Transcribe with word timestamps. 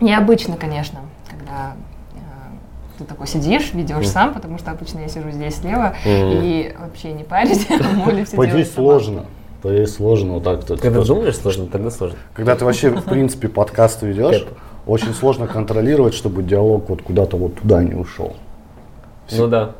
необычно, 0.00 0.56
конечно, 0.56 1.00
когда 1.28 1.74
э, 2.14 2.18
ты 2.98 3.04
такой 3.04 3.26
сидишь, 3.26 3.72
ведешь 3.74 3.96
Мгм. 3.96 4.04
сам, 4.06 4.34
потому 4.34 4.58
что 4.58 4.70
обычно 4.70 5.00
я 5.00 5.08
сижу 5.08 5.30
здесь 5.30 5.56
слева 5.56 5.94
Мгм. 6.04 6.40
и 6.42 6.74
вообще 6.78 7.12
не 7.12 7.24
парюсь, 7.24 7.66
молю 8.04 8.24
все 8.24 8.44
здесь 8.46 8.72
сложно. 8.72 9.26
То 9.62 9.70
есть 9.70 9.96
сложно 9.96 10.34
вот 10.34 10.44
так. 10.44 10.66
Когда 10.80 11.02
думаешь 11.04 11.36
сложно, 11.36 11.66
тогда 11.66 11.90
сложно. 11.90 12.16
Когда 12.32 12.56
ты 12.56 12.64
вообще, 12.64 12.90
в 12.90 13.04
принципе, 13.04 13.48
подкаст 13.48 14.02
ведешь, 14.02 14.46
очень 14.86 15.12
сложно 15.12 15.46
контролировать, 15.46 16.14
чтобы 16.14 16.42
диалог 16.42 16.88
вот 16.88 17.02
куда-то 17.02 17.36
вот 17.36 17.56
туда 17.60 17.82
не 17.82 17.94
ушел. 17.94 18.34
Ну 19.32 19.46
да. 19.48 19.72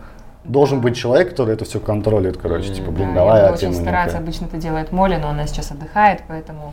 Должен 0.44 0.80
быть 0.80 0.96
человек, 0.96 1.30
который 1.30 1.54
это 1.54 1.64
все 1.64 1.80
контролирует, 1.80 2.38
короче, 2.38 2.72
типа, 2.72 2.90
блин, 2.90 3.08
Да, 3.08 3.20
давай, 3.20 3.42
я 3.42 3.48
а 3.48 3.52
очень 3.52 3.74
стараться, 3.74 4.18
обычно 4.18 4.46
это 4.46 4.56
делает 4.56 4.90
Молли, 4.90 5.16
но 5.16 5.28
она 5.28 5.46
сейчас 5.46 5.70
отдыхает, 5.70 6.22
поэтому... 6.28 6.72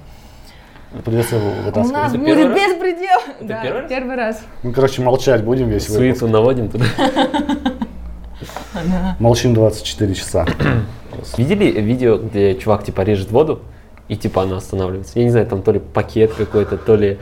Придется 1.04 1.36
его 1.36 1.50
У 1.50 1.64
вытаскивать. 1.66 1.92
нас 1.94 2.14
Это 2.14 2.20
будет 2.20 2.54
беспредел! 2.56 3.20
Да, 3.42 3.62
первый 3.62 3.82
раз? 3.82 3.90
первый 3.90 4.16
раз. 4.16 4.42
Мы, 4.64 4.72
короче, 4.72 5.02
молчать 5.02 5.44
будем 5.44 5.70
весь 5.70 5.90
выпуск. 5.90 5.98
Суету 5.98 6.28
наводим 6.28 6.70
туда. 6.70 6.86
Молчим 9.20 9.54
24 9.54 10.14
часа. 10.14 10.46
Видели 11.38 11.66
видео, 11.82 12.18
где 12.18 12.56
чувак 12.56 12.84
типа 12.84 13.02
режет 13.02 13.32
воду 13.32 13.62
и 14.08 14.16
типа 14.16 14.44
она 14.44 14.58
останавливается? 14.58 15.20
Я 15.20 15.26
не 15.26 15.32
знаю, 15.32 15.48
там 15.48 15.62
то 15.62 15.72
ли 15.72 15.80
пакет 15.80 16.34
какой-то, 16.34 16.78
то 16.78 16.96
ли... 16.96 17.18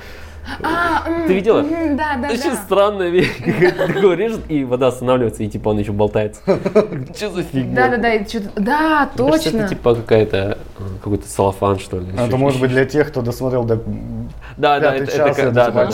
А, 0.63 1.03
Ты 1.27 1.33
видела? 1.33 1.63
Да, 1.63 2.17
да, 2.21 2.29
Очень 2.29 2.51
да. 2.51 2.55
странная 2.55 3.09
вещь. 3.09 3.31
Такой 3.77 4.15
режет, 4.15 4.41
и 4.49 4.63
вода 4.63 4.87
останавливается, 4.87 5.43
и 5.43 5.47
типа 5.47 5.69
он 5.69 5.79
еще 5.79 5.91
болтается. 5.91 6.41
Что 7.15 7.31
за 7.31 7.43
фигня? 7.43 7.75
Да, 7.75 7.87
да, 7.89 7.97
да, 7.97 8.13
и 8.13 8.25
чё-то- 8.27 8.49
да, 8.61 9.09
точно. 9.15 9.59
Это 9.59 9.69
типа 9.69 9.95
какая-то, 9.95 10.57
э, 10.79 10.83
какой-то 11.01 11.27
салафан, 11.27 11.79
что 11.79 11.99
ли. 11.99 12.07
Это 12.17 12.37
может 12.37 12.59
быть 12.61 12.69
для 12.71 12.85
тех, 12.85 13.07
кто 13.09 13.21
досмотрел 13.21 13.63
до 13.63 13.75
Да, 14.57 14.79
да, 14.79 14.95
это, 14.95 15.07
час, 15.11 15.37
это, 15.37 15.51
да, 15.51 15.65
типа 15.67 15.89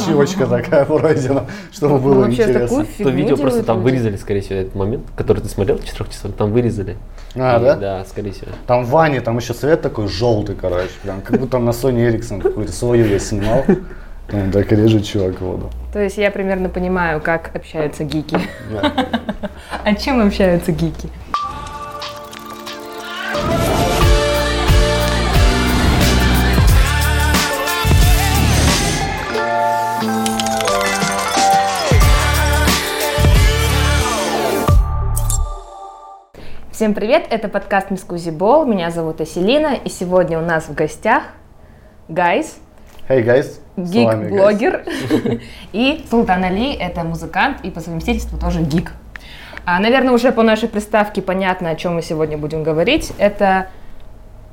да, 0.48 0.58
такая 0.62 0.86
пройдена, 0.86 1.46
чтобы 1.72 1.96
Ну, 1.96 2.00
было 2.02 2.14
вообще 2.26 2.46
такую 2.48 2.62
интересно. 2.82 2.86
фигню 2.86 3.12
То 3.12 3.18
видео 3.18 3.38
просто 3.38 3.64
там 3.64 3.82
вырезали, 3.82 4.18
скорее 4.18 4.42
всего, 4.42 4.60
этот 4.60 4.76
момент, 4.76 5.04
который 5.16 5.42
ты 5.42 5.48
смотрел, 5.50 5.80
четырехчасовой, 5.80 6.36
там 6.36 6.52
вырезали. 6.52 6.98
А, 7.36 7.58
И, 7.58 7.64
да? 7.64 7.76
Да, 7.78 8.06
скорее 8.06 8.32
всего. 8.32 8.52
Там 8.68 8.84
в 8.84 8.90
ванне, 8.90 9.22
там 9.22 9.38
еще 9.38 9.54
свет 9.54 9.82
такой 9.82 10.08
желтый, 10.08 10.56
короче, 10.56 10.90
прям 11.04 11.22
как 11.22 11.40
будто 11.40 11.58
на 11.60 11.70
Sony 11.70 12.12
Ericsson 12.12 12.42
какую-то 12.42 12.74
свою 12.74 13.06
я 13.06 13.20
снимал. 13.20 13.64
Там 14.32 14.50
так 14.50 14.72
режет 14.72 15.06
чувак 15.06 15.42
воду. 15.42 15.70
То 15.92 16.02
есть 16.02 16.18
я 16.18 16.32
примерно 16.32 16.70
понимаю, 16.70 17.20
как 17.20 17.54
общаются 17.54 18.06
гики. 18.06 18.38
А 19.84 19.96
чем 19.96 20.26
общаются 20.26 20.72
гики? 20.72 21.10
Всем 36.72 36.94
привет, 36.94 37.28
это 37.30 37.50
подкаст 37.50 37.92
Мискузи 37.92 38.30
Бол, 38.30 38.66
меня 38.66 38.92
зовут 38.92 39.20
Аселина, 39.20 39.74
и 39.74 39.90
сегодня 39.90 40.40
у 40.40 40.42
нас 40.42 40.66
в 40.70 40.74
гостях 40.74 41.24
Гайс, 42.08 42.58
Hey 43.08 43.26
Guys. 43.26 43.61
Гик-блогер, 43.78 44.84
и 45.74 46.06
Султан 46.10 46.44
Али, 46.44 46.74
это 46.74 47.04
музыкант 47.04 47.58
и 47.64 47.72
по 47.72 47.80
совместительству 47.80 48.38
тоже 48.38 48.62
гик. 48.62 48.94
А, 49.66 49.80
наверное, 49.80 50.14
уже 50.14 50.32
по 50.32 50.44
нашей 50.44 50.68
приставке 50.70 51.22
понятно, 51.22 51.70
о 51.70 51.76
чем 51.76 51.96
мы 51.96 52.02
сегодня 52.02 52.38
будем 52.38 52.64
говорить. 52.64 53.12
Это 53.20 53.68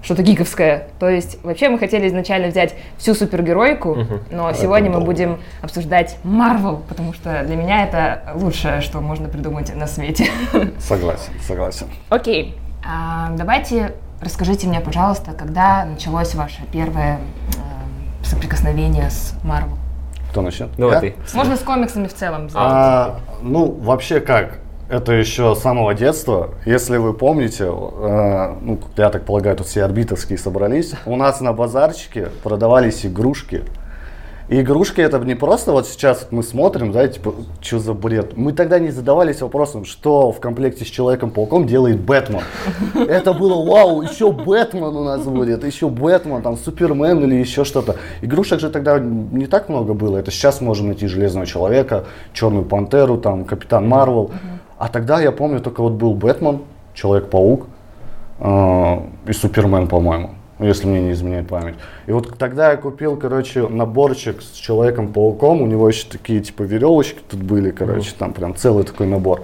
что-то 0.03 0.23
гиковское. 0.23 0.89
То 1.01 1.09
есть, 1.09 1.43
вообще 1.43 1.69
мы 1.71 1.79
хотели 1.79 2.07
изначально 2.09 2.49
взять 2.49 2.75
всю 2.99 3.15
супергеройку, 3.15 3.95
Мгм. 3.97 4.21
но 4.31 4.51
Это 4.51 4.61
сегодня 4.61 4.89
мы 4.91 4.97
долго. 4.97 5.07
будем 5.07 5.39
обсуждать 5.63 6.19
Марвел, 6.23 6.83
потому 6.89 7.13
что 7.15 7.43
для 7.45 7.57
меня 7.57 7.85
это 7.85 8.23
лучшее, 8.35 8.81
что 8.81 9.01
можно 9.01 9.29
придумать 9.29 9.75
на 9.75 9.87
свете. 9.89 10.27
Согласен, 10.79 11.33
согласен. 11.43 11.89
Окей, 12.11 12.57
а, 12.87 13.31
давайте 13.37 13.93
расскажите 14.21 14.69
мне, 14.69 14.81
пожалуйста, 14.81 15.33
когда 15.33 15.85
началось 15.85 16.35
ваше 16.35 16.61
первое 16.71 17.19
соприкосновение 18.29 19.11
с 19.11 19.35
Марвел? 19.43 19.79
Кто 20.31 20.43
начнет? 20.43 20.69
Давай 20.77 20.95
Я? 20.95 21.01
ты. 21.01 21.15
Можно 21.35 21.57
с 21.57 21.61
комиксами 21.61 22.07
в 22.07 22.15
целом. 22.15 22.49
А, 22.55 23.21
ну, 23.43 23.73
вообще 23.73 24.21
как? 24.21 24.59
Это 24.89 25.13
еще 25.13 25.55
с 25.55 25.61
самого 25.61 25.95
детства. 25.95 26.51
Если 26.65 26.97
вы 26.97 27.13
помните, 27.13 27.65
э, 27.65 28.55
ну, 28.61 28.81
я 28.97 29.11
так 29.11 29.25
полагаю, 29.25 29.55
тут 29.57 29.67
все 29.67 29.85
орбитовские 29.85 30.39
собрались. 30.39 30.95
У 31.05 31.17
нас 31.17 31.41
на 31.41 31.53
базарчике 31.53 32.31
продавались 32.43 33.05
игрушки. 33.05 33.65
И 34.49 34.63
игрушки 34.63 35.03
это 35.03 35.19
не 35.19 35.35
просто 35.35 35.73
вот 35.73 35.87
сейчас 35.87 36.29
мы 36.31 36.43
смотрим, 36.43 36.91
да, 36.91 37.07
типа, 37.07 37.35
что 37.61 37.79
за 37.79 37.93
бред. 37.93 38.35
Мы 38.35 38.55
тогда 38.55 38.79
не 38.79 38.91
задавались 38.91 39.43
вопросом, 39.43 39.85
что 39.85 40.33
в 40.33 40.41
комплекте 40.41 40.87
с 40.87 40.89
Человеком-пауком 40.89 41.67
делает 41.67 42.01
Бэтмен. 42.01 42.41
Это 42.95 43.35
было 43.35 43.63
вау, 43.63 44.01
еще 44.01 44.33
Бэтмен 44.33 44.97
у 44.97 45.05
нас 45.05 45.23
будет, 45.25 45.65
еще 45.65 45.91
Бэтмен, 45.91 46.41
там 46.41 46.57
Супермен 46.57 47.23
или 47.25 47.35
еще 47.35 47.65
что-то. 47.65 47.97
Игрушек 48.23 48.61
же 48.61 48.71
тогда 48.71 48.99
не 48.99 49.47
так 49.47 49.69
много 49.69 49.93
было. 49.93 50.17
Это 50.17 50.31
сейчас 50.31 50.63
можем 50.63 50.87
найти 50.87 51.07
Железного 51.09 51.45
Человека, 51.45 52.05
Черную 52.33 52.65
Пантеру, 52.65 53.19
там 53.19 53.45
Капитан 53.45 53.87
Марвел. 53.87 54.31
А 54.79 54.89
тогда 54.89 55.21
я 55.21 55.31
помню 55.31 55.61
только 55.61 55.83
вот 55.83 55.93
был 55.93 56.15
Бэтмен, 56.15 56.61
Человек-паук 56.95 57.67
э, 58.41 58.97
и 59.27 59.33
Супермен, 59.33 59.89
по-моему, 59.89 60.31
если 60.59 60.87
мне 60.87 61.01
не 61.01 61.13
изменяет 61.13 61.49
память. 61.49 61.77
И 62.07 62.13
вот 62.13 62.37
тогда 62.39 62.71
я 62.71 62.77
купил, 62.77 63.17
короче, 63.17 63.69
наборчик 63.69 64.43
с 64.43 64.53
Человеком-пауком, 64.53 65.63
у 65.63 65.67
него 65.67 65.89
еще 65.89 66.07
такие, 66.09 66.41
типа, 66.41 66.63
веревочки 66.63 67.21
тут 67.29 67.43
были, 67.43 67.71
короче, 67.71 68.13
там 68.19 68.33
прям 68.33 68.55
целый 68.55 68.85
такой 68.85 69.07
набор. 69.07 69.43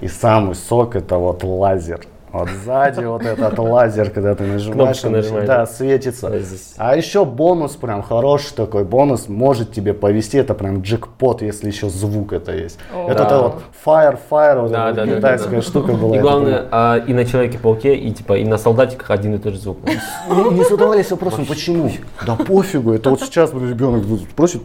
И 0.00 0.08
самый 0.08 0.54
сок 0.54 0.96
это 0.96 1.16
вот 1.16 1.44
лазер. 1.44 2.00
Вот 2.32 2.48
сзади 2.64 3.04
вот 3.04 3.22
этот 3.24 3.58
лазер, 3.58 4.10
когда 4.10 4.34
ты 4.34 4.44
нажимаешь, 4.44 5.04
он, 5.04 5.12
нажимаешь, 5.12 5.46
да, 5.46 5.58
да. 5.58 5.66
светится. 5.66 6.30
Да, 6.30 6.38
здесь. 6.38 6.74
А 6.76 6.96
еще 6.96 7.24
бонус 7.24 7.72
прям 7.76 8.02
хороший 8.02 8.54
такой 8.54 8.84
бонус 8.84 9.28
может 9.28 9.72
тебе 9.72 9.94
повести, 9.94 10.36
это 10.38 10.54
прям 10.54 10.82
джекпот, 10.82 11.42
если 11.42 11.66
еще 11.68 11.88
звук 11.88 12.32
это 12.32 12.52
есть. 12.52 12.78
О. 12.94 13.10
Это, 13.10 13.24
Да. 13.24 13.38
вот 13.42 13.62
fire 13.84 14.18
fire, 14.30 14.62
вот 14.62 14.70
Да, 14.72 14.90
эта 14.90 15.06
да, 15.06 15.16
китайская 15.16 15.50
да, 15.50 15.56
да. 15.56 15.62
штука 15.62 15.92
была. 15.92 16.14
И 16.14 16.18
это 16.18 16.22
главное, 16.22 16.64
а, 16.70 16.96
и 16.98 17.12
на 17.12 17.24
Человеке-пауке, 17.24 17.96
и 17.96 18.12
типа 18.12 18.38
и 18.38 18.44
на 18.44 18.58
солдатиках 18.58 19.10
один 19.10 19.34
и 19.34 19.38
тот 19.38 19.54
же 19.54 19.60
звук. 19.60 19.78
не, 19.86 20.50
не 20.58 20.64
задавались 20.64 21.10
вопросом, 21.10 21.46
почему? 21.46 21.90
Да 22.26 22.36
пофигу, 22.36 22.92
это 22.92 23.10
вот 23.10 23.20
сейчас 23.22 23.52
ребенок 23.52 24.04
спросит, 24.30 24.62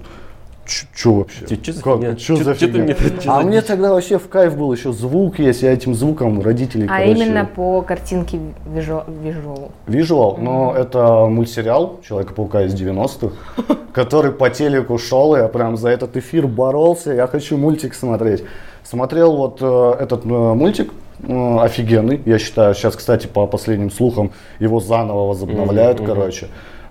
что 0.66 1.14
вообще? 1.14 1.48
За 1.48 1.56
Как? 1.82 1.94
фигня? 1.96 2.16
Чё 2.16 2.36
Чё- 2.38 2.44
за 2.44 2.54
ты 2.54 2.60
фигня? 2.68 2.84
мне 2.84 2.96
чё 2.96 3.32
А 3.32 3.42
за 3.42 3.48
мне 3.48 3.62
тогда 3.62 3.94
вообще 3.94 4.18
в 4.20 4.28
кайф 4.28 4.58
был 4.58 4.74
еще 4.74 4.92
звук 4.92 5.40
есть, 5.40 5.62
я 5.62 5.72
этим 5.74 5.94
звуком 5.96 6.42
родителей, 6.42 6.86
А 6.86 6.98
короче, 6.98 7.12
именно 7.12 7.46
по 7.46 7.82
картинке 7.82 8.40
вижу, 8.66 9.04
вижу. 9.24 9.72
Визуал, 9.88 10.38
но 10.38 10.74
это 10.76 11.26
мультсериал 11.28 12.00
Человека-паука 12.08 12.64
из 12.64 12.74
90-х, 12.74 13.36
который 13.94 14.32
по 14.32 14.50
телеку 14.50 14.98
шел, 14.98 15.36
я 15.36 15.48
прям 15.48 15.78
за 15.78 15.90
этот 15.90 16.18
эфир 16.18 16.48
боролся, 16.48 17.14
я 17.14 17.28
хочу 17.28 17.58
мультик 17.58 17.94
смотреть. 17.94 18.44
Смотрел 18.84 19.36
вот 19.36 19.60
э, 19.62 19.94
этот 20.00 20.26
э, 20.26 20.28
мультик, 20.28 20.92
э, 21.24 21.58
офигенный, 21.60 22.22
я 22.26 22.38
считаю, 22.38 22.76
сейчас, 22.76 22.96
кстати, 22.96 23.26
по 23.28 23.48
последним 23.48 23.90
слухам, 23.92 24.32
его 24.60 24.80
заново 24.80 25.28
возобновляют, 25.30 26.00
мгм. 26.00 26.08
короче. 26.08 26.48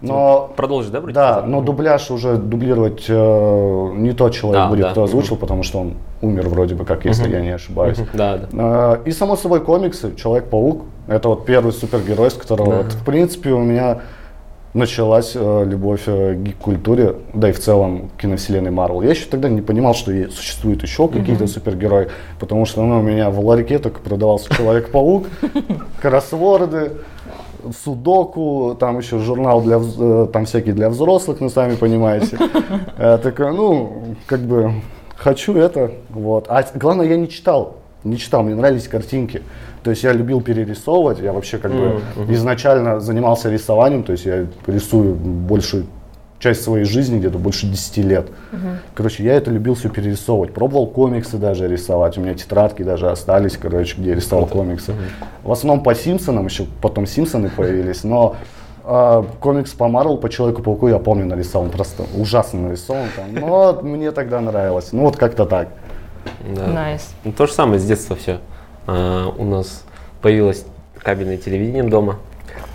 Но 0.09 0.51
Продолжишь, 0.57 0.91
да, 0.91 1.01
вроде? 1.01 1.15
да, 1.15 1.43
но 1.47 1.61
дубляж 1.61 2.11
уже 2.11 2.37
дублировать 2.37 3.05
э, 3.09 3.91
не 3.97 4.13
тот 4.13 4.33
человек 4.33 4.63
Да, 4.63 4.69
будет, 4.69 4.83
да. 4.83 4.91
кто 4.91 5.05
озвучил, 5.05 5.37
потому 5.37 5.63
что 5.63 5.81
он 5.81 5.95
умер 6.23 6.49
вроде 6.49 6.75
бы 6.75 6.85
как, 6.85 7.05
если 7.05 7.31
я 7.31 7.41
не 7.41 7.51
ошибаюсь. 7.51 7.99
Да, 8.13 8.39
да. 8.39 8.49
Э, 8.53 8.99
И 9.05 9.11
само 9.13 9.37
собой 9.37 9.61
комиксы, 9.61 10.15
Человек-паук, 10.17 10.83
это 11.09 11.29
вот 11.29 11.47
первый 11.47 11.73
супергерой, 11.73 12.31
с 12.31 12.35
которого, 12.35 12.83
вот, 12.83 12.93
в 12.93 13.05
принципе, 13.05 13.51
у 13.51 13.61
меня 13.61 14.01
началась 14.75 15.33
э, 15.37 15.65
любовь 15.65 16.03
э, 16.07 16.35
к 16.35 16.39
гик-культуре, 16.39 17.15
да 17.33 17.49
и 17.51 17.53
в 17.53 17.61
целом 17.61 18.11
киновселенной 18.21 18.73
Марвел. 18.73 19.03
Я 19.03 19.11
еще 19.11 19.27
тогда 19.27 19.49
не 19.49 19.63
понимал, 19.63 19.95
что 19.95 20.11
существуют 20.31 20.83
еще 20.83 21.07
какие-то 21.09 21.47
супергерои, 21.47 22.09
потому 22.41 22.67
что 22.67 22.83
ну, 22.83 22.99
у 22.99 23.03
меня 23.03 23.31
в 23.31 23.39
ларьке 23.45 23.79
только 23.79 24.01
продавался 24.01 24.53
Человек-паук, 24.53 25.27
кроссворды, 26.03 26.93
судоку, 27.73 28.77
там 28.79 28.99
еще 28.99 29.19
журнал 29.19 29.63
для, 29.63 29.79
э, 29.79 30.29
там 30.33 30.45
всякий 30.45 30.73
для 30.73 30.89
взрослых, 30.89 31.41
ну 31.41 31.49
сами 31.49 31.75
понимаете. 31.77 32.39
Я 32.99 33.19
такой, 33.23 33.55
ну, 33.55 34.17
как 34.27 34.41
бы, 34.41 34.73
хочу 35.17 35.57
это, 35.57 35.93
вот. 36.11 36.47
А 36.49 36.65
главное, 36.75 37.07
я 37.07 37.17
не 37.17 37.29
читал, 37.29 37.77
не 38.05 38.19
читал, 38.19 38.43
мне 38.43 38.55
нравились 38.55 38.89
картинки. 38.89 39.43
То 39.83 39.91
есть 39.91 40.03
я 40.03 40.13
любил 40.13 40.41
перерисовывать, 40.41 41.21
я 41.21 41.33
вообще 41.33 41.59
как 41.59 41.73
бы 41.73 42.01
изначально 42.29 43.01
занимался 43.01 43.51
рисованием, 43.51 44.03
то 44.03 44.13
есть 44.13 44.25
я 44.25 44.47
рисую 44.67 45.15
большую 45.15 45.87
часть 46.45 46.63
своей 46.63 46.85
жизни, 46.85 47.19
где-то 47.19 47.39
больше 47.39 47.67
10 47.67 47.97
лет. 47.99 48.29
Короче, 48.95 49.25
я 49.25 49.33
это 49.33 49.51
любил 49.51 49.75
все 49.75 49.89
перерисовывать. 49.89 50.53
Пробовал 50.53 50.87
комиксы 50.87 51.39
даже 51.39 51.67
рисовать. 51.67 52.19
У 52.19 52.21
меня 52.21 52.35
тетрадки 52.35 52.83
даже 52.83 53.11
остались, 53.11 53.57
короче, 53.57 53.97
где 53.99 54.11
я 54.11 54.17
рисовал 54.17 54.45
комиксы. 54.45 54.93
В 55.43 55.51
основном 55.51 55.83
по 55.83 55.95
Симпсонам, 55.95 56.45
еще 56.45 56.67
потом 56.83 57.07
Симпсоны 57.07 57.49
появились, 57.49 58.05
но 58.05 58.37
А, 58.87 59.25
комикс 59.41 59.73
по 59.73 59.89
Марвел, 59.89 60.19
по 60.19 60.29
Человеку-пауку, 60.29 60.89
я 60.89 60.99
помню, 60.99 61.25
нарисован 61.25 61.71
просто 61.71 62.05
ужасно 62.15 62.61
нарисован 62.61 63.07
там. 63.17 63.35
Но 63.35 63.81
мне 63.81 64.13
тогда 64.13 64.41
нравилось. 64.41 64.93
Ну 64.93 65.05
вот 65.05 65.17
как-то 65.17 65.47
так. 65.47 65.69
Да. 66.55 66.67
Nice. 66.67 67.15
Ну, 67.25 67.33
то 67.33 67.47
же 67.47 67.53
самое 67.53 67.81
с 67.81 67.85
детства 67.85 68.15
все. 68.17 68.41
у 68.87 69.45
нас 69.45 69.85
появилось 70.21 70.65
кабельное 70.99 71.39
телевидение 71.39 71.85
дома. 71.85 72.19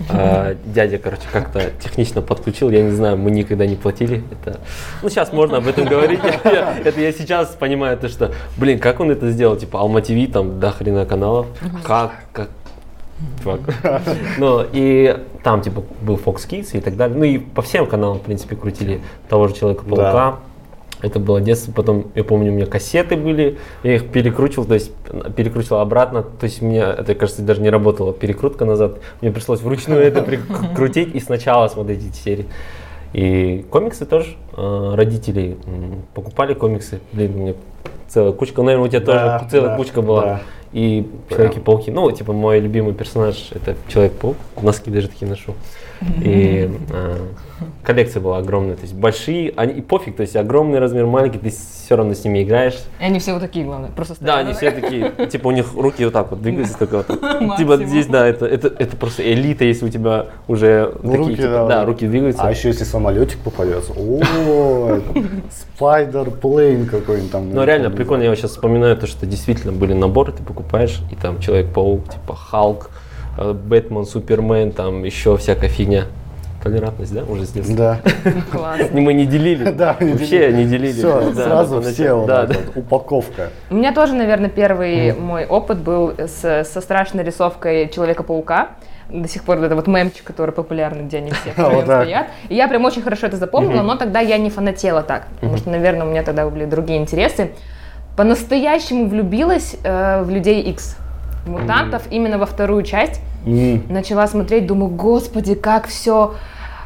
А, 0.10 0.56
дядя, 0.66 0.98
короче, 0.98 1.24
как-то 1.32 1.72
технично 1.84 2.22
подключил. 2.22 2.70
Я 2.70 2.84
не 2.84 2.92
знаю, 2.92 3.18
мы 3.18 3.32
никогда 3.32 3.66
не 3.66 3.76
платили. 3.76 4.24
Это... 4.32 4.60
Ну, 5.04 5.10
сейчас 5.10 5.34
можно 5.34 5.58
об 5.58 5.68
этом 5.68 5.86
говорить. 5.86 6.20
Я- 6.46 6.78
это 6.84 7.00
я 7.02 7.12
сейчас 7.12 7.50
понимаю, 7.50 7.98
то, 7.98 8.08
что, 8.10 8.32
блин, 8.58 8.80
как 8.80 9.00
он 9.00 9.12
это 9.12 9.30
сделал? 9.32 9.56
Типа, 9.58 9.80
Алма 9.80 10.02
ТВ, 10.02 10.32
там, 10.32 10.60
до 10.60 10.72
хрена 10.72 11.06
каналов. 11.06 11.48
Как, 11.84 12.12
как, 12.32 12.50
чувак. 13.44 13.60
Ну, 14.38 14.66
и 14.72 15.18
там, 15.44 15.62
типа, 15.62 15.84
был 16.02 16.16
Fox 16.16 16.48
Kids 16.50 16.70
и 16.74 16.82
так 16.82 16.96
далее. 16.96 17.18
Ну, 17.18 17.24
и 17.26 17.38
по 17.38 17.62
всем 17.62 17.86
каналам, 17.86 18.20
в 18.20 18.22
принципе, 18.22 18.56
крутили 18.56 19.02
того 19.28 19.48
же 19.48 19.56
Человека-паука. 19.56 20.40
Это 21.02 21.20
было 21.20 21.40
детство. 21.40 21.72
Потом, 21.72 22.08
я 22.16 22.24
помню, 22.24 22.52
у 22.52 22.56
меня 22.56 22.66
кассеты 22.66 23.16
были, 23.16 23.58
я 23.84 23.96
их 23.96 24.10
перекручивал, 24.10 24.66
то 24.66 24.74
есть 24.74 24.92
перекручивал 25.36 25.80
обратно. 25.80 26.24
То 26.24 26.46
есть 26.46 26.62
у 26.62 26.66
меня, 26.66 26.94
это, 26.98 27.16
кажется, 27.16 27.42
даже 27.42 27.62
не 27.62 27.70
работала 27.70 28.12
перекрутка 28.14 28.66
назад. 28.66 28.98
Мне 29.22 29.32
пришлось 29.32 29.62
вручную 29.62 30.02
это 30.02 30.22
прикрутить 30.22 31.10
и 31.16 31.20
сначала 31.20 31.68
смотреть 31.70 32.06
эти 32.06 32.18
серии. 32.18 32.46
И 33.14 33.66
комиксы 33.72 34.06
тоже. 34.06 34.36
э, 34.58 34.92
Родители 34.96 35.58
покупали 36.14 36.54
комиксы. 36.54 37.00
Блин, 37.14 37.34
у 37.36 37.38
меня 37.40 37.54
целая 38.08 38.34
кучка. 38.34 38.62
Наверное, 38.62 38.86
у 38.86 38.90
тебя 38.90 39.00
Да, 39.00 39.40
тоже 39.40 39.52
целая 39.52 39.70
да, 39.72 39.78
кучка 39.78 40.02
была. 40.02 40.22
да. 40.24 40.42
И 40.74 41.08
Человеки-пауки. 41.30 41.90
Ну, 41.90 42.12
типа, 42.12 42.34
мой 42.34 42.60
любимый 42.60 42.94
персонаж 42.94 43.50
это 43.56 43.76
Человек-паук. 43.88 44.36
Носки 44.62 44.92
даже 44.92 45.08
такие 45.08 45.28
ношу. 45.28 45.56
И 46.22 46.72
э, 46.92 47.18
коллекция 47.84 48.22
была 48.22 48.38
огромная. 48.38 48.76
То 48.76 48.84
есть 48.84 48.94
большие, 48.94 49.54
они, 49.58 49.74
и 49.74 49.82
пофиг, 49.82 50.16
то 50.16 50.22
есть 50.22 50.36
огромный 50.36 50.80
размер, 50.80 51.06
маленький, 51.06 51.40
ты 51.40 51.50
все 51.50 51.96
равно 51.96 52.14
с 52.14 52.24
ними 52.24 52.44
играешь. 52.44 52.78
И 53.00 53.04
они 53.04 53.20
все 53.20 53.34
вот 53.34 53.42
такие, 53.42 53.66
главное. 53.66 53.90
Просто 53.92 54.16
Да, 54.20 54.34
стоят. 54.34 54.40
они 54.46 54.54
все 54.54 54.72
такие, 54.72 55.28
типа 55.28 55.48
у 55.48 55.52
них 55.52 55.74
руки 55.74 56.06
вот 56.06 56.14
так 56.14 56.32
вот 56.32 56.42
двигаются, 56.42 56.78
только 56.78 56.98
вот. 57.08 57.08
Типа 57.58 57.78
здесь, 57.84 58.06
да, 58.08 58.28
это, 58.28 58.46
это, 58.46 58.68
это 58.68 58.96
просто 58.96 59.24
элита, 59.30 59.66
если 59.66 59.86
у 59.86 59.90
тебя 59.90 60.28
уже 60.48 60.94
Ну, 61.04 61.12
такие, 61.12 61.18
руки, 61.18 61.36
типа, 61.36 61.48
да. 61.50 61.68
да, 61.68 61.86
руки 61.86 62.08
двигаются. 62.08 62.44
А 62.44 62.50
еще 62.50 62.70
если 62.70 62.84
самолетик 62.86 63.40
попадется. 63.40 63.92
О, 63.98 65.00
спайдер 65.76 66.32
плейн 66.32 66.86
какой-нибудь 66.86 67.32
там. 67.32 67.52
Ну 67.54 67.64
реально 67.64 67.90
прикольно, 67.90 68.24
я 68.24 68.30
вот 68.30 68.38
сейчас 68.38 68.52
вспоминаю 68.52 68.96
то, 68.98 69.08
что 69.08 69.26
действительно 69.26 69.74
были 69.74 69.94
наборы, 69.94 70.32
ты 70.32 70.44
покупаешь, 70.44 71.00
и 71.12 71.16
там 71.16 71.40
Человек-паук, 71.40 72.10
типа 72.10 72.36
Халк, 72.36 72.92
Бэтмен, 73.40 74.06
Супермен, 74.06 74.72
там 74.72 75.04
еще 75.04 75.38
всякая 75.38 75.70
фигня. 75.70 76.06
Толерантность, 76.62 77.14
да, 77.14 77.24
уже 77.24 77.46
с 77.46 77.52
детства? 77.52 77.76
Да. 77.76 78.00
Класс. 78.52 78.82
Мы 78.92 79.14
не 79.14 79.26
делили. 79.26 79.72
Да, 79.78 79.96
не 80.02 80.12
Вообще 80.12 80.52
не 80.52 80.66
делили. 80.66 80.92
Все, 80.92 81.32
Да, 81.32 81.44
сразу 81.46 81.82
все 81.82 82.14
вот 82.14 82.28
да, 82.28 82.46
так 82.46 82.50
да. 82.50 82.64
вот, 82.66 82.78
упаковка. 82.84 83.50
У 83.70 83.76
меня 83.76 83.94
тоже, 83.94 84.14
наверное, 84.14 84.50
первый 84.50 85.14
мой 85.14 85.46
опыт 85.46 85.78
был 85.78 86.14
с, 86.18 86.66
со 86.66 86.82
страшной 86.82 87.24
рисовкой 87.24 87.88
Человека-паука. 87.88 88.72
До 89.10 89.28
сих 89.30 89.44
пор 89.44 89.58
вот 89.58 89.66
это 89.66 89.76
вот 89.76 89.88
мемчик, 89.88 90.24
который 90.24 90.52
популярный, 90.52 91.06
где 91.06 91.18
они 91.20 91.32
все 91.32 91.54
Вот 91.58 91.86
стоят. 91.86 92.28
И 92.50 92.56
я 92.56 92.68
прям 92.68 92.84
очень 92.84 93.02
хорошо 93.02 93.28
это 93.28 93.38
запомнила, 93.38 93.82
но 93.82 93.96
тогда 93.96 94.20
я 94.20 94.38
не 94.38 94.50
фанатела 94.50 95.02
так, 95.02 95.28
потому 95.36 95.58
что, 95.58 95.70
наверное, 95.70 96.06
у 96.06 96.10
меня 96.10 96.24
тогда 96.24 96.48
были 96.48 96.66
другие 96.66 97.00
интересы. 97.00 97.52
По-настоящему 98.18 99.08
влюбилась 99.08 99.78
э, 99.82 100.24
в 100.24 100.30
Людей 100.30 100.62
X, 100.64 100.98
в 100.98 101.09
мутантов, 101.46 102.04
именно 102.12 102.38
во 102.38 102.46
вторую 102.46 102.84
часть. 102.84 103.22
М, 103.46 103.84
Начала 103.90 104.28
смотреть, 104.28 104.68
думаю, 104.68 104.90
господи, 104.92 105.56
как 105.56 105.88
все 105.88 106.36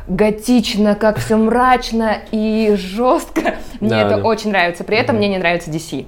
готично, 0.08 0.96
как 0.96 1.18
все 1.18 1.38
мрачно 1.38 2.18
и 2.32 2.76
жестко. 2.78 3.56
Мне 3.80 3.90
Да, 3.90 4.02
это 4.06 4.18
да. 4.18 4.24
очень 4.24 4.52
нравится. 4.52 4.84
При 4.84 4.98
этом 4.98 5.16
мне 5.18 5.28
не 5.30 5.38
нравится 5.38 5.72
DC. 5.72 6.06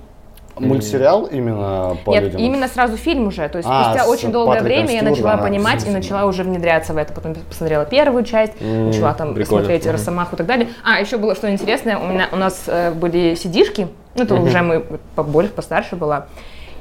Мультсериал 0.57 1.25
именно 1.25 1.97
по 2.05 2.11
Нет, 2.11 2.23
людям? 2.23 2.39
именно 2.41 2.67
сразу 2.69 2.95
фильм 2.95 3.27
уже. 3.27 3.49
То 3.49 3.57
есть 3.57 3.67
А, 3.69 3.83
спустя 3.91 4.09
очень 4.09 4.31
долгое 4.31 4.59
Патриком 4.59 4.85
время 4.85 5.03
я 5.03 5.09
начала 5.09 5.33
а, 5.33 5.37
понимать 5.37 5.85
и 5.85 5.89
начала 5.89 6.25
уже 6.25 6.43
внедряться 6.43 6.93
в 6.93 6.97
это. 6.97 7.11
Потом 7.13 7.35
посмотрела 7.49 7.83
первую 7.85 8.23
часть, 8.23 8.53
М, 8.61 8.87
начала 8.87 9.13
там 9.13 9.33
прикольно. 9.33 9.63
смотреть 9.65 9.83
Мгм. 9.83 9.91
Росомаху 9.91 10.35
и 10.35 10.37
так 10.37 10.47
далее. 10.47 10.69
А, 10.85 11.01
еще 11.01 11.17
было 11.17 11.35
что 11.35 11.51
интересное, 11.51 11.97
у 11.97 12.05
меня 12.07 12.29
у 12.31 12.37
нас 12.37 12.63
э, 12.67 12.91
были 12.91 13.35
сидишки, 13.35 13.89
ну 14.15 14.23
это 14.23 14.35
уже 14.35 14.61
мы 14.61 14.85
побольше, 15.15 15.51
постарше 15.51 15.97
была. 15.97 16.27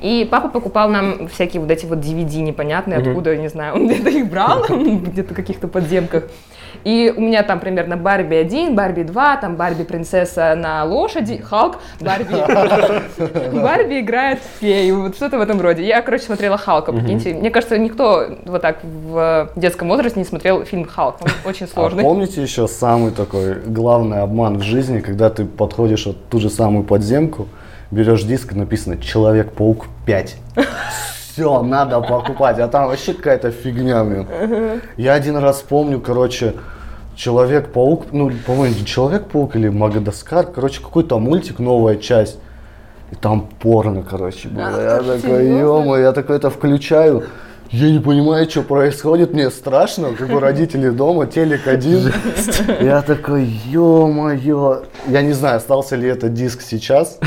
И 0.04 0.28
папа 0.30 0.48
покупал 0.48 0.90
нам 0.90 1.28
всякие 1.28 1.62
вот 1.62 1.70
эти 1.70 1.86
вот 1.86 2.00
DVD 2.00 2.42
непонятные, 2.42 2.98
откуда, 2.98 3.32
я 3.32 3.38
не 3.38 3.48
знаю, 3.48 3.74
он 3.76 3.88
где-то 3.88 4.10
их 4.10 4.28
брал, 4.28 4.62
где-то 4.68 5.32
в 5.32 5.36
каких-то 5.36 5.66
подземках. 5.66 6.24
И 6.84 7.10
у 7.16 7.22
меня 7.22 7.42
там 7.42 7.58
примерно 7.58 7.96
Барби 7.96 8.34
1, 8.34 8.74
Барби 8.74 9.04
2, 9.04 9.36
там 9.38 9.56
Барби 9.56 9.84
принцесса 9.84 10.54
на 10.56 10.84
лошади, 10.84 11.38
Халк, 11.38 11.78
Барби... 12.00 12.34
Барби 13.62 14.00
играет 14.00 14.40
фею, 14.60 15.00
вот 15.00 15.16
что-то 15.16 15.38
в 15.38 15.40
этом 15.40 15.58
роде. 15.62 15.86
Я, 15.86 16.02
короче, 16.02 16.24
смотрела 16.24 16.58
Халка, 16.58 16.92
прикиньте. 16.92 17.32
Мне 17.32 17.50
кажется, 17.50 17.78
никто 17.78 18.26
вот 18.44 18.60
так 18.60 18.80
в 18.84 19.52
детском 19.56 19.88
возрасте 19.88 20.18
не 20.18 20.26
смотрел 20.26 20.66
фильм 20.66 20.84
Халк. 20.84 21.16
Он 21.22 21.30
очень 21.46 21.64
А 21.64 21.68
сложный. 21.70 22.02
помните 22.02 22.42
еще 22.42 22.68
самый 22.68 23.10
такой 23.12 23.54
главный 23.54 24.20
обман 24.20 24.58
в 24.58 24.62
жизни, 24.62 25.00
когда 25.00 25.30
ты 25.30 25.46
подходишь 25.46 26.04
вот 26.04 26.16
ту 26.28 26.40
же 26.40 26.50
самую 26.50 26.84
подземку, 26.84 27.48
берешь 27.94 28.24
диск 28.24 28.52
и 28.52 28.56
написано 28.56 28.98
«Человек-паук 28.98 29.86
5». 30.06 30.28
Все, 31.32 31.62
надо 31.62 32.00
покупать, 32.00 32.58
а 32.58 32.68
там 32.68 32.88
вообще 32.88 33.14
какая-то 33.14 33.50
фигня, 33.50 34.04
блин. 34.04 34.26
Я 34.96 35.14
один 35.14 35.36
раз 35.36 35.62
помню, 35.68 36.00
короче, 36.00 36.54
Человек-паук, 37.16 38.06
ну, 38.12 38.30
по-моему, 38.46 38.84
Человек-паук 38.84 39.56
или 39.56 39.68
Магадаскар, 39.68 40.46
короче, 40.46 40.80
какой-то 40.80 41.18
мультик, 41.18 41.60
новая 41.60 41.96
часть. 41.96 42.38
И 43.12 43.14
там 43.14 43.48
порно, 43.60 44.02
короче, 44.02 44.48
было. 44.48 44.82
Я 44.82 44.98
такой, 45.02 45.46
ё 45.46 45.96
я 45.96 46.12
такой 46.12 46.36
это 46.36 46.50
включаю. 46.50 47.24
Я 47.70 47.90
не 47.90 47.98
понимаю, 47.98 48.48
что 48.48 48.62
происходит, 48.62 49.32
мне 49.32 49.50
страшно, 49.50 50.12
как 50.12 50.28
бы 50.28 50.38
родители 50.40 50.90
дома, 50.90 51.26
телек 51.26 51.66
один. 51.66 52.12
Я 52.80 53.02
такой, 53.02 53.44
ё-моё. 53.66 54.84
Я 55.08 55.22
не 55.22 55.32
знаю, 55.32 55.56
остался 55.56 55.96
ли 55.96 56.08
этот 56.08 56.34
диск 56.34 56.62
сейчас. 56.62 57.18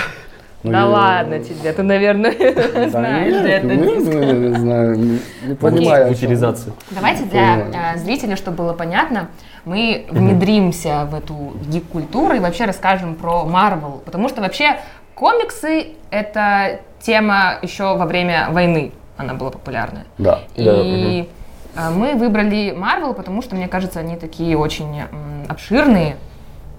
Но 0.63 0.71
Да 0.71 0.79
я- 0.79 0.85
ладно 0.85 1.39
тебе, 1.39 1.71
ты, 1.71 1.83
наверное, 1.83 2.33
Да 2.73 2.89
знаешь, 2.89 3.33
нет, 3.33 3.41
где 3.43 3.51
это 3.53 3.67
ну, 3.67 3.95
диск. 3.95 4.13
ну, 4.13 4.33
не 4.33 4.53
знаю, 4.55 4.97
не, 4.97 5.55
понимаю. 5.55 6.11
Утилизация. 6.11 6.73
Давайте 6.91 7.23
для 7.25 7.93
э, 7.93 7.97
зрителей, 7.97 8.35
чтобы 8.35 8.57
было 8.57 8.73
понятно, 8.73 9.27
мы 9.65 10.05
внедримся 10.09 11.07
в 11.11 11.15
эту 11.15 11.53
гик-культуру 11.67 12.35
и 12.35 12.39
вообще 12.39 12.65
расскажем 12.65 13.15
про 13.15 13.43
Марвел. 13.45 14.01
Потому 14.05 14.29
что 14.29 14.41
вообще 14.41 14.77
комиксы— 15.15 15.87
это 16.09 16.79
тема 17.01 17.59
еще 17.61 17.95
во 17.95 18.05
время 18.05 18.47
войны, 18.51 18.91
она 19.17 19.33
была 19.33 19.51
популярная. 19.51 20.05
Да. 20.17 20.39
И 20.55 21.27
э, 21.75 21.89
мы 21.91 22.13
выбрали 22.15 22.73
Марвел, 22.75 23.13
потому 23.13 23.41
что, 23.41 23.55
мне 23.55 23.67
кажется, 23.67 23.99
они 23.99 24.15
такие 24.15 24.57
очень 24.57 24.99
м, 25.01 25.45
обширные 25.49 26.15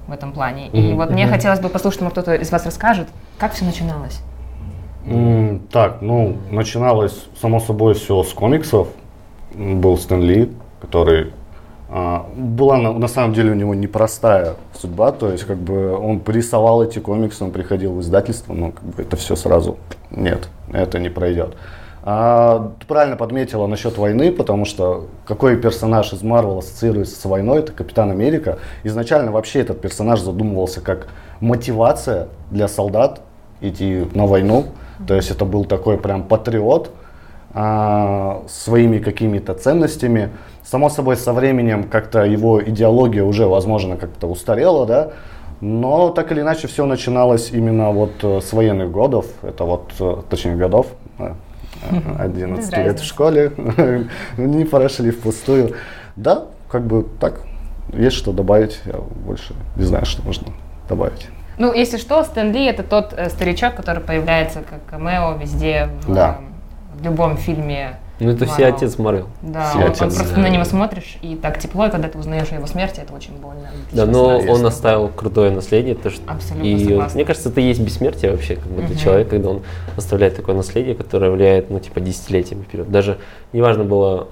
в 0.08 0.12
этом 0.12 0.32
плане. 0.32 0.68
И 0.68 0.92
вот 0.94 1.10
мне 1.10 1.26
хотелось 1.28 1.60
бы 1.60 1.68
послушать, 1.68 2.00
может, 2.00 2.14
кто-то 2.14 2.34
из 2.34 2.50
вас 2.50 2.64
расскажет, 2.64 3.06
как 3.38 3.52
все 3.52 3.64
начиналось. 3.64 4.20
М, 5.06 5.60
Так, 5.70 6.02
ну, 6.02 6.36
начиналось, 6.50 7.26
само 7.40 7.60
собой, 7.60 7.94
все 7.94 8.22
с 8.22 8.32
комиксов. 8.32 8.88
Был 9.54 9.96
Стэн 9.96 10.22
Ли, 10.22 10.50
который... 10.80 11.32
а, 11.90 12.26
была 12.36 12.76
на, 12.76 12.92
на 12.92 13.08
самом 13.08 13.32
деле 13.32 13.52
у 13.52 13.54
него 13.54 13.74
непростая 13.74 14.54
судьба, 14.74 15.12
то 15.12 15.30
есть 15.30 15.44
как 15.44 15.56
бы 15.56 15.96
он 15.96 16.20
рисовал 16.26 16.82
эти 16.82 16.98
комиксы, 16.98 17.42
он 17.44 17.50
приходил 17.50 17.92
в 17.94 18.00
издательство, 18.00 18.52
но 18.52 18.72
как 18.72 18.84
бы 18.84 19.02
это 19.02 19.16
все 19.16 19.36
сразу 19.36 19.78
нет, 20.10 20.48
это 20.72 20.98
не 20.98 21.08
пройдет. 21.08 21.56
А, 22.02 22.72
ты 22.78 22.86
правильно 22.86 23.16
подметила 23.16 23.66
насчет 23.66 23.98
войны, 23.98 24.32
потому 24.32 24.64
что 24.64 25.06
какой 25.26 25.56
персонаж 25.56 26.12
из 26.12 26.22
Марвел 26.22 26.58
ассоциируется 26.58 27.20
с 27.20 27.24
войной, 27.24 27.60
это 27.60 27.72
Капитан 27.72 28.10
Америка. 28.10 28.58
Изначально 28.84 29.32
вообще 29.32 29.60
этот 29.60 29.80
персонаж 29.80 30.20
задумывался 30.20 30.80
как 30.80 31.08
мотивация 31.40 32.28
для 32.50 32.68
солдат 32.68 33.20
идти 33.60 34.06
на 34.14 34.26
войну. 34.26 34.66
То 35.06 35.14
есть 35.14 35.30
это 35.30 35.44
был 35.44 35.64
такой 35.64 35.98
прям 35.98 36.24
патриот 36.24 36.90
а, 37.52 38.42
своими 38.48 38.98
какими-то 38.98 39.54
ценностями. 39.54 40.30
Само 40.64 40.90
собой, 40.90 41.16
со 41.16 41.32
временем 41.32 41.84
как-то 41.84 42.24
его 42.24 42.62
идеология 42.62 43.24
уже, 43.24 43.46
возможно, 43.46 43.96
как-то 43.96 44.26
устарела, 44.26 44.86
да. 44.86 45.12
Но 45.60 46.10
так 46.10 46.30
или 46.30 46.40
иначе 46.40 46.68
все 46.68 46.84
начиналось 46.86 47.50
именно 47.50 47.90
вот 47.90 48.12
э, 48.22 48.40
с 48.40 48.52
военных 48.52 48.92
годов. 48.92 49.26
Это 49.42 49.64
вот, 49.64 49.90
э, 49.98 50.16
точнее, 50.30 50.54
годов. 50.54 50.86
Э, 51.90 51.96
э, 51.96 52.22
11 52.22 52.64
Без 52.70 52.76
лет 52.76 53.00
в 53.00 53.04
школе. 53.04 53.52
Не 54.36 54.64
прошли 54.64 55.10
впустую. 55.10 55.74
Да, 56.16 56.44
как 56.70 56.86
бы 56.86 57.06
так. 57.20 57.40
Есть 57.92 58.16
что 58.16 58.32
добавить. 58.32 58.80
Я 58.84 58.94
больше 58.98 59.54
не 59.76 59.84
знаю, 59.84 60.04
что 60.04 60.22
можно 60.22 60.48
добавить. 60.88 61.28
Ну, 61.58 61.72
если 61.72 61.96
что, 61.96 62.22
Стэн 62.22 62.52
Ли 62.52 62.66
это 62.66 62.82
тот 62.82 63.12
э, 63.16 63.28
старичок, 63.30 63.74
который 63.74 64.02
появляется 64.02 64.60
как 64.68 64.84
камео 64.86 65.36
везде 65.36 65.88
в, 66.02 66.14
Да. 66.14 66.38
э, 66.40 66.98
в 67.00 67.04
любом 67.04 67.36
фильме 67.36 67.96
Ну 68.20 68.30
это 68.30 68.46
все 68.46 68.66
отец 68.66 68.98
Марвел. 68.98 69.28
Да, 69.42 69.68
Все 69.68 69.78
он- 69.78 69.84
он 69.84 69.90
отец, 69.90 69.98
просто 70.16 70.34
да. 70.34 70.40
на 70.40 70.48
него 70.48 70.64
смотришь, 70.64 71.18
и 71.22 71.36
так 71.36 71.58
тепло, 71.58 71.86
и 71.86 71.90
когда 71.90 72.08
ты 72.08 72.18
узнаешь 72.18 72.50
о 72.50 72.56
его 72.56 72.66
смерти, 72.66 73.00
это 73.00 73.12
очень 73.14 73.32
больно. 73.34 73.68
Да, 73.92 74.06
Честно. 74.06 74.12
но 74.12 74.38
он 74.38 74.66
оставил 74.66 75.08
крутое 75.08 75.50
наследие. 75.52 75.94
То, 75.94 76.10
что... 76.10 76.20
Абсолютно 76.30 76.66
и 76.66 76.84
согласна. 76.84 77.14
мне 77.16 77.24
кажется, 77.24 77.48
это 77.48 77.60
и 77.60 77.64
есть 77.64 77.80
бессмертие 77.80 78.32
вообще, 78.32 78.56
как 78.56 78.66
бы 78.66 78.82
для 78.82 78.88
Мгм. 78.94 78.98
человека, 78.98 79.30
когда 79.30 79.50
он 79.50 79.62
оставляет 79.96 80.34
такое 80.36 80.54
наследие, 80.56 80.94
которое 80.96 81.30
влияет, 81.30 81.70
ну, 81.70 81.78
типа, 81.78 82.00
десятилетиями 82.00 82.62
вперед. 82.64 82.90
Даже 82.90 83.18
неважно 83.52 83.84
было, 83.84 84.26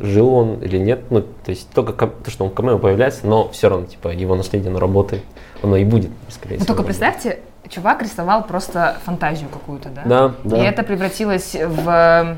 э, 0.00 0.04
жил 0.06 0.32
он 0.32 0.62
или 0.62 0.78
нет, 0.78 1.00
ну, 1.10 1.20
то 1.20 1.50
есть 1.50 1.68
только 1.70 2.06
то, 2.06 2.30
что 2.30 2.44
он 2.44 2.50
в 2.50 2.54
камео 2.54 2.78
появляется, 2.78 3.26
но 3.26 3.48
все 3.50 3.68
равно, 3.68 3.86
типа, 3.86 4.08
его 4.08 4.34
наследие, 4.36 4.70
оно 4.70 4.78
работает, 4.78 5.22
оно 5.62 5.76
и 5.76 5.84
будет, 5.84 6.10
скорее 6.30 6.54
Ну 6.54 6.60
всего. 6.64 6.66
только 6.74 6.82
представьте, 6.84 7.40
чувак 7.68 8.02
рисовал 8.02 8.44
просто 8.44 8.96
фантазию 9.04 9.50
какую-то, 9.50 9.90
да? 9.90 10.02
Да, 10.06 10.34
И 10.44 10.48
Да. 10.48 10.64
это 10.64 10.82
превратилось 10.82 11.54
в 11.54 12.36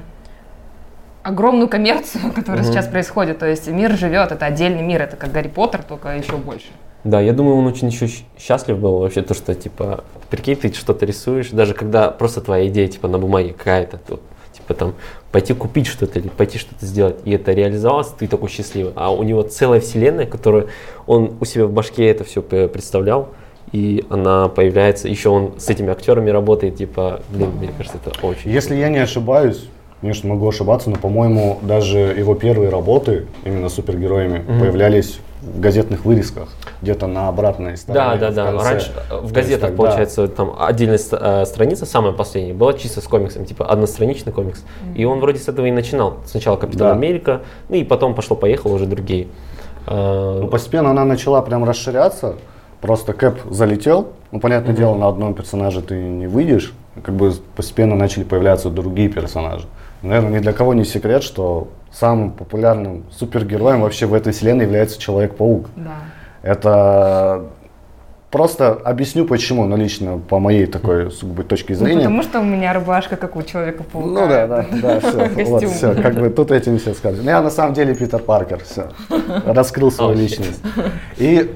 огромную 1.22 1.68
коммерцию, 1.68 2.32
которая 2.34 2.62
Мгм. 2.62 2.72
сейчас 2.72 2.86
происходит. 2.86 3.38
То 3.38 3.46
есть 3.46 3.68
мир 3.68 3.96
живет, 3.96 4.32
это 4.32 4.46
отдельный 4.46 4.82
мир, 4.82 5.02
это 5.02 5.16
как 5.16 5.32
Гарри 5.32 5.48
Поттер, 5.48 5.82
только 5.82 6.16
еще 6.16 6.36
больше. 6.36 6.66
Да, 7.02 7.20
я 7.20 7.32
думаю, 7.32 7.56
он 7.56 7.66
очень 7.66 7.88
еще 7.88 8.08
счастлив 8.38 8.78
был 8.78 8.98
вообще, 8.98 9.22
то, 9.22 9.32
что, 9.32 9.54
типа, 9.54 10.04
прикинь, 10.28 10.56
ты 10.56 10.70
что-то 10.72 11.06
рисуешь, 11.06 11.48
даже 11.48 11.72
когда 11.72 12.10
просто 12.10 12.42
твоя 12.42 12.66
идея, 12.66 12.88
типа, 12.88 13.08
на 13.08 13.18
бумаге 13.18 13.54
какая-то, 13.56 13.96
то, 13.96 14.20
типа, 14.52 14.74
там, 14.74 14.94
пойти 15.32 15.54
купить 15.54 15.86
что-то 15.86 16.18
или 16.18 16.28
пойти 16.28 16.58
что-то 16.58 16.84
сделать, 16.84 17.16
и 17.24 17.30
это 17.32 17.52
реализовалось, 17.52 18.08
ты 18.08 18.26
такой 18.26 18.50
счастливый. 18.50 18.92
А 18.96 19.10
у 19.14 19.22
него 19.22 19.40
целая 19.42 19.80
вселенная, 19.80 20.26
которую 20.26 20.68
он 21.06 21.36
у 21.40 21.44
себя 21.46 21.64
в 21.64 21.72
башке 21.72 22.06
это 22.06 22.24
все 22.24 22.42
представлял, 22.42 23.30
и 23.72 24.04
она 24.10 24.48
появляется, 24.48 25.08
еще 25.08 25.30
он 25.30 25.54
с 25.58 25.70
этими 25.70 25.90
актерами 25.90 26.28
работает, 26.28 26.76
типа, 26.76 27.22
блин, 27.30 27.50
мне 27.56 27.70
кажется, 27.76 27.98
это 28.04 28.26
очень... 28.26 28.50
Если 28.50 28.74
я 28.74 28.90
не 28.90 28.98
ошибаюсь, 28.98 29.70
конечно, 30.00 30.28
могу 30.28 30.48
ошибаться, 30.48 30.90
но, 30.90 30.96
по-моему, 30.96 31.58
даже 31.62 31.98
его 31.98 32.34
первые 32.34 32.70
работы, 32.70 33.26
именно 33.44 33.68
с 33.68 33.74
супергероями, 33.74 34.38
Мгм. 34.46 34.60
появлялись 34.60 35.20
в 35.42 35.60
газетных 35.60 36.04
вырезках, 36.04 36.48
где-то 36.82 37.06
на 37.06 37.28
обратной 37.28 37.72
Да, 37.72 37.76
стороне. 37.76 38.20
да, 38.20 38.30
в 38.30 38.34
да. 38.34 38.44
конце. 38.52 38.64
Раньше 38.70 38.92
э, 39.10 39.16
в 39.18 39.22
есть 39.22 39.34
газетах, 39.34 39.60
тогда- 39.70 39.76
получается, 39.82 40.28
там 40.28 40.54
отдельная 40.58 40.98
э, 41.12 41.44
страница, 41.46 41.86
самая 41.86 42.12
последняя, 42.12 42.52
была 42.52 42.74
чисто 42.74 43.00
с 43.00 43.04
комиксом, 43.04 43.44
типа 43.46 43.64
одностраничный 43.66 44.32
комикс. 44.32 44.62
И 44.94 45.04
он 45.04 45.20
вроде 45.20 45.38
с 45.38 45.48
этого 45.48 45.64
и 45.66 45.70
начинал. 45.70 46.16
Сначала 46.26 46.56
Капитан 46.56 46.88
Да. 46.88 46.92
Америка, 46.92 47.40
ну 47.70 47.76
и 47.76 47.84
потом 47.84 48.14
пошло-поехало 48.14 48.74
уже 48.74 48.84
другие. 48.86 49.28
А, 49.86 50.40
Ну, 50.40 50.48
постепенно 50.48 50.90
она 50.90 51.04
начала 51.06 51.40
прям 51.42 51.64
расширяться. 51.64 52.34
Просто 52.82 53.12
Кэп 53.14 53.38
залетел. 53.50 54.08
Ну, 54.32 54.40
понятное 54.40 54.74
дело, 54.74 54.94
на 54.94 55.08
одном 55.08 55.34
персонаже 55.34 55.80
ты 55.82 55.94
не 55.94 56.26
выйдешь. 56.26 56.72
Как 57.02 57.14
бы 57.14 57.32
постепенно 57.56 57.94
начали 57.96 58.24
появляться 58.24 58.68
другие 58.70 59.08
персонажи. 59.08 59.66
Наверное, 60.02 60.38
ни 60.38 60.42
для 60.42 60.52
кого 60.52 60.74
не 60.74 60.84
секрет, 60.84 61.22
что 61.22 61.68
самым 61.92 62.30
популярным 62.32 63.04
супергероем 63.10 63.82
вообще 63.82 64.06
в 64.06 64.14
этой 64.14 64.32
вселенной 64.32 64.64
является 64.64 64.98
Человек-паук. 64.98 65.66
Да. 65.76 65.92
Это 66.42 67.46
просто 68.30 68.72
объясню 68.72 69.26
почему, 69.26 69.66
но 69.66 69.76
лично 69.76 70.18
по 70.18 70.38
моей 70.38 70.66
такой 70.66 71.10
сугубо 71.10 71.42
точке 71.42 71.74
Ну, 71.74 71.80
зрения. 71.80 72.00
потому 72.02 72.22
что 72.22 72.40
у 72.40 72.44
меня 72.44 72.72
рубашка, 72.72 73.16
как 73.16 73.36
у 73.36 73.42
Человека-паука. 73.42 74.08
Ну 74.08 74.28
да, 74.28 74.46
да, 74.46 74.66
да, 74.70 75.00
все, 75.00 75.18
вот, 75.28 75.34
Костюм. 75.34 75.70
все, 75.70 75.94
как 75.94 76.14
бы 76.14 76.30
тут 76.30 76.50
этим 76.50 76.78
все 76.78 76.94
сказали. 76.94 77.20
Ну, 77.22 77.28
я 77.30 77.42
на 77.42 77.50
самом 77.50 77.74
деле 77.74 77.94
Питер 77.94 78.20
Паркер, 78.20 78.62
все, 78.64 78.88
раскрыл 79.44 79.90
свою 79.90 80.14
личность. 80.16 80.62
И 81.18 81.54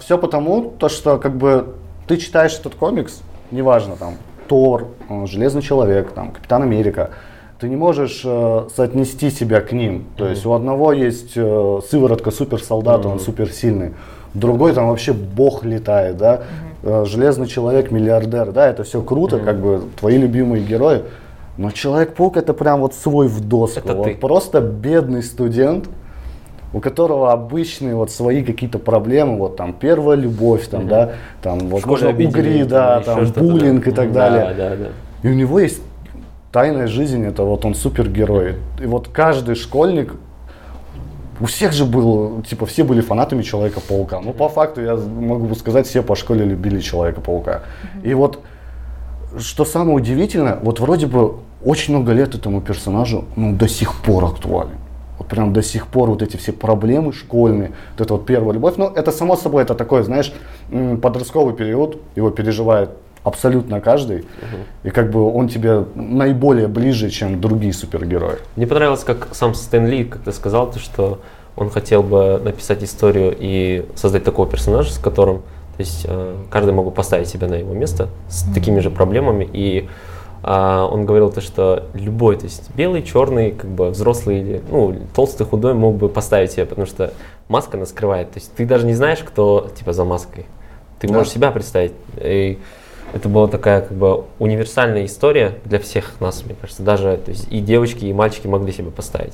все 0.00 0.18
потому, 0.18 0.70
то, 0.78 0.88
что 0.88 1.18
как 1.18 1.36
бы 1.36 1.74
ты 2.06 2.16
читаешь 2.18 2.56
этот 2.58 2.74
комикс, 2.76 3.20
неважно, 3.50 3.96
там, 3.96 4.14
Тор, 4.48 4.86
Железный 5.24 5.60
Человек, 5.62 6.12
там, 6.12 6.30
Капитан 6.30 6.62
Америка, 6.62 7.10
ты 7.58 7.68
не 7.68 7.76
можешь 7.76 8.22
э, 8.24 8.68
соотнести 8.74 9.30
себя 9.30 9.60
к 9.60 9.72
ним. 9.72 10.04
То 10.16 10.28
есть 10.28 10.44
у 10.44 10.52
одного 10.52 10.92
есть 10.92 11.32
э, 11.36 11.80
сыворотка 11.88 12.30
суперсолдата, 12.30 13.08
он 13.08 13.18
суперсильный. 13.18 13.94
Другой 14.34 14.74
там 14.74 14.88
вообще 14.88 15.12
бог 15.14 15.64
летает, 15.64 16.18
да. 16.18 16.42
Э, 16.82 17.04
Железный 17.06 17.46
человек, 17.46 17.90
миллиардер, 17.90 18.52
да, 18.52 18.68
это 18.68 18.84
все 18.84 19.00
круто, 19.00 19.38
как 19.38 19.60
бы 19.60 19.84
твои 19.98 20.18
любимые 20.18 20.62
герои. 20.62 21.02
Но 21.56 21.70
Человек-паук 21.70 22.36
это 22.36 22.52
прям 22.52 22.80
вот 22.80 22.94
свой 22.94 23.28
в 23.28 23.40
доску. 23.40 23.78
Это 23.78 23.94
Вот 23.94 24.04
ты. 24.04 24.14
просто 24.16 24.60
бедный 24.60 25.22
студент, 25.22 25.88
у 26.74 26.80
которого 26.80 27.32
обычные 27.32 27.94
вот 27.94 28.10
свои 28.10 28.42
какие-то 28.42 28.78
проблемы, 28.78 29.38
вот 29.38 29.56
там 29.56 29.72
первая 29.72 30.18
любовь, 30.18 30.68
там, 30.68 30.86
да, 30.86 31.12
там, 31.40 31.68
возможно, 31.68 32.10
угри, 32.10 32.64
да, 32.64 33.00
там, 33.00 33.24
буллинг 33.24 33.84
да. 33.84 33.90
и 33.90 33.94
так 33.94 34.12
Да, 34.12 34.30
далее. 34.30 34.54
Да, 34.54 34.76
да. 34.76 34.88
И 35.26 35.32
у 35.32 35.34
него 35.34 35.58
есть 35.58 35.80
тайная 36.56 36.86
жизнь, 36.86 37.22
это 37.22 37.42
вот 37.42 37.66
он 37.66 37.74
супергерой. 37.74 38.54
И 38.80 38.86
вот 38.86 39.08
каждый 39.08 39.56
школьник, 39.56 40.14
у 41.38 41.44
всех 41.44 41.74
же 41.74 41.84
был, 41.84 42.40
типа, 42.48 42.64
все 42.64 42.82
были 42.82 43.02
фанатами 43.02 43.42
Человека-паука. 43.42 44.20
Ну, 44.20 44.32
по 44.32 44.48
факту, 44.48 44.80
я 44.80 44.96
могу 44.96 45.54
сказать, 45.54 45.86
все 45.86 46.02
по 46.02 46.16
школе 46.16 46.46
любили 46.46 46.80
Человека-паука. 46.80 47.64
И 48.02 48.14
вот, 48.14 48.40
что 49.38 49.66
самое 49.66 49.98
удивительное, 49.98 50.58
вот 50.62 50.80
вроде 50.80 51.06
бы 51.06 51.34
очень 51.62 51.94
много 51.94 52.12
лет 52.12 52.34
этому 52.34 52.62
персонажу, 52.62 53.26
ну, 53.36 53.52
до 53.52 53.68
сих 53.68 53.94
пор 54.00 54.24
актуален. 54.24 54.78
Вот 55.18 55.28
прям 55.28 55.52
до 55.52 55.62
сих 55.62 55.86
пор 55.88 56.08
вот 56.08 56.22
эти 56.22 56.38
все 56.38 56.52
проблемы 56.52 57.12
школьные, 57.12 57.72
вот 57.92 58.00
это 58.00 58.14
вот 58.14 58.24
первая 58.24 58.54
любовь. 58.54 58.76
Ну, 58.78 58.86
это 58.86 59.12
само 59.12 59.36
собой, 59.36 59.62
это 59.62 59.74
такой, 59.74 60.04
знаешь, 60.04 60.32
подростковый 61.02 61.52
период, 61.54 61.98
его 62.16 62.30
переживает 62.30 62.92
абсолютно 63.26 63.80
каждый. 63.80 64.24
И 64.84 64.90
как 64.90 65.10
бы 65.10 65.32
он 65.32 65.48
тебе 65.48 65.84
наиболее 65.94 66.68
ближе, 66.68 67.10
чем 67.10 67.40
другие 67.40 67.72
супергерои. 67.72 68.36
Мне 68.54 68.66
понравилось, 68.66 69.04
как 69.04 69.28
сам 69.32 69.54
Стэн 69.54 69.86
Ли 69.86 70.04
как-то 70.04 70.32
сказал, 70.32 70.70
то, 70.70 70.78
что 70.78 71.20
он 71.56 71.70
хотел 71.70 72.02
бы 72.02 72.40
написать 72.42 72.84
историю 72.84 73.34
и 73.38 73.84
создать 73.94 74.24
такого 74.24 74.48
персонажа, 74.48 74.92
с 74.92 74.98
которым 74.98 75.42
то 75.76 75.82
есть, 75.82 76.06
э, 76.08 76.36
каждый 76.50 76.72
мог 76.72 76.86
бы 76.86 76.90
поставить 76.90 77.28
себя 77.28 77.48
на 77.48 77.54
его 77.54 77.74
место 77.74 78.08
с 78.30 78.50
такими 78.54 78.80
же 78.80 78.90
проблемами. 78.90 79.46
И 79.52 79.88
а, 80.42 80.86
он 80.86 81.04
говорил 81.04 81.30
то, 81.30 81.42
что 81.42 81.88
любой, 81.92 82.36
то 82.36 82.44
есть 82.44 82.70
белый, 82.74 83.02
черный, 83.02 83.50
как 83.50 83.68
бы 83.68 83.90
взрослый 83.90 84.40
или 84.40 84.62
ну, 84.70 84.94
толстый, 85.14 85.44
худой 85.44 85.74
мог 85.74 85.96
бы 85.96 86.08
поставить 86.08 86.52
себя, 86.52 86.64
потому 86.64 86.86
что 86.86 87.12
маска 87.48 87.76
нас 87.76 87.90
скрывает. 87.90 88.30
То 88.30 88.38
есть 88.38 88.54
ты 88.54 88.64
даже 88.64 88.86
не 88.86 88.94
знаешь, 88.94 89.18
кто 89.18 89.68
типа 89.76 89.92
за 89.92 90.04
маской. 90.04 90.46
Ты 90.98 91.08
Да. 91.08 91.14
можешь 91.14 91.32
себя 91.32 91.50
представить. 91.50 91.92
И 92.16 92.58
это 93.14 93.28
была 93.28 93.48
такая 93.48 93.80
как 93.80 93.96
бы 93.96 94.24
универсальная 94.38 95.04
история 95.04 95.54
для 95.64 95.78
всех 95.78 96.20
нас, 96.20 96.44
мне 96.44 96.54
кажется. 96.54 96.82
Даже 96.82 97.16
то 97.16 97.30
есть, 97.30 97.46
и 97.50 97.60
девочки, 97.60 98.04
и 98.04 98.12
мальчики 98.12 98.46
могли 98.46 98.72
себя 98.72 98.90
поставить. 98.90 99.32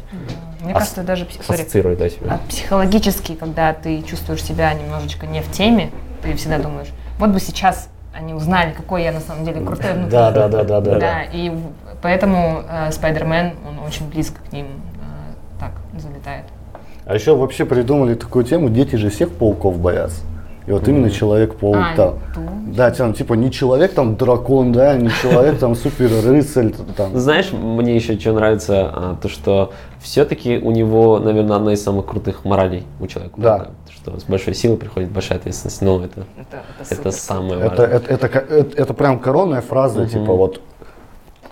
Мне 0.61 0.73
Ас- 0.73 0.81
кажется, 0.81 1.02
даже 1.02 1.26
Ассоциировать 1.49 1.99
да, 1.99 2.09
себя. 2.09 2.26
а 2.35 2.49
психологически, 2.49 3.35
когда 3.35 3.73
ты 3.73 4.02
чувствуешь 4.02 4.43
себя 4.43 4.73
немножечко 4.75 5.26
не 5.26 5.41
в 5.43 5.50
теме, 5.50 5.91
ты 6.23 6.35
всегда 6.37 6.59
думаешь, 6.59 6.88
вот 7.19 7.31
бы 7.31 7.41
сейчас 7.41 7.88
они 8.14 8.35
узнали, 8.35 8.73
какой 8.73 9.02
я 9.05 9.12
на 9.12 9.21
самом 9.21 9.45
деле 9.45 9.64
крутой 9.64 9.95
внутри. 9.95 10.11
Да, 10.11 10.31
да, 10.31 10.49
да, 10.49 10.64
да, 10.64 10.81
да. 10.81 10.99
Да, 10.99 11.23
и 11.33 11.50
поэтому 12.02 12.62
э, 12.69 12.93
Спайдермен, 12.93 13.55
он 13.67 13.79
очень 13.87 14.09
близко 14.09 14.41
к 14.49 14.52
ним 14.52 14.67
э, 14.67 15.59
так 15.59 15.73
залетает. 15.99 16.45
А 17.07 17.14
еще 17.14 17.35
вообще 17.35 17.64
придумали 17.64 18.14
такую 18.14 18.45
тему, 18.45 18.69
дети 18.69 18.97
же 18.97 19.11
всех 19.11 19.31
пауков 19.31 19.79
боятся. 19.79 20.21
И 20.66 20.71
вот 20.73 20.87
именно 20.88 21.11
Человек-паук 21.11 21.76
А, 21.76 21.97
там. 21.97 22.19
Да, 22.73 22.90
там, 22.90 23.12
типа 23.14 23.35
не 23.35 23.50
человек 23.50 23.92
там 23.92 24.16
дракон, 24.16 24.73
да, 24.73 24.95
не 24.97 25.11
человек 25.11 25.59
там 25.59 25.75
супер 25.75 26.09
рыцарь, 26.25 26.73
там. 26.97 27.19
Знаешь, 27.19 27.52
мне 27.52 27.95
еще 27.97 28.19
что 28.19 28.33
нравится, 28.33 28.90
а, 28.95 29.16
то 29.21 29.28
что 29.28 29.73
все-таки 30.00 30.59
у 30.59 30.71
него, 30.71 31.19
наверное, 31.19 31.57
одна 31.57 31.73
из 31.73 31.83
самых 31.83 32.07
крутых 32.07 32.45
моралей 32.45 32.85
у 33.00 33.07
человека. 33.07 33.35
Да. 33.37 33.66
Что 33.90 34.19
с 34.19 34.25
большой 34.25 34.54
силой 34.54 34.76
приходит 34.78 35.11
большая 35.11 35.38
ответственность. 35.38 35.83
Ну, 35.83 36.00
это, 36.00 36.21
Это, 36.38 36.62
это 36.88 36.95
супер. 36.97 37.12
самое 37.12 37.61
Это, 37.61 37.69
важное. 37.69 37.87
это, 37.88 38.12
это, 38.14 38.28
ка- 38.28 38.38
это, 38.38 38.83
это 38.83 38.95
прям 38.95 39.19
коронная 39.19 39.61
фраза, 39.61 40.07
типа 40.07 40.33
вот. 40.33 40.61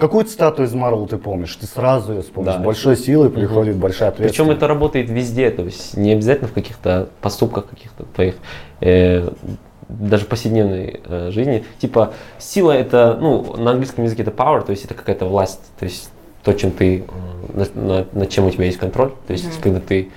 Какую 0.00 0.25
цитату 0.25 0.62
из 0.62 0.73
Марвел 0.73 1.07
ты 1.07 1.19
помнишь? 1.19 1.54
Ты 1.57 1.66
сразу 1.66 2.12
ее 2.14 2.23
вспомнишь. 2.23 2.54
Да. 2.54 2.61
С 2.61 2.64
большой 2.64 2.97
силой 2.97 3.28
приходит 3.30 3.76
большая 3.76 4.11
Причем 4.11 4.25
ответственность. 4.25 4.57
это 4.57 4.66
работает 4.69 5.11
везде, 5.11 5.50
то 5.50 5.62
есть 5.62 5.97
не 5.97 6.12
обязательно 6.12 6.49
в 6.49 6.52
каких-то 6.52 7.11
поступках 7.21 7.69
каких-то 7.69 8.04
твоих, 8.14 8.37
э, 8.80 9.28
даже 9.88 10.25
в 10.25 10.28
повседневной 10.28 11.00
э, 11.04 11.30
жизни. 11.33 11.64
Типа 11.78 12.14
сила 12.38 12.73
это, 12.73 13.19
ну, 13.21 13.57
на 13.57 13.73
английском 13.73 14.04
языке 14.04 14.23
это 14.23 14.30
power, 14.30 14.64
то 14.64 14.71
есть 14.71 14.85
это 14.87 14.95
какая-то 14.95 15.26
власть, 15.26 15.61
то 15.78 15.85
есть 15.85 16.11
то, 16.45 16.52
чем 16.54 16.71
ты, 16.71 17.00
э, 17.00 17.59
над, 17.59 17.76
над- 17.76 18.14
над 18.14 18.28
чем 18.30 18.47
у 18.47 18.50
тебя 18.50 18.64
есть 18.64 18.78
контроль. 18.78 19.12
То 19.26 19.33
есть 19.35 19.61
когда 19.61 19.80
ты, 19.80 20.11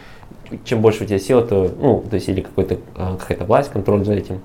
чем 0.63 0.81
больше 0.81 1.03
у 1.03 1.07
тебя 1.07 1.19
сила, 1.19 1.41
то, 1.41 1.69
ну, 1.79 2.03
то 2.09 2.15
есть 2.15 2.29
или 2.29 2.39
какой-то, 2.41 2.75
э, 2.75 3.17
какая-то 3.19 3.43
власть, 3.45 3.69
контроль 3.71 4.05
за 4.05 4.13
этим, 4.13 4.39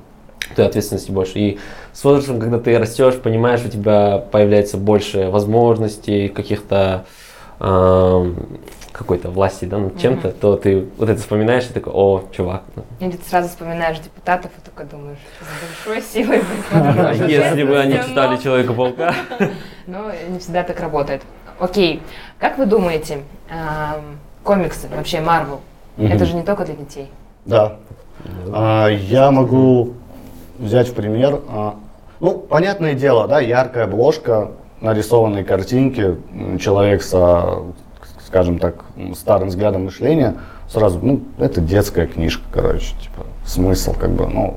то 0.54 0.62
и 0.62 0.64
ответственности 0.66 1.10
больше. 1.10 1.38
И 1.38 1.58
с 1.92 2.04
возрастом, 2.04 2.40
когда 2.40 2.58
ты 2.58 2.78
растешь, 2.78 3.16
понимаешь, 3.16 3.60
у 3.64 3.68
тебя 3.68 4.18
появляется 4.18 4.76
больше 4.76 5.30
возможностей, 5.30 6.28
каких-то 6.28 7.04
эм, 7.60 8.60
какой-то 8.92 9.30
власти 9.30 9.64
да, 9.64 9.78
над 9.78 9.98
чем-то, 10.00 10.32
то 10.32 10.56
ты 10.56 10.86
вот 10.96 11.08
это 11.08 11.20
вспоминаешь 11.20 11.64
и 11.70 11.72
такой, 11.72 11.92
о, 11.94 12.24
чувак. 12.32 12.62
ну, 12.74 12.84
Или 13.00 13.16
ты 13.16 13.28
сразу 13.28 13.48
вспоминаешь 13.48 13.98
депутатов 13.98 14.50
и 14.58 14.60
такой 14.64 14.86
думаешь, 14.86 15.18
с 15.40 15.86
большой 15.86 16.02
силой. 16.02 16.42
надо 16.72 17.12
если 17.26 17.62
бы 17.62 17.78
они 17.78 17.94
читали 17.94 18.36
Человека-паука? 18.36 19.14
Но 19.86 20.10
не 20.28 20.38
всегда 20.40 20.64
так 20.64 20.80
работает. 20.80 21.22
Окей. 21.60 22.02
Как 22.38 22.58
вы 22.58 22.66
думаете, 22.66 23.22
комиксы, 24.42 24.88
вообще 24.88 25.20
Марвел, 25.20 25.60
это 25.96 26.24
же 26.24 26.34
не 26.34 26.42
только 26.42 26.64
для 26.64 26.74
детей? 26.74 27.08
Да. 27.44 27.76
А, 28.52 28.88
я 28.88 29.30
могу 29.30 29.94
взять 30.58 30.88
в 30.88 30.94
пример. 30.94 31.40
а, 31.48 31.76
ну, 32.20 32.34
понятное 32.38 32.94
дело, 32.94 33.28
да, 33.28 33.40
яркая 33.40 33.84
обложка, 33.84 34.50
нарисованные 34.80 35.44
картинки, 35.44 36.16
человек 36.60 37.02
со, 37.02 37.62
скажем 38.26 38.58
так, 38.58 38.84
старым 39.14 39.48
взглядом 39.48 39.84
мышления, 39.84 40.34
сразу, 40.68 40.98
ну, 41.00 41.20
это 41.38 41.60
детская 41.60 42.06
книжка, 42.06 42.42
короче, 42.52 42.94
типа, 43.00 43.24
смысл, 43.46 43.94
как 43.94 44.10
бы, 44.10 44.26
ну, 44.26 44.56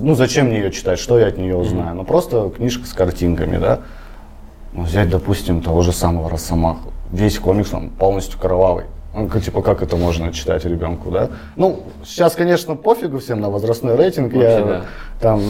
ну, 0.00 0.14
зачем 0.14 0.46
мне 0.46 0.58
ее 0.58 0.70
читать, 0.70 0.98
что 0.98 1.18
я 1.18 1.26
от 1.26 1.36
нее 1.36 1.56
узнаю? 1.56 1.94
Ну, 1.94 2.04
просто 2.04 2.50
книжка 2.50 2.86
с 2.86 2.92
картинками, 2.92 3.58
да. 3.58 3.80
Ну, 4.72 4.82
взять, 4.82 5.10
допустим, 5.10 5.60
того 5.60 5.82
же 5.82 5.92
самого 5.92 6.30
Росомаху. 6.30 6.92
Весь 7.10 7.38
комикс, 7.38 7.72
он 7.72 7.90
полностью 7.90 8.38
кровавый. 8.40 8.86
Ну, 9.14 9.28
как- 9.28 9.42
типа, 9.42 9.62
как 9.62 9.82
это 9.82 9.96
можно 9.96 10.32
читать 10.32 10.64
ребенку, 10.64 11.10
да? 11.10 11.28
Ну, 11.56 11.84
сейчас, 12.04 12.34
конечно, 12.34 12.74
пофигу 12.74 13.18
всем 13.18 13.40
на 13.40 13.48
возрастной 13.48 13.96
рейтинг. 13.96 14.32
Вообще, 14.32 14.50
я, 14.50 14.64
да. 14.64 14.82
Там 15.20 15.40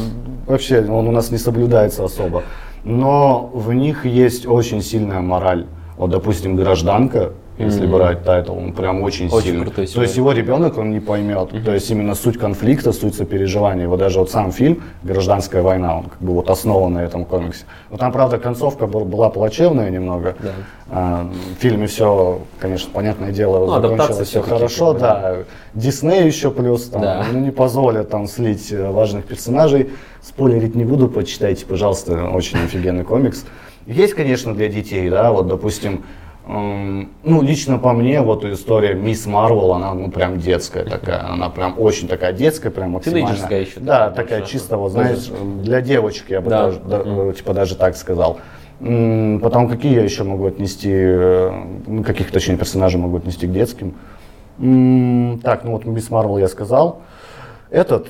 вообще 0.46 0.80
он 0.82 1.08
у 1.08 1.10
нас 1.12 1.30
не 1.30 1.38
соблюдается 1.38 2.04
особо. 2.04 2.42
Но 2.84 3.50
в 3.54 3.72
них 3.72 4.04
есть 4.04 4.46
очень 4.46 4.82
сильная 4.82 5.20
мораль. 5.20 5.66
Вот, 5.96 6.10
допустим, 6.10 6.56
гражданка, 6.56 7.32
если 7.58 7.86
брать 7.86 8.24
тайтл, 8.24 8.52
он 8.56 8.72
прям 8.72 9.02
очень, 9.02 9.28
Очень 9.28 9.42
сильный. 9.46 9.62
крутой 9.62 9.74
То 9.74 9.82
есть 9.82 9.94
сюжет. 10.14 10.16
его 10.16 10.32
ребенок 10.32 10.76
он 10.78 10.90
не 10.90 11.00
поймет. 11.00 11.50
То 11.64 11.72
есть 11.72 11.90
именно 11.90 12.14
суть 12.14 12.36
конфликта, 12.38 12.92
суть 12.92 13.14
сопереживания. 13.14 13.86
Вот 13.88 13.98
даже 14.00 14.18
вот 14.18 14.30
сам 14.30 14.50
фильм 14.50 14.82
«Гражданская 15.04 15.62
война», 15.62 15.98
он 15.98 16.04
как 16.04 16.18
бы 16.20 16.32
вот 16.34 16.50
основан 16.50 16.94
на 16.94 16.98
этом 17.04 17.24
комиксе. 17.24 17.64
Но 17.90 17.96
там, 17.96 18.10
правда, 18.12 18.38
концовка 18.38 18.86
был- 18.86 19.04
была 19.04 19.30
плачевная 19.30 19.90
немного. 19.90 20.34
Да. 20.40 20.50
А, 20.90 21.28
в 21.56 21.60
фильме 21.62 21.86
все, 21.86 22.40
конечно, 22.58 22.90
понятное 22.92 23.30
дело, 23.32 23.66
Ну, 23.66 23.80
закончилось 23.96 24.28
все 24.28 24.42
хорошо, 24.42 24.92
да. 24.92 25.36
Дисней 25.74 26.26
еще 26.26 26.50
плюс, 26.50 26.84
там, 26.88 27.02
Да. 27.02 27.24
ну, 27.32 27.38
не 27.40 27.50
позволят 27.50 28.10
там 28.10 28.26
слить 28.26 28.72
э, 28.72 28.90
важных 28.90 29.24
персонажей. 29.24 29.90
Спойлерить 30.22 30.74
не 30.74 30.84
буду, 30.84 31.08
почитайте, 31.08 31.66
пожалуйста, 31.66 32.24
очень 32.32 32.58
офигенный 32.58 33.04
комикс. 33.04 33.44
Есть, 33.86 34.14
конечно, 34.14 34.54
для 34.54 34.68
детей, 34.68 35.08
да, 35.10 35.30
вот, 35.32 35.46
допустим, 35.46 36.04
ну, 36.46 37.42
лично 37.42 37.78
по 37.78 37.92
мне, 37.92 38.20
вот 38.20 38.44
история 38.44 38.94
Мисс 38.94 39.24
Марвел, 39.26 39.72
она, 39.72 39.94
ну, 39.94 40.10
прям 40.10 40.38
детская 40.38 40.84
такая, 40.84 41.26
она 41.26 41.48
прям 41.48 41.74
очень 41.78 42.06
такая 42.06 42.32
детская, 42.32 42.70
прям 42.70 42.90
максимально. 42.90 43.28
Тинейджерская 43.28 43.60
еще 43.62 43.80
Да, 43.80 44.10
такая 44.10 44.42
чисто, 44.42 44.76
вот, 44.76 44.92
знаешь, 44.92 45.30
для 45.62 45.80
девочек, 45.80 46.26
я 46.28 46.42
бы 46.42 46.50
Да. 46.50 46.64
даже, 46.64 46.80
да, 46.80 47.32
типа, 47.32 47.54
даже 47.54 47.76
так 47.76 47.96
сказал. 47.96 48.38
Потом 48.78 49.68
какие 49.68 49.94
я 49.94 50.02
еще 50.02 50.24
могу 50.24 50.46
отнести, 50.46 50.90
э, 50.92 51.50
ну, 51.86 52.02
каких 52.02 52.30
точнее 52.30 52.56
персонажей 52.58 53.00
могу 53.00 53.16
отнести 53.16 53.46
к 53.46 53.52
детским? 53.52 53.94
Так, 55.42 55.64
ну 55.64 55.72
вот 55.72 55.84
Мисс 55.86 56.10
Марвел 56.10 56.38
я 56.38 56.48
сказал. 56.48 57.00
Этот, 57.70 58.08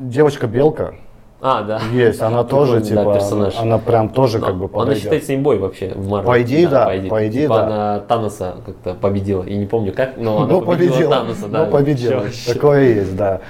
девочка-белка 0.00 0.94
А, 1.42 1.62
да. 1.62 1.80
есть, 1.92 2.20
она 2.20 2.44
тоже, 2.44 2.80
Прикольный, 2.80 2.94
да, 2.96 3.02
типа, 3.02 3.14
персонаж. 3.14 3.54
она 3.58 3.78
прям 3.78 4.08
тоже 4.10 4.38
Но 4.38 4.46
как 4.46 4.56
бы 4.56 4.64
Она 4.66 4.68
подойдет. 4.74 5.02
считается 5.02 5.34
имбой 5.34 5.58
вообще 5.58 5.92
в 5.94 6.08
Марвел. 6.08 6.30
По 6.30 6.42
идее, 6.42 6.68
да, 6.68 6.84
по 7.08 7.26
идее, 7.28 7.42
Типа 7.44 7.54
да. 7.54 7.66
она 7.66 8.00
Таноса 8.00 8.56
как-то 8.66 8.94
победила. 8.94 9.44
Я 9.44 9.56
не 9.56 9.66
помню 9.66 9.92
как, 9.92 10.16
но 10.18 10.38
она 10.42 10.46
Ну, 10.46 10.60
победила, 10.60 10.92
победила, 10.92 11.14
Таноса, 11.16 11.48
да. 11.48 11.64
ну, 11.64 11.70
победила. 11.70 12.30
Чё- 12.30 12.54
Такое 12.54 12.80
есть, 12.94 13.16
да. 13.16 13.40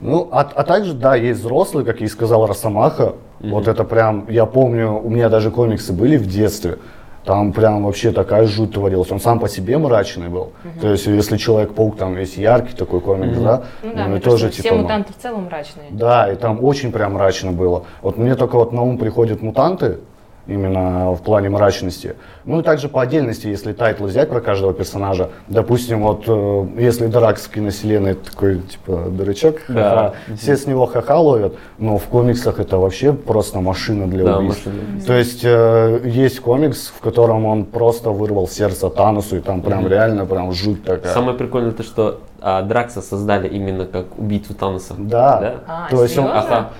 Ну, 0.00 0.28
а, 0.32 0.40
а 0.54 0.62
также, 0.64 0.92
да, 0.92 1.14
есть 1.14 1.40
взрослые, 1.40 1.86
как 1.86 2.00
я 2.00 2.06
и 2.06 2.08
сказал, 2.10 2.46
Росомаха. 2.46 3.14
Вот 3.40 3.68
это 3.68 3.84
прям, 3.84 4.26
я 4.28 4.44
помню, 4.46 5.00
у 5.02 5.08
меня 5.08 5.28
даже 5.28 5.50
комиксы 5.50 5.92
были 5.92 6.16
в 6.16 6.26
детстве. 6.26 6.78
Там 7.24 7.52
прям 7.54 7.84
вообще 7.84 8.12
такая 8.12 8.46
жуть 8.46 8.72
творилась. 8.72 9.10
Он 9.10 9.18
сам 9.18 9.40
по 9.40 9.48
себе 9.48 9.78
мрачный 9.78 10.28
был. 10.28 10.52
То 10.80 10.90
есть, 10.90 11.06
если 11.06 11.38
Человек-паук 11.38 11.96
там 11.96 12.14
весь 12.14 12.36
яркий 12.36 12.76
такой 12.76 13.00
комикс, 13.00 13.38
да, 13.38 13.64
Ну 13.82 13.94
да, 13.94 14.06
мне 14.06 14.20
тоже 14.20 14.44
кажется, 14.44 14.60
все 14.60 14.62
типа, 14.62 14.74
ну, 14.74 14.82
мутанты 14.82 15.12
в 15.12 15.22
целом 15.22 15.44
мрачные. 15.44 15.86
Да, 15.90 16.30
и 16.30 16.36
там 16.36 16.62
очень 16.62 16.92
прям 16.92 17.14
мрачно 17.14 17.52
было. 17.52 17.84
Вот 18.02 18.18
мне 18.18 18.34
только 18.34 18.56
вот 18.56 18.72
на 18.72 18.82
ум 18.82 18.98
приходят 18.98 19.40
мутанты, 19.40 20.00
именно 20.46 21.12
в 21.12 21.22
плане 21.22 21.48
мрачности. 21.50 22.14
Ну 22.44 22.60
и 22.60 22.62
также 22.62 22.88
по 22.88 23.00
отдельности, 23.02 23.46
если 23.46 23.72
тайтл 23.72 24.04
взять 24.04 24.28
про 24.28 24.40
каждого 24.40 24.74
персонажа, 24.74 25.30
допустим, 25.48 26.02
вот 26.02 26.24
э, 26.26 26.66
если 26.78 27.06
Дракс 27.06 27.42
в 27.46 27.50
киновселенной 27.50 28.14
такой 28.14 28.58
типа 28.60 29.04
дурачок, 29.10 29.56
Да. 29.68 30.12
ха-ха, 30.26 30.36
все 30.36 30.56
с 30.56 30.66
него 30.66 30.86
ха-ха 30.86 31.18
ловят, 31.18 31.54
но 31.78 31.96
в 31.98 32.04
комиксах 32.04 32.58
это 32.60 32.78
вообще 32.78 33.12
просто 33.12 33.60
машина 33.60 34.06
для 34.06 34.24
Да, 34.24 34.38
убийств. 34.38 34.66
машина 34.66 34.80
для 34.82 34.88
убийств. 34.90 35.06
То 35.06 35.14
есть 35.14 35.40
э, 35.44 36.00
есть 36.04 36.40
комикс, 36.40 36.92
в 36.96 37.00
котором 37.00 37.46
он 37.46 37.64
просто 37.64 38.10
вырвал 38.10 38.46
сердце 38.48 38.90
Таносу, 38.90 39.36
и 39.36 39.40
там 39.40 39.62
прям 39.62 39.86
реально 39.88 40.26
прям 40.26 40.52
жуть 40.52 40.84
такая. 40.84 41.12
Самое 41.12 41.36
прикольное 41.36 41.72
то, 41.72 41.82
что 41.82 42.20
а, 42.46 42.60
Дракса 42.60 43.00
создали 43.00 43.48
именно 43.48 43.86
как 43.86 44.18
убийцу 44.18 44.52
Таноса. 44.52 44.94
Да. 44.98 45.54
А, 45.66 45.88
То 45.90 46.02
есть 46.02 46.18
он-? 46.18 46.26
Ага. 46.26 46.72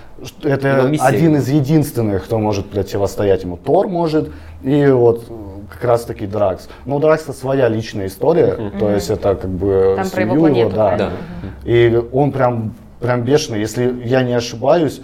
Это 0.43 0.69
Его 0.69 1.03
один 1.03 1.37
из 1.37 1.49
единственных, 1.49 2.25
кто 2.25 2.39
может 2.39 2.69
противостоять 2.69 3.45
ему. 3.45 3.57
Тор 3.57 3.89
может, 3.89 4.31
и 4.63 4.87
вот 4.89 5.25
как 5.73 5.83
раз 5.85 6.05
таки 6.05 6.27
Дракс. 6.27 6.69
Но 6.85 6.97
у 6.97 6.99
Дракса 7.01 7.33
своя 7.33 7.69
личная 7.69 8.09
история, 8.09 8.71
то 8.79 8.91
есть 8.91 9.09
это 9.09 9.37
как 9.37 9.51
бы 9.51 9.95
Там 9.97 10.11
про 10.11 10.21
его 10.21 10.31
семью 10.33 10.41
планету, 10.41 10.71
да. 10.77 10.89
правильно? 10.89 11.11
Да. 11.43 11.71
И 11.71 12.03
он 12.13 12.33
прям, 12.33 12.75
прям 13.01 13.23
бешеный, 13.23 13.59
если 13.59 14.03
я 14.05 14.23
не 14.23 14.35
ошибаюсь, 14.35 15.01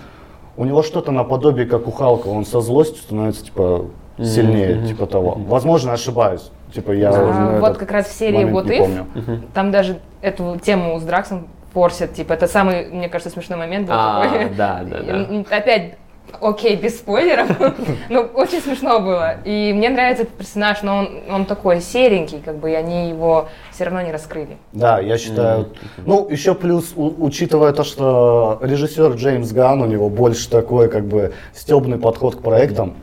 у 0.59 0.67
него 0.67 0.83
что-то 0.83 1.11
наподобие, 1.11 1.65
как 1.65 1.89
у 1.89 1.91
Халка, 1.91 2.29
он 2.29 2.45
со 2.45 2.61
злостью 2.61 3.03
становится 3.03 3.47
типа 3.47 3.87
сильнее, 4.19 4.87
типа 4.87 5.07
того. 5.07 5.39
Возможно, 5.49 5.95
ошибаюсь. 5.95 6.51
Типа 6.75 6.93
я 6.93 7.11
А, 7.11 7.59
вот 7.61 7.79
как 7.79 7.91
раз 7.91 8.07
в 8.07 8.13
серии 8.13 8.45
If 8.45 8.79
помню. 8.79 9.07
Там 9.55 9.71
даже 9.71 9.99
эту 10.23 10.59
тему 10.59 10.99
с 10.99 11.03
Драксом 11.03 11.49
форсят, 11.73 12.15
типа, 12.15 12.33
это 12.33 12.47
самый, 12.47 12.87
мне 12.91 13.09
кажется, 13.09 13.31
смешной 13.33 13.59
момент 13.59 13.87
был 13.87 13.95
А, 13.97 14.23
такой. 14.25 14.51
да, 14.57 14.81
да, 14.83 14.99
да. 15.03 15.57
Опять, 15.57 15.95
окей, 16.41 16.77
без 16.77 16.99
спойлеров, 16.99 17.49
но 18.09 18.23
очень 18.23 18.61
смешно 18.61 19.01
было. 19.01 19.37
И 19.45 19.73
мне 19.73 19.89
нравится 19.89 20.25
этот 20.25 20.35
персонаж, 20.35 20.83
но 20.83 20.99
он, 20.99 21.09
он 21.31 21.45
такой 21.47 21.81
серенький, 21.81 22.41
как 22.45 22.57
бы, 22.57 22.71
и 22.73 22.75
они 22.75 23.09
его 23.09 23.49
все 23.71 23.85
равно 23.85 24.03
не 24.03 24.11
раскрыли. 24.13 24.57
Да, 24.73 24.99
я 25.01 25.17
считаю. 25.17 25.69
Ну, 25.99 26.29
еще 26.29 26.55
плюс, 26.55 26.93
у- 26.97 27.15
учитывая 27.25 27.73
то, 27.73 27.85
что 27.85 28.59
режиссер 28.63 29.13
Джеймс 29.13 29.53
Ган, 29.53 29.81
у 29.81 29.87
него 29.87 30.09
больше 30.09 30.51
такой, 30.51 30.89
как 30.89 31.05
бы, 31.07 31.33
стебный 31.55 31.99
подход 31.99 32.37
к 32.37 32.43
проектам. 32.43 32.95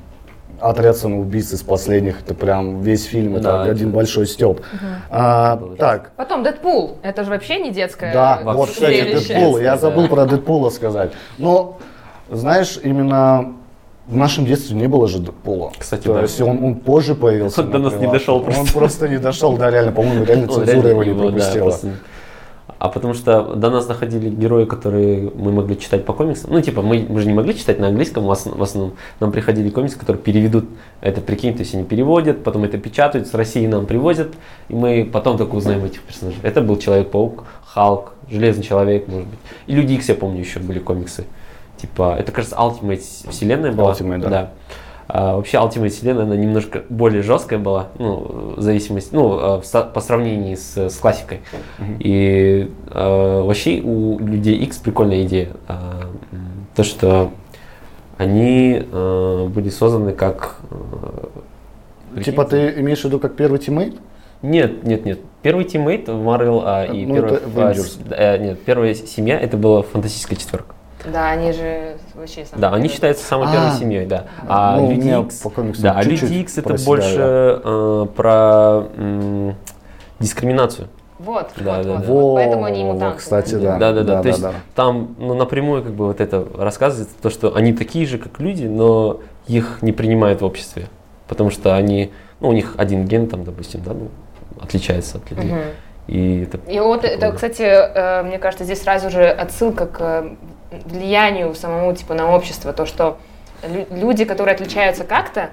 Отряд 0.60 0.98
самоубийц 0.98 1.54
из 1.54 1.62
последних, 1.62 2.22
это 2.22 2.34
прям 2.34 2.82
весь 2.82 3.06
фильм, 3.06 3.36
это 3.36 3.44
Да, 3.44 3.64
один 3.64 3.90
это- 3.90 3.96
большой 3.96 4.26
стеб. 4.26 4.62
А, 5.12 5.62
так, 5.78 6.12
Потом 6.16 6.42
Дэдпул, 6.42 6.98
это 7.04 7.24
же 7.24 7.30
вообще 7.30 7.60
не 7.60 7.72
детское 7.72 8.12
да, 8.12 8.40
вообще 8.44 8.58
вот, 8.58 8.70
кстати. 8.72 9.28
Дэдпул, 9.28 9.60
я 9.60 9.78
забыл 9.78 10.08
про 10.08 10.26
Дэдпула 10.26 10.72
сказать. 10.72 11.12
Но, 11.38 11.78
знаешь, 12.32 12.80
именно 12.84 13.54
в 14.08 14.16
нашем 14.16 14.46
детстве 14.46 14.76
не 14.76 14.88
было 14.88 15.08
же 15.08 15.20
Дэдпула. 15.20 15.74
Кстати, 15.78 16.04
То 16.04 16.16
да. 16.16 16.22
есть 16.22 16.42
он, 16.42 16.64
он 16.64 16.76
позже 16.76 17.14
появился. 17.14 17.62
Он 17.62 17.70
до 17.70 17.78
на 17.78 17.90
нас 17.92 18.00
не 18.00 18.08
дошел 18.08 18.38
Он 18.38 18.44
просто. 18.46 18.74
просто 18.74 19.08
не 19.10 19.18
дошел, 19.20 19.58
да, 19.58 19.70
реально, 19.70 19.92
по-моему, 19.92 20.24
реально 20.26 20.48
цензура 20.48 20.90
его 20.90 21.04
не 21.04 21.14
пропустила. 21.14 21.76
А 22.80 22.90
потому 22.90 23.16
что 23.16 23.56
до 23.56 23.72
нас 23.72 23.88
доходили 23.88 24.30
герои, 24.30 24.66
которые 24.66 25.32
мы 25.36 25.52
могли 25.52 25.80
читать 25.80 26.06
по 26.06 26.14
комиксам. 26.14 26.52
Ну, 26.52 26.62
типа, 26.62 26.82
мы, 26.84 27.06
мы 27.10 27.22
же 27.22 27.28
не 27.28 27.34
могли 27.34 27.56
читать 27.56 27.80
на 27.80 27.88
английском 27.88 28.24
в 28.24 28.30
ос- 28.30 28.46
в 28.46 28.62
основном. 28.62 28.94
Нам 29.20 29.32
приходили 29.32 29.70
комиксы, 29.70 29.98
которые 29.98 30.22
переведут 30.22 30.66
это, 31.02 31.22
прикинь, 31.22 31.54
то 31.54 31.62
есть 31.62 31.74
они 31.74 31.84
переводят, 31.86 32.44
потом 32.44 32.66
это 32.66 32.78
печатают, 32.78 33.28
с 33.28 33.34
России 33.34 33.66
нам 33.66 33.88
привозят, 33.88 34.34
и 34.70 34.76
мы 34.76 35.10
потом 35.12 35.38
только 35.38 35.56
узнаем 35.56 35.86
этих 35.86 36.02
персонажей. 36.04 36.40
Это 36.44 36.62
был 36.62 36.78
Человек-паук, 36.78 37.46
Халк, 37.66 38.14
Железный 38.30 38.64
Человек, 38.64 39.08
может 39.08 39.28
быть. 39.28 39.40
И 39.66 39.74
Люди 39.74 39.94
Икс, 39.94 40.10
я 40.10 40.16
помню, 40.16 40.42
еще 40.42 40.60
были 40.60 40.78
комиксы. 40.80 41.26
Типа, 41.78 42.16
это, 42.18 42.32
кажется, 42.32 42.56
Ultimate 42.58 43.30
вселенная 43.30 43.72
была. 43.72 43.94
Ultimate, 43.94 44.20
да. 44.30 44.52
А, 45.08 45.38
вообще 45.38 45.58
Ultimate 45.58 45.90
вселенная, 45.90 46.24
она 46.24 46.36
немножко 46.36 46.84
более 46.90 47.24
жесткая 47.24 47.60
была, 47.60 47.88
ну, 47.98 48.56
в 48.58 48.62
зависимости, 48.62 49.10
ну, 49.14 49.58
э, 49.58 49.62
в 49.62 49.84
по 49.94 50.02
сравнению 50.02 50.58
с, 50.58 50.76
с 50.78 50.98
классикой. 50.98 51.40
И 52.00 52.70
э, 52.92 53.42
вообще 53.42 53.82
у 53.82 54.20
людей 54.20 54.58
X 54.58 54.78
прикольная 54.78 55.24
идея. 55.24 55.50
А, 55.68 56.02
то, 56.76 56.84
что 56.84 57.32
они 58.18 58.84
э, 58.92 59.48
были 59.48 59.70
созданы 59.70 60.12
как... 60.12 60.58
э, 62.16 62.22
Типа 62.22 62.46
ты 62.46 62.72
имеешь 62.80 63.02
в 63.02 63.06
виду 63.06 63.20
как 63.20 63.36
первый 63.36 63.60
teammate? 63.60 63.96
Нет, 64.42 64.84
нет, 64.84 65.06
нет. 65.06 65.20
Первый 65.42 65.66
teammate 65.66 66.10
в 66.10 66.12
Marvel 66.12 66.64
а, 66.66 66.86
и 66.86 67.06
Ну, 67.06 67.16
первая, 67.16 67.40
а, 68.12 68.36
э, 68.36 68.38
нет, 68.40 68.60
первая 68.64 68.94
семья 68.94 69.40
это 69.40 69.56
была 69.56 69.84
фантастическая 69.84 70.38
четверка. 70.38 70.76
Да, 71.06 71.30
они 71.30 71.52
же 71.52 71.98
вообще 72.16 72.46
самые 72.46 72.62
Да, 72.62 72.68
они 72.70 72.76
первые. 72.76 72.90
считаются 72.90 73.26
самой 73.26 73.48
А. 73.48 73.52
первой 73.52 73.72
семьей, 73.80 74.06
да. 74.06 74.26
А 74.48 74.78
Ну, 74.78 74.88
у 74.88 74.92
Люди 74.92 75.00
меня 75.02 75.20
Икс, 75.22 75.36
по 75.38 75.50
комиксам 75.50 75.84
да, 75.84 75.94
а 75.96 76.04
Икс 76.04 76.58
это 76.58 76.78
себя, 76.78 76.86
больше 76.86 77.62
э, 77.64 78.06
про 78.16 78.84
м, 78.98 79.56
дискриминацию. 80.20 80.88
Вот, 81.20 81.50
Да, 81.58 81.78
вот, 81.78 81.86
да, 81.86 81.92
вот, 81.94 82.02
да. 82.06 82.12
вот. 82.14 82.36
Поэтому 82.36 82.66
они 82.66 82.84
мутанты. 82.84 83.18
кстати, 83.18 83.56
да? 83.56 83.78
Да, 83.78 83.92
Да, 83.92 83.94
да, 83.94 84.04
да. 84.04 84.16
да, 84.18 84.22
То 84.22 84.28
есть 84.28 84.42
да. 84.42 84.52
там 84.76 85.16
ну, 85.18 85.34
напрямую 85.34 85.84
как 85.84 85.94
бы 85.94 86.06
вот 86.08 86.22
это 86.22 86.46
рассказывается, 86.58 87.16
то, 87.22 87.30
что 87.30 87.56
они 87.56 87.74
такие 87.74 88.06
же, 88.06 88.18
как 88.18 88.40
люди, 88.40 88.66
но 88.66 89.20
их 89.48 89.80
не 89.82 89.94
принимают 89.94 90.42
в 90.42 90.46
обществе, 90.46 90.90
потому 91.28 91.50
что 91.50 91.76
они, 91.76 92.12
ну, 92.40 92.50
у 92.50 92.54
них 92.54 92.76
один 92.78 93.06
ген 93.06 93.28
там, 93.28 93.44
допустим, 93.46 93.82
да, 93.84 93.94
ну, 93.94 94.10
отличается 94.62 95.18
от 95.18 95.32
людей. 95.32 95.52
Мгм. 95.52 95.62
И 96.08 96.44
это 96.44 96.60
И 96.72 96.80
вот 96.80 97.04
это, 97.04 97.32
кстати, 97.32 97.64
э, 97.64 98.24
мне 98.24 98.38
кажется, 98.38 98.64
здесь 98.64 98.82
сразу 98.82 99.10
же 99.10 99.28
отсылка 99.28 99.88
к 99.88 99.98
э, 100.00 100.36
влиянию 100.72 101.54
самому 101.56 101.94
типа 101.94 102.14
на 102.14 102.34
общество, 102.34 102.74
то 102.74 102.86
что 102.86 103.18
лю- 103.64 103.88
люди, 103.90 104.26
которые 104.26 104.56
отличаются 104.56 105.04
как-то, 105.04 105.50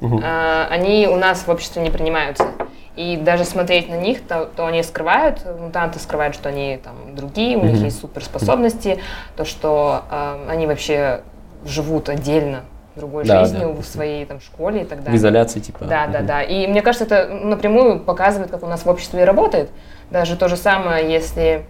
Мгм. 0.00 0.18
э, 0.18 0.66
они 0.70 1.06
у 1.08 1.16
нас 1.16 1.46
в 1.46 1.48
обществе 1.50 1.82
не 1.82 1.90
принимаются. 1.90 2.48
И 2.96 3.16
даже 3.16 3.44
смотреть 3.44 3.88
на 3.88 3.96
них, 3.96 4.26
то, 4.26 4.44
то 4.46 4.66
они 4.66 4.82
скрывают, 4.82 5.40
мутанты 5.60 5.98
скрывают, 5.98 6.34
что 6.34 6.48
они 6.48 6.78
там 6.82 7.14
другие, 7.16 7.56
у 7.56 7.62
них 7.64 7.74
Мгм. 7.76 7.84
есть 7.84 8.00
суперспособности, 8.00 9.00
то, 9.36 9.44
что 9.44 10.02
э, 10.10 10.46
они 10.48 10.66
вообще 10.66 11.22
живут 11.64 12.08
отдельно 12.08 12.62
другой 12.94 13.24
Да, 13.24 13.44
жизнью 13.44 13.72
да. 13.74 13.82
в 13.82 13.84
своей 13.84 14.24
там 14.24 14.40
школе 14.40 14.82
и 14.82 14.84
так 14.84 15.00
в 15.00 15.02
далее. 15.02 15.18
изоляции, 15.18 15.58
типа. 15.58 15.84
Да, 15.86 16.06
да, 16.06 16.18
Мгм. 16.18 16.26
да. 16.26 16.42
И 16.42 16.66
мне 16.68 16.82
кажется, 16.82 17.04
это 17.04 17.28
напрямую 17.32 17.98
показывает, 17.98 18.50
как 18.52 18.62
у 18.62 18.66
нас 18.68 18.84
в 18.84 18.88
обществе 18.88 19.24
работает. 19.24 19.70
Даже 20.10 20.36
то 20.36 20.48
же 20.48 20.56
самое, 20.56 21.10
если, 21.10 21.64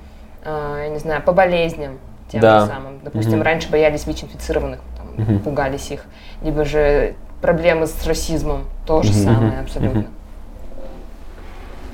э, 0.45 0.81
я 0.85 0.89
не 0.91 0.99
знаю, 0.99 1.23
по 1.23 1.33
болезням 1.33 1.99
тем 2.35 2.43
Да. 2.43 2.67
самым. 2.67 3.01
Допустим, 3.03 3.35
Мгм. 3.35 3.43
раньше 3.43 3.71
боялись 3.71 4.07
ВИЧ-инфицированных, 4.07 4.81
Мгм. 5.17 5.39
пугались 5.41 5.91
их. 5.91 6.05
Либо 6.43 6.65
же 6.65 7.15
проблемы 7.41 7.87
с 7.87 8.07
расизмом, 8.07 8.65
то 8.87 9.03
же 9.03 9.11
Мгм. 9.13 9.19
самое 9.25 9.61
абсолютно. 9.61 10.01
Мгм. 10.01 10.09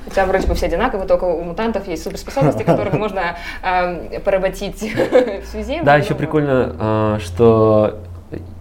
Хотя 0.07 0.27
вроде 0.27 0.47
бы 0.47 0.55
все 0.55 0.67
одинаковые, 0.67 1.07
только 1.07 1.25
у 1.25 1.43
мутантов 1.43 1.87
есть 1.87 2.03
суперспособности, 2.03 2.63
которых 2.65 2.95
можно 2.95 3.37
э, 3.63 4.21
поработить 4.21 4.79
всю 5.49 5.63
землю. 5.63 5.85
Да, 5.85 5.97
еще 5.97 6.15
прикольно, 6.15 6.75
а, 6.79 7.19
что, 7.21 7.99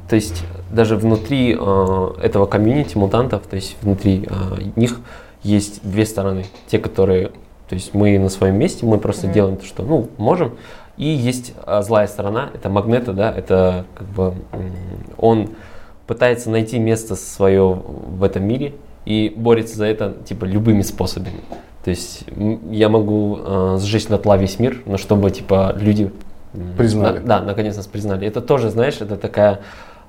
то 0.10 0.16
есть 0.16 0.44
даже 0.70 0.96
внутри 0.96 1.58
а, 1.60 2.16
этого 2.22 2.46
комьюнити 2.46 2.98
мутантов, 2.98 3.44
то 3.48 3.56
есть 3.56 3.78
внутри 3.82 4.28
них 4.76 5.00
есть 5.42 5.80
две 5.84 6.06
стороны. 6.06 6.46
Те, 6.68 6.78
которые, 6.78 7.30
то 7.68 7.74
есть 7.76 7.94
мы 7.94 8.20
на 8.20 8.30
своем 8.30 8.56
месте, 8.56 8.86
мы 8.86 8.98
просто 9.00 9.28
делаем 9.28 9.58
то, 9.58 9.66
что, 9.66 9.84
ну, 9.84 10.10
можем. 10.18 10.56
И 11.00 11.06
есть 11.08 11.54
а, 11.66 11.82
злая 11.82 12.06
сторона, 12.08 12.52
это 12.54 12.70
Магнета, 12.70 13.14
да, 13.14 13.32
это 13.32 13.86
как 13.96 14.08
бы 14.10 14.34
он 15.18 15.50
пытается 16.06 16.50
найти 16.52 16.78
место 16.78 17.16
свое 17.16 17.64
в 17.74 18.24
этом 18.24 18.44
мире 18.44 18.74
и 19.06 19.34
борется 19.36 19.76
за 19.78 19.86
это 19.86 20.14
типа 20.26 20.46
любыми 20.46 20.82
способами. 20.82 21.40
То 21.84 21.90
есть 21.90 22.26
я 22.70 22.90
могу 22.90 23.40
э, 23.42 23.78
сжечь 23.80 24.08
дотла 24.08 24.36
весь 24.38 24.60
мир, 24.60 24.82
но 24.86 24.98
чтобы 24.98 25.32
типа 25.32 25.74
люди 25.80 26.12
Признали. 26.78 27.20
на- 27.20 27.26
да, 27.26 27.40
наконец 27.42 27.78
нас 27.78 27.88
признали. 27.88 28.28
Это 28.28 28.42
тоже, 28.42 28.70
знаешь, 28.70 29.00
это 29.00 29.16
такая 29.16 29.62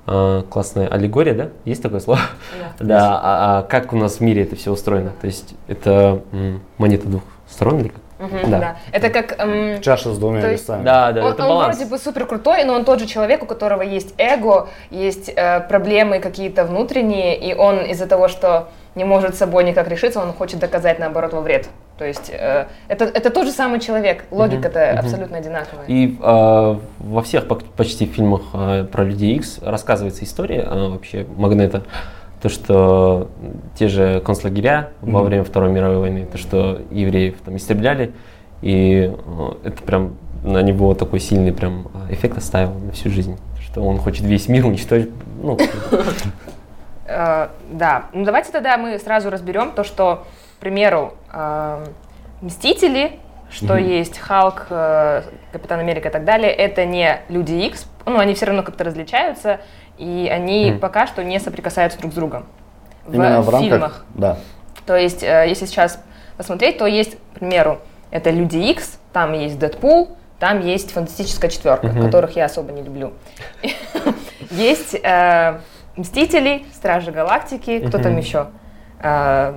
э, 0.07 0.43
классная 0.49 0.87
аллегория, 0.87 1.33
да? 1.33 1.49
Есть 1.63 1.81
такое 1.81 2.01
слово? 2.01 2.19
Да. 2.79 2.85
Да. 2.85 3.19
А, 3.23 3.59
а 3.59 3.63
как 3.63 3.93
у 3.93 3.95
нас 3.97 4.15
в 4.17 4.21
мире 4.21 4.43
это 4.43 4.55
все 4.57 4.71
устроено? 4.71 5.11
То 5.21 5.27
есть 5.27 5.53
это 5.69 6.21
м, 6.33 6.59
монета 6.77 7.07
двух 7.07 7.21
сторон 7.49 7.79
или 7.79 7.87
как? 7.87 8.01
Мгм, 8.21 8.51
Да. 8.51 8.59
да. 8.59 8.75
Это 8.91 9.09
как... 9.09 9.35
эм, 9.39 9.81
Чаша 9.81 10.13
с 10.13 10.17
двумя 10.17 10.47
есть- 10.49 10.63
весами. 10.63 10.83
Да, 10.83 11.11
да, 11.11 11.25
он, 11.25 11.33
это 11.33 11.43
он 11.43 11.49
баланс. 11.49 11.77
вроде 11.77 11.89
бы 11.89 11.97
супер 11.97 12.25
крутой, 12.25 12.63
но 12.63 12.73
он 12.73 12.85
тот 12.85 12.99
же 12.99 13.07
человек, 13.07 13.43
у 13.43 13.45
которого 13.45 13.81
есть 13.81 14.13
эго, 14.17 14.69
есть 14.91 15.31
э, 15.35 15.59
проблемы 15.61 16.19
какие-то 16.19 16.65
внутренние, 16.65 17.37
и 17.37 17.53
он 17.55 17.79
из-за 17.79 18.05
того, 18.07 18.27
что 18.27 18.69
не 18.93 19.05
может 19.05 19.35
с 19.35 19.37
собой 19.37 19.63
никак 19.63 19.87
решиться, 19.87 20.19
он 20.19 20.33
хочет 20.33 20.59
доказать 20.59 20.99
наоборот 20.99 21.33
во 21.33 21.41
вред. 21.41 21.69
То 21.97 22.05
есть 22.05 22.29
э, 22.31 22.65
это, 22.87 23.05
это 23.05 23.29
тот 23.29 23.45
же 23.45 23.51
самый 23.51 23.79
человек, 23.79 24.25
логика-то 24.31 24.91
мгм. 24.93 24.99
абсолютно 24.99 25.37
одинаковая. 25.37 25.85
И 25.87 26.17
э, 26.21 26.75
во 26.99 27.21
всех 27.21 27.45
почти 27.75 28.05
фильмах 28.05 28.41
э, 28.53 28.85
про 28.91 29.03
Людей 29.03 29.35
Икс 29.35 29.59
рассказывается 29.61 30.23
история 30.25 30.67
э, 30.69 30.87
вообще 30.89 31.25
Магнета. 31.37 31.83
То, 32.41 32.49
что 32.49 33.29
те 33.75 33.87
же 33.87 34.19
концлагеря 34.21 34.89
во 35.01 35.19
Мгм. 35.19 35.27
время 35.27 35.43
Второй 35.43 35.71
мировой 35.71 35.97
войны, 35.97 36.25
то, 36.31 36.37
что 36.37 36.81
евреев 36.89 37.35
там 37.45 37.55
истребляли, 37.57 38.13
и 38.61 39.13
э, 39.15 39.51
это 39.63 39.83
прям 39.83 40.15
на 40.43 40.61
него 40.63 40.93
такой 40.95 41.19
сильный 41.19 41.53
прям 41.53 41.87
э, 42.09 42.13
эффект 42.13 42.37
оставил 42.39 42.73
на 42.73 42.91
всю 42.93 43.09
жизнь, 43.11 43.37
что 43.61 43.81
он 43.83 43.99
хочет 43.99 44.23
весь 44.25 44.47
мир 44.47 44.65
уничтожить. 44.65 45.11
Ну, 45.41 45.57
Э, 47.13 47.49
да, 47.71 48.05
ну 48.13 48.23
давайте 48.23 48.51
тогда 48.53 48.77
мы 48.77 48.97
сразу 48.97 49.29
разберем 49.29 49.71
то, 49.73 49.83
что, 49.83 50.25
к 50.57 50.61
примеру, 50.61 51.13
Мстители, 52.41 53.19
что 53.49 53.75
есть 53.75 54.17
Халк, 54.17 54.67
Капитан 55.51 55.79
Америка 55.79 56.07
и 56.07 56.11
так 56.11 56.23
далее, 56.23 56.51
это 56.51 56.85
не 56.85 57.19
Люди 57.27 57.51
Икс, 57.53 57.85
ну 58.05 58.17
они 58.17 58.33
все 58.33 58.45
равно 58.45 58.63
как-то 58.63 58.85
различаются, 58.85 59.59
и 60.01 60.27
они 60.27 60.71
Мгм. 60.71 60.79
пока 60.79 61.05
что 61.07 61.23
не 61.23 61.39
соприкасаются 61.39 61.99
друг 61.99 62.11
с 62.11 62.15
другом 62.15 62.45
в, 63.05 63.13
Именно 63.13 63.41
в 63.41 63.49
рамках. 63.49 63.69
фильмах. 63.69 64.05
Да. 64.15 64.37
То 64.85 64.95
есть, 64.95 65.21
э, 65.23 65.45
если 65.47 65.65
сейчас 65.67 66.01
посмотреть, 66.37 66.77
то 66.79 66.87
есть, 66.87 67.17
к 67.35 67.39
примеру, 67.39 67.79
это 68.09 68.31
Люди 68.31 68.57
Икс, 68.57 68.97
там 69.13 69.33
есть 69.33 69.59
Дэдпул, 69.59 70.17
там 70.39 70.61
есть 70.61 70.91
Фантастическая 70.91 71.51
четверка, 71.51 71.87
Мгм. 71.87 72.05
которых 72.05 72.35
я 72.35 72.45
особо 72.45 72.71
не 72.71 72.81
люблю. 72.81 73.13
Есть 74.49 74.95
э, 75.01 75.59
Мстители, 75.95 76.65
Стражи 76.73 77.11
Галактики, 77.11 77.79
кто 77.87 77.99
там 77.99 78.17
еще? 78.17 78.47
Э, 79.03 79.53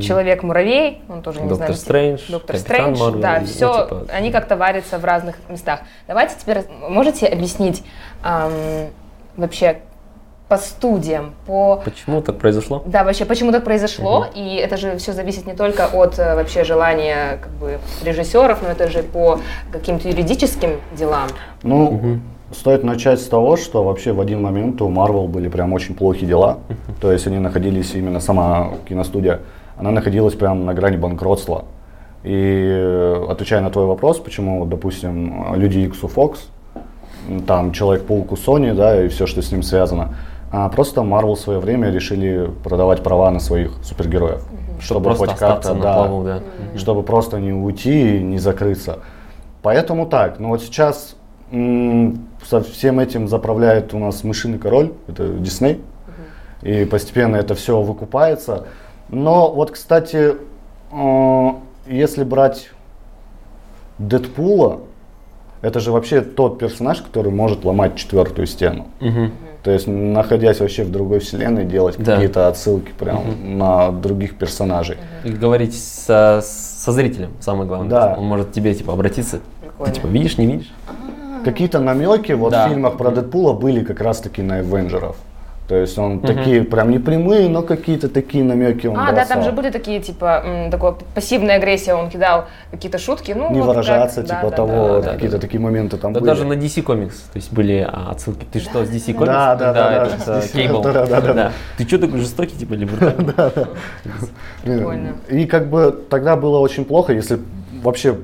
Человек-муравей, 0.00 1.02
он 1.08 1.22
тоже 1.22 1.40
не 1.40 1.48
Доктор 1.48 1.66
знаю. 1.68 1.74
Стрэндж, 1.80 2.20
Доктор 2.30 2.56
Стрэндж, 2.58 2.98
Марвел, 3.00 3.20
да, 3.20 3.40
ну, 3.40 3.46
все, 3.46 3.84
типа, 3.84 4.06
они 4.12 4.30
как-то 4.32 4.56
варятся 4.56 4.98
в 4.98 5.04
разных 5.04 5.36
местах. 5.48 5.80
Давайте 6.06 6.34
теперь, 6.40 6.64
можете 6.88 7.26
объяснить 7.26 7.82
вообще 9.40 9.80
по 10.48 10.56
студиям, 10.58 11.32
по 11.46 11.80
Почему 11.84 12.20
так 12.22 12.38
произошло? 12.38 12.82
да, 12.86 13.04
вообще, 13.04 13.24
почему 13.24 13.52
так 13.52 13.62
произошло, 13.64 14.26
и 14.34 14.56
это 14.56 14.76
же 14.76 14.96
все 14.98 15.12
зависит 15.12 15.46
не 15.46 15.54
только 15.54 15.86
от 15.86 16.18
э, 16.18 16.34
вообще 16.34 16.64
желания 16.64 17.38
как 17.40 17.52
бы 17.52 17.78
режиссеров, 18.04 18.60
но 18.62 18.68
это 18.70 18.88
же 18.90 19.02
по 19.04 19.38
каким-то 19.72 20.08
юридическим 20.08 20.80
делам. 20.98 21.28
Ну, 21.62 21.92
Мгм. 21.92 22.22
стоит 22.52 22.82
начать 22.82 23.20
с 23.20 23.26
того, 23.28 23.56
что 23.56 23.84
вообще 23.84 24.12
в 24.12 24.20
один 24.20 24.42
момент 24.42 24.82
у 24.82 24.88
Marvel 24.88 25.28
были 25.28 25.48
прям 25.48 25.72
очень 25.72 25.94
плохие 25.94 26.26
дела. 26.26 26.58
То 27.00 27.12
есть 27.12 27.28
они 27.28 27.38
находились, 27.38 27.94
именно 27.94 28.18
сама 28.18 28.72
киностудия, 28.88 29.38
она 29.76 29.92
находилась 29.92 30.34
прям 30.34 30.66
на 30.66 30.74
грани 30.74 30.96
банкротства. 30.96 31.64
И 32.24 32.34
э, 32.34 33.26
отвечая 33.30 33.60
на 33.60 33.70
твой 33.70 33.86
вопрос, 33.86 34.18
почему, 34.18 34.66
допустим, 34.66 35.54
Люди 35.54 35.78
Икс 35.78 36.02
у 36.02 36.08
Fox, 36.08 36.38
там 37.46 37.72
Человек-паук 37.72 38.32
у 38.32 38.34
Sony, 38.34 38.74
да, 38.74 39.04
и 39.04 39.08
все, 39.08 39.26
что 39.26 39.42
с 39.42 39.52
ним 39.52 39.62
связано, 39.62 40.14
а 40.52 40.68
просто 40.68 41.02
Marvel 41.02 41.34
в 41.34 41.40
свое 41.40 41.58
время 41.58 41.90
решили 41.90 42.50
продавать 42.64 43.02
права 43.02 43.30
на 43.30 43.40
своих 43.40 43.72
супергероев. 43.82 44.42
Чтобы 44.80 45.04
Просто 45.04 45.26
хоть 45.26 45.34
остаться 45.34 45.70
как-то, 45.70 45.74
на 45.74 45.80
да, 45.82 45.94
плаву, 45.94 46.24
да. 46.24 46.42
чтобы 46.78 47.02
просто 47.02 47.38
не 47.38 47.52
уйти 47.52 48.18
и 48.18 48.22
не 48.22 48.38
закрыться. 48.38 49.00
Поэтому 49.62 50.06
так. 50.06 50.38
Но 50.38 50.48
вот 50.48 50.62
сейчас 50.62 51.16
м, 51.52 52.26
со 52.44 52.62
всем 52.62 52.98
этим 52.98 53.28
заправляет 53.28 53.92
у 53.94 53.98
нас 53.98 54.24
мышиный 54.24 54.58
король, 54.58 54.92
это 55.06 55.28
Дисней, 55.28 55.80
и 56.62 56.84
постепенно 56.84 57.36
это 57.36 57.54
все 57.54 57.80
выкупается. 57.80 58.66
Но 59.08 59.52
вот, 59.52 59.70
кстати, 59.70 60.34
э, 60.92 61.48
если 61.86 62.24
брать 62.24 62.70
Дэдпула, 63.98 64.80
это 65.62 65.80
же 65.80 65.92
вообще 65.92 66.20
тот 66.20 66.58
персонаж, 66.58 67.00
который 67.02 67.32
может 67.32 67.64
ломать 67.64 67.96
четвертую 67.96 68.46
стену. 68.46 68.86
Мгм. 69.00 69.32
То 69.62 69.70
есть, 69.70 69.86
находясь 69.86 70.60
вообще 70.60 70.84
в 70.84 70.90
другой 70.90 71.18
вселенной, 71.20 71.64
делать 71.64 71.96
Да. 71.98 72.14
какие-то 72.14 72.48
отсылки 72.48 72.92
прям 72.98 73.58
на 73.58 73.90
других 73.92 74.36
персонажей. 74.38 74.96
И 75.22 75.30
говорить 75.30 75.78
со, 75.78 76.40
со 76.42 76.92
зрителем, 76.92 77.30
самое 77.40 77.68
главное. 77.68 77.90
Да. 77.90 78.14
Он 78.18 78.24
может 78.24 78.52
тебе 78.52 78.72
типа 78.74 78.94
обратиться. 78.94 79.40
Прикольно. 79.60 79.92
Ты 79.92 80.00
типа 80.00 80.06
видишь, 80.10 80.38
не 80.38 80.46
видишь? 80.46 80.72
Какие-то 81.44 81.78
намеки 81.78 82.32
вот 82.32 82.52
Да. 82.52 82.66
в 82.66 82.70
фильмах 82.70 82.96
про 82.96 83.10
Дэдпула 83.10 83.52
были 83.52 83.84
как 83.84 84.00
раз 84.00 84.20
таки 84.20 84.40
на 84.42 84.60
Эвенджеров. 84.60 85.16
То 85.70 85.76
есть 85.76 85.96
он 85.98 86.18
такие 86.18 86.64
прям 86.64 86.90
не 86.90 86.98
прямые, 86.98 87.48
но 87.48 87.62
какие-то 87.62 88.08
такие 88.08 88.42
намеки 88.42 88.88
он 88.88 88.98
А, 88.98 89.06
да, 89.06 89.12
бросал. 89.12 89.28
там 89.36 89.44
же 89.44 89.52
были 89.52 89.70
такие, 89.70 90.00
типа, 90.00 90.42
м, 90.44 90.68
такой 90.72 90.96
пассивная 91.14 91.58
агрессия, 91.58 91.94
он 91.94 92.10
кидал 92.10 92.46
какие-то 92.72 92.98
шутки, 92.98 93.30
ну, 93.30 93.52
Не 93.52 93.60
вот 93.60 93.68
выражаться, 93.68 94.22
так, 94.22 94.28
да, 94.30 94.34
типа 94.40 94.50
да, 94.50 94.56
того, 94.56 94.72
да, 94.72 94.92
вот 94.94 95.04
да, 95.04 95.12
какие-то 95.12 95.36
да. 95.36 95.40
такие 95.40 95.60
моменты 95.60 95.96
там 95.96 96.12
Да 96.12 96.18
были. 96.18 96.28
даже 96.28 96.44
на 96.44 96.54
DC 96.54 96.82
Comics, 96.84 97.12
то 97.32 97.36
есть 97.36 97.52
были 97.52 97.88
а, 97.88 98.10
отсылки. 98.10 98.44
Ты 98.50 98.58
что, 98.58 98.84
с 98.84 98.88
DC 98.90 99.14
Comics? 99.14 99.26
Да, 99.26 99.54
да, 99.54 99.72
да, 99.72 100.08
да, 100.26 100.40
Кейбл. 100.52 100.82
да, 100.82 100.92
да, 100.92 101.06
да, 101.06 101.32
да. 101.34 101.52
Ты 101.78 101.86
что 101.86 101.98
такой 102.00 102.18
жестокий, 102.18 102.56
типа, 102.56 102.74
или 102.74 102.86
брутальный? 102.86 103.32
Прикольно. 104.64 105.12
И 105.28 105.46
как 105.46 105.70
бы 105.70 105.96
тогда 106.10 106.34
было 106.34 106.58
очень 106.58 106.84
плохо, 106.84 107.12
если 107.12 107.38
вообще 107.80 108.16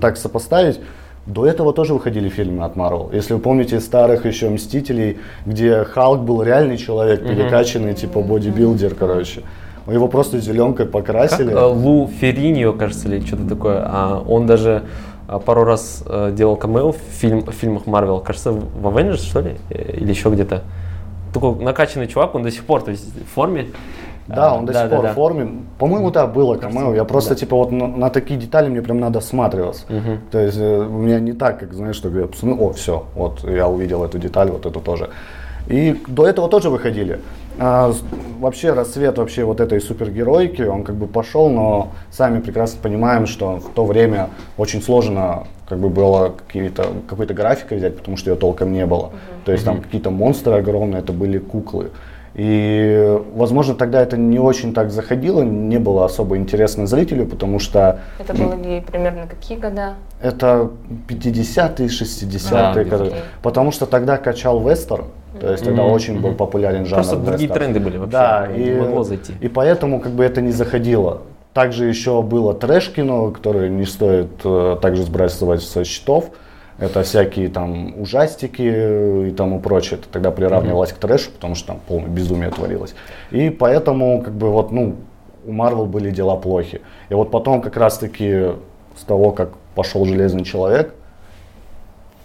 так 0.00 0.16
сопоставить. 0.16 0.80
До 1.26 1.46
этого 1.46 1.72
тоже 1.72 1.94
выходили 1.94 2.28
фильмы 2.28 2.64
от 2.64 2.74
Marvel. 2.76 3.14
Если 3.14 3.34
вы 3.34 3.40
помните 3.40 3.78
старых 3.80 4.26
еще 4.26 4.50
Мстителей, 4.50 5.18
где 5.46 5.84
Халк 5.84 6.22
был 6.22 6.42
реальный 6.42 6.76
человек, 6.76 7.22
перекачанный, 7.22 7.94
типа 7.94 8.20
бодибилдер, 8.22 8.94
короче. 8.94 9.42
Его 9.86 10.08
просто 10.08 10.38
зеленкой 10.38 10.86
Как 10.86 10.92
покрасили. 10.92 11.52
э, 11.52 11.64
Лу 11.64 12.08
Ферриньо, 12.20 12.72
кажется, 12.72 13.08
или 13.08 13.24
что-то 13.24 13.48
такое. 13.48 13.82
а, 13.84 14.22
Он 14.26 14.46
даже 14.46 14.82
а, 15.28 15.38
пару 15.38 15.64
раз 15.64 16.02
э, 16.06 16.32
делал 16.36 16.56
камео 16.56 16.92
в, 16.92 16.96
фильм, 16.96 17.44
в 17.44 17.52
фильмах 17.52 17.86
Марвел. 17.86 18.20
Кажется, 18.20 18.52
в 18.52 18.86
Avengers, 18.86 19.18
что 19.24 19.40
ли? 19.40 19.56
Э, 19.70 19.96
Или 19.96 20.10
еще 20.10 20.28
где-то. 20.30 20.62
такой 21.34 21.54
накачанный 21.56 22.06
чувак, 22.06 22.34
он 22.34 22.42
до 22.42 22.50
сих 22.50 22.64
пор, 22.64 22.82
то 22.82 22.90
есть 22.90 23.04
в 23.16 23.34
форме. 23.34 23.66
Да, 24.26 24.54
он 24.54 24.66
до 24.66 24.72
Да, 24.72 24.82
сих 24.82 24.90
да, 24.90 24.96
пор 24.96 25.04
да. 25.04 25.12
в 25.12 25.14
форме. 25.14 25.48
По-моему, 25.78 26.10
да, 26.10 26.26
было 26.26 26.56
камео. 26.56 26.94
Я 26.94 27.04
просто, 27.04 27.30
да. 27.30 27.40
типа, 27.40 27.56
вот 27.56 27.72
на, 27.72 27.86
на 27.86 28.10
такие 28.10 28.38
детали 28.38 28.68
мне 28.68 28.82
прям 28.82 29.00
надо 29.00 29.18
осматриваться. 29.18 29.84
Мгм. 29.88 30.20
То 30.30 30.38
есть 30.38 30.58
э, 30.58 30.78
у 30.78 30.98
меня 30.98 31.20
не 31.20 31.32
так, 31.32 31.58
как, 31.60 31.72
знаешь, 31.74 31.96
что 31.96 32.08
я 32.08 32.26
посмотрю, 32.26 32.64
о, 32.64 32.72
все, 32.72 33.04
вот 33.14 33.44
я 33.44 33.68
увидел 33.68 34.04
эту 34.04 34.18
деталь, 34.18 34.50
вот 34.50 34.66
эту 34.66 34.80
тоже. 34.80 35.10
И 35.68 36.00
до 36.06 36.26
этого 36.26 36.48
тоже 36.48 36.70
выходили. 36.70 37.20
А, 37.58 37.92
вообще 38.40 38.72
расцвет 38.72 39.18
вообще 39.18 39.44
вот 39.44 39.60
этой 39.60 39.80
супергеройки, 39.80 40.62
он 40.62 40.84
как 40.84 40.96
бы 40.96 41.06
пошел, 41.06 41.48
но 41.50 41.92
сами 42.10 42.40
прекрасно 42.40 42.80
понимаем, 42.82 43.26
что 43.26 43.56
в 43.56 43.68
то 43.70 43.84
время 43.84 44.30
очень 44.56 44.82
сложно 44.82 45.44
как 45.68 45.78
бы 45.78 45.88
было 45.88 46.34
какие-то, 46.46 46.86
какой-то 47.08 47.34
графикой 47.34 47.78
взять, 47.78 47.96
потому 47.96 48.16
что 48.16 48.30
ее 48.30 48.36
толком 48.36 48.72
не 48.72 48.86
было. 48.86 49.10
То 49.44 49.52
есть 49.52 49.64
там 49.64 49.80
какие-то 49.80 50.10
монстры 50.10 50.54
огромные, 50.54 51.00
это 51.00 51.12
были 51.12 51.38
куклы. 51.38 51.90
И, 52.34 53.18
возможно, 53.34 53.74
тогда 53.74 54.00
это 54.02 54.16
не 54.16 54.38
очень 54.38 54.72
так 54.72 54.90
заходило, 54.90 55.42
не 55.42 55.78
было 55.78 56.06
особо 56.06 56.38
интересно 56.38 56.86
зрителю, 56.86 57.26
потому 57.26 57.58
что 57.58 58.00
Это 58.18 58.32
были 58.32 58.80
примерно 58.80 59.26
какие 59.26 59.58
года? 59.58 59.94
это 60.22 60.70
50-е, 61.08 61.88
60-е, 61.88 62.84
Да, 62.84 62.96
окей. 62.96 63.12
потому 63.42 63.70
что 63.70 63.84
тогда 63.84 64.16
качал 64.16 64.66
вестерн, 64.66 65.06
то 65.40 65.50
есть 65.50 65.64
тогда 65.64 65.82
Мгм, 65.82 65.92
очень 65.92 66.20
был 66.20 66.34
популярен 66.34 66.86
жанр 66.86 67.02
Просто 67.02 67.16
другие 67.16 67.48
вестерн. 67.48 67.72
тренды 67.72 67.80
были 67.80 67.98
вообще. 67.98 68.12
Да, 68.12 68.46
не 68.46 68.64
и, 68.68 68.74
могло 68.76 69.02
зайти. 69.04 69.34
и 69.40 69.48
поэтому 69.48 70.00
как 70.00 70.12
бы 70.12 70.24
это 70.24 70.40
не 70.40 70.52
заходило. 70.52 71.20
Также 71.52 71.84
еще 71.84 72.22
было 72.22 72.54
трэш-кино, 72.54 73.30
которое 73.30 73.68
не 73.68 73.84
стоит 73.84 74.28
э, 74.42 74.78
также 74.80 75.02
сбрасывать 75.02 75.62
со 75.62 75.84
счетов. 75.84 76.30
Это 76.78 77.02
всякие 77.02 77.48
там 77.48 78.00
ужастики 78.00 78.62
э, 78.62 79.28
и 79.28 79.30
тому 79.30 79.60
прочее. 79.60 79.98
Это 80.00 80.08
тогда 80.08 80.30
приравнивалось 80.30 80.92
к 80.92 80.96
трэшу, 80.96 81.30
потому 81.30 81.54
что 81.54 81.68
там 81.68 81.80
полное 81.86 82.08
безумие 82.08 82.50
творилось. 82.50 82.94
И 83.30 83.50
поэтому 83.50 84.22
как 84.22 84.34
бы 84.34 84.50
вот, 84.50 84.72
ну, 84.72 84.96
у 85.44 85.52
Марвел 85.52 85.86
были 85.86 86.10
дела 86.10 86.36
плохи. 86.36 86.80
И 87.08 87.14
вот 87.14 87.30
потом 87.30 87.60
как 87.60 87.76
раз-таки 87.76 88.52
с 88.96 89.04
того, 89.06 89.32
как 89.32 89.50
пошел 89.74 90.04
Железный 90.04 90.44
Человек, 90.44 90.94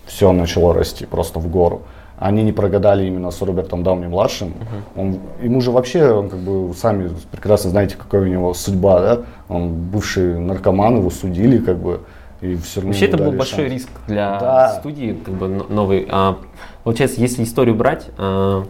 все 0.06 0.32
начало 0.32 0.74
расти 0.74 1.06
просто 1.06 1.40
в 1.40 1.50
гору. 1.50 1.82
Они 2.18 2.42
не 2.42 2.52
прогадали 2.52 3.06
именно 3.06 3.30
с 3.30 3.40
Робертом 3.42 3.84
Дауни 3.84 4.08
младшим. 4.08 4.54
Он, 4.96 5.20
ему 5.40 5.62
же 5.62 5.70
вообще, 5.70 6.12
он 6.12 6.30
как 6.30 6.40
бы 6.40 6.74
сами 6.74 7.12
прекрасно 7.32 7.70
знаете, 7.70 7.96
какая 7.96 8.22
у 8.22 8.26
него 8.26 8.54
судьба, 8.56 9.02
да? 9.02 9.22
Он 9.50 9.72
бывший 9.72 10.40
наркоман, 10.40 10.98
его 10.98 11.12
судили, 11.12 11.60
как 11.60 11.78
бы, 11.78 12.02
и 12.42 12.56
все 12.58 12.82
равно. 12.82 12.92
Вообще 12.92 13.06
это 13.06 13.18
был 13.18 13.32
большой 13.32 13.60
шанс. 13.68 13.74
риск 13.74 13.90
для 14.08 14.40
Да. 14.40 14.70
студии, 14.80 15.18
как 15.26 15.34
бы 15.34 15.48
новый. 15.48 16.08
А, 16.10 16.38
получается, 16.84 17.20
если 17.22 17.44
историю 17.44 17.76
брать, 17.76 18.08
а, 18.18 18.66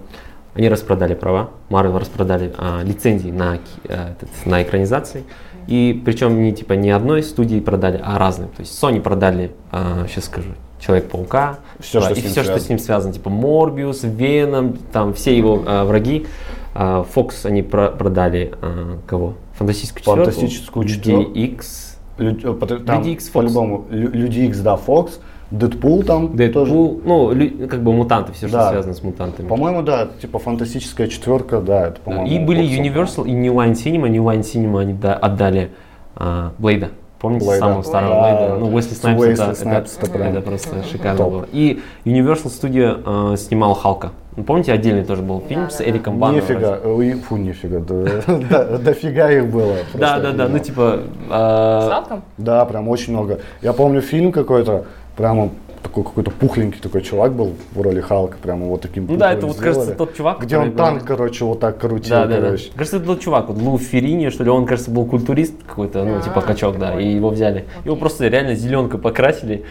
они 0.55 0.69
распродали 0.69 1.13
права, 1.13 1.49
Marvel 1.69 1.99
распродали 1.99 2.53
а, 2.57 2.81
лицензии 2.83 3.29
на, 3.31 3.59
а, 3.89 4.11
этот, 4.11 4.29
на 4.45 4.63
экранизации. 4.63 5.23
И 5.67 6.01
причем 6.05 6.41
не 6.43 6.53
типа 6.53 6.73
не 6.73 6.91
одной 6.91 7.21
студии 7.23 7.59
продали, 7.59 8.01
а 8.03 8.17
разным. 8.17 8.47
То 8.49 8.61
есть 8.61 8.81
Sony 8.81 9.01
продали, 9.01 9.51
сейчас 9.71 10.25
скажу, 10.25 10.51
Человек-паука, 10.79 11.57
Всё, 11.79 11.99
а, 11.99 12.01
что 12.03 12.13
и 12.13 12.21
все, 12.21 12.43
что 12.43 12.59
с 12.59 12.69
ним 12.69 12.77
связано, 12.77 13.11
типа 13.11 13.29
Морбиус, 13.31 14.03
Веном, 14.03 14.77
там 14.93 15.13
все 15.15 15.35
его 15.35 15.63
а, 15.65 15.83
враги. 15.85 16.27
А, 16.75 17.03
Fox 17.15 17.45
они 17.45 17.63
про- 17.63 17.89
продали 17.89 18.53
а, 18.61 18.99
кого? 19.07 19.33
Фантастическую 19.55 20.01
четверку, 20.03 20.23
Фантастическую 20.31 20.87
четверку. 20.87 21.31
X, 21.31 21.35
Лю- 21.55 21.55
пот- 21.57 21.86
там, 22.17 22.97
Люди 22.99 23.09
Фокс. 23.15 23.29
По-любому, 23.29 23.85
Лю- 23.89 24.11
Люди 24.11 24.39
Икс, 24.41 24.59
да, 24.59 24.75
Фокс, 24.75 25.19
Дэдпул 25.51 26.03
там 26.03 26.27
тоже. 26.37 26.37
Дэдпул, 26.71 27.01
ну, 27.05 27.31
лю- 27.31 27.67
как 27.69 27.81
бы 27.81 27.93
мутанты, 27.93 28.33
все, 28.33 28.47
что 28.49 28.57
Да. 28.57 28.71
связано 28.71 28.93
с 28.93 29.01
мутантами. 29.01 29.47
По-моему, 29.47 29.81
да, 29.81 30.09
типа 30.21 30.39
фантастическая 30.39 31.07
четверка, 31.07 31.61
да, 31.61 31.87
это, 31.87 32.01
по-моему. 32.01 32.27
И 32.27 32.39
были. 32.39 32.63
Universal 32.63 33.25
и 33.27 33.31
New 33.31 33.53
Line 33.53 33.71
Cinema. 33.73 34.09
New 34.09 34.23
Line 34.23 34.41
Cinema 34.41 34.81
они 34.81 34.93
да- 34.93 35.13
отдали 35.15 35.71
а, 36.15 36.51
Блейда. 36.57 36.89
Помните 37.19 37.45
Блейда. 37.45 37.65
самого 37.65 37.81
старого 37.83 38.13
Да. 38.15 38.21
Блейда? 38.21 38.55
Ну, 38.59 38.75
Уэсли 38.75 38.93
Снайпс, 38.95 39.23
это, 39.23 39.43
это, 39.51 39.87
это 40.03 40.17
это 40.19 40.41
просто 40.41 40.83
шикарно 40.83 41.23
было. 41.25 41.47
И 41.51 41.79
Universal 42.05 42.47
Studio 42.47 43.01
а, 43.05 43.35
снимал 43.37 43.73
Халка. 43.73 44.11
Ну, 44.37 44.43
помните, 44.43 44.71
отдельный 44.71 45.03
тоже 45.03 45.23
был 45.23 45.43
фильм 45.49 45.63
Да, 45.63 45.69
с. 45.71 45.81
Эриком 45.81 46.19
Баном. 46.19 46.35
Нифига, 46.35 46.79
ой, 46.85 47.13
фу, 47.13 47.37
нифига, 47.37 47.79
да, 47.79 48.05
да, 48.49 48.77
дофига 48.77 49.31
их 49.31 49.47
было. 49.47 49.77
Да, 49.95 50.19
да, 50.19 50.31
да, 50.31 50.47
ну 50.47 50.59
типа... 50.59 50.99
С 51.27 51.31
а, 51.31 51.89
Халком? 51.89 52.21
Да, 52.37 52.63
прям 52.65 52.87
очень 52.87 53.13
много. 53.13 53.39
Я 53.63 53.73
помню 53.73 53.99
фильм 54.01 54.31
какой-то, 54.31 54.85
прямо 55.15 55.49
такой 55.87 56.03
какой-то 56.03 56.31
пухленький 56.31 56.79
такой 56.81 57.01
чувак 57.01 57.33
был 57.33 57.53
в 57.73 57.81
роли 57.81 58.01
Халка, 58.01 58.37
прямо 58.41 58.65
вот 58.65 58.81
таким 58.81 59.07
Ну 59.07 59.15
да, 59.17 59.33
это 59.33 59.47
вот, 59.47 59.57
кажется, 59.57 59.81
сделали. 59.81 59.97
тот 59.97 60.15
чувак, 60.15 60.41
Где 60.41 60.57
он 60.57 60.73
танк, 60.73 60.99
был- 60.99 61.07
короче, 61.07 61.45
вот 61.45 61.59
так 61.59 61.77
крутил, 61.79 62.09
Да, 62.09 62.25
да, 62.25 62.35
да. 62.35 62.45
короче. 62.47 62.71
Кажется, 62.75 62.97
это 62.97 63.05
тот 63.05 63.21
чувак, 63.21 63.47
вот 63.49 63.57
Лу 63.61 63.77
Феррини, 63.77 64.29
что 64.29 64.43
ли, 64.43 64.49
он, 64.49 64.65
кажется, 64.65 64.91
был 64.91 65.05
культурист 65.05 65.53
какой-то, 65.65 66.03
ну, 66.03 66.21
типа 66.21 66.41
качок, 66.41 66.77
да, 66.77 66.99
и 66.99 67.07
его 67.07 67.29
взяли. 67.29 67.65
Его 67.85 67.95
просто 67.95 68.27
реально 68.27 68.55
зеленкой 68.55 68.99
покрасили. 68.99 69.63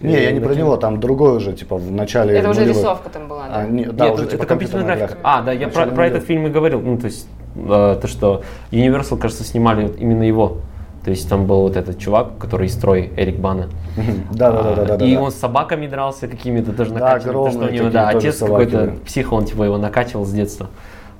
Не, 0.00 0.22
я 0.22 0.32
не 0.32 0.40
про 0.40 0.54
него, 0.54 0.76
там 0.76 1.00
другой 1.00 1.36
уже, 1.36 1.52
типа, 1.52 1.76
в 1.76 1.90
начале 1.90 2.34
Это 2.34 2.50
уже 2.50 2.64
рисовка 2.64 3.10
там 3.10 3.28
была, 3.28 3.48
да? 3.48 3.60
А, 3.62 3.66
да, 3.66 4.04
Нет, 4.06 4.14
уже 4.14 4.22
это, 4.24 4.32
типа 4.32 4.46
компьютерная 4.46 4.96
графика. 4.96 5.18
А, 5.22 5.42
да, 5.42 5.52
я 5.52 5.68
про, 5.68 6.06
этот 6.06 6.24
фильм 6.24 6.46
и 6.46 6.50
говорил. 6.50 6.80
Ну, 6.80 6.96
то 6.98 7.06
есть, 7.06 7.28
э, 7.56 7.98
то, 8.00 8.06
что 8.08 8.42
Universal, 8.70 9.18
кажется, 9.18 9.44
снимали 9.44 9.90
именно 9.98 10.22
его. 10.22 10.58
То 11.08 11.12
есть 11.12 11.26
там 11.26 11.46
был 11.46 11.62
вот 11.62 11.74
этот 11.74 11.98
чувак, 11.98 12.36
который 12.38 12.66
из 12.66 12.74
строй 12.74 13.10
Эрик 13.16 13.38
Бана. 13.38 13.70
Да, 14.30 14.52
да, 14.52 14.74
да, 14.74 14.84
да, 14.84 14.96
да. 14.98 15.06
И 15.06 15.16
он 15.16 15.30
с 15.32 15.36
собаками 15.36 15.86
дрался 15.86 16.28
какими-то, 16.28 16.74
тоже 16.74 16.90
то, 16.90 17.18
что 17.18 17.60
у 17.60 17.70
него, 17.70 17.88
да, 17.88 18.10
отец 18.10 18.40
какой-то 18.40 18.92
псих, 19.06 19.32
он 19.32 19.46
типа 19.46 19.62
его 19.62 19.78
накачивал 19.78 20.26
с 20.26 20.32
детства. 20.32 20.66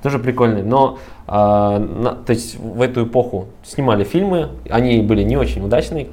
Тоже 0.03 0.19
прикольный. 0.19 0.63
Но, 0.63 0.99
а, 1.27 2.15
то 2.27 2.35
есть 2.35 2.59
в 2.59 2.83
эту 2.83 3.07
эпоху 3.07 3.47
снимали 3.65 4.05
фильмы, 4.05 4.51
они 4.69 5.01
были 5.01 5.23
не 5.23 5.39
очень 5.39 5.65
удачные, 5.65 6.09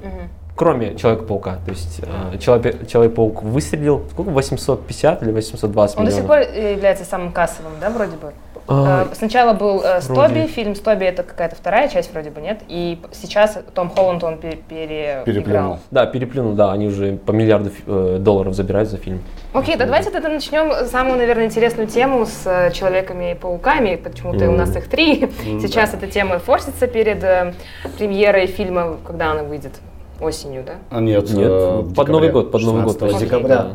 кроме 0.55 0.95
Человека-паука. 0.95 1.57
То 1.65 1.71
есть 1.71 1.99
а, 2.03 2.37
Человек- 2.37 2.87
Человек-паук 2.87 3.43
выстрелил, 3.43 4.03
сколько, 4.09 4.29
850 4.29 5.21
или 5.21 5.31
820 5.33 5.97
Он 5.97 6.05
до 6.05 6.11
миллионов? 6.11 6.21
сих 6.21 6.27
пор 6.27 6.37
э, 6.57 6.71
является 6.75 7.03
самым 7.03 7.33
кассовым, 7.33 7.73
да, 7.81 7.89
вроде 7.89 8.15
бы? 8.15 8.31
А, 8.67 9.07
Э, 9.11 9.15
Сначала 9.15 9.53
был 9.53 9.81
э, 9.81 10.01
с 10.01 10.07
вроде. 10.07 10.33
Тоби, 10.35 10.47
фильм 10.47 10.75
с 10.75 10.79
Тоби 10.79 11.05
это 11.05 11.23
какая-то 11.23 11.55
вторая 11.55 11.87
часть 11.87 12.11
вроде 12.11 12.31
бы, 12.31 12.41
нет? 12.41 12.61
И 12.67 12.99
сейчас 13.11 13.57
Том 13.73 13.89
Холланд 13.89 14.23
он 14.23 14.37
пере-. 14.37 15.21
Переплюнул. 15.25 15.79
Да, 15.91 16.05
переплюнул, 16.05 16.53
да, 16.53 16.71
они 16.71 16.87
уже 16.87 17.17
по 17.17 17.31
миллиарду 17.31 17.71
э, 17.85 18.17
долларов 18.19 18.53
забирают 18.53 18.89
за 18.89 18.97
фильм. 18.97 19.21
Окей, 19.53 19.75
да 19.75 19.85
давайте 19.85 20.09
тогда 20.09 20.29
начнем 20.29 20.87
самую, 20.87 21.17
наверное, 21.17 21.45
интересную 21.45 21.87
тему 21.87 22.25
с 22.25 22.43
э, 22.45 22.71
Человеками 22.71 23.31
и 23.31 23.35
Пауками. 23.35 23.95
Почему-то 23.95 24.49
у 24.49 24.53
нас 24.53 24.75
их 24.75 24.87
три. 24.87 25.29
Сейчас 25.61 25.93
эта 25.93 26.07
тема 26.07 26.39
форсится 26.39 26.87
перед 26.87 27.23
э, 27.23 27.53
премьерой 27.97 28.47
фильма, 28.47 28.97
когда 29.05 29.31
она 29.31 29.43
выйдет? 29.43 29.73
Осенью, 30.21 30.63
да? 30.65 30.75
А, 30.91 31.01
Нет, 31.01 31.29
Нет, 31.29 31.93
под 31.93 32.07
Новый 32.07 32.31
год, 32.31 32.49
под 32.49 32.61
Новый 32.61 32.83
год. 32.83 32.93
16 32.93 33.15
Окей. 33.17 33.27
декабря. 33.27 33.55
Да. 33.55 33.67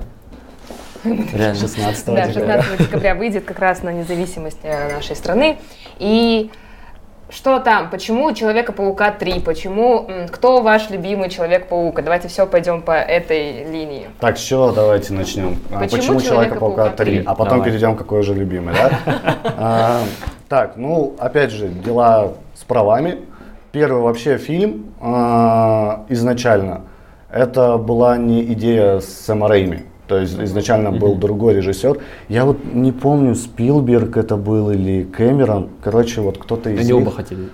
Реально. 1.04 1.54
16 1.54 2.06
Да, 2.06 2.26
декабря. 2.28 2.62
16 2.62 2.78
декабря 2.86 3.14
выйдет 3.14 3.44
как 3.44 3.58
раз 3.58 3.82
на 3.82 3.90
независимость 3.92 4.58
э, 4.62 4.92
нашей 4.94 5.16
страны. 5.16 5.58
И 5.98 6.50
что 7.30 7.60
там? 7.60 7.90
Почему 7.90 8.32
Человека-паука 8.32 9.12
3? 9.12 9.40
Почему? 9.40 10.08
Кто 10.32 10.62
ваш 10.62 10.90
любимый 10.90 11.30
Человек-паук? 11.30 12.02
Давайте 12.02 12.26
все 12.28 12.46
пойдем 12.46 12.82
по 12.82 12.92
этой 12.92 13.64
линии. 13.70 14.08
Так, 14.18 14.36
с 14.36 14.40
чего 14.40 14.72
давайте 14.72 15.12
начнем? 15.12 15.56
А, 15.70 15.78
Почему 15.80 16.20
Человека-паука 16.20 16.28
Человека-паука 16.28 16.90
3? 16.90 17.04
три? 17.04 17.24
А 17.24 17.34
потом 17.34 17.58
Давай. 17.58 17.70
перейдем, 17.70 17.96
какой 17.96 18.22
же 18.22 18.34
любимый, 18.34 18.74
да? 18.74 18.90
А, 19.56 20.02
Так, 20.48 20.76
ну, 20.76 21.14
опять 21.18 21.52
же, 21.52 21.68
дела 21.68 22.32
с 22.56 22.64
правами. 22.64 23.20
Первый 23.70 24.02
вообще 24.02 24.36
фильм 24.36 24.92
а, 25.00 26.04
изначально, 26.08 26.80
это 27.30 27.76
была 27.78 28.16
не 28.16 28.42
идея 28.54 28.98
Сэма 28.98 29.46
Рэйми. 29.46 29.84
То 30.10 30.18
есть 30.18 30.36
изначально 30.42 30.90
был 30.90 31.14
другой 31.14 31.54
режиссер. 31.54 31.98
Я 32.28 32.44
вот 32.44 32.56
не 32.74 32.90
помню, 32.90 33.36
Спилберг 33.36 34.16
это 34.16 34.36
был 34.36 34.72
или 34.72 35.04
Кэмерон. 35.04 35.68
Короче, 35.84 36.20
вот 36.20 36.36
кто-то 36.36 36.68
из 36.68 36.80
Они 36.80 36.88
них 36.88 36.96
оба 36.96 37.12
хотели 37.12 37.48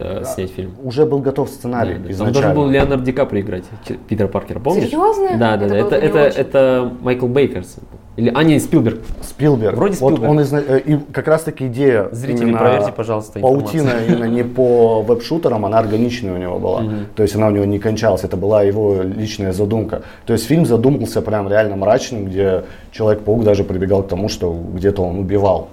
э, 0.00 0.24
снять 0.24 0.50
фильм. 0.50 0.72
уже 0.82 1.06
был 1.06 1.20
готов 1.20 1.48
сценарий 1.48 1.94
Да, 1.94 1.98
да. 1.98 2.02
Там 2.02 2.12
изначально. 2.12 2.32
должен 2.32 2.54
был 2.56 2.68
Леонард 2.68 3.04
Ди 3.04 3.12
Каприо 3.12 3.42
играть, 3.42 3.62
Питера 4.08 4.26
Паркера, 4.26 4.58
помнишь? 4.58 4.86
Серьезно? 4.88 5.38
Да, 5.38 5.56
да, 5.56 5.66
Это 5.66 5.68
да. 5.68 5.76
Это, 5.76 5.94
это, 5.94 6.22
очень. 6.24 6.40
это 6.40 6.92
Майкл 7.00 7.26
Бейкерс. 7.28 7.76
Или, 8.20 8.30
а, 8.34 8.42
не, 8.44 8.60
Спилберг. 8.60 9.00
Спилберг. 9.22 9.76
Вроде 9.76 9.96
Вот 9.96 10.12
Спилберг. 10.12 10.30
он 10.30 10.40
изна- 10.40 10.62
э, 10.66 10.78
и 10.80 10.98
как 11.10 11.26
раз 11.26 11.42
таки 11.42 11.68
идея. 11.68 12.08
Зрители, 12.12 12.52
проверьте, 12.52 12.92
пожалуйста, 12.92 13.40
Паутина 13.40 13.92
именно 14.06 14.24
не 14.24 14.42
по 14.42 15.00
веб-шутерам, 15.00 15.64
она 15.64 15.78
органичная 15.78 16.34
у 16.34 16.36
него 16.36 16.58
была. 16.58 16.82
То 17.16 17.22
есть 17.22 17.34
она 17.34 17.46
у 17.46 17.50
него 17.50 17.64
не 17.64 17.78
кончалась, 17.78 18.22
это 18.22 18.36
была 18.36 18.62
его 18.62 19.00
личная 19.02 19.52
задумка. 19.52 20.02
То 20.26 20.34
есть 20.34 20.44
фильм 20.46 20.66
задумался 20.66 21.22
прям 21.22 21.48
реально 21.48 21.76
мрачным, 21.76 22.26
где 22.26 22.64
Человек-паук 22.92 23.44
даже 23.44 23.64
прибегал 23.64 24.02
к 24.02 24.08
тому, 24.08 24.28
что 24.28 24.52
где-то 24.74 25.02
он 25.02 25.18
убивал. 25.18 25.68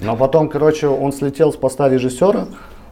Но 0.00 0.16
потом, 0.16 0.48
короче, 0.48 0.88
он 0.88 1.12
слетел 1.12 1.50
с 1.52 1.56
поста 1.56 1.88
режиссера, 1.88 2.46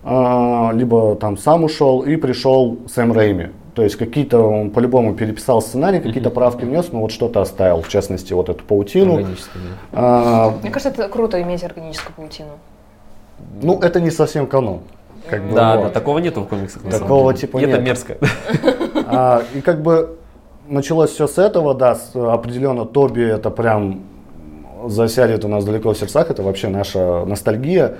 а, 0.05 0.70
либо 0.72 1.14
там 1.16 1.37
сам 1.37 1.64
ушел, 1.64 2.01
и 2.01 2.16
пришел 2.16 2.79
Сэм 2.88 3.12
Рэйми. 3.12 3.48
То 3.78 3.84
есть 3.84 3.94
какие-то 3.94 4.40
он 4.40 4.70
по-любому 4.70 5.14
переписал 5.14 5.62
сценарий, 5.62 6.00
какие-то 6.00 6.30
правки 6.30 6.64
внес, 6.64 6.88
но 6.90 6.98
вот 7.00 7.12
что-то 7.12 7.40
оставил, 7.40 7.80
в 7.82 7.88
частности, 7.88 8.32
вот 8.32 8.48
эту 8.48 8.64
паутину. 8.64 9.24
А, 9.92 10.52
Мне 10.62 10.72
кажется, 10.72 10.88
это 10.88 11.08
круто 11.08 11.40
иметь 11.42 11.62
органическую 11.62 12.12
паутину. 12.16 12.48
ну, 13.62 13.78
это 13.80 14.00
не 14.00 14.10
совсем 14.10 14.48
канон. 14.48 14.80
Как 15.30 15.44
бы, 15.46 15.54
Да, 15.54 15.76
вот. 15.76 15.82
да, 15.84 15.90
такого 15.90 16.18
нету 16.18 16.40
в 16.40 16.48
комиксах. 16.48 16.82
на 16.82 16.90
самом 16.90 17.02
Такого 17.04 17.32
деле. 17.32 17.40
типа 17.46 17.58
И 17.58 17.62
это 17.62 17.76
нет. 17.76 17.86
мерзко. 17.86 18.16
А, 19.06 19.42
и 19.54 19.60
как 19.60 19.80
бы 19.80 20.18
началось 20.66 21.10
все 21.10 21.28
с 21.28 21.38
этого, 21.38 21.72
да, 21.72 21.94
с, 21.94 22.16
определенно 22.16 22.84
Тоби 22.84 23.22
это 23.22 23.50
прям 23.50 24.00
засядет 24.86 25.44
у 25.44 25.48
нас 25.48 25.64
далеко 25.64 25.92
в 25.92 25.96
сердцах, 25.96 26.32
это 26.32 26.42
вообще 26.42 26.66
наша 26.66 27.24
ностальгия. 27.26 27.94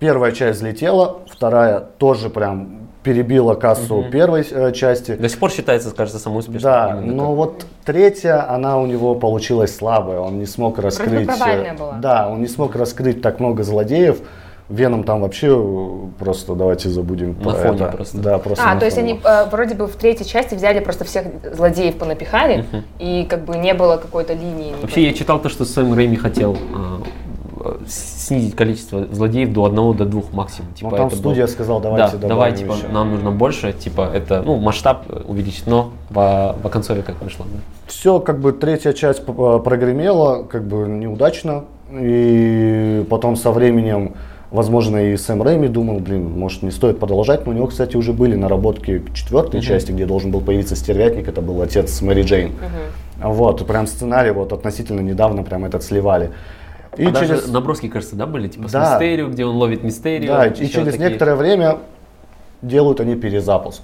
Первая 0.00 0.32
часть 0.32 0.58
взлетела, 0.58 1.20
вторая 1.32 1.80
тоже 1.80 2.28
прям 2.28 2.83
перебила 3.04 3.54
кассу 3.54 4.04
первой 4.10 4.44
э, 4.50 4.72
части. 4.72 5.14
До 5.14 5.28
сих 5.28 5.38
пор 5.38 5.52
считается, 5.52 5.90
кажется, 5.94 6.18
самой 6.18 6.38
успешной. 6.40 6.62
Да, 6.62 7.00
но 7.00 7.26
как- 7.28 7.36
вот 7.36 7.66
третья, 7.84 8.50
она 8.50 8.78
у 8.78 8.86
него 8.86 9.14
получилась 9.14 9.76
слабая, 9.76 10.18
он 10.18 10.38
не 10.38 10.46
смог 10.46 10.78
раскрыть... 10.78 11.28
э, 11.28 11.74
была. 11.78 11.92
Да, 12.00 12.28
он 12.28 12.40
не 12.40 12.48
смог 12.48 12.74
раскрыть 12.74 13.22
так 13.22 13.38
много 13.38 13.62
злодеев. 13.62 14.18
Веном 14.70 15.04
там 15.04 15.20
вообще 15.20 15.48
э, 15.54 16.06
просто 16.18 16.54
давайте 16.54 16.88
забудем 16.88 17.36
На 17.38 17.50
про 17.50 17.52
фоне 17.52 17.74
это. 17.84 17.92
просто. 17.96 18.16
Да, 18.18 18.38
просто 18.38 18.64
А, 18.66 18.72
на 18.72 18.80
то 18.80 18.86
есть 18.86 18.96
фоне. 18.96 19.12
они 19.12 19.20
э, 19.22 19.44
вроде 19.50 19.74
бы 19.74 19.86
в 19.86 19.94
третьей 19.96 20.24
части 20.26 20.54
взяли 20.54 20.80
просто 20.80 21.04
всех 21.04 21.26
злодеев 21.54 21.98
понапихали, 21.98 22.64
и 22.98 23.26
как 23.28 23.44
бы 23.44 23.58
не 23.58 23.74
было 23.74 23.98
какой-то 23.98 24.32
линии. 24.32 24.74
Вообще 24.80 25.04
я 25.06 25.12
читал 25.12 25.38
то, 25.38 25.50
что 25.50 25.66
Сэм 25.66 25.92
Рэйми 25.92 26.16
хотел 26.16 26.56
а, 26.74 27.02
снизить 27.86 28.54
количество 28.56 29.06
злодеев 29.12 29.52
до 29.52 29.64
одного, 29.64 29.92
до 29.94 30.04
двух 30.04 30.32
максимум. 30.32 30.68
Ну, 30.70 30.76
Типа, 30.76 30.96
там 30.96 31.06
это 31.08 31.16
студия 31.16 31.44
был- 31.46 31.52
сказала, 31.52 31.80
давайте 31.80 32.16
да, 32.16 32.28
давай, 32.28 32.52
типа, 32.54 32.72
еще. 32.72 32.88
нам 32.88 33.10
нужно 33.10 33.30
больше, 33.30 33.72
типа, 33.72 34.10
это, 34.12 34.42
ну, 34.42 34.56
масштаб 34.56 35.04
увеличить, 35.26 35.66
но 35.66 35.90
в, 36.10 36.56
в 36.62 36.68
концове 36.68 37.02
как 37.02 37.20
вышло. 37.22 37.46
да. 37.52 37.58
Все, 37.86 38.18
как 38.20 38.40
бы 38.40 38.52
третья 38.52 38.92
часть 38.92 39.24
п- 39.26 39.58
прогремела, 39.60 40.42
как 40.44 40.64
бы 40.66 40.86
неудачно. 40.88 41.64
И 41.92 43.04
потом 43.10 43.36
со 43.36 43.50
временем, 43.52 44.14
возможно, 44.50 44.96
и 44.96 45.16
Сэм 45.16 45.42
Рэйми 45.42 45.68
думал, 45.68 45.98
блин, 46.00 46.30
может 46.38 46.62
не 46.62 46.70
стоит 46.70 46.98
продолжать. 46.98 47.44
Но 47.46 47.52
у 47.52 47.54
него, 47.54 47.66
кстати, 47.66 47.96
уже 47.96 48.12
были 48.12 48.34
наработки 48.34 48.98
к 48.98 49.12
четвертой 49.14 49.60
части, 49.60 49.92
где 49.92 50.06
должен 50.06 50.30
был 50.30 50.40
появиться 50.40 50.76
стервятник, 50.76 51.28
это 51.28 51.40
был 51.42 51.60
отец 51.62 52.00
Мэри 52.02 52.22
Джейн. 52.22 52.52
Вот, 53.22 53.66
прям 53.66 53.86
сценарий 53.86 54.32
вот 54.32 54.52
относительно 54.52 55.00
недавно 55.00 55.42
прям 55.44 55.64
этот 55.64 55.82
сливали. 55.82 56.30
И 56.96 57.04
А 57.06 57.10
даже 57.10 57.26
через, 57.26 57.48
наброски, 57.48 57.88
кажется, 57.88 58.16
да, 58.16 58.26
были, 58.26 58.48
типа, 58.48 58.68
с 58.68 58.72
Да. 58.72 58.92
Мистерио, 58.92 59.28
где 59.28 59.44
он 59.44 59.56
ловит 59.56 59.82
Мистерио. 59.82 60.32
да, 60.32 60.46
и 60.46 60.54
через 60.68 60.92
такие. 60.92 60.98
некоторое 61.08 61.36
время 61.36 61.78
делают 62.62 63.00
они 63.00 63.14
перезапуск. 63.16 63.82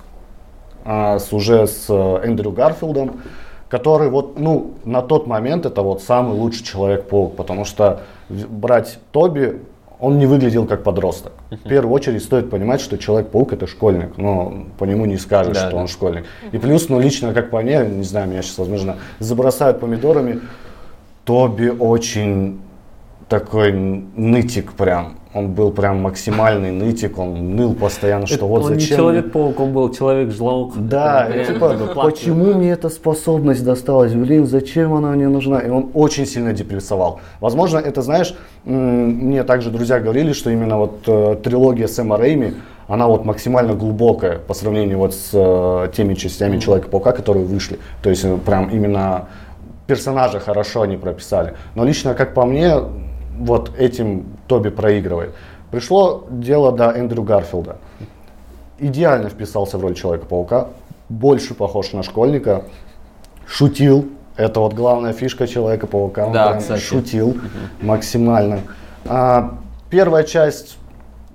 А, 0.85 1.19
с, 1.19 1.33
уже 1.33 1.67
с 1.67 1.87
э, 1.89 2.21
Эндрю 2.25 2.53
Гарфилдом, 2.53 3.21
который 3.69 4.09
вот, 4.09 4.39
ну, 4.39 4.73
на 4.85 5.03
тот 5.03 5.27
момент 5.27 5.67
это 5.67 5.83
вот 5.83 6.03
самый 6.03 6.35
лучший 6.37 6.65
Человек-паук, 6.65 7.37
потому 7.37 7.65
что 7.65 8.01
брать 8.29 8.99
Тоби, 9.13 9.61
он 10.01 10.19
не 10.19 10.25
выглядел 10.25 10.65
как 10.67 10.83
подросток. 10.83 11.33
В 11.51 11.69
первую 11.69 11.93
очередь 11.93 12.23
стоит 12.25 12.49
понимать, 12.49 12.81
что 12.81 12.97
Человек-паук 12.97 13.53
это 13.53 13.67
школьник, 13.67 14.17
но 14.17 14.65
по 14.79 14.85
нему 14.85 15.05
не 15.05 15.19
скажешь, 15.19 15.55
Да, 15.55 15.67
что 15.67 15.73
да. 15.73 15.77
он 15.83 15.89
школьник. 15.89 16.25
И 16.53 16.57
плюс, 16.59 16.89
ну, 16.89 16.99
лично, 16.99 17.35
как 17.35 17.51
по 17.51 17.61
мне, 17.61 17.85
не 17.85 18.05
знаю, 18.05 18.29
меня 18.29 18.41
сейчас, 18.41 18.57
возможно, 18.59 18.97
забросают 19.19 19.79
помидорами, 19.81 20.41
Тоби 21.27 21.69
очень 21.69 22.61
такой 23.31 23.73
нытик 23.73 24.73
прям. 24.73 25.15
Он 25.33 25.53
был 25.53 25.71
прям 25.71 26.03
максимальный 26.03 26.73
нытик, 26.73 27.17
он 27.17 27.55
ныл 27.55 27.75
постоянно, 27.75 28.27
что 28.27 28.35
Это 28.35 28.45
вот 28.47 28.65
он 28.65 28.73
не 28.75 28.81
зачем... 28.81 28.97
Человек-паук, 28.97 29.61
он 29.61 29.73
был 29.73 29.95
Человек-жлаук. 29.95 30.77
Да, 30.77 31.29
Это 31.29 31.53
типа, 31.53 31.77
почему 31.95 32.55
мне 32.55 32.73
эта 32.73 32.89
способность 32.89 33.65
досталась, 33.65 34.13
блин, 34.13 34.49
зачем 34.49 34.93
она 34.93 35.13
мне 35.13 35.29
нужна? 35.29 35.61
И 35.61 35.71
он 35.71 35.91
очень 35.95 36.27
сильно 36.27 36.53
депрессовал. 36.53 37.21
Возможно, 37.39 37.79
это, 37.79 38.03
знаешь, 38.03 38.35
мне 38.65 39.45
также 39.45 39.71
друзья 39.71 40.01
говорили, 40.01 40.33
что 40.33 40.51
именно 40.51 40.79
вот 40.79 41.03
э, 41.07 41.37
трилогия 41.45 41.87
Сэма 41.87 42.17
Рэйми, 42.17 42.55
она 42.89 43.07
вот 43.07 43.25
максимально 43.25 43.75
глубокая 43.75 44.39
по 44.39 44.55
сравнению 44.55 44.99
вот 44.99 45.15
с 45.15 45.31
э, 45.33 45.93
теми 45.97 46.15
частями 46.15 46.59
Человека-паука, 46.59 47.13
которые 47.13 47.47
вышли. 47.47 47.79
То 48.03 48.11
есть 48.11 48.25
э, 48.25 48.37
прям 48.45 48.69
именно 48.71 49.29
персонажа 49.87 50.41
хорошо 50.41 50.83
они 50.83 50.97
прописали. 50.97 51.55
Но 51.77 51.85
лично, 51.85 52.15
как 52.15 52.35
по 52.35 52.45
мне, 52.45 52.75
вот 53.41 53.73
этим 53.77 54.27
Тоби 54.47 54.71
проигрывает. 54.71 55.35
Пришло 55.71 56.25
дело 56.31 56.73
до 56.73 56.91
Эндрю 56.91 57.23
Гарфилда 57.23 57.77
идеально 58.81 59.29
вписался 59.29 59.79
в 59.79 59.83
роль 59.83 59.95
Человека-паука, 59.95 60.69
больше 61.09 61.55
похож 61.55 61.93
на 61.93 62.03
школьника, 62.03 62.65
шутил, 63.47 64.09
это 64.37 64.61
вот 64.61 64.75
главная 64.75 65.13
фишка 65.13 65.47
Человека-паука, 65.47 66.27
он 66.27 66.33
Да, 66.33 66.61
прям 66.61 66.79
шутил 66.79 67.37
максимально. 67.83 68.61
А, 69.07 69.59
первая 69.91 70.25
часть 70.25 70.79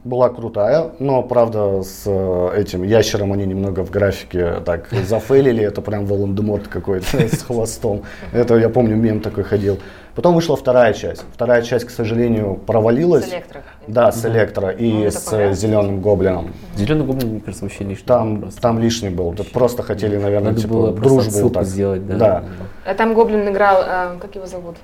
была 0.04 0.30
крутая, 0.30 0.92
но 1.00 1.24
правда 1.24 1.82
с 1.82 2.04
э, 2.06 2.52
этим 2.56 2.84
ящером 2.84 3.34
они 3.34 3.46
немного 3.46 3.84
в 3.84 3.90
графике 3.90 4.62
так 4.64 4.90
зафейлили, 5.08 5.64
это 5.64 5.82
прям 5.82 6.06
Волан-де-Морт 6.06 6.68
какой-то 6.68 7.28
с 7.28 7.44
хвостом. 7.44 8.04
Это 8.32 8.56
я 8.56 8.70
помню, 8.70 8.96
мем 8.96 9.20
такой 9.20 9.44
ходил. 9.44 9.80
Потом 10.16 10.34
вышла 10.34 10.56
вторая 10.56 10.94
часть. 10.94 11.26
Вторая 11.34 11.62
часть, 11.62 11.86
к 11.86 11.90
сожалению, 11.90 12.56
провалилась. 12.56 13.26
С 13.26 13.34
Электро. 13.34 13.62
Да, 13.88 14.12
с 14.14 14.26
Электро 14.26 14.70
и 14.70 14.92
Ну, 15.06 15.12
с 15.12 15.16
понятно. 15.16 15.54
зеленым 15.56 16.00
гоблином. 16.02 16.54
Зеленый 16.76 17.06
гоблин, 17.06 17.30
мне 17.32 17.40
кажется, 17.42 17.66
вообще 17.66 17.84
лишний. 17.84 18.06
Там, 18.06 18.40
просто. 18.42 18.62
там 18.62 18.80
лишний 18.80 19.10
был. 19.10 19.34
Тут 19.34 19.52
просто 19.52 19.84
хотели, 19.84 20.16
наверное, 20.16 20.52
Надо 20.52 20.62
типа, 20.62 20.74
было 20.74 20.92
дружбу 20.94 21.20
отсылку 21.30 21.54
так. 21.56 21.66
сделать, 21.66 22.08
да. 22.08 22.16
Да. 22.16 22.44
А 22.86 22.94
там 22.94 23.14
Гоблин 23.14 23.50
играл, 23.50 23.84
а, 23.86 24.18
как 24.22 24.36
его 24.36 24.46
зовут? 24.46 24.78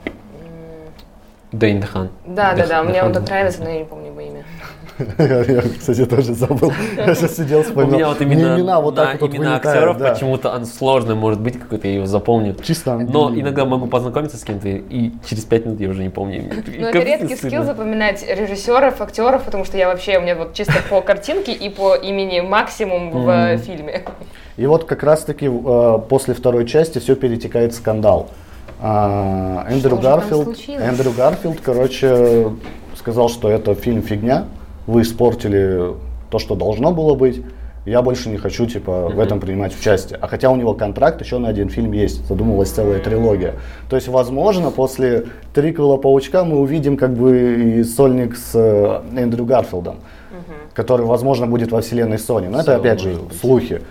Дэйн 1.54 1.82
Дехан. 1.82 2.10
Да, 2.26 2.54
да, 2.54 2.68
да, 2.68 2.84
мне 2.84 3.04
он 3.04 3.14
так 3.14 3.28
нравится, 3.28 3.62
но 3.62 3.70
я 3.70 3.80
не 3.80 3.86
помню 3.86 4.08
его 4.08 4.22
имя. 4.22 4.44
Я, 5.18 5.62
кстати, 5.80 6.06
тоже 6.06 6.34
забыл. 6.34 6.72
Я 6.98 7.16
сейчас 7.16 7.36
сидел, 7.36 7.60
У 7.60 7.64
вспоминал. 7.64 7.94
меня 7.94 8.08
вот 8.10 8.22
именно, 8.22 8.56
имена 8.58 8.82
вот 8.82 8.96
так 8.96 9.22
вот 9.22 9.34
имена 9.34 9.56
актеров 9.56 9.98
да. 9.98 10.14
почему-то 10.14 10.50
он 10.50 10.66
сложный 10.66 11.16
может 11.16 11.42
быть, 11.42 11.60
какой-то 11.60 11.88
я 11.88 11.96
его 11.96 12.06
запомню. 12.06 12.56
Чисто 12.64 12.98
Но 12.98 13.34
иногда 13.34 13.66
могу 13.66 13.88
познакомиться 13.88 14.38
с 14.38 14.44
кем-то, 14.44 14.68
и 14.68 15.12
через 15.28 15.46
пять 15.46 15.66
минут 15.66 15.80
я 15.80 15.90
уже 15.90 16.04
не 16.04 16.10
помню. 16.10 16.52
Ну, 16.80 16.88
это 16.88 17.00
редкий 17.00 17.36
скилл 17.36 17.64
запоминать 17.64 18.26
режиссеров, 18.28 19.02
актеров, 19.02 19.44
потому 19.44 19.66
что 19.66 19.78
я 19.78 19.88
вообще, 19.88 20.18
у 20.18 20.22
меня 20.22 20.36
вот 20.36 20.54
чисто 20.54 20.74
по 20.90 21.02
картинке 21.02 21.54
и 21.54 21.70
по 21.70 21.96
имени 21.96 22.42
максимум 22.42 23.12
в 23.12 23.58
фильме. 23.58 24.04
И 24.58 24.66
вот 24.66 24.84
как 24.84 25.04
раз-таки 25.04 25.48
э, 25.48 26.00
после 26.10 26.34
второй 26.34 26.68
части 26.68 27.00
все 27.00 27.16
перетекает 27.16 27.74
в 27.74 27.76
скандал. 27.76 28.30
А, 28.82 29.66
Эндрю 29.70 29.98
Гарфилд, 29.98 30.44
случилось? 30.44 30.84
Эндрю 30.84 31.12
Гарфилд, 31.12 31.60
короче, 31.62 32.52
сказал, 32.96 33.30
что 33.30 33.50
это 33.50 33.76
фильм 33.76 34.02
фигня, 34.02 34.46
вы 34.88 35.02
испортили 35.02 35.94
то, 36.30 36.40
что 36.40 36.56
должно 36.56 36.92
было 36.92 37.14
быть, 37.14 37.44
я 37.86 38.02
больше 38.04 38.30
не 38.30 38.38
хочу, 38.38 38.68
типа, 38.68 39.10
в 39.10 39.20
этом 39.20 39.40
принимать 39.40 39.78
участие. 39.78 40.20
А 40.22 40.28
хотя 40.28 40.52
у 40.52 40.56
него 40.56 40.74
контракт 40.76 41.20
еще 41.22 41.40
на 41.40 41.50
один 41.50 41.70
фильм 41.70 41.92
есть, 41.94 42.28
задумалась 42.28 42.70
целая 42.70 43.00
трилогия. 43.00 43.56
То 43.90 43.96
есть, 43.96 44.08
возможно, 44.08 44.70
после 44.70 45.26
триквела 45.54 45.98
Паучка 45.98 46.44
мы 46.44 46.60
увидим 46.60 46.96
как 46.96 47.14
бы 47.16 47.80
и 47.80 47.84
сольник 47.84 48.36
с 48.38 48.52
э, 48.54 49.02
Эндрю 49.18 49.46
Гарфилдом, 49.46 49.98
который, 50.76 51.08
возможно, 51.08 51.48
будет 51.48 51.72
во 51.72 51.82
вселенной 51.82 52.18
Sony. 52.18 52.50
Но 52.50 52.60
это, 52.60 52.76
опять 52.76 53.02
же, 53.02 53.16
быть. 53.16 53.40
слухи. 53.40 53.82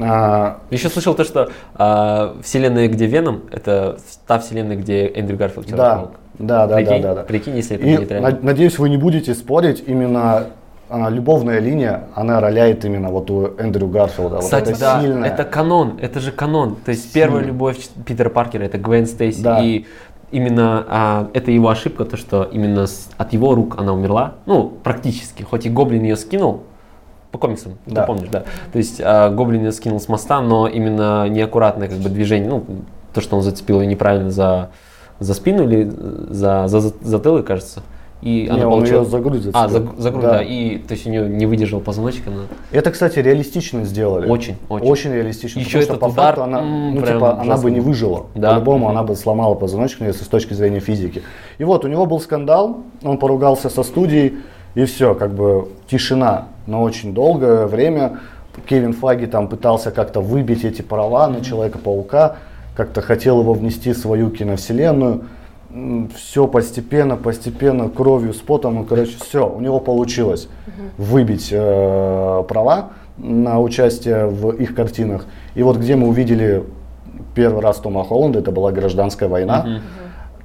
А, 0.00 0.58
Еще 0.70 0.88
слышал 0.88 1.14
то, 1.14 1.22
что 1.22 1.50
а, 1.74 2.36
вселенная, 2.42 2.88
где 2.88 3.06
Веном, 3.06 3.42
это 3.52 3.98
та 4.26 4.40
вселенная, 4.40 4.76
где 4.76 5.06
Эндрю 5.06 5.36
Гарфилд 5.36 5.68
Да. 5.70 6.08
Да, 6.38 6.66
да, 6.66 6.68
да, 6.68 6.76
Прикинь, 6.76 7.02
да, 7.02 7.14
да. 7.14 7.22
Прикинь, 7.22 7.56
если 7.56 7.76
это 7.76 8.16
И 8.16 8.20
над- 8.20 8.42
надеюсь, 8.42 8.78
вы 8.78 8.88
не 8.88 8.96
будете 8.96 9.34
спорить, 9.34 9.82
именно 9.86 10.44
а, 10.90 11.10
любовная 11.10 11.58
линия, 11.58 12.04
она 12.14 12.40
роляет 12.40 12.84
именно 12.84 13.08
вот 13.10 13.30
у 13.30 13.48
Эндрю 13.58 13.88
Гарфилда. 13.88 14.38
Кстати, 14.38 14.66
вот 14.66 14.70
это 14.70 14.80
да, 14.80 15.00
сильное. 15.02 15.28
это 15.28 15.44
канон, 15.44 15.98
это 16.00 16.20
же 16.20 16.32
канон. 16.32 16.76
То 16.84 16.90
есть 16.92 17.12
первая 17.12 17.42
любовь 17.44 17.76
Питера 18.06 18.30
Паркера 18.30 18.62
это 18.64 18.78
Гвен 18.78 19.06
Стейси. 19.06 19.42
Да. 19.42 19.60
И 19.62 19.84
именно 20.30 20.84
а, 20.88 21.30
это 21.34 21.50
его 21.50 21.68
ошибка, 21.68 22.04
то 22.04 22.16
что 22.16 22.44
именно 22.44 22.86
с- 22.86 23.08
от 23.18 23.32
его 23.32 23.54
рук 23.54 23.74
она 23.78 23.92
умерла. 23.92 24.34
Ну, 24.46 24.72
практически. 24.82 25.42
Хоть 25.42 25.66
и 25.66 25.70
Гоблин 25.70 26.02
ее 26.04 26.16
скинул, 26.16 26.62
по 27.32 27.38
комиксам, 27.38 27.72
Да. 27.84 28.00
ты 28.02 28.06
помнишь, 28.06 28.28
да. 28.30 28.44
То 28.72 28.78
есть 28.78 29.00
а, 29.04 29.28
Гоблин 29.30 29.64
ее 29.64 29.72
скинул 29.72 30.00
с 30.00 30.08
моста, 30.08 30.40
но 30.40 30.68
именно 30.68 31.28
неаккуратное 31.28 31.88
как 31.88 31.98
бы 31.98 32.08
движение, 32.08 32.48
ну, 32.48 32.64
то, 33.12 33.20
что 33.20 33.36
он 33.36 33.42
зацепил 33.42 33.80
ее 33.82 33.86
неправильно 33.86 34.30
за, 34.30 34.70
за 35.20 35.34
спину 35.34 35.64
или 35.64 35.90
за, 36.30 36.68
за, 36.68 36.80
затылок, 37.02 37.46
кажется. 37.46 37.82
И 38.20 38.42
Не, 38.42 38.48
она 38.48 38.66
он 38.66 38.72
получила... 38.80 39.02
ее 39.02 39.04
за 39.08 39.18
грудь 39.20 39.42
зацепил. 39.42 39.60
А, 39.60 39.68
за, 39.68 39.86
за 39.96 40.10
грудь, 40.10 40.22
Да. 40.22 40.30
да. 40.38 40.42
И 40.42 40.78
то 40.78 40.94
есть 40.94 41.06
у 41.06 41.10
нее 41.10 41.28
не 41.28 41.46
выдержал 41.46 41.78
позвоночник, 41.80 42.26
она 42.26 42.42
Это, 42.72 42.90
кстати, 42.90 43.20
реалистично 43.20 43.84
сделали. 43.84 44.28
Очень, 44.28 44.56
очень. 44.68 45.12
реалистично. 45.12 45.60
Еще 45.60 45.78
потому 45.78 45.84
что 45.84 45.92
этот 45.94 46.00
по 46.00 46.06
удар, 46.06 46.26
факту 46.34 46.42
она, 46.42 46.58
м, 46.60 46.94
ну, 46.96 47.02
типа, 47.06 47.40
она 47.40 47.56
бы 47.56 47.70
не 47.70 47.78
выжила. 47.78 48.26
Да. 48.34 48.54
По-любому 48.54 48.86
Мгм. 48.86 48.88
она 48.88 49.02
бы 49.04 49.14
сломала 49.14 49.54
позвоночник, 49.54 50.08
если 50.08 50.24
с 50.24 50.28
точки 50.28 50.52
зрения 50.54 50.80
физики. 50.80 51.22
И 51.58 51.64
вот, 51.64 51.84
у 51.84 51.88
него 51.88 52.06
был 52.06 52.18
скандал, 52.18 52.78
он 53.04 53.18
поругался 53.18 53.70
со 53.70 53.84
студией, 53.84 54.38
и 54.74 54.84
все, 54.84 55.14
как 55.14 55.32
бы 55.32 55.68
тишина. 55.88 56.48
Но 56.66 56.82
очень 56.82 57.14
долгое 57.14 57.66
время 57.66 58.18
Кевин 58.66 58.94
Фаги 58.94 59.26
там 59.26 59.46
пытался 59.46 59.92
как-то 59.92 60.20
выбить 60.20 60.64
эти 60.64 60.82
права 60.82 61.28
на 61.28 61.40
Человека-паука, 61.40 62.36
как-то 62.78 63.00
хотел 63.02 63.40
его 63.40 63.54
внести 63.54 63.92
в 63.92 63.98
свою 63.98 64.30
киновселенную. 64.30 65.24
Все 66.14 66.46
постепенно, 66.46 67.16
постепенно, 67.16 67.88
кровью, 67.88 68.32
с 68.32 68.36
потом, 68.36 68.76
ну, 68.76 68.84
короче, 68.84 69.16
все, 69.20 69.52
у 69.52 69.60
него 69.60 69.80
получилось 69.80 70.48
выбить 70.96 71.48
э, 71.50 72.44
права 72.48 72.90
на 73.18 73.60
участие 73.60 74.26
в 74.26 74.52
их 74.52 74.76
картинах. 74.76 75.26
И 75.56 75.62
вот 75.64 75.76
где 75.76 75.96
мы 75.96 76.06
увидели 76.06 76.62
первый 77.34 77.62
раз 77.62 77.78
Тома 77.78 78.04
Холланда, 78.04 78.38
это 78.38 78.52
была 78.52 78.70
гражданская 78.70 79.28
война. 79.28 79.80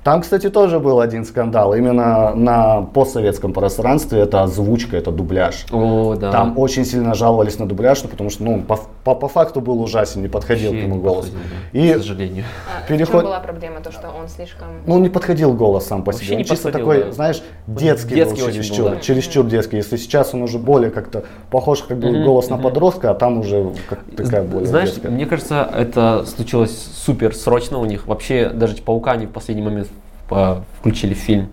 Там, 0.03 0.21
кстати, 0.21 0.49
тоже 0.49 0.79
был 0.79 0.99
один 0.99 1.23
скандал. 1.23 1.73
Именно 1.73 2.35
на 2.35 2.81
постсоветском 2.81 3.53
пространстве 3.53 4.19
это 4.19 4.43
озвучка, 4.43 4.97
это 4.97 5.11
дубляж. 5.11 5.65
О, 5.71 6.15
да. 6.15 6.29
Там 6.31 6.57
очень 6.59 6.83
сильно 6.83 7.13
жаловались 7.13 7.57
на 7.57 7.65
дубляж, 7.67 8.01
потому 8.01 8.29
что 8.29 8.43
ну, 8.43 8.61
по, 8.61 8.77
по, 9.05 9.15
по 9.15 9.27
факту 9.29 9.61
был 9.61 9.81
ужасен, 9.81 10.21
не 10.21 10.27
подходил 10.27 10.71
Вообще 10.71 10.83
к 10.85 10.87
нему 10.87 10.97
не 10.97 11.01
голос. 11.01 11.29
да. 11.29 11.79
И 11.79 11.93
К 11.93 11.97
сожалению. 11.99 12.43
А, 12.67 12.85
Переход- 12.87 13.21
чем 13.21 13.29
была 13.29 13.39
проблема? 13.39 13.79
То, 13.79 13.91
что 13.93 14.09
он 14.09 14.27
слишком... 14.27 14.67
ну, 14.85 14.99
не 14.99 15.07
подходил 15.09 15.53
голос 15.53 15.85
сам 15.87 16.03
по 16.03 16.11
Вообще 16.11 16.25
себе. 16.27 16.37
Он 16.37 16.43
чисто 16.43 16.63
подходил, 16.69 16.87
такой, 16.87 17.03
да. 17.05 17.11
знаешь, 17.13 17.41
детский, 17.67 18.15
детский 18.15 18.41
был 18.41 18.47
очень 18.47 18.57
был, 18.57 18.63
чересчур, 18.63 18.89
да. 18.89 18.99
чересчур 18.99 19.45
детский. 19.45 19.77
Если 19.77 19.95
сейчас 19.95 20.33
он 20.33 20.41
уже 20.41 20.59
более 20.59 20.91
как-то 20.91 21.23
похож 21.49 21.81
как 21.83 21.97
бы 21.97 22.09
Мгм, 22.09 22.25
голос 22.25 22.49
на 22.49 22.57
подростка, 22.57 23.11
а 23.11 23.13
там 23.13 23.39
уже 23.39 23.71
как 23.89 23.99
такая 24.17 24.43
более 24.43 24.67
Знаешь, 24.67 24.89
детская. 24.89 25.09
мне 25.09 25.25
кажется, 25.25 25.69
это 25.73 26.25
случилось 26.25 26.89
супер 26.93 27.33
срочно 27.33 27.77
у 27.79 27.85
них. 27.85 28.05
Вообще, 28.05 28.49
даже 28.49 28.75
Паука 28.81 29.11
они 29.11 29.27
в 29.27 29.31
последний 29.31 29.63
момент 29.63 29.87
включили 30.79 31.13
в 31.13 31.17
фильм. 31.17 31.49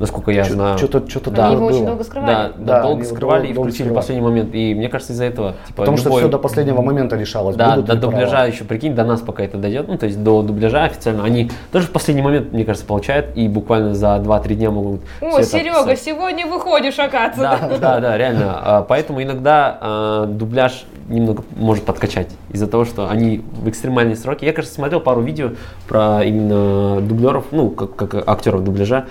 Насколько 0.00 0.30
я 0.30 0.44
знаю. 0.44 0.78
Что-то, 0.78 1.10
что-то 1.10 1.44
Они 1.44 1.56
его 1.56 1.66
очень 1.66 1.78
было. 1.78 1.86
долго 1.88 1.98
Да, 1.98 2.04
скрывали. 2.04 2.32
да, 2.32 2.52
Да, 2.58 2.82
долго 2.82 3.00
они 3.00 3.04
скрывали 3.04 3.42
дол- 3.42 3.50
и 3.50 3.54
долго 3.54 3.68
включили 3.70 3.88
в 3.88 3.90
скрывали. 3.90 4.00
последний 4.00 4.24
момент. 4.24 4.54
И 4.54 4.74
мне 4.76 4.88
кажется, 4.88 5.12
из-за 5.12 5.24
этого, 5.24 5.54
типа, 5.66 5.78
Потому 5.78 5.96
что 5.96 6.06
любой- 6.08 6.20
все 6.20 6.28
до 6.30 6.38
последнего 6.38 6.82
момента 6.82 7.16
решалось. 7.16 7.56
Да, 7.56 7.74
до 7.78 7.82
права. 7.82 8.00
дубляжа 8.00 8.44
еще, 8.44 8.62
прикинь, 8.62 8.94
до 8.94 9.02
нас 9.02 9.20
пока 9.22 9.42
это 9.42 9.58
дойдет, 9.58 9.88
ну, 9.88 9.98
то 9.98 10.06
есть 10.06 10.22
до 10.22 10.42
дубляжа 10.42 10.84
официально, 10.84 11.24
они 11.24 11.50
тоже 11.72 11.88
в 11.88 11.90
последний 11.90 12.22
момент, 12.22 12.52
мне 12.52 12.64
кажется, 12.64 12.86
получают, 12.86 13.36
и 13.36 13.48
буквально 13.48 13.92
за 13.94 14.20
2-3 14.20 14.54
дня 14.54 14.70
могут 14.70 15.00
О, 15.20 15.30
это 15.30 15.42
Серега, 15.42 15.80
описать. 15.80 16.00
сегодня 16.02 16.46
выходишь, 16.46 16.96
оказывается. 17.00 17.66
Да, 17.68 17.78
да, 17.96 18.00
да, 18.00 18.16
реально. 18.16 18.56
А, 18.62 18.82
Поэтому 18.82 19.20
иногда 19.20 19.78
а, 19.80 20.26
дубляж 20.26 20.84
немного 21.08 21.44
может 21.56 21.84
подкачать 21.84 22.28
из-за 22.50 22.66
того, 22.66 22.84
что 22.84 23.08
они 23.08 23.42
в 23.52 23.68
экстремальные 23.68 24.16
сроки. 24.16 24.44
Я, 24.44 24.52
кажется, 24.52 24.74
смотрел 24.74 25.00
пару 25.00 25.20
видео 25.22 25.52
про 25.86 26.22
именно 26.24 27.00
дублеров, 27.00 27.46
ну, 27.50 27.70
как, 27.70 27.96
как 27.96 28.28
актеров 28.28 28.64
дубляжа. 28.64 29.06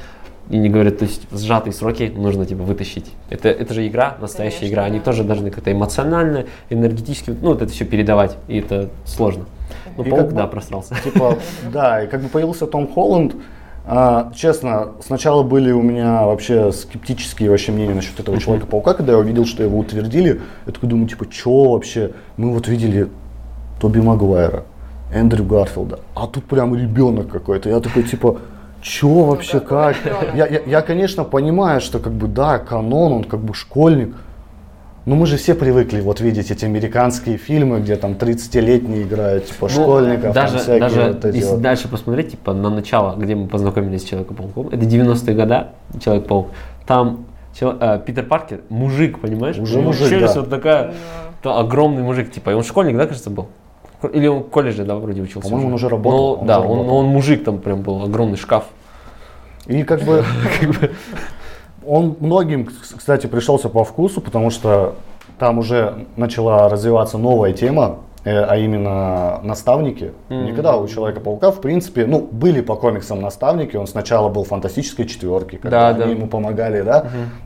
И 0.50 0.56
они 0.56 0.70
говорят, 0.70 1.00
то 1.00 1.06
есть 1.06 1.28
в 1.30 1.38
сжатые 1.38 1.74
сроки 1.74 2.12
нужно 2.16 2.46
типа 2.46 2.64
вытащить. 2.64 3.12
Это, 3.30 3.50
это 3.50 3.74
же 3.74 3.86
игра, 3.86 4.16
настоящая 4.22 4.60
Конечно, 4.60 4.74
игра. 4.74 4.84
Они 4.86 5.00
да. 5.00 5.06
тоже 5.06 5.24
должны 5.26 5.52
как-то 5.52 5.72
эмоционально, 5.72 6.46
энергетически, 6.70 7.36
ну, 7.42 7.50
вот 7.50 7.62
это 7.62 7.72
все 7.72 7.84
передавать. 7.84 8.38
И 8.48 8.60
это 8.60 8.90
сложно. 9.04 9.46
Ну, 9.98 10.04
паук, 10.04 10.20
как 10.20 10.28
бы- 10.30 10.36
да, 10.36 10.48
просрался. 10.48 10.96
Типа, 11.04 11.38
да, 11.74 12.04
и 12.04 12.08
как 12.08 12.22
бы 12.22 12.30
появился 12.30 12.66
Том 12.66 12.88
Холланд. 12.88 13.36
А, 13.90 14.34
честно, 14.36 14.90
сначала 15.02 15.44
были 15.44 15.72
у 15.72 15.82
меня 15.82 16.26
вообще 16.26 16.74
скептические 16.74 17.50
вообще 17.50 17.72
мнения 17.72 17.94
насчет 17.94 18.20
этого 18.20 18.38
Человека-паука, 18.38 18.94
когда 18.94 19.14
я 19.14 19.18
увидел, 19.18 19.46
что 19.46 19.64
его 19.64 19.80
утвердили. 19.80 20.42
Я 20.66 20.74
такой 20.74 20.90
думаю, 20.90 21.08
типа, 21.08 21.26
что 21.32 21.72
вообще? 21.72 22.12
Мы 22.36 22.52
вот 22.54 22.68
видели 22.68 23.08
Тоби 23.80 24.00
Магуайра, 24.00 24.66
Эндрю 25.14 25.46
Гарфилда, 25.46 26.02
а 26.16 26.28
тут 26.28 26.44
прям 26.44 26.76
ребенок 26.76 27.30
какой-то. 27.30 27.70
Я 27.70 27.80
такой, 27.80 28.04
типа, 28.04 28.40
что 28.82 29.24
вообще, 29.24 29.62
какой 29.62 29.94
как? 29.94 29.96
Я, 30.36 30.48
я, 30.48 30.62
я, 30.66 30.82
конечно, 30.82 31.24
понимаю, 31.24 31.80
что 31.80 32.00
как 32.00 32.12
бы, 32.12 32.28
да, 32.28 32.60
канон, 32.60 33.14
он 33.14 33.24
как 33.24 33.40
бы 33.40 33.54
школьник, 33.54 34.14
но 35.08 35.16
мы 35.16 35.26
же 35.26 35.38
все 35.38 35.56
привыкли 35.56 36.02
вот 36.02 36.20
видеть 36.20 36.52
эти 36.52 36.66
американские 36.66 37.38
фильмы, 37.38 37.80
где 37.80 37.96
там 37.96 38.12
30-летние 38.12 39.04
играют, 39.04 39.46
типа, 39.46 39.70
школьников, 39.70 40.34
там 40.34 40.46
Ну, 40.46 40.52
даже, 40.52 40.58
всякие 40.60 40.80
даже 40.82 41.02
вот 41.14 41.26
эти 41.26 41.36
если 41.38 41.50
вот. 41.52 41.62
дальше 41.62 41.88
посмотреть, 41.88 42.32
типа 42.32 42.54
на 42.54 42.70
начало, 42.70 43.16
где 43.16 43.34
мы 43.34 43.48
познакомились 43.48 44.02
с 44.02 44.04
Человеком-пауком, 44.04 44.68
это 44.68 44.86
90-е 44.86 45.34
года, 45.34 45.70
Человек-паук, 46.04 46.48
там 46.86 47.26
чел- 47.58 47.78
э, 47.80 48.02
Питер 48.06 48.26
Паркер, 48.26 48.60
мужик, 48.70 49.20
понимаешь? 49.20 49.58
Уже 49.58 49.80
мужик, 49.80 50.10
челюсть 50.10 50.34
да. 50.36 50.42
вот 50.42 50.50
такая, 50.50 50.94
то 51.42 51.58
огромный 51.58 52.04
мужик, 52.04 52.30
типа, 52.32 52.50
и 52.50 52.54
он 52.54 52.64
школьник, 52.64 52.98
да, 52.98 53.08
кажется, 53.08 53.30
был? 53.30 53.48
Или 54.14 54.28
он 54.28 54.44
в 54.44 54.50
колледже, 54.50 54.84
да, 54.84 54.96
вроде 54.96 55.22
учился. 55.22 55.48
По-моему, 55.48 55.70
он 55.70 55.74
уже 55.76 55.88
работал, 55.90 56.36
Ну, 56.36 56.42
он 56.42 56.48
да, 56.48 56.60
уже 56.60 56.68
он, 56.70 56.78
работал. 56.80 56.98
он 56.98 57.06
мужик, 57.06 57.44
там 57.46 57.60
прям 57.60 57.82
был 57.82 58.04
огромный 58.04 58.38
шкаф. 58.38 58.66
И 59.68 59.84
как 59.84 60.02
бы, 60.02 60.24
он 61.88 62.16
многим, 62.20 62.68
кстати, 62.98 63.28
пришелся 63.28 63.70
по 63.70 63.84
вкусу, 63.84 64.22
потому 64.22 64.50
что 64.50 64.96
там 65.40 65.60
уже 65.60 66.06
начала 66.16 66.68
развиваться 66.70 67.18
новая 67.18 67.54
тема, 67.54 67.98
э, 68.24 68.32
а 68.44 68.58
именно 68.58 69.40
наставники. 69.44 70.12
Никогда 70.30 70.76
у 70.78 70.88
Человека-паука, 70.88 71.52
в 71.52 71.62
принципе, 71.62 72.06
ну, 72.06 72.28
были 72.32 72.62
по 72.62 72.76
комиксам 72.76 73.22
наставники, 73.22 73.76
он 73.78 73.88
сначала 73.88 74.30
был 74.30 74.44
в 74.44 74.48
фантастической 74.48 75.06
четверке, 75.06 75.58
когда 75.58 75.80
Да, 75.80 75.88
они 75.90 76.14
да. 76.14 76.20
ему 76.20 76.28
помогали, 76.28 76.82
да, 76.82 77.06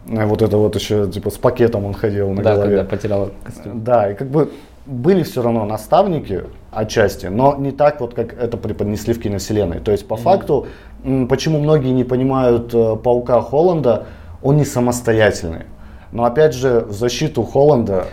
Э, 0.10 0.26
вот 0.26 0.42
это 0.42 0.58
вот 0.58 0.76
еще, 0.76 1.08
типа, 1.10 1.30
с 1.30 1.38
пакетом 1.38 1.86
он 1.86 1.94
ходил 1.94 2.30
на 2.32 2.42
Да, 2.44 2.54
голове. 2.56 2.78
когда 2.78 2.90
потеряла 2.90 3.30
костюм. 3.44 3.84
Да, 3.84 4.12
и 4.12 4.16
как 4.16 4.28
бы 4.30 4.52
были 4.88 5.22
все 5.24 5.42
равно 5.44 5.66
наставники 5.66 6.44
отчасти, 6.72 7.28
но 7.28 7.56
не 7.58 7.72
так 7.72 8.02
вот, 8.02 8.14
как 8.16 8.34
это 8.34 8.58
преподнесли 8.58 9.14
в 9.14 9.22
киновселенной. 9.22 9.80
То 9.80 9.92
есть, 9.92 10.08
по 10.08 10.16
факту, 10.16 10.66
м, 11.04 11.28
почему 11.28 11.60
многие 11.60 11.92
не 11.92 12.04
понимают 12.04 12.74
э, 12.74 12.96
Паука 12.96 13.42
Холланда, 13.42 14.06
он 14.42 14.58
не 14.58 14.66
самостоятельный. 14.66 15.64
Но 16.12 16.26
опять 16.26 16.54
же, 16.54 16.82
в 16.82 16.92
защиту 16.92 17.44
Холланда, 17.44 18.08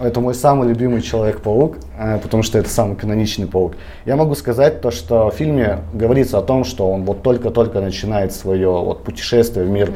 это 0.00 0.20
мой 0.20 0.34
самый 0.34 0.68
любимый 0.68 1.02
Человек-паук, 1.02 1.78
э, 1.98 2.18
потому 2.18 2.42
что 2.42 2.58
это 2.58 2.68
самый 2.68 2.96
каноничный 2.96 3.46
паук. 3.46 3.74
Я 4.06 4.16
могу 4.16 4.34
сказать 4.34 4.80
то, 4.80 4.90
что 4.90 5.30
в 5.30 5.34
фильме 5.34 5.80
говорится 5.92 6.38
о 6.38 6.42
том, 6.42 6.64
что 6.64 6.90
он 6.90 7.04
вот 7.04 7.22
только-только 7.22 7.80
начинает 7.80 8.32
свое 8.32 8.68
вот 8.68 9.04
путешествие 9.04 9.64
в 9.64 9.70
мир 9.70 9.92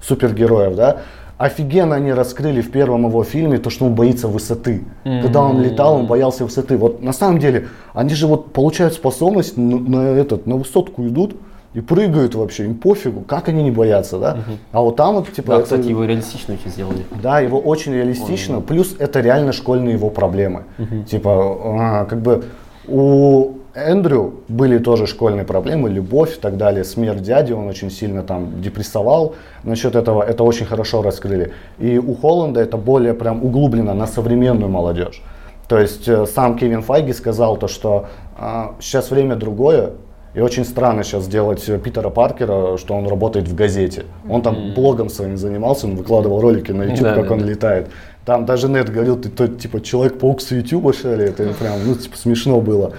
супергероев, 0.00 0.74
да, 0.74 0.98
офигенно 1.38 1.96
они 1.96 2.12
раскрыли 2.12 2.60
в 2.60 2.70
первом 2.70 3.06
его 3.06 3.24
фильме 3.24 3.58
то, 3.58 3.70
что 3.70 3.86
он 3.86 3.94
боится 3.94 4.28
высоты. 4.28 4.84
Когда 5.22 5.42
он 5.42 5.62
летал, 5.62 5.94
он 5.94 6.06
боялся 6.06 6.44
высоты. 6.44 6.76
Вот 6.76 7.02
на 7.02 7.12
самом 7.12 7.38
деле, 7.38 7.68
они 7.94 8.14
же 8.14 8.26
вот 8.26 8.52
получают 8.52 8.94
способность 8.94 9.56
на, 9.56 9.78
на 9.78 10.08
этот, 10.18 10.46
на 10.46 10.56
высотку 10.56 11.06
идут 11.06 11.36
и 11.74 11.80
прыгают 11.80 12.34
вообще, 12.34 12.64
им 12.64 12.74
пофигу, 12.74 13.22
как 13.22 13.48
они 13.48 13.62
не 13.62 13.70
боятся, 13.70 14.18
да? 14.18 14.38
А 14.72 14.80
вот 14.80 14.96
там 14.96 15.14
вот, 15.14 15.32
типа, 15.32 15.48
Да, 15.48 15.54
это- 15.54 15.62
кстати, 15.64 15.88
его 15.88 16.04
реалистично 16.04 16.54
очень 16.54 16.70
сделали. 16.70 17.04
да, 17.22 17.40
его 17.40 17.58
очень 17.58 17.94
реалистично. 17.94 18.60
Плюс 18.60 18.94
это 18.98 19.20
реально 19.20 19.52
школьные 19.52 19.94
его 19.94 20.10
проблемы. 20.10 20.64
Типа, 21.08 21.30
а, 21.64 22.04
как 22.04 22.20
бы 22.20 22.44
у 22.88 23.52
Эндрю 23.74 24.34
были 24.48 24.76
тоже 24.78 25.06
школьные 25.06 25.44
проблемы, 25.44 25.88
любовь 25.88 26.36
и 26.36 26.40
так 26.40 26.58
далее, 26.58 26.84
смерть 26.84 27.22
дяди, 27.22 27.52
он 27.52 27.68
очень 27.68 27.90
сильно 27.90 28.22
там 28.22 28.60
депрессовал. 28.60 29.34
Насчет 29.64 29.94
этого 29.96 30.22
это 30.22 30.44
очень 30.44 30.66
хорошо 30.66 31.00
раскрыли. 31.00 31.52
И 31.78 31.96
у 31.98 32.14
Холланда 32.14 32.60
это 32.60 32.76
более 32.76 33.14
прям 33.14 33.42
углублено 33.42 33.94
на 33.94 34.06
современную 34.06 34.68
молодежь. 34.70 35.22
То 35.68 35.78
есть 35.78 36.06
э, 36.06 36.26
сам 36.26 36.58
Кевин 36.58 36.82
Файги 36.82 37.14
сказал 37.14 37.56
то, 37.56 37.66
что 37.66 38.08
а, 38.36 38.74
сейчас 38.80 39.10
время 39.10 39.36
другое, 39.36 39.92
и 40.34 40.40
очень 40.40 40.64
странно 40.64 41.04
сейчас 41.04 41.28
делать 41.28 41.64
Питера 41.82 42.08
Паркера, 42.08 42.78
что 42.78 42.94
он 42.94 43.06
работает 43.06 43.48
в 43.48 43.54
газете. 43.54 44.04
Он 44.28 44.40
там 44.42 44.72
блогом 44.74 45.10
своим 45.10 45.36
занимался, 45.36 45.86
он 45.86 45.96
выкладывал 45.96 46.40
ролики 46.40 46.72
на 46.72 46.84
YouTube, 46.84 47.02
Да, 47.02 47.14
как 47.14 47.28
да, 47.28 47.34
он 47.34 47.40
да. 47.40 47.46
летает. 47.46 47.88
Там 48.24 48.46
даже 48.46 48.68
Нет 48.68 48.88
говорил, 48.88 49.16
ты 49.16 49.28
то, 49.28 49.48
типа 49.48 49.80
Человек-паук 49.82 50.40
с 50.40 50.50
YouTube, 50.52 50.94
что 50.94 51.14
ли? 51.14 51.24
Это 51.24 51.52
прям, 51.54 51.74
ну, 51.84 51.94
типа, 51.94 52.16
смешно 52.16 52.60
было. 52.60 52.92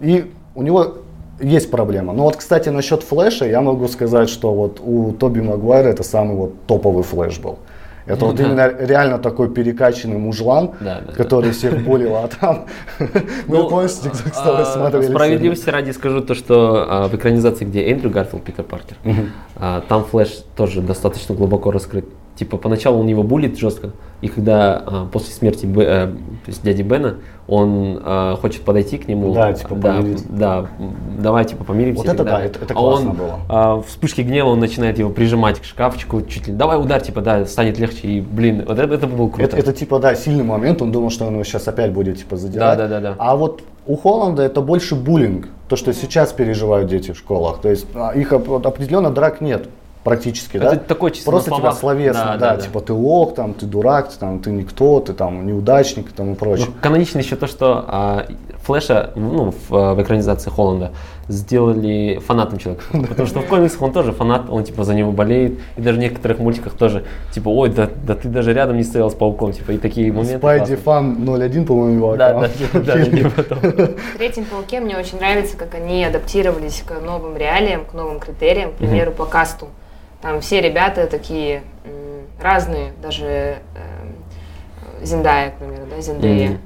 И 0.00 0.30
у 0.54 0.62
него 0.62 0.98
есть 1.40 1.70
проблема. 1.70 2.12
Но 2.12 2.24
вот, 2.24 2.36
кстати, 2.36 2.68
насчет 2.68 3.02
Флэша 3.02 3.46
я 3.46 3.60
могу 3.60 3.88
сказать, 3.88 4.28
что 4.28 4.54
вот 4.54 4.80
у 4.82 5.12
Тоби 5.12 5.40
Магуайра 5.40 5.88
это 5.88 6.02
самый 6.02 6.36
вот 6.36 6.54
топовый 6.66 7.02
Флэш 7.02 7.38
был. 7.38 7.58
Это 8.06 8.20
Ну 8.20 8.26
вот 8.28 8.36
да. 8.36 8.44
именно 8.44 8.72
реально 8.78 9.18
такой 9.18 9.50
перекачанный 9.50 10.16
мужлан, 10.16 10.72
Да, 10.80 11.02
да, 11.04 11.12
который 11.12 11.50
всех 11.50 11.84
болел, 11.84 12.16
а 12.16 12.28
там 12.28 12.66
мы 13.46 13.58
Ну, 13.58 13.68
TikTok 13.68 14.30
а, 14.30 14.34
стало 14.34 14.64
смотрели. 14.64 15.06
Справедливости 15.06 15.68
ради 15.70 15.90
скажу 15.90 16.20
то, 16.20 16.34
что 16.34 16.86
а, 16.88 17.08
в 17.08 17.14
экранизации, 17.14 17.64
где 17.64 17.90
Эндрю 17.90 18.10
Гарфилд, 18.10 18.44
Питер 18.44 18.64
Паркер, 18.64 18.96
а, 19.56 19.82
там 19.88 20.04
Флэш 20.04 20.44
тоже 20.56 20.82
достаточно 20.82 21.34
глубоко 21.34 21.70
раскрыт. 21.72 22.06
Типа 22.36 22.58
поначалу 22.58 23.00
он 23.00 23.06
его 23.06 23.22
булит 23.22 23.58
жестко, 23.58 23.92
и 24.20 24.28
когда 24.28 24.82
а, 24.86 25.06
после 25.10 25.32
смерти 25.32 25.64
Б- 25.64 25.82
э, 25.82 26.06
то 26.08 26.16
есть 26.48 26.62
дяди 26.62 26.82
Бена, 26.82 27.14
он 27.48 27.98
а, 28.04 28.36
хочет 28.36 28.60
подойти 28.62 28.98
к 28.98 29.08
нему, 29.08 29.32
Да, 29.32 29.54
типа, 29.54 29.74
да, 29.74 29.94
помириться. 29.96 30.24
да, 30.28 30.66
давай 31.18 31.46
типа 31.46 31.64
помиримся. 31.64 32.02
Вот 32.02 32.12
это 32.12 32.24
да, 32.24 32.30
далее. 32.32 32.50
это- 32.50 32.58
это 32.62 32.74
А 32.74 32.80
он, 32.82 32.90
классно 32.92 33.10
было. 33.14 33.40
а, 33.48 33.76
в 33.76 33.86
вспышке 33.86 34.22
гнева 34.22 34.48
он 34.48 34.60
начинает 34.60 34.98
его 34.98 35.08
прижимать 35.08 35.60
к 35.60 35.64
шкафчику, 35.64 36.20
чуть 36.22 36.46
ли, 36.46 36.52
давай 36.52 36.78
удар, 36.78 37.00
типа, 37.00 37.22
да, 37.22 37.46
станет 37.46 37.78
легче, 37.78 38.06
и, 38.06 38.20
блин, 38.20 38.64
вот 38.68 38.78
это, 38.78 38.92
это 38.92 39.06
было 39.06 39.28
круто. 39.28 39.42
Это, 39.42 39.56
это 39.56 39.72
типа, 39.72 39.98
да, 39.98 40.14
сильный 40.14 40.44
момент, 40.44 40.82
он 40.82 40.92
думал, 40.92 41.08
что 41.08 41.24
он 41.24 41.32
его 41.32 41.44
сейчас 41.44 41.66
опять 41.68 41.92
будет 41.92 42.18
типа 42.18 42.36
задирать. 42.36 42.76
Да, 42.76 42.86
да, 42.86 43.00
да, 43.00 43.12
да. 43.12 43.14
А 43.18 43.34
вот 43.34 43.62
у 43.86 43.96
Холланда 43.96 44.42
это 44.42 44.60
больше 44.60 44.94
буллинг, 44.94 45.48
то, 45.68 45.76
что 45.76 45.94
сейчас 45.94 46.32
переживают 46.34 46.90
дети 46.90 47.12
в 47.12 47.16
школах. 47.16 47.60
То 47.62 47.70
есть 47.70 47.86
а, 47.94 48.10
их 48.10 48.30
определенно 48.32 49.10
драк 49.10 49.40
нет. 49.40 49.68
Практически, 50.06 50.56
Это 50.56 50.70
да? 50.70 50.76
такой 50.76 51.10
чисто 51.10 51.28
Просто 51.28 51.50
тебя 51.50 51.56
словах. 51.56 51.78
словесно, 51.78 52.24
Да, 52.24 52.36
да, 52.36 52.56
да, 52.56 52.62
типа 52.62 52.80
ты 52.80 52.92
лох, 52.92 53.34
там, 53.34 53.54
ты 53.54 53.66
дурак, 53.66 54.08
ты, 54.08 54.18
там, 54.20 54.38
ты 54.38 54.50
никто, 54.52 55.00
ты 55.00 55.12
там 55.14 55.44
неудачник 55.44 56.10
и 56.10 56.12
тому 56.12 56.36
прочее. 56.36 56.68
Ну, 56.68 56.74
канонично 56.80 57.18
еще 57.18 57.34
то, 57.34 57.48
что 57.48 57.84
а, 57.88 58.26
Флэша 58.62 59.10
ну, 59.16 59.50
в, 59.50 59.74
а, 59.74 59.94
в 59.94 60.02
экранизации 60.02 60.48
Холланда 60.48 60.92
сделали 61.26 62.20
фанатом 62.24 62.58
человека. 62.58 62.84
Потому 63.08 63.26
что 63.26 63.40
в 63.40 63.46
комиксах 63.46 63.82
он 63.82 63.92
тоже 63.92 64.12
фанат, 64.12 64.48
он 64.48 64.62
типа 64.62 64.84
за 64.84 64.94
него 64.94 65.10
болеет. 65.10 65.58
И 65.76 65.80
даже 65.80 65.98
в 65.98 66.00
некоторых 66.00 66.38
мультиках 66.38 66.74
тоже, 66.74 67.04
типа, 67.32 67.48
ой, 67.48 67.70
да, 67.70 67.88
да 68.06 68.14
ты 68.14 68.28
даже 68.28 68.52
рядом 68.52 68.76
не 68.76 68.84
стоял 68.84 69.10
с 69.10 69.14
пауком, 69.14 69.52
типа, 69.52 69.72
и 69.72 69.78
такие 69.78 70.12
моменты. 70.12 70.38
Спайди. 70.38 70.76
Фан 70.76 71.28
01, 71.28 71.66
по-моему, 71.66 71.96
его 71.96 72.16
Да, 72.16 72.32
да, 72.32 72.48
да, 72.74 72.80
да, 72.80 73.04
типа. 73.04 73.30
В 74.14 74.18
третьем 74.18 74.44
пауке 74.44 74.78
мне 74.78 74.96
очень 74.96 75.18
нравится, 75.18 75.56
как 75.56 75.74
они 75.74 76.04
адаптировались 76.04 76.84
к 76.86 77.00
новым 77.00 77.36
реалиям, 77.36 77.84
к 77.84 77.92
новым 77.92 78.20
критериям, 78.20 78.70
к 78.70 78.74
примеру, 78.74 79.10
по 79.10 79.24
касту. 79.24 79.66
Там 80.26 80.40
все 80.40 80.60
ребята 80.60 81.06
такие 81.06 81.62
разные, 82.40 82.90
даже 83.00 83.58
эм, 83.76 85.00
Зиндая, 85.00 85.50
к 85.50 85.58
примеру, 85.58 85.86
да, 85.88 86.00
Зиндея. 86.00 86.48
Мгм. 86.48 86.60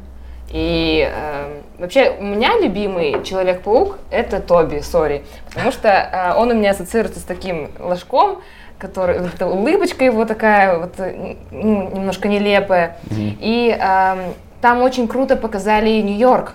И 0.48 1.06
эм, 1.06 1.62
вообще 1.78 2.16
у 2.18 2.24
меня 2.24 2.58
любимый 2.58 3.22
Человек-паук 3.22 3.98
это 4.10 4.40
Тоби, 4.40 4.80
сори, 4.80 5.26
потому 5.50 5.72
что 5.72 5.88
э, 5.88 6.40
он 6.40 6.52
у 6.52 6.54
меня 6.54 6.70
ассоциируется 6.70 7.20
с 7.20 7.24
таким 7.24 7.68
ложком, 7.78 8.40
который, 8.78 9.18
вот 9.18 9.34
эта 9.34 9.46
улыбочка 9.46 10.06
его 10.06 10.24
такая 10.24 10.78
вот 10.78 10.94
э, 10.96 11.36
ну, 11.50 11.90
немножко 11.94 12.28
нелепая. 12.28 12.96
И 13.10 13.78
эм, 13.78 14.32
там 14.62 14.80
очень 14.80 15.06
круто 15.06 15.36
показали 15.36 16.00
Нью-Йорк 16.00 16.54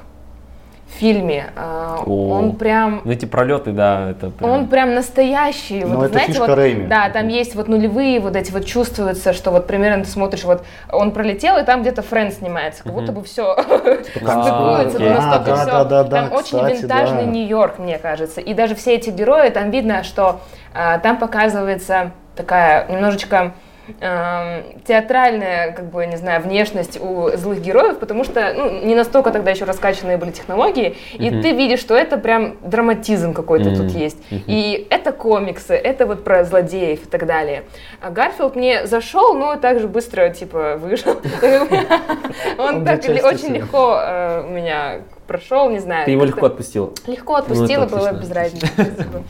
в 0.88 0.98
фильме. 1.00 1.48
Э, 1.56 1.98
О. 2.06 2.30
он 2.30 2.56
прям 2.56 3.02
Ну, 3.04 3.12
эти 3.12 3.26
пролеты, 3.26 3.72
да, 3.72 4.12
это 4.12 4.30
прям- 4.30 4.50
он 4.52 4.68
прям 4.68 4.94
настоящий. 4.94 5.84
Ну, 5.84 5.96
вот, 5.96 6.04
это 6.06 6.14
знаете, 6.14 6.32
фишка 6.34 6.48
вот, 6.48 6.56
Рэйми. 6.56 6.88
Да, 6.88 7.10
там 7.10 7.28
есть 7.28 7.56
вот 7.56 7.68
нулевые, 7.68 8.20
вот 8.20 8.36
эти 8.36 8.52
вот 8.52 8.66
чувствуется, 8.66 9.34
что 9.34 9.52
вот 9.52 9.66
примерно 9.68 10.04
ты 10.04 10.10
смотришь, 10.10 10.44
вот 10.44 10.64
он 10.92 11.12
пролетел, 11.12 11.58
и 11.58 11.64
там 11.64 11.82
где-то 11.82 12.02
Фрэнд 12.04 12.34
снимается, 12.36 12.84
как 12.84 12.94
будто 12.94 13.12
бы 13.12 13.24
все 13.24 13.56
стыкуется, 14.04 15.00
настолько 15.00 15.54
А, 15.54 15.60
всё. 15.60 15.66
да, 15.66 15.84
да, 15.84 16.04
да, 16.04 16.22
Там 16.22 16.34
очень 16.34 16.58
винтажный. 16.68 17.26
Нью-Йорк, 17.26 17.80
мне 17.80 17.98
кажется. 17.98 18.40
И 18.42 18.54
даже 18.54 18.76
все 18.76 18.96
эти 18.96 19.10
герои, 19.10 19.50
там 19.50 19.72
видно, 19.72 20.04
что 20.04 20.40
а, 20.74 21.00
там 21.00 21.18
показывается 21.18 22.12
такая 22.36 22.88
немножечко 22.90 23.54
эм, 24.00 24.64
театральная, 24.86 25.72
как 25.72 25.86
бы, 25.86 26.06
не 26.06 26.18
знаю, 26.18 26.42
внешность 26.42 27.00
у 27.02 27.30
злых 27.36 27.62
героев, 27.62 27.98
потому 28.00 28.24
что 28.24 28.54
ну, 28.56 28.86
не 28.86 28.96
настолько 28.96 29.32
тогда 29.32 29.52
еще 29.52 29.66
раскачанные 29.66 30.18
были 30.18 30.32
технологии, 30.32 30.96
и 31.14 31.30
Мгм. 31.30 31.42
ты 31.42 31.52
видишь, 31.52 31.80
что 31.80 31.96
это 31.96 32.18
прям 32.18 32.58
драматизм 32.62 33.34
какой-то 33.34 33.70
Мгм. 33.70 33.78
тут 33.78 33.92
есть. 33.92 34.18
Мгм. 34.32 34.44
И 34.48 34.88
это 34.90 35.12
комиксы, 35.12 35.74
это 35.74 36.06
вот 36.06 36.24
про 36.24 36.44
злодеев 36.44 37.04
и 37.04 37.10
так 37.10 37.26
далее. 37.26 37.64
А 38.02 38.10
Гарфилд 38.10 38.56
мне 38.56 38.88
зашел, 38.88 39.34
но 39.34 39.56
также 39.56 39.88
быстро, 39.88 40.30
типа, 40.30 40.78
вышел. 40.78 41.16
Он 42.58 42.86
так 42.86 43.00
очень 43.04 43.56
легко 43.56 44.00
э, 44.02 44.44
у 44.46 44.50
меня 44.50 45.02
прошел, 45.28 45.70
не 45.70 45.80
знаю. 45.80 46.06
Ты 46.06 46.12
его 46.12 46.24
легко 46.26 46.46
отпустил. 46.46 46.94
Легко 47.08 47.36
отпустила, 47.36 47.84
это 47.84 47.96
было 47.96 48.12
без 48.14 48.32
разницы. 48.32 48.68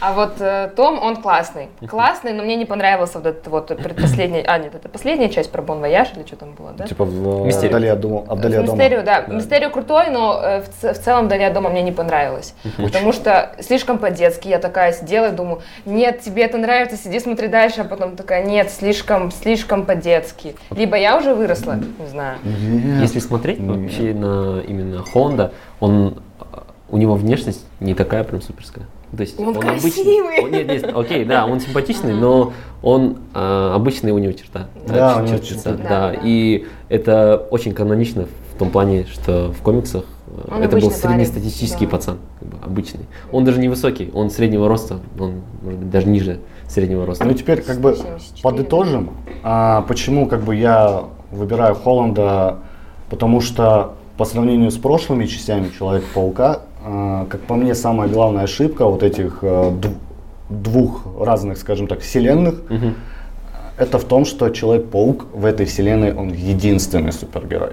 А 0.00 0.14
вот 0.14 0.40
э, 0.40 0.70
Том, 0.74 0.98
он 1.02 1.16
классный. 1.16 1.68
Классный, 1.86 2.32
но 2.32 2.42
мне 2.42 2.56
не 2.56 2.64
понравился 2.64 3.18
вот 3.18 3.26
этот 3.26 3.46
вот 3.48 3.66
предпоследняя... 3.68 4.44
А, 4.46 4.58
нет, 4.58 4.74
это 4.74 4.88
последняя 4.88 5.28
часть 5.28 5.52
про 5.52 5.62
Бон 5.62 5.80
Вояж 5.80 6.08
или 6.16 6.24
что 6.24 6.36
там 6.36 6.52
было, 6.52 6.72
да? 6.72 6.86
Типа 6.86 7.04
в 7.04 7.46
Мистерию. 7.46 7.70
вдали 7.70 7.88
от 7.88 8.00
дома. 8.00 8.20
Вдали 8.22 8.56
от 8.56 8.64
дома. 8.64 8.78
Мистерию, 8.78 9.04
да. 9.04 9.22
Да. 9.22 9.34
Мистерию 9.34 9.70
крутой, 9.70 10.10
но 10.10 10.40
э, 10.42 10.62
в, 10.62 10.94
в 10.94 10.98
целом 10.98 11.26
«Вдали 11.26 11.44
от 11.44 11.52
дома» 11.52 11.70
мне 11.70 11.82
не 11.82 11.92
понравилось. 11.92 12.54
Потому 12.76 13.12
что 13.12 13.54
слишком 13.60 13.98
по-детски. 13.98 14.48
Я 14.48 14.58
такая 14.58 14.92
сидела 14.92 15.28
и 15.28 15.32
думаю, 15.32 15.60
нет, 15.84 16.20
тебе 16.20 16.44
это 16.44 16.56
нравится, 16.58 16.96
сиди, 16.96 17.20
смотри 17.20 17.48
дальше. 17.48 17.82
А 17.82 17.84
потом 17.84 18.16
такая, 18.16 18.44
нет, 18.44 18.70
слишком, 18.70 19.30
слишком 19.30 19.84
по-детски. 19.84 20.56
Либо 20.70 20.96
я 20.96 21.18
уже 21.18 21.34
выросла, 21.34 21.78
не 21.98 22.06
знаю. 22.06 22.38
Нет. 22.44 23.02
Если 23.02 23.18
смотреть 23.18 23.60
Нет. 23.60 23.76
вообще 23.76 24.14
на 24.14 24.60
именно 24.60 25.02
Холланда, 25.04 25.52
он 25.78 26.22
а, 26.38 26.64
у 26.90 26.96
него 26.96 27.14
внешность 27.14 27.64
не 27.80 27.94
такая 27.94 28.24
прям 28.24 28.40
суперская. 28.40 28.86
То 29.16 29.22
есть 29.22 29.38
Он 29.40 29.48
обычный. 29.56 29.80
красивый. 29.80 30.40
Он- 30.44 30.50
нет, 30.52 30.68
нет, 30.68 30.90
окей, 30.94 31.24
да, 31.24 31.46
он 31.46 31.58
симпатичный, 31.60 32.14
но 32.14 32.52
он 32.82 33.18
а, 33.34 33.74
обычный 33.74 34.12
у 34.12 34.18
него 34.18 34.32
черта. 34.32 34.68
Да, 34.86 35.14
чер- 35.16 35.22
у 35.22 35.26
него 35.26 35.38
черты. 35.38 35.70
да, 35.70 35.72
Да, 35.72 35.88
да. 36.12 36.14
И 36.22 36.66
это 36.88 37.36
очень 37.50 37.72
канонично 37.72 38.26
в 38.54 38.58
том 38.58 38.70
плане, 38.70 39.06
что 39.10 39.52
в 39.52 39.62
комиксах 39.62 40.04
э, 40.28 40.54
Он 40.54 40.62
это 40.62 40.76
был 40.76 40.84
обычный 40.86 41.02
парень, 41.02 41.24
среднестатистический 41.26 41.86
да. 41.86 41.90
пацан, 41.92 42.18
как 42.38 42.48
бы, 42.48 42.56
обычный. 42.64 43.06
Он 43.32 43.44
даже 43.44 43.58
не 43.58 43.68
высокий, 43.68 44.10
он 44.14 44.30
среднего 44.30 44.68
роста, 44.68 45.00
он 45.18 45.42
может 45.62 45.80
быть 45.80 45.90
даже 45.90 46.06
ниже 46.08 46.38
среднего 46.68 47.04
роста. 47.04 47.24
Ну 47.24 47.32
теперь 47.34 47.62
как 47.62 47.80
бы 47.80 47.94
174, 47.94 48.42
подытожим, 48.42 49.10
а, 49.42 49.82
почему 49.82 50.28
как 50.28 50.42
бы 50.42 50.54
я 50.54 51.04
выбираю 51.32 51.74
Холланда, 51.74 52.58
потому 53.08 53.40
что 53.40 53.94
по 54.16 54.24
сравнению 54.24 54.70
с 54.70 54.76
прошлыми 54.76 55.26
частями 55.26 55.70
Человека-паука, 55.76 56.60
как 56.84 57.40
по 57.42 57.54
мне, 57.54 57.74
самая 57.74 58.08
главная 58.08 58.44
ошибка 58.44 58.86
вот 58.86 59.02
этих 59.02 59.38
э, 59.42 59.46
дв- 59.46 59.94
двух 60.48 61.06
разных, 61.20 61.58
скажем 61.58 61.86
так, 61.86 62.00
вселенных, 62.00 62.62
Мгм. 62.70 62.94
это 63.76 63.98
в 63.98 64.04
том, 64.04 64.24
что 64.24 64.48
Человек-паук 64.50 65.26
в 65.32 65.44
этой 65.44 65.66
вселенной, 65.66 66.14
он 66.14 66.32
единственный 66.32 67.12
супергерой. 67.12 67.72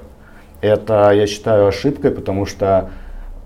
Это, 0.61 1.11
я 1.11 1.27
считаю, 1.27 1.67
ошибкой, 1.67 2.11
потому 2.11 2.45
что 2.45 2.89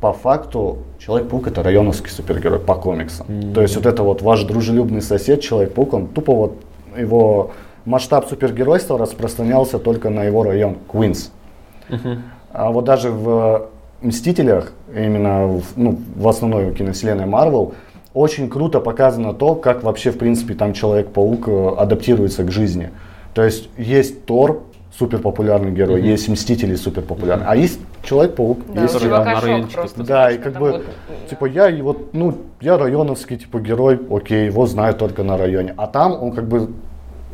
по 0.01 0.13
факту 0.13 0.79
Человек-паук 0.99 1.47
это 1.47 1.61
районовский 1.63 2.09
супергерой 2.09 2.59
по 2.59 2.75
комиксам. 2.75 3.53
То 3.53 3.61
есть 3.61 3.75
вот 3.75 3.85
это 3.85 4.03
вот 4.03 4.21
ваш 4.21 4.43
дружелюбный 4.43 5.01
сосед 5.01 5.41
Человек-паук, 5.41 5.93
он 5.93 6.07
тупо 6.07 6.33
вот 6.33 6.53
его 6.97 7.51
масштаб 7.85 8.27
супергеройства 8.27 8.97
распространялся 8.97 9.79
только 9.79 10.09
на 10.09 10.23
его 10.23 10.43
район 10.43 10.77
Квинс. 10.91 11.31
А 12.51 12.71
вот 12.71 12.85
даже 12.85 13.11
в 13.11 13.67
Мстителях, 14.01 14.73
именно 14.95 15.47
в, 15.47 15.63
ну, 15.75 15.99
в 16.15 16.27
основной 16.27 16.73
киновселенной 16.73 17.25
Марвел, 17.25 17.73
очень 18.13 18.49
круто 18.49 18.79
показано 18.79 19.33
то, 19.33 19.55
как 19.55 19.83
вообще, 19.83 20.11
в 20.11 20.17
принципе, 20.17 20.53
там 20.53 20.73
Человек-паук 20.73 21.47
э, 21.47 21.67
адаптируется 21.77 22.43
к 22.43 22.51
жизни. 22.51 22.89
То 23.33 23.43
есть 23.43 23.69
есть 23.77 24.25
Тор, 24.25 24.63
супер 24.97 25.19
популярный 25.19 25.71
герой, 25.71 26.01
есть 26.01 26.27
Мстители 26.27 26.75
супер 26.75 27.03
популярный, 27.03 27.45
а 27.47 27.55
есть 27.55 27.79
Человек-паук, 28.03 28.59
Да, 28.73 28.81
есть 28.81 28.93
который 28.93 29.41
райончике 29.41 29.75
просто. 29.75 30.03
Да, 30.03 30.31
и 30.31 30.37
как 30.37 30.53
бы, 30.53 30.71
вот, 30.71 30.83
типа, 31.29 31.45
я 31.45 31.69
и 31.69 31.81
вот, 31.81 32.13
ну, 32.13 32.35
я 32.59 32.77
районовский, 32.77 33.37
типа, 33.37 33.59
герой, 33.59 33.99
окей, 34.09 34.47
его 34.47 34.65
знают 34.65 34.97
только 34.97 35.23
на 35.23 35.37
районе. 35.37 35.73
А 35.77 35.87
там 35.87 36.21
он 36.21 36.33
как 36.33 36.47
бы 36.47 36.71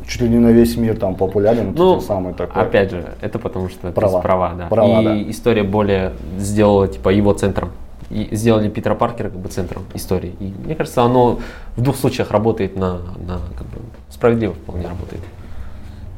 чуть 0.08 0.22
ли 0.22 0.28
не 0.28 0.38
на 0.38 0.48
весь 0.48 0.76
мир 0.76 0.96
там 0.96 1.14
популярен, 1.14 1.74
Ну, 1.76 2.00
самый 2.00 2.32
такой. 2.34 2.62
опять 2.62 2.90
же, 2.90 3.04
это 3.20 3.38
потому 3.38 3.68
что 3.68 3.92
Права. 3.92 4.20
права, 4.20 4.54
да. 4.56 4.66
Права, 4.66 5.00
и 5.00 5.04
да. 5.04 5.30
история 5.30 5.62
более 5.62 6.12
сделала 6.38 6.88
типа 6.88 7.10
его 7.10 7.32
центром. 7.34 7.70
И 8.10 8.28
сделали 8.32 8.70
Питера 8.70 8.94
Паркера 8.94 9.28
как 9.28 9.38
бы 9.38 9.50
центром 9.50 9.84
истории. 9.92 10.34
И 10.40 10.54
мне 10.64 10.74
кажется, 10.74 11.02
оно 11.02 11.40
в 11.76 11.82
двух 11.82 11.94
случаях 11.96 12.30
работает 12.30 12.74
на, 12.74 13.00
на 13.18 13.38
как 13.56 13.66
бы 13.66 13.80
справедливо 14.08 14.54
вполне 14.54 14.88
работает. 14.88 15.20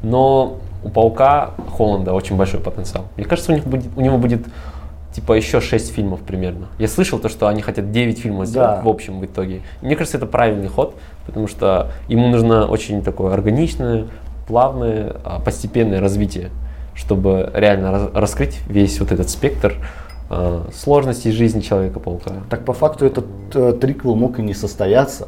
Но 0.01 0.57
у 0.83 0.89
Паука 0.89 1.51
Холланда 1.75 2.13
очень 2.13 2.37
большой 2.37 2.61
потенциал. 2.61 3.05
Мне 3.17 3.25
кажется, 3.25 3.51
у, 3.51 3.55
них 3.55 3.65
будет, 3.65 3.85
у 3.97 4.01
него 4.01 4.17
будет 4.17 4.45
типа 5.13 5.33
еще 5.33 5.59
6 5.61 5.91
фильмов 5.93 6.21
примерно. 6.21 6.67
Я 6.79 6.87
слышал 6.87 7.19
то, 7.19 7.29
что 7.29 7.47
они 7.47 7.61
хотят 7.61 7.91
9 7.91 8.19
фильмов 8.19 8.47
сделать 8.47 8.77
Да. 8.77 8.81
в 8.81 8.87
общем 8.87 9.19
в 9.19 9.25
итоге. 9.25 9.61
Мне 9.81 9.95
кажется, 9.95 10.17
это 10.17 10.25
правильный 10.25 10.67
ход, 10.69 10.95
потому 11.25 11.47
что 11.47 11.91
ему 12.07 12.27
нужно 12.27 12.65
очень 12.65 13.01
такое 13.03 13.33
органичное, 13.33 14.07
плавное, 14.47 15.15
а, 15.23 15.39
постепенное 15.39 15.99
развитие, 15.99 16.49
чтобы 16.95 17.51
реально 17.53 18.09
раскрыть 18.13 18.59
весь 18.67 18.99
вот 18.99 19.11
этот 19.11 19.29
спектр 19.29 19.75
а, 20.29 20.67
сложностей 20.73 21.31
жизни 21.31 21.59
Человека-паука. 21.59 22.31
Так 22.49 22.63
по 22.63 22.71
факту 22.73 23.05
этот 23.05 23.25
э, 23.53 23.73
триквел 23.81 24.15
мог 24.15 24.39
и 24.39 24.41
не 24.41 24.53
состояться. 24.53 25.27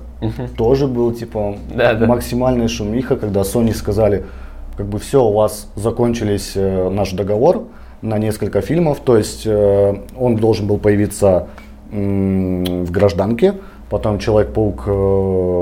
Тоже 0.58 0.88
был 0.88 1.12
типа 1.14 1.58
Да, 1.76 1.94
да. 1.94 2.06
максимальная 2.08 2.70
шумиха, 2.70 3.18
когда 3.18 3.42
Sony 3.42 3.74
сказали, 3.74 4.24
как 4.78 4.88
бы 4.88 4.98
все, 5.00 5.22
у 5.24 5.34
вас 5.34 5.68
закончились 5.76 6.54
э, 6.56 6.90
наш 6.90 7.12
договор 7.12 7.64
на 8.04 8.18
несколько 8.20 8.62
фильмов, 8.62 9.00
то 9.04 9.18
есть 9.18 9.44
э, 9.46 9.96
он 10.20 10.36
должен 10.36 10.68
был 10.68 10.78
появиться 10.78 11.48
в 11.90 12.92
гражданке, 12.92 13.56
потом 13.90 14.20
Человек-паук 14.20 14.84
э, 14.88 14.92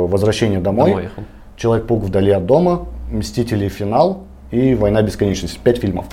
Возвращение 0.09 0.59
домой, 0.59 0.89
Домой. 0.89 1.09
Человек-паук 1.55 2.03
вдали 2.03 2.31
от 2.31 2.45
дома, 2.45 2.87
Мстители 3.11 3.67
финал 3.69 4.23
и 4.51 4.73
Война 4.75 5.01
бесконечности. 5.01 5.59
Пять 5.63 5.77
фильмов. 5.79 6.05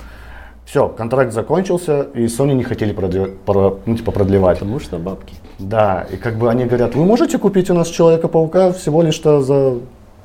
Все, 0.65 0.87
контракт 0.87 1.33
закончился, 1.33 2.03
и 2.13 2.25
Sony 2.25 2.53
не 2.53 2.63
хотели 2.63 2.93
продле- 2.93 3.33
про- 3.45 3.79
ну, 3.87 3.95
типа, 3.95 4.11
продлевать. 4.11 4.59
Потому 4.59 4.79
что 4.79 4.97
бабки. 4.99 5.33
Да, 5.57 6.05
и 6.11 6.15
как 6.15 6.37
бы 6.37 6.49
они 6.51 6.65
говорят, 6.65 6.93
вы 6.93 7.05
можете 7.05 7.39
купить 7.39 7.71
у 7.71 7.73
нас 7.73 7.87
Человека-паука 7.87 8.71
всего 8.73 9.01
лишь-то 9.01 9.41
за 9.41 9.75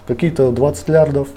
какие-то 0.06 0.50
20 0.50 0.88
лярдов? 0.88 1.28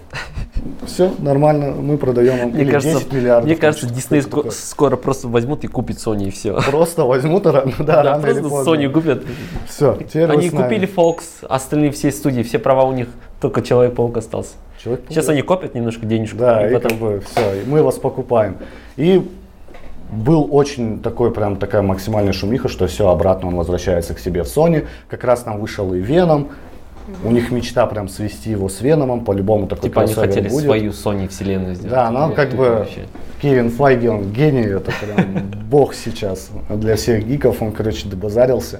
все 0.85 1.13
нормально, 1.19 1.71
мы 1.71 1.97
продаем 1.97 2.39
вам 2.39 2.49
Мне 2.49 2.63
или 2.63 2.71
кажется, 2.71 2.99
10 2.99 3.13
миллиардов. 3.13 3.45
мне 3.45 3.55
кажется, 3.55 3.87
Дисней 3.93 4.21
такое. 4.21 4.49
скоро 4.51 4.95
просто 4.97 5.27
возьмут 5.27 5.63
и 5.63 5.67
купит 5.67 5.97
Sony 5.97 6.27
и 6.27 6.31
все. 6.31 6.59
Просто 6.69 7.03
возьмут, 7.03 7.45
рано- 7.45 7.71
да, 7.79 7.83
Да, 7.83 8.03
рано 8.03 8.25
или 8.25 8.33
просто 8.39 8.49
поздно. 8.49 8.71
Sony 8.73 8.89
купят. 8.91 9.23
Все, 9.67 9.97
теперь 10.07 10.29
Они 10.29 10.49
купили 10.49 10.87
Fox, 10.93 11.45
остальные 11.47 11.91
все 11.91 12.11
студии, 12.11 12.41
все 12.41 12.59
права 12.59 12.83
у 12.83 12.91
них, 12.91 13.07
только 13.39 13.61
Человек-паук 13.61 14.17
остался. 14.17 14.55
Человек-паук. 14.83 15.13
Сейчас 15.13 15.29
они 15.29 15.41
копят 15.41 15.75
немножко 15.75 16.05
денежку. 16.05 16.37
Да, 16.39 16.67
и 16.67 16.71
и 16.71 16.73
потом- 16.73 16.91
как 16.91 16.99
бы 16.99 17.21
все, 17.25 17.63
мы 17.67 17.83
вас 17.83 17.95
покупаем. 17.95 18.57
И 18.97 19.25
был 20.11 20.47
очень 20.51 20.99
такой, 21.01 21.31
прям 21.31 21.57
такая 21.57 21.81
максимальная 21.81 22.33
шумиха, 22.33 22.67
что 22.67 22.87
все, 22.87 23.09
обратно 23.09 23.49
он 23.49 23.55
возвращается 23.55 24.13
к 24.13 24.19
себе 24.19 24.43
в 24.43 24.47
Sony. 24.47 24.87
Как 25.09 25.23
раз 25.23 25.41
там 25.43 25.59
вышел 25.59 25.93
и 25.93 25.99
Веном. 25.99 26.49
У 27.23 27.31
них 27.31 27.51
мечта 27.51 27.85
прям 27.87 28.09
свести 28.09 28.51
его 28.51 28.67
с 28.69 28.81
Веномом, 28.81 29.23
по-любому 29.23 29.67
такой 29.67 29.89
Типа 29.89 30.01
они 30.01 30.13
хотели 30.13 30.49
будет. 30.49 30.63
свою 30.65 30.91
Sony 30.91 31.27
вселенную 31.27 31.75
сделать. 31.75 31.91
Да, 31.93 32.11
Ну, 32.11 32.33
как 32.33 32.49
тупо 32.51 32.63
бы 32.63 32.69
вообще. 32.69 33.05
Кевин 33.41 33.69
Файги, 33.69 34.07
он 34.09 34.31
гений, 34.31 34.63
это 34.63 34.91
прям 34.91 35.25
бог 35.69 35.93
сейчас 35.93 36.49
для 36.69 36.95
всех 36.95 37.25
гиков, 37.25 37.61
он, 37.61 37.71
короче, 37.71 38.07
добазарился. 38.09 38.79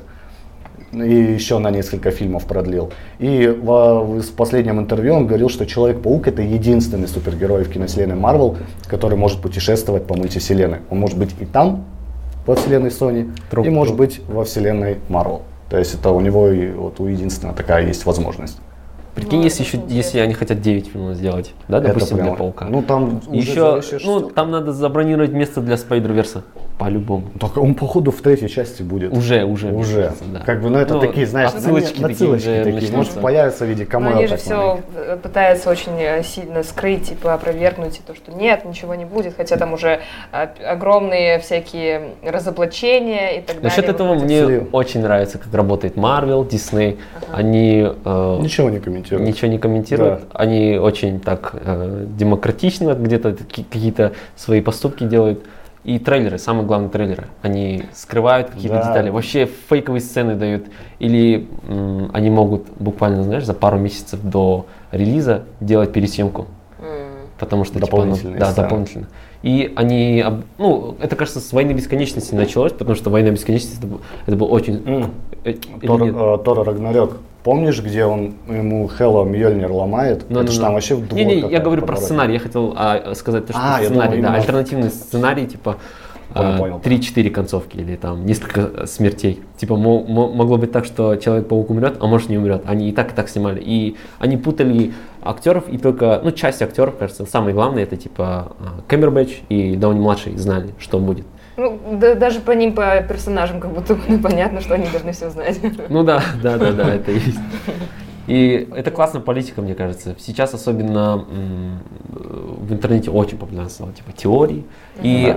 И 0.94 0.98
еще 1.14 1.60
на 1.60 1.70
несколько 1.70 2.12
фильмов 2.12 2.46
продлил. 2.46 2.92
И 3.20 3.48
во- 3.48 4.04
в 4.04 4.32
последнем 4.32 4.80
интервью 4.80 5.16
он 5.16 5.28
говорил, 5.28 5.50
что 5.50 5.66
Человек-паук 5.66 6.28
это 6.30 6.42
единственный 6.42 7.08
супергерой 7.10 7.66
в 7.66 7.70
киновселенной 7.70 8.16
Марвел, 8.16 8.58
который 8.88 9.18
может 9.18 9.42
путешествовать 9.42 10.06
по 10.08 10.16
мультивселенной. 10.16 10.80
Он 10.90 11.00
может 11.00 11.18
быть 11.18 11.36
и 11.42 11.46
там, 11.46 11.84
во 12.46 12.56
вселенной 12.56 12.90
Sony, 12.90 13.30
Тру- 13.50 13.64
и 13.66 13.70
может 13.70 13.96
быть 13.98 14.22
во 14.30 14.46
вселенной 14.46 14.98
Марвел. 15.10 15.42
То 15.70 15.78
есть 15.78 15.94
это 15.96 16.12
у 16.12 16.20
него 16.22 16.50
вот 16.80 17.00
у 17.00 17.08
единственного 17.08 17.56
такая 17.56 17.86
есть 17.86 18.06
возможность. 18.06 18.60
Прикинь, 19.16 19.40
Ну, 19.40 19.44
если 19.46 19.64
еще, 19.64 19.82
если 19.88 20.20
они 20.20 20.34
хотят 20.36 20.62
9 20.62 20.88
фильмов 20.92 21.16
сделать, 21.16 21.54
да, 21.68 21.80
Это 21.80 21.88
допустим, 21.88 22.18
для 22.18 22.26
прямо- 22.26 22.38
Паука. 22.38 22.66
Ну 22.70 22.84
там 22.84 23.22
еще, 23.32 23.82
ну, 24.06 24.22
там 24.30 24.52
надо 24.52 24.74
забронировать 24.74 25.32
место 25.32 25.62
для 25.62 25.76
Спайдерверса. 25.78 26.44
По-любому. 26.78 27.24
Так 27.40 27.58
он 27.58 27.74
походу 27.74 28.12
в 28.12 28.22
третьей 28.22 28.50
части 28.50 28.84
будет. 28.84 29.12
Уже, 29.12 29.44
уже. 29.46 29.72
Уже. 29.72 30.04
кажется, 30.04 30.24
да. 30.26 30.40
Как 30.42 30.62
бы, 30.62 30.70
ну 30.70 30.78
это 30.78 30.94
Ну, 30.94 31.00
такие, 31.00 31.26
знаешь, 31.26 31.50
отсылочки 31.50 31.94
такие 32.00 32.12
отсылочки 32.12 32.46
такие. 32.46 32.74
начнутся. 32.76 32.98
Может 32.98 33.14
появится 33.14 33.66
в 33.66 33.68
виде 33.68 33.86
камео. 33.86 34.18
они 34.18 34.28
же 34.28 34.38
все 34.38 34.80
пытаются 35.24 35.72
очень 35.72 35.94
э, 36.00 36.22
сильно 36.24 36.62
скрыть, 36.62 37.10
типа 37.10 37.34
опровергнуть 37.34 38.00
то, 38.06 38.14
что 38.14 38.32
нет, 38.32 38.64
ничего 38.66 38.94
не 38.94 39.06
будет, 39.06 39.36
хотя 39.36 39.58
там 39.58 39.74
уже 39.74 40.02
а, 40.32 40.50
огромные 40.68 41.40
всякие 41.40 42.10
разоблачения 42.24 43.40
и 43.40 43.42
так 43.42 43.62
Насчет 43.62 43.78
далее. 43.82 43.92
этого 43.96 44.08
выходят. 44.14 44.26
мне 44.26 44.46
Слив. 44.46 44.64
очень 44.72 45.02
нравится, 45.02 45.38
как 45.40 45.54
работает 45.54 45.96
Marvel, 45.96 46.48
Disney. 46.48 47.00
Они 47.32 47.88
э, 48.06 48.38
Ничего 48.42 48.70
не 48.70 48.80
комментируют. 48.80 49.28
ничего 49.28 49.50
не 49.50 49.58
комментируют. 49.58 50.26
Они 50.34 50.78
очень 50.78 51.20
так 51.20 51.52
э, 51.54 52.06
демократично 52.18 52.94
где-то 52.94 53.34
какие-то 53.34 54.14
свои 54.36 54.62
поступки 54.62 55.04
делают. 55.04 55.44
И 55.88 56.00
трейлеры, 56.00 56.38
самые 56.38 56.66
главные 56.66 56.90
трейлеры, 56.90 57.28
они 57.42 57.84
скрывают 57.94 58.50
какие-то 58.50 58.76
Да. 58.76 58.88
детали, 58.90 59.10
вообще 59.10 59.46
фейковые 59.70 60.02
сцены 60.02 60.36
дают. 60.36 60.66
Или 61.00 61.48
м, 61.66 62.12
они 62.14 62.30
могут 62.30 62.66
буквально, 62.78 63.24
знаешь, 63.24 63.46
за 63.46 63.54
пару 63.54 63.78
месяцев 63.78 64.20
до 64.22 64.66
релиза 64.92 65.46
делать 65.62 65.94
пересъемку. 65.94 66.48
М. 66.82 67.30
Потому 67.40 67.64
что 67.64 67.76
типа, 67.76 67.88
оно- 67.88 68.04
Дополнительные 68.08 68.38
да, 68.38 68.48
сцены. 68.52 68.64
дополнительно. 68.68 69.08
И 69.44 69.72
они, 69.78 70.20
об- 70.20 70.42
ну, 70.58 70.98
это 71.00 71.16
кажется 71.16 71.40
с 71.40 71.54
войны 71.54 71.72
бесконечности 71.72 72.36
началось, 72.36 72.74
потому 72.74 72.96
что 72.98 73.10
война 73.10 73.30
бесконечности 73.30 73.78
это 73.78 73.88
был, 73.88 74.02
это 74.26 74.36
был 74.36 74.52
очень. 74.52 74.84
Э, 75.46 75.52
или 75.52 75.88
Тор, 75.88 76.04
э, 76.04 76.38
Тор 76.44 76.68
Рагнарёк. 76.68 77.18
Помнишь, 77.48 77.82
где 77.82 78.04
он 78.04 78.34
ему 78.50 78.90
Хелла 78.90 79.24
Мьёльнир 79.24 79.72
ломает? 79.72 80.26
Ну, 80.28 80.42
это 80.42 80.48
ну, 80.48 80.52
же 80.52 80.60
ну. 80.60 80.66
там 80.66 80.74
вообще 80.74 80.96
в 80.96 81.08
двор 81.08 81.18
Не, 81.18 81.24
не, 81.24 81.50
я 81.50 81.62
говорю 81.62 81.82
про 81.84 81.96
сценарий. 81.96 82.34
Я 82.34 82.40
хотел 82.40 82.74
а, 82.76 83.14
сказать 83.16 83.46
то, 83.46 83.54
что 83.54 83.62
А, 83.64 83.80
сценарий, 83.80 83.88
думал, 83.88 84.02
да, 84.10 84.16
именно- 84.18 84.36
альтернативный 84.36 84.90
сценарий, 84.90 85.48
типа 85.48 85.78
а. 86.34 86.82
3-4 86.84 87.30
концовки 87.30 87.78
или 87.78 87.96
там 87.96 88.26
несколько 88.26 88.86
смертей. 88.86 89.40
Типа 89.56 89.78
мо- 89.78 90.04
мо- 90.04 90.30
могло 90.30 90.58
быть 90.58 90.74
так, 90.74 90.84
что 90.84 91.16
Человек-паук 91.16 91.70
умрет, 91.70 91.96
а 92.02 92.08
может 92.08 92.28
не 92.28 92.38
умрет. 92.38 92.64
Они 92.66 92.90
и 92.90 92.92
так, 92.92 93.14
и 93.14 93.16
так 93.16 93.30
снимали. 93.30 93.62
И 93.64 93.96
они 94.20 94.36
путали 94.36 94.92
актеров, 95.22 95.70
и 95.70 95.78
только, 95.78 96.20
ну, 96.22 96.32
часть 96.32 96.62
актеров, 96.62 96.98
кажется, 96.98 97.26
самое 97.26 97.54
главное, 97.54 97.84
это 97.84 97.96
типа 97.96 98.58
а, 98.60 98.82
Кэмбербэтч 98.90 99.44
и 99.48 99.78
Дауни 99.78 100.00
младший 100.02 100.36
знали, 100.36 100.72
что 100.80 101.00
будет. 101.00 101.26
Ну, 101.58 101.80
да- 101.94 102.14
даже 102.16 102.40
по 102.40 102.52
ним, 102.52 102.74
по 102.74 103.02
персонажам, 103.02 103.60
как 103.60 103.72
будто 103.72 103.96
бы 103.96 104.18
понятно, 104.24 104.62
что 104.62 104.76
они 104.76 104.88
должны 104.90 105.12
все 105.12 105.30
знать. 105.30 105.60
Ну 105.90 106.04
да, 106.04 106.22
да, 106.44 106.58
да, 106.58 106.72
да, 106.72 106.94
это 106.94 107.12
есть. 107.12 107.40
И 108.28 108.68
это 108.76 108.92
классная 108.92 109.22
политика, 109.22 109.62
мне 109.62 109.74
кажется. 109.74 110.16
Сейчас 110.20 110.54
особенно 110.54 111.26
м, 111.30 111.80
в 112.10 112.72
интернете 112.74 113.10
очень 113.10 113.38
популярно 113.38 113.70
стало, 113.70 113.92
типа 113.94 114.12
теории. 114.12 114.66
И 115.02 115.36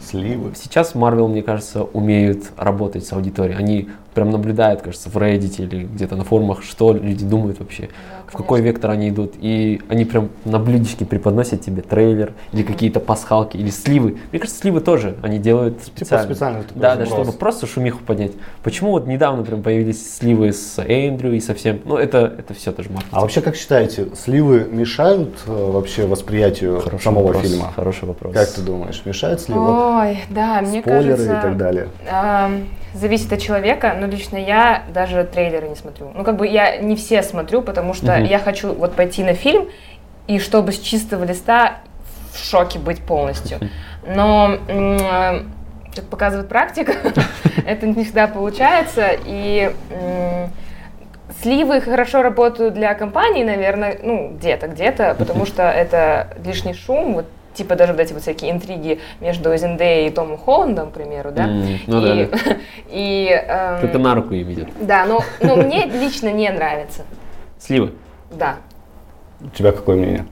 Сливы. 0.00 0.52
сейчас 0.54 0.94
Marvel, 0.94 1.28
мне 1.28 1.42
кажется, 1.42 1.84
умеют 1.84 2.44
работать 2.56 3.06
с 3.06 3.12
аудиторией. 3.12 3.56
Они 3.58 3.88
прям 4.14 4.30
наблюдают, 4.30 4.82
кажется, 4.82 5.10
в 5.10 5.16
Reddit 5.16 5.62
или 5.62 5.84
где-то 5.84 6.16
на 6.16 6.24
форумах, 6.24 6.62
что 6.62 6.92
люди 6.92 7.24
думают 7.24 7.58
вообще, 7.58 7.88
в 8.26 8.36
какой 8.36 8.60
вектор 8.60 8.90
они 8.90 9.10
идут. 9.10 9.34
И 9.40 9.80
они 9.88 10.04
прям 10.04 10.30
на 10.44 10.58
блюдечке 10.58 11.04
преподносят 11.04 11.60
тебе 11.62 11.82
трейлер 11.82 12.32
или 12.52 12.62
какие-то 12.62 13.00
пасхалки 13.00 13.56
или 13.56 13.70
сливы. 13.70 14.18
Мне 14.30 14.40
кажется, 14.40 14.60
сливы 14.60 14.80
тоже 14.80 15.16
они 15.22 15.38
делают 15.38 15.82
специально. 15.82 16.24
специально 16.24 16.62
такой 16.62 16.80
Да, 16.80 16.96
да, 16.96 17.06
чтобы 17.06 17.32
просто 17.32 17.66
шумиху 17.66 18.02
поднять. 18.04 18.32
Почему 18.62 18.92
вот 18.92 19.06
недавно 19.06 19.44
прям 19.44 19.62
появились 19.62 20.16
сливы 20.16 20.52
с 20.52 20.78
Эндрю 20.78 21.32
и 21.32 21.40
совсем, 21.40 21.80
ну 21.84 21.96
это, 21.96 22.34
это 22.38 22.54
все 22.54 22.72
тоже 22.72 22.90
маркетинг. 22.90 23.14
А 23.16 23.20
вообще, 23.20 23.40
как 23.40 23.56
считаете, 23.56 24.08
сливы 24.14 24.66
мешают 24.70 25.30
э, 25.46 25.52
вообще 25.52 26.06
восприятию 26.06 26.80
Хороший 26.80 27.04
самого 27.04 27.26
вопрос, 27.26 27.42
фильма? 27.42 27.72
Хороший 27.74 28.06
вопрос. 28.06 28.34
Как 28.34 28.48
ты 28.48 28.62
думаешь, 28.62 29.02
мешают 29.04 29.40
сливы? 29.40 29.60
Ой, 29.60 30.18
да, 30.30 30.60
мне 30.62 30.80
Спойлеры 30.80 31.16
кажется... 31.16 31.38
и 31.38 31.42
так 31.42 31.56
далее. 31.56 31.88
Ам, 32.10 32.64
зависит 32.94 33.32
от 33.32 33.40
человека, 33.40 33.94
но 33.98 34.06
лично 34.06 34.36
я 34.36 34.84
даже 34.88 35.24
трейлеры 35.24 35.68
не 35.68 35.74
смотрю. 35.76 36.12
Ну, 36.14 36.24
как 36.24 36.36
бы 36.36 36.46
я 36.46 36.76
не 36.78 36.96
все 36.96 37.22
смотрю, 37.22 37.60
потому 37.60 37.92
что 37.92 38.12
Мгм. 38.12 38.24
я 38.24 38.38
хочу 38.38 38.72
вот 38.72 38.94
пойти 38.94 39.22
на 39.24 39.34
фильм, 39.34 39.68
и 40.26 40.38
чтобы 40.38 40.72
с 40.72 40.78
чистого 40.78 41.24
листа 41.24 41.78
в 42.32 42.38
шоке 42.38 42.78
быть 42.78 43.02
полностью. 43.02 43.58
Но, 44.06 44.56
м, 44.68 44.96
э, 44.98 45.42
как 45.94 46.04
показывает 46.06 46.48
практика, 46.48 46.92
это 47.66 47.86
не 47.86 48.04
всегда 48.04 48.26
получается, 48.28 49.10
и 49.24 49.72
Сливы 51.42 51.80
хорошо 51.80 52.22
работают 52.22 52.74
для 52.74 52.94
компаний, 52.94 53.44
наверное, 53.44 53.98
ну, 54.02 54.32
где-то, 54.36 54.68
где-то, 54.68 55.14
потому 55.18 55.46
что 55.46 55.62
это 55.62 56.28
лишний 56.44 56.74
шум, 56.74 57.14
вот 57.14 57.26
типа 57.54 57.76
даже 57.76 57.92
вот 57.92 58.00
эти 58.00 58.12
вот 58.12 58.22
всякие 58.22 58.50
интриги 58.50 59.00
между 59.20 59.56
Зендеей 59.56 60.08
и 60.08 60.10
Томом 60.10 60.36
Холландом, 60.38 60.90
к 60.90 60.94
примеру, 60.94 61.30
да? 61.32 61.44
М, 61.44 61.78
ну 61.86 62.00
да, 62.00 62.22
и, 62.22 62.26
да. 62.26 62.38
и, 62.90 63.28
эм, 63.30 63.84
Это 63.84 63.98
на 63.98 64.14
руку 64.14 64.34
им 64.34 64.52
идет. 64.52 64.68
да, 64.80 65.06
но, 65.06 65.20
но 65.40 65.56
мне 65.56 65.86
лично 65.86 66.32
не 66.32 66.50
нравится, 66.50 67.02
Сливы. 67.58 67.92
да. 68.30 68.56
У 69.40 69.48
тебя 69.48 69.72
какое 69.72 69.96
мнение? 69.96 70.26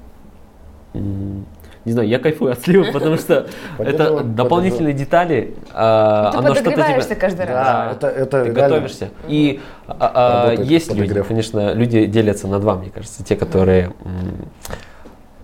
Не 1.85 1.91
знаю, 1.91 2.07
я 2.09 2.21
кайфую 2.21 2.53
от 2.53 2.61
сливы, 2.61 2.93
потому 2.93 3.17
что 3.17 3.49
это 3.79 4.21
дополнительные 4.23 4.95
детали. 4.95 5.55
а, 5.73 6.31
Ты 6.31 6.39
оно 6.39 6.55
подогреваешься 6.55 7.09
тебя- 7.11 7.21
каждый 7.21 7.47
раз. 7.47 7.67
Да, 7.67 7.91
это, 7.93 8.07
это 8.07 8.45
Ты 8.45 8.51
реально- 8.53 8.63
готовишься. 8.69 9.09
И 9.27 9.61
а, 9.89 10.53
а, 10.57 10.63
есть 10.63 10.95
люди, 10.95 11.21
конечно, 11.23 11.73
люди 11.75 12.05
делятся 12.07 12.47
на 12.47 12.61
два, 12.61 12.77
мне 12.77 12.91
кажется. 12.91 13.25
Те, 13.25 13.35
которые, 13.35 13.91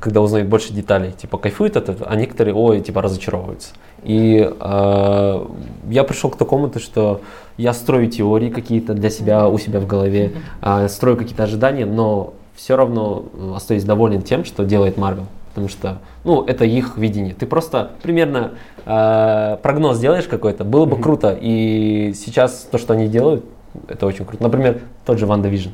когда 0.00 0.20
узнают 0.20 0.48
больше 0.48 0.72
деталей, 0.72 1.12
типа 1.12 1.38
кайфуют 1.38 1.76
от 1.76 1.88
этого, 1.88 2.08
а 2.08 2.16
некоторые, 2.16 2.54
ой, 2.54 2.80
типа 2.80 3.02
разочаровываются. 3.02 3.70
И 4.04 4.48
а, 4.60 5.50
я 5.88 6.04
пришел 6.04 6.30
к 6.30 6.36
такому, 6.36 6.68
то, 6.68 6.78
что 6.78 7.20
я 7.56 7.72
строю 7.72 8.08
теории 8.08 8.50
какие-то 8.50 8.94
для 8.94 9.10
себя, 9.10 9.48
у 9.48 9.58
себя 9.58 9.80
в 9.80 9.86
голове, 9.86 10.32
а, 10.60 10.88
строю 10.88 11.16
какие-то 11.16 11.42
ожидания, 11.42 11.86
но 11.86 12.34
все 12.54 12.76
равно 12.76 13.24
э, 13.32 13.52
остаюсь 13.54 13.84
доволен 13.84 14.22
тем, 14.22 14.44
что 14.44 14.64
делает 14.64 14.98
Marvel. 14.98 15.26
Потому 15.50 15.68
что, 15.68 15.98
ну, 16.24 16.42
это 16.42 16.64
их 16.64 16.96
видение. 16.96 17.32
Ты 17.32 17.46
просто 17.46 17.92
примерно 18.02 18.54
э, 18.84 19.58
прогноз 19.62 19.98
делаешь 20.00 20.26
какой-то, 20.26 20.64
было 20.64 20.84
бы 20.84 21.00
круто. 21.00 21.36
И 21.40 22.12
сейчас 22.16 22.66
то, 22.70 22.78
что 22.78 22.94
они 22.94 23.06
делают, 23.06 23.44
это 23.86 24.06
очень 24.06 24.24
круто. 24.24 24.42
Например, 24.42 24.80
тот 25.06 25.18
же 25.18 25.26
WandaVision. 25.26 25.70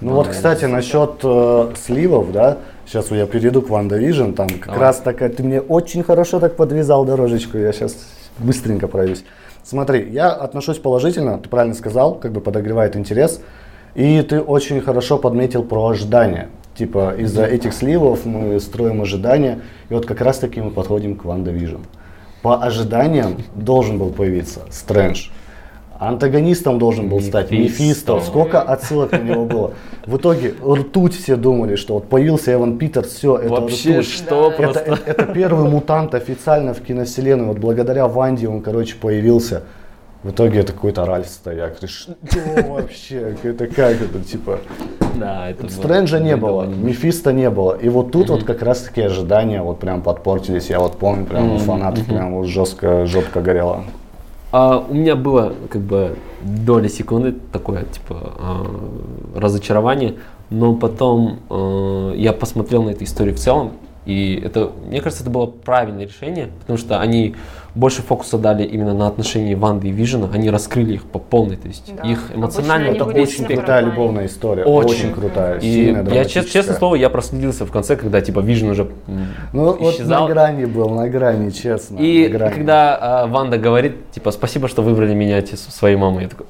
Ну 0.00 0.12
вот, 0.12 0.28
кстати, 0.28 0.66
насчет 0.66 1.20
э, 1.22 1.72
сливов, 1.76 2.32
да, 2.32 2.58
сейчас 2.86 3.10
я 3.10 3.26
перейду 3.26 3.62
к 3.62 3.68
WandaVision, 3.68 4.34
там 4.34 4.48
как 4.48 4.66
Давай. 4.66 4.80
раз 4.80 4.98
такая, 4.98 5.28
ты 5.28 5.42
мне 5.42 5.60
очень 5.60 6.02
хорошо 6.02 6.40
так 6.40 6.56
подвязал 6.56 7.04
дорожечку, 7.04 7.58
я 7.58 7.72
сейчас 7.72 7.96
быстренько 8.38 8.88
пройдусь. 8.88 9.24
Смотри, 9.62 10.08
я 10.10 10.30
отношусь 10.30 10.78
положительно, 10.78 11.38
ты 11.38 11.48
правильно 11.48 11.74
сказал, 11.74 12.16
как 12.16 12.32
бы 12.32 12.40
подогревает 12.40 12.96
интерес, 12.96 13.40
и 13.94 14.20
ты 14.22 14.40
очень 14.40 14.80
хорошо 14.80 15.18
подметил 15.18 15.62
про 15.62 15.88
ожидания. 15.88 16.48
Типа 16.76 17.14
из-за 17.16 17.44
этих 17.44 17.72
сливов 17.72 18.24
мы 18.24 18.58
строим 18.60 19.00
ожидания, 19.00 19.60
и 19.88 19.94
вот 19.94 20.06
как 20.06 20.20
раз 20.20 20.38
таки 20.38 20.60
мы 20.60 20.70
подходим 20.70 21.16
к 21.16 21.24
WandaVision. 21.24 21.80
По 22.42 22.62
ожиданиям 22.62 23.38
должен 23.54 23.98
был 23.98 24.10
появиться 24.10 24.60
Стрэндж. 24.70 25.28
Антагонистом 25.98 26.78
должен 26.78 27.08
был 27.08 27.20
стать 27.20 27.50
Мефисто. 27.50 28.20
Сколько 28.20 28.60
отсылок 28.60 29.12
на 29.12 29.18
него 29.18 29.44
было. 29.44 29.72
В 30.06 30.16
итоге 30.16 30.54
ртуть 30.62 31.14
все 31.14 31.36
думали, 31.36 31.76
что 31.76 31.94
вот 31.94 32.08
появился 32.08 32.52
Эван 32.52 32.78
Питерс, 32.78 33.08
все, 33.14 33.36
это 33.36 33.48
Вообще, 33.48 34.00
ртуть. 34.00 34.08
что. 34.10 34.50
Это, 34.50 34.62
просто... 34.62 34.80
это- 34.80 35.00
это 35.10 35.26
первый 35.26 35.68
мутант 35.70 36.14
официально 36.14 36.74
в 36.74 36.80
киновселенной. 36.80 37.46
Вот 37.46 37.58
благодаря 37.58 38.06
Ванде 38.08 38.48
он, 38.48 38.60
короче, 38.60 38.96
появился. 38.96 39.62
В 40.22 40.30
итоге 40.30 40.60
это 40.60 40.72
какой-то 40.72 41.04
Ральф 41.04 41.26
Стояк. 41.26 41.76
Ты 41.78 41.86
что 41.86 42.14
вообще? 42.66 43.34
Это 43.42 43.66
как 43.66 44.00
это, 44.00 44.20
типа... 44.20 44.58
Да, 45.16 45.50
это 45.50 45.62
было- 45.64 45.70
Стрэнджа 45.70 46.18
не 46.18 46.30
это 46.30 46.38
было, 46.38 46.62
было 46.62 46.74
Мефисто 46.74 47.32
не 47.32 47.50
было. 47.50 47.74
И 47.74 47.88
вот 47.90 48.10
тут 48.10 48.30
вот 48.30 48.42
как 48.44 48.62
раз 48.62 48.80
таки 48.82 49.02
ожидания 49.02 49.62
вот 49.62 49.80
прям 49.80 50.00
подпортились. 50.02 50.70
Я 50.70 50.80
вот 50.80 50.96
помню, 50.98 51.26
прям 51.26 51.52
у 51.52 51.58
фанатов 51.58 52.06
прям 52.06 52.36
вот 52.36 52.46
жестко, 52.46 53.04
жопка 53.06 53.40
горела. 53.42 53.84
А, 54.56 54.86
у 54.88 54.94
меня 54.94 55.16
было 55.16 55.52
как 55.68 55.82
бы 55.82 56.16
доля 56.40 56.88
секунды 56.88 57.34
такое 57.50 57.86
типа 57.86 58.34
а, 58.38 58.66
разочарование, 59.34 60.14
но 60.48 60.76
потом 60.76 61.40
а, 61.50 62.12
я 62.12 62.32
посмотрел 62.32 62.84
на 62.84 62.90
эту 62.90 63.02
историю 63.02 63.34
в 63.34 63.40
целом, 63.40 63.72
и 64.06 64.40
это, 64.44 64.70
мне 64.86 65.00
кажется, 65.00 65.24
это 65.24 65.32
было 65.32 65.46
правильное 65.46 66.06
решение, 66.06 66.50
потому 66.60 66.78
что 66.78 67.00
они 67.00 67.34
больше 67.74 68.02
фокуса 68.02 68.38
дали 68.38 68.62
именно 68.64 68.94
на 68.94 69.06
отношении 69.06 69.54
Ванды 69.54 69.88
и 69.88 69.90
Вижена, 69.90 70.28
они 70.32 70.50
раскрыли 70.50 70.94
их 70.94 71.04
по 71.04 71.18
полной, 71.18 71.56
то 71.56 71.68
есть 71.68 71.92
Да. 71.96 72.08
их 72.08 72.18
Обычно 72.26 72.38
эмоционально 72.38 72.86
Это 72.94 73.04
очень 73.04 73.44
крутая 73.44 73.80
любовная 73.82 74.26
история. 74.26 74.64
Очень. 74.64 74.88
Очень, 74.90 75.12
крутая, 75.12 75.58
И 75.58 75.60
сильная, 75.60 76.02
я, 76.04 76.24
честно, 76.24 76.24
честно 76.24 76.32
драматическая. 76.50 76.78
слово, 76.78 76.94
я 76.96 77.10
проследился 77.10 77.66
в 77.66 77.72
конце, 77.72 77.96
когда 77.96 78.20
типа 78.20 78.40
Вижен 78.40 78.70
уже 78.70 78.88
Ну 79.52 79.64
вот 79.64 79.80
исчезал. 79.94 80.28
на 80.28 80.34
грани 80.34 80.64
был, 80.66 80.88
на 80.90 81.08
грани, 81.08 81.50
честно. 81.50 81.98
И 81.98 82.28
грани. 82.28 82.52
когда 82.54 82.96
а, 83.00 83.26
Ванда 83.26 83.58
говорит, 83.58 84.10
типа, 84.12 84.30
спасибо, 84.30 84.68
что 84.68 84.82
выбрали 84.82 85.14
меня 85.14 85.44
своей 85.46 85.96
мамой, 85.96 86.24
я 86.24 86.28
такой, 86.28 86.46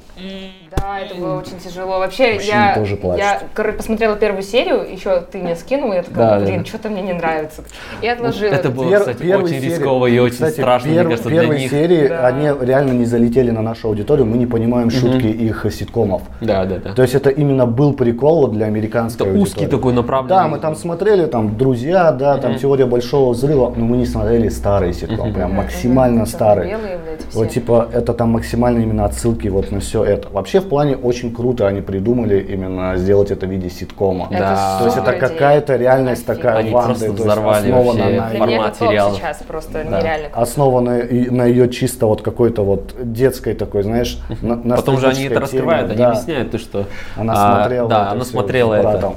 Да, 0.79 1.01
это 1.01 1.15
было 1.15 1.39
очень 1.39 1.59
тяжело. 1.59 1.99
Вообще, 1.99 2.35
Мужчины 2.35 2.53
я, 2.55 2.75
тоже 2.75 2.97
плачут. 2.97 3.21
я 3.25 3.43
короче, 3.55 3.77
посмотрела 3.77 4.17
первую 4.17 4.43
серию, 4.43 4.87
еще 4.91 5.21
ты 5.21 5.39
мне 5.39 5.57
скинул, 5.57 5.93
и 5.93 5.97
я 5.97 6.03
такая, 6.03 6.39
Да, 6.41 6.45
блин, 6.45 6.61
да. 6.61 6.65
что-то 6.65 6.89
мне 6.91 7.03
не 7.03 7.13
нравится. 7.13 7.63
И 8.03 8.09
отложила. 8.09 8.49
это 8.49 8.57
это 8.57 8.71
было, 8.71 8.91
Пер- 8.91 8.99
кстати, 9.01 9.33
очень 9.33 9.61
серии- 9.61 9.67
рисково 9.75 10.07
и 10.07 10.19
очень 10.19 10.33
кстати, 10.35 10.53
страшно, 10.55 10.89
мне 10.91 10.99
перв- 11.01 11.05
кажется, 11.09 11.29
для 11.29 11.41
первые 11.41 11.61
них. 11.61 11.71
серии, 11.71 12.09
Да. 12.09 12.27
они 12.27 12.51
реально 12.67 12.93
не 12.93 13.05
залетели 13.05 13.51
на 13.51 13.63
нашу 13.63 13.89
аудиторию, 13.89 14.27
мы 14.27 14.37
не 14.37 14.47
понимаем 14.47 14.91
шутки 14.91 15.27
их 15.27 15.67
ситкомов. 15.73 16.23
Да, 16.41 16.65
да, 16.65 16.79
да. 16.79 16.93
То 16.95 17.03
есть 17.03 17.15
это 17.15 17.31
именно 17.31 17.67
был 17.67 17.93
прикол 17.95 18.43
вот 18.43 18.53
для 18.53 18.67
американской 18.67 19.27
Это 19.29 19.39
узкий 19.39 19.61
аудитории. 19.65 19.71
такой 19.79 19.93
направленный. 19.93 20.29
Да, 20.37 20.49
мы 20.49 20.59
там 20.59 20.75
смотрели, 20.77 21.27
там, 21.27 21.57
«Друзья», 21.57 22.13
да, 22.13 22.39
там, 22.39 22.57
«Теория 22.57 22.87
большого 22.87 23.33
взрыва», 23.33 23.73
но 23.77 23.85
мы 23.85 23.97
не 23.97 24.07
смотрели 24.07 24.49
старые 24.49 24.93
ситкомы, 24.93 25.33
прям 25.33 25.53
максимально 25.53 26.27
старые. 26.27 26.71
Белые, 26.71 26.99
блядь, 26.99 27.21
все. 27.29 27.39
Вот 27.39 27.51
типа 27.51 27.89
это 27.93 28.13
там 28.15 28.31
максимально 28.31 28.81
именно 28.81 29.05
отсылки 29.05 29.49
вот 29.49 29.71
на 29.71 29.81
все 29.81 30.05
это. 30.05 30.29
Вообще 30.31 30.61
в 30.65 30.69
плане 30.69 30.97
очень 30.97 31.33
круто 31.35 31.67
они 31.69 31.81
придумали 31.81 32.41
именно 32.41 32.97
сделать 32.97 33.31
это 33.31 33.47
в 33.47 33.51
виде 33.51 33.71
ситкома. 33.71 34.27
Это 34.31 34.39
Да. 34.39 34.79
То 34.81 34.85
есть 34.87 34.97
это 34.97 35.13
какая-то 35.13 35.77
реальность 35.77 36.27
такая 36.27 36.57
Они 36.57 36.71
Ванды, 36.71 37.11
взорвали 37.13 37.71
основана 37.71 38.03
вообще 38.05 38.19
на 38.39 38.47
формат 38.47 38.77
сериала. 38.77 39.15
сейчас 39.17 39.43
просто 39.47 39.85
да, 39.89 39.99
нереально. 40.01 40.29
основана 40.35 40.99
и 40.99 41.31
на 41.31 41.45
ее 41.45 41.69
чисто 41.69 42.07
вот 42.07 42.23
какой-то 42.23 42.65
вот 42.65 42.95
детской 43.03 43.55
такой, 43.55 43.83
знаешь, 43.85 44.19
на- 44.43 44.77
Потом 44.77 44.99
же 44.99 45.07
они 45.07 45.25
это 45.25 45.41
раскрывают, 45.41 45.83
теме, 45.91 45.93
они 45.93 45.99
да. 46.03 46.11
объясняют 46.11 46.51
то, 46.51 46.59
что 46.59 46.87
Она 47.17 47.33
а, 47.37 47.57
смотрела. 47.61 47.89
Да, 47.89 48.11
она 48.11 48.25
смотрела 48.25 48.75
это. 48.75 48.83
братом. 48.83 49.15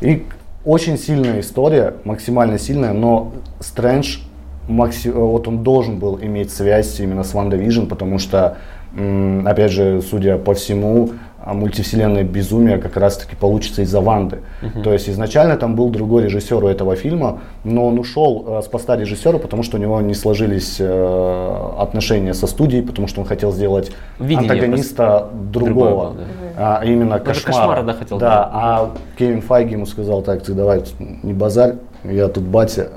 И 0.00 0.26
очень 0.64 0.96
сильная 0.98 1.40
история, 1.40 1.94
максимально 2.04 2.58
сильная, 2.58 2.92
но 2.92 3.32
Стрэндж, 3.60 4.18
макси- 4.68 5.10
вот 5.10 5.48
он 5.48 5.62
должен 5.64 5.98
был 5.98 6.18
иметь 6.22 6.52
связь 6.52 7.00
именно 7.00 7.24
с 7.24 7.34
WandaVision, 7.34 7.86
потому 7.86 8.18
что, 8.18 8.58
опять 8.94 9.72
же, 9.72 10.02
судя 10.02 10.36
по 10.38 10.54
всему, 10.54 11.10
мультивселенная 11.44 12.22
безумие 12.22 12.78
как 12.78 12.96
раз-таки 12.96 13.34
получится 13.34 13.82
из-за 13.82 14.00
Ванды. 14.00 14.40
То 14.84 14.92
есть 14.92 15.08
изначально 15.08 15.56
там 15.56 15.74
был 15.74 15.90
другой 15.90 16.24
режиссер 16.24 16.62
у 16.62 16.68
этого 16.68 16.94
фильма, 16.96 17.40
но 17.64 17.86
он 17.88 17.98
ушел 17.98 18.44
э, 18.46 18.62
с 18.62 18.66
поста 18.68 18.96
режиссера, 18.96 19.38
потому 19.38 19.62
что 19.62 19.76
у 19.76 19.80
него 19.80 20.00
не 20.00 20.14
сложились 20.14 20.76
э, 20.78 21.72
отношения 21.78 22.34
со 22.34 22.46
студией, 22.46 22.82
потому 22.82 23.08
что 23.08 23.20
он 23.20 23.26
хотел 23.26 23.52
сделать 23.52 23.92
Видение 24.18 24.50
антагониста 24.50 25.28
другого, 25.32 25.72
Другого, 25.72 26.16
а 26.56 26.82
именно 26.84 27.18
Даже 27.18 27.40
кошмара. 27.42 27.68
кошмара, 27.68 27.82
да, 27.82 27.92
хотел 27.94 28.18
Да, 28.18 28.50
а 28.52 28.90
Кевин 29.18 29.42
Файги 29.42 29.72
ему 29.72 29.86
сказал, 29.86 30.22
так, 30.22 30.42
ты 30.42 30.52
давай 30.52 30.82
не 31.22 31.32
базарь, 31.32 31.74
я 32.04 32.28
тут 32.28 32.44
батя, 32.44 32.88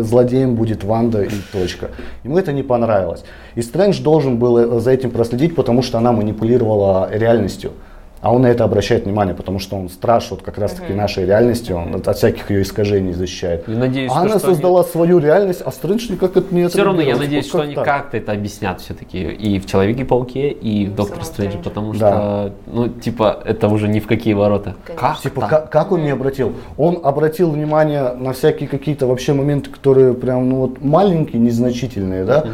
злодеем 0.00 0.54
будет 0.54 0.84
Ванда 0.84 1.22
и 1.22 1.30
точка. 1.52 1.90
Ему 2.24 2.38
это 2.38 2.52
не 2.52 2.62
понравилось. 2.62 3.24
И 3.54 3.62
Стрэндж 3.62 4.02
должен 4.02 4.38
был 4.38 4.58
э, 4.58 4.80
за 4.80 4.90
этим 4.90 5.10
проследить, 5.10 5.54
потому 5.54 5.82
что 5.82 5.98
она 5.98 6.12
манипулировала 6.12 7.08
реальностью. 7.10 7.72
А 8.20 8.32
он 8.32 8.42
на 8.42 8.46
это 8.48 8.64
обращает 8.64 9.04
внимание, 9.04 9.34
потому 9.34 9.58
что 9.60 9.76
он 9.76 9.88
страж 9.88 10.28
вот 10.30 10.42
как 10.42 10.58
раз 10.58 10.72
таки 10.72 10.92
нашей 10.92 11.24
реальности, 11.26 11.72
он 11.72 11.94
от, 11.94 12.08
от 12.08 12.16
всяких 12.16 12.50
ее 12.50 12.62
искажений 12.62 13.12
защищает. 13.12 13.68
И 13.68 13.72
надеюсь, 13.72 14.10
а 14.10 14.14
то, 14.14 14.20
она 14.20 14.28
что 14.38 14.46
они- 14.48 14.54
создала 14.54 14.82
свою 14.84 15.18
реальность, 15.18 15.62
а 15.64 15.70
Стрэндж 15.70 16.10
никак 16.10 16.36
это 16.36 16.52
не 16.54 16.68
Все 16.68 16.82
равно 16.82 17.00
я 17.00 17.16
надеюсь, 17.16 17.44
Вот 17.44 17.48
что 17.50 17.60
они 17.62 17.74
как-то 17.74 18.16
это 18.16 18.32
объяснят 18.32 18.80
все-таки 18.80 19.18
и 19.22 19.58
в 19.60 19.66
Человеке-пауке, 19.66 20.48
и 20.50 20.86
в 20.86 20.94
Доктор 20.94 21.24
Стрэндже, 21.24 21.58
потому 21.58 21.92
Да. 21.92 21.98
что, 21.98 22.52
ну, 22.66 22.88
типа, 22.88 23.40
это 23.44 23.68
уже 23.68 23.88
ни 23.88 24.00
в 24.00 24.06
какие 24.06 24.34
ворота. 24.34 24.74
Конечно. 24.84 25.08
Как 25.08 25.20
Типа, 25.20 25.40
как, 25.46 25.70
как 25.70 25.92
он 25.92 26.02
не 26.02 26.10
обратил? 26.10 26.52
Он 26.76 26.98
обратил 27.02 27.50
внимание 27.50 28.12
на 28.14 28.32
всякие 28.32 28.68
какие-то 28.68 29.06
вообще 29.06 29.32
моменты, 29.32 29.70
которые 29.70 30.14
прям, 30.14 30.48
ну 30.48 30.56
вот, 30.56 30.82
маленькие, 30.82 31.40
незначительные, 31.40 32.24
да? 32.24 32.44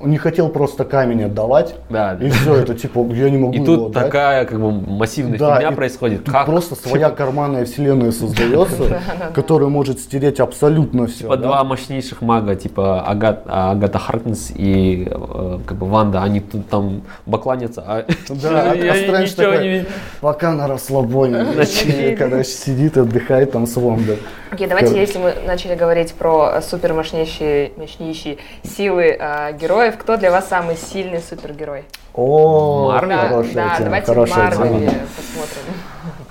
Он 0.00 0.10
не 0.10 0.18
хотел 0.18 0.48
просто 0.50 0.84
камень 0.84 1.24
отдавать. 1.24 1.74
Да, 1.90 2.14
да. 2.14 2.26
И 2.26 2.30
все, 2.30 2.54
это 2.56 2.74
типа, 2.74 3.06
я 3.14 3.30
не 3.30 3.38
могу 3.38 3.54
И 3.54 3.56
его 3.56 3.66
тут 3.66 3.86
отдать. 3.90 4.04
такая 4.04 4.44
как 4.44 4.60
бы 4.60 4.72
массивная 5.06 5.38
Да, 5.38 5.56
фигня 5.56 5.72
происходит. 5.72 6.24
Тут 6.24 6.34
Как? 6.34 6.46
просто 6.46 6.74
своя 6.74 7.10
карманная 7.10 7.64
вселенная 7.64 8.12
создается, 8.12 9.00
которая 9.34 9.68
может 9.68 10.00
стереть 10.00 10.40
абсолютно 10.40 11.06
все. 11.06 11.24
Типа 11.24 11.36
два 11.36 11.64
мощнейших 11.64 12.20
мага, 12.22 12.56
типа 12.56 13.02
а, 13.06 13.70
Агата 13.72 13.98
Харкнес 13.98 14.52
и 14.54 15.08
э, 15.10 15.58
как 15.66 15.76
бы 15.76 15.86
Ванда, 15.86 16.22
они 16.22 16.40
тут 16.40 16.68
там 16.68 17.02
бакланятся, 17.24 17.82
а 17.86 18.04
Да, 18.28 18.70
а 18.72 18.76
ничего 18.76 19.54
не. 19.54 19.86
Пока 20.20 20.52
на 20.52 20.66
расслабоне, 20.66 21.44
когда 22.18 22.42
сидит, 22.42 22.96
отдыхает 22.96 23.52
там 23.52 23.66
с 23.66 23.76
Вондой. 23.76 24.18
Окей, 24.50 24.66
давайте, 24.68 24.98
если 24.98 25.18
мы 25.18 25.34
начали 25.46 25.74
говорить 25.74 26.14
про 26.14 26.60
супер 26.62 26.94
мощнейшие, 26.94 27.72
мощнейшие 27.76 28.38
силы 28.62 29.16
э, 29.18 29.52
героев, 29.60 29.96
кто 29.98 30.16
для 30.16 30.30
вас 30.30 30.48
самый 30.48 30.76
сильный 30.76 31.20
супергерой? 31.20 31.84
О, 32.14 32.92
Марвел? 32.92 33.16
Да, 33.16 33.28
хорошая 33.28 33.54
да, 33.54 33.76
тема, 33.76 34.02
давайте. 34.06 34.34
Марвеле 34.34 34.92
посмотрим. 35.16 35.62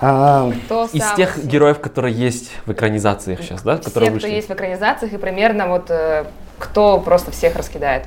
А, 0.00 0.50
Кто 0.66 0.84
Из 0.92 1.04
тех 1.16 1.44
героев, 1.44 1.80
которые 1.80 2.14
есть 2.14 2.50
в 2.66 2.72
экранизациях 2.72 3.40
сейчас, 3.42 3.62
да, 3.62 3.76
которые 3.78 4.10
кто 4.10 4.14
вышли. 4.20 4.28
есть 4.34 4.48
в 4.48 4.52
экранизациях, 4.52 5.12
и 5.12 5.16
примерно 5.18 5.68
вот 5.68 5.90
э, 5.90 6.24
кто 6.58 6.98
просто 7.00 7.30
всех 7.30 7.56
раскидает. 7.56 8.04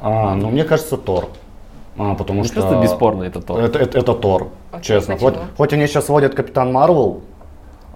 А, 0.00 0.34
ну 0.34 0.50
мне 0.50 0.64
кажется, 0.64 0.96
Тор. 0.96 1.28
А, 1.96 2.14
потому 2.14 2.44
что... 2.44 2.54
просто 2.54 2.80
бесспорно 2.80 3.24
это 3.24 3.40
то. 3.40 3.58
Это, 3.58 3.78
это, 3.80 3.98
это 3.98 4.14
Тор, 4.14 4.48
Окей, 4.70 4.84
честно. 4.84 5.14
почему? 5.14 5.30
Хоть, 5.30 5.38
хоть 5.56 5.72
они 5.72 5.86
сейчас 5.88 6.08
вводят 6.08 6.34
Капитан 6.34 6.72
Марвел, 6.72 7.22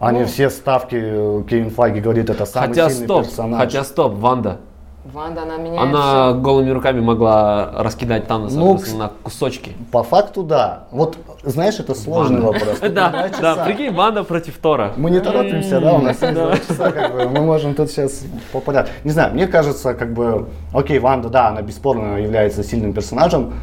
они 0.01 0.21
Ну. 0.21 0.27
все 0.27 0.51
ставки, 0.51 0.97
э, 1.01 1.43
Кевин 1.49 1.71
Файги 1.71 2.01
говорит, 2.01 2.29
это 2.29 2.45
самый 2.45 2.69
Хотя 2.71 2.91
сильный 2.91 3.05
стоп, 3.07 3.25
персонаж. 3.27 3.61
хотя 3.61 3.85
стоп, 3.85 4.15
Ванда. 4.15 4.59
Ванда, 5.05 5.43
она 5.43 5.57
меняет 5.57 5.81
Она 5.81 6.33
голыми 6.35 6.71
руками 6.71 7.01
могла 7.01 7.73
раскидать 7.77 8.29
Таноса 8.29 8.57
Ну, 8.57 8.77
просто 8.77 8.97
на 8.97 9.11
кусочки. 9.23 9.73
По 9.91 10.05
факту, 10.05 10.45
да. 10.45 10.85
Вот, 10.93 11.17
знаешь, 11.43 11.81
это 11.81 11.95
сложный 11.95 12.41
Ванда. 12.41 12.59
вопрос. 12.67 12.79
Да, 12.93 13.29
да, 13.41 13.65
прикинь, 13.65 13.93
Ванда 13.93 14.23
против 14.23 14.59
Тора. 14.59 14.93
Мы 14.97 15.11
не 15.11 15.21
торопимся, 15.21 15.81
да, 15.81 15.95
у 15.95 16.03
нас 16.03 16.23
есть 16.23 16.35
два 16.35 16.57
часа, 16.57 16.91
как 16.93 17.13
бы, 17.15 17.29
мы 17.29 17.41
можем 17.41 17.75
тут 17.75 17.91
сейчас 17.91 18.23
по 18.53 18.61
порядку. 18.61 18.93
Не 19.03 19.11
знаю, 19.11 19.35
мне 19.35 19.47
кажется, 19.49 19.95
как 19.95 20.13
бы, 20.15 20.47
окей, 20.73 20.99
Ванда, 21.01 21.29
да, 21.29 21.49
она 21.49 21.63
бесспорно 21.63 22.19
является 22.19 22.63
сильным 22.63 22.93
персонажем, 22.93 23.55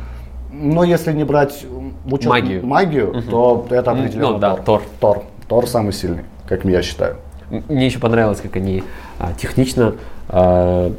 но 0.52 0.84
если 0.84 1.14
не 1.14 1.24
брать 1.24 1.64
в 2.04 2.14
учет 2.14 2.28
Магию. 2.30 2.66
магию, 2.66 3.24
то 3.30 3.66
это 3.70 3.94
Ну, 3.94 4.00
определенно 4.02 4.40
да, 4.40 4.56
Тор. 4.56 4.82
Тор. 5.00 5.24
Тор 5.48 5.68
самый 5.68 5.94
сильный, 5.94 6.26
как 6.48 6.66
я 6.66 6.82
считаю. 6.82 7.16
Мне 7.50 7.86
еще 7.88 8.00
понравилось, 8.00 8.42
как 8.42 8.56
они 8.58 8.84
а, 9.18 9.32
технично 9.34 9.96
а, 10.28 10.92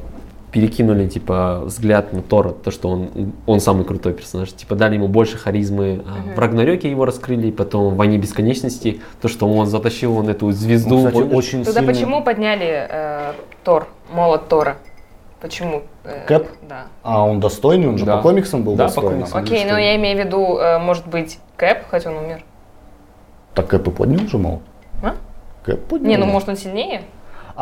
перекинули 0.52 1.06
типа 1.08 1.60
взгляд 1.64 2.12
на 2.12 2.22
Тора, 2.22 2.50
то, 2.50 2.70
что 2.70 2.88
он, 2.88 3.32
он 3.46 3.60
самый 3.60 3.84
крутой 3.84 4.12
персонаж. 4.14 4.52
Типа 4.52 4.74
дали 4.74 4.94
ему 4.96 5.06
больше 5.08 5.38
харизмы. 5.38 6.02
а, 6.06 6.34
В 6.34 6.38
Рагнарёке 6.38 6.90
его 6.90 7.04
раскрыли, 7.04 7.50
потом 7.50 7.94
в 7.94 7.96
Войне 7.96 8.18
Бесконечности, 8.18 9.00
то, 9.22 9.28
что 9.28 9.48
он 9.48 9.66
затащил 9.66 10.16
он 10.16 10.28
эту 10.28 10.50
звезду. 10.52 10.98
Он, 10.98 11.06
кстати, 11.08 11.32
очень 11.34 11.64
Тогда 11.64 11.80
сильный. 11.80 11.94
почему 11.94 12.22
подняли 12.24 12.86
э, 12.90 13.32
Тор, 13.64 13.86
молот 14.12 14.48
Тора? 14.48 14.76
Почему? 15.40 15.82
э, 16.04 16.24
Кэп? 16.26 16.48
Да. 16.68 16.86
А 17.02 17.24
он 17.24 17.40
достойный, 17.40 17.88
он 17.88 17.96
же 17.96 18.04
Да. 18.04 18.16
по 18.16 18.22
комиксам 18.24 18.62
был 18.64 18.74
Да, 18.74 18.84
по 18.84 18.88
достойный. 18.88 19.10
комиксам. 19.20 19.42
Окей, 19.42 19.64
но 19.64 19.78
я 19.78 19.96
имею 19.96 20.16
в 20.20 20.26
виду, 20.26 20.58
э, 20.58 20.78
может 20.78 21.06
быть, 21.06 21.38
Кэп, 21.56 21.88
хоть 21.90 22.06
он 22.06 22.16
умер. 22.16 22.44
Так 23.54 23.68
Кэп 23.68 23.88
и 23.88 23.90
поднял 23.90 24.26
же, 24.28 24.36
мол. 24.38 24.60
А? 25.02 25.14
Кэп 25.64 25.80
поднял. 25.86 26.08
Не, 26.10 26.16
ну 26.18 26.26
может 26.26 26.48
он 26.48 26.56
сильнее? 26.56 27.02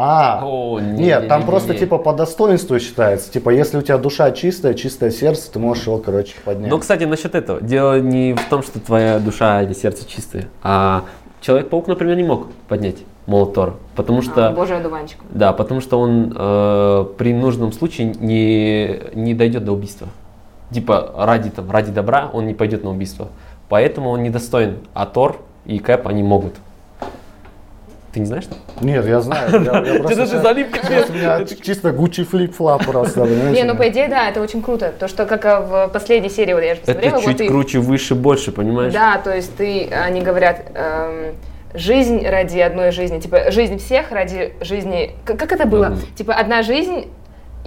А, 0.00 0.40
О, 0.44 0.78
не- 0.78 1.06
нет, 1.06 1.22
не- 1.24 1.28
там 1.28 1.40
не- 1.40 1.46
просто 1.46 1.72
не. 1.72 1.78
типа 1.80 1.98
по 1.98 2.12
достоинству 2.12 2.78
считается. 2.78 3.32
Типа, 3.32 3.50
если 3.50 3.78
у 3.78 3.82
тебя 3.82 3.98
душа 3.98 4.30
чистая, 4.30 4.74
чистое 4.74 5.10
сердце, 5.10 5.50
ты 5.50 5.58
можешь 5.58 5.86
его, 5.86 5.98
короче, 5.98 6.34
поднять. 6.44 6.70
Но, 6.70 6.78
кстати, 6.78 7.02
насчет 7.02 7.34
этого. 7.34 7.60
Дело 7.60 8.00
не 8.00 8.34
в 8.34 8.48
том, 8.48 8.62
что 8.62 8.78
твоя 8.78 9.18
душа 9.18 9.62
или 9.62 9.72
сердце 9.72 10.08
чистые, 10.08 10.48
а 10.62 11.02
Человек-паук, 11.40 11.86
например, 11.86 12.16
не 12.16 12.24
мог 12.24 12.48
поднять 12.68 12.96
молот 13.26 13.54
Тора, 13.54 13.74
потому 13.94 14.22
что... 14.22 14.48
А, 14.48 14.52
Божий 14.52 14.76
одуванчик. 14.76 15.18
Да, 15.30 15.52
потому 15.52 15.80
что 15.80 16.00
он 16.00 16.34
э, 16.36 17.04
при 17.16 17.32
нужном 17.32 17.72
случае 17.72 18.08
не, 18.08 19.00
не 19.14 19.34
дойдет 19.34 19.64
до 19.64 19.72
убийства. 19.72 20.08
Типа 20.72 21.12
ради, 21.16 21.50
там, 21.50 21.70
ради 21.70 21.92
добра 21.92 22.28
он 22.32 22.46
не 22.46 22.54
пойдет 22.54 22.82
на 22.82 22.90
убийство. 22.90 23.28
Поэтому 23.68 24.10
он 24.10 24.22
недостоин. 24.22 24.78
А 24.94 25.06
Тор 25.06 25.40
и 25.64 25.78
Кэп 25.78 26.08
они 26.08 26.22
могут. 26.22 26.54
Ты 28.12 28.20
не 28.20 28.26
знаешь? 28.26 28.44
Нет, 28.80 29.06
я 29.06 29.20
знаю. 29.20 29.62
я- 29.64 29.92
я 29.92 29.94
просто 30.00 30.16
даже 30.16 30.38
залип 30.40 30.68
У 31.08 31.12
меня 31.12 31.44
чисто 31.44 31.92
Гуччи 31.92 32.24
флип-флап 32.24 32.84
просто. 32.86 33.26
Не, 33.26 33.64
ну 33.64 33.76
по 33.76 33.88
идее, 33.88 34.08
да, 34.08 34.28
это 34.28 34.40
очень 34.40 34.62
круто. 34.62 34.92
То, 34.98 35.08
что 35.08 35.26
как 35.26 35.44
а, 35.44 35.60
в 35.60 35.88
последней 35.92 36.30
серии, 36.30 36.54
вот 36.54 36.62
я 36.62 36.74
же 36.74 36.80
посмотрела, 36.80 37.16
Это 37.18 37.24
чуть 37.24 37.46
круче, 37.48 37.78
выше, 37.80 38.14
больше, 38.14 38.52
понимаешь? 38.52 38.92
Да, 38.92 39.18
то 39.18 39.34
есть 39.34 39.54
ты, 39.56 39.88
они 39.92 40.22
говорят, 40.22 40.62
эм, 40.74 41.34
жизнь 41.74 42.26
ради 42.26 42.58
одной 42.60 42.92
жизни, 42.92 43.20
типа 43.20 43.50
жизнь 43.50 43.78
всех 43.78 44.10
ради 44.10 44.54
жизни, 44.60 45.12
как, 45.24 45.38
как 45.38 45.52
это 45.52 45.66
было? 45.66 45.98
Типа 46.16 46.34
одна 46.34 46.62
жизнь 46.62 47.06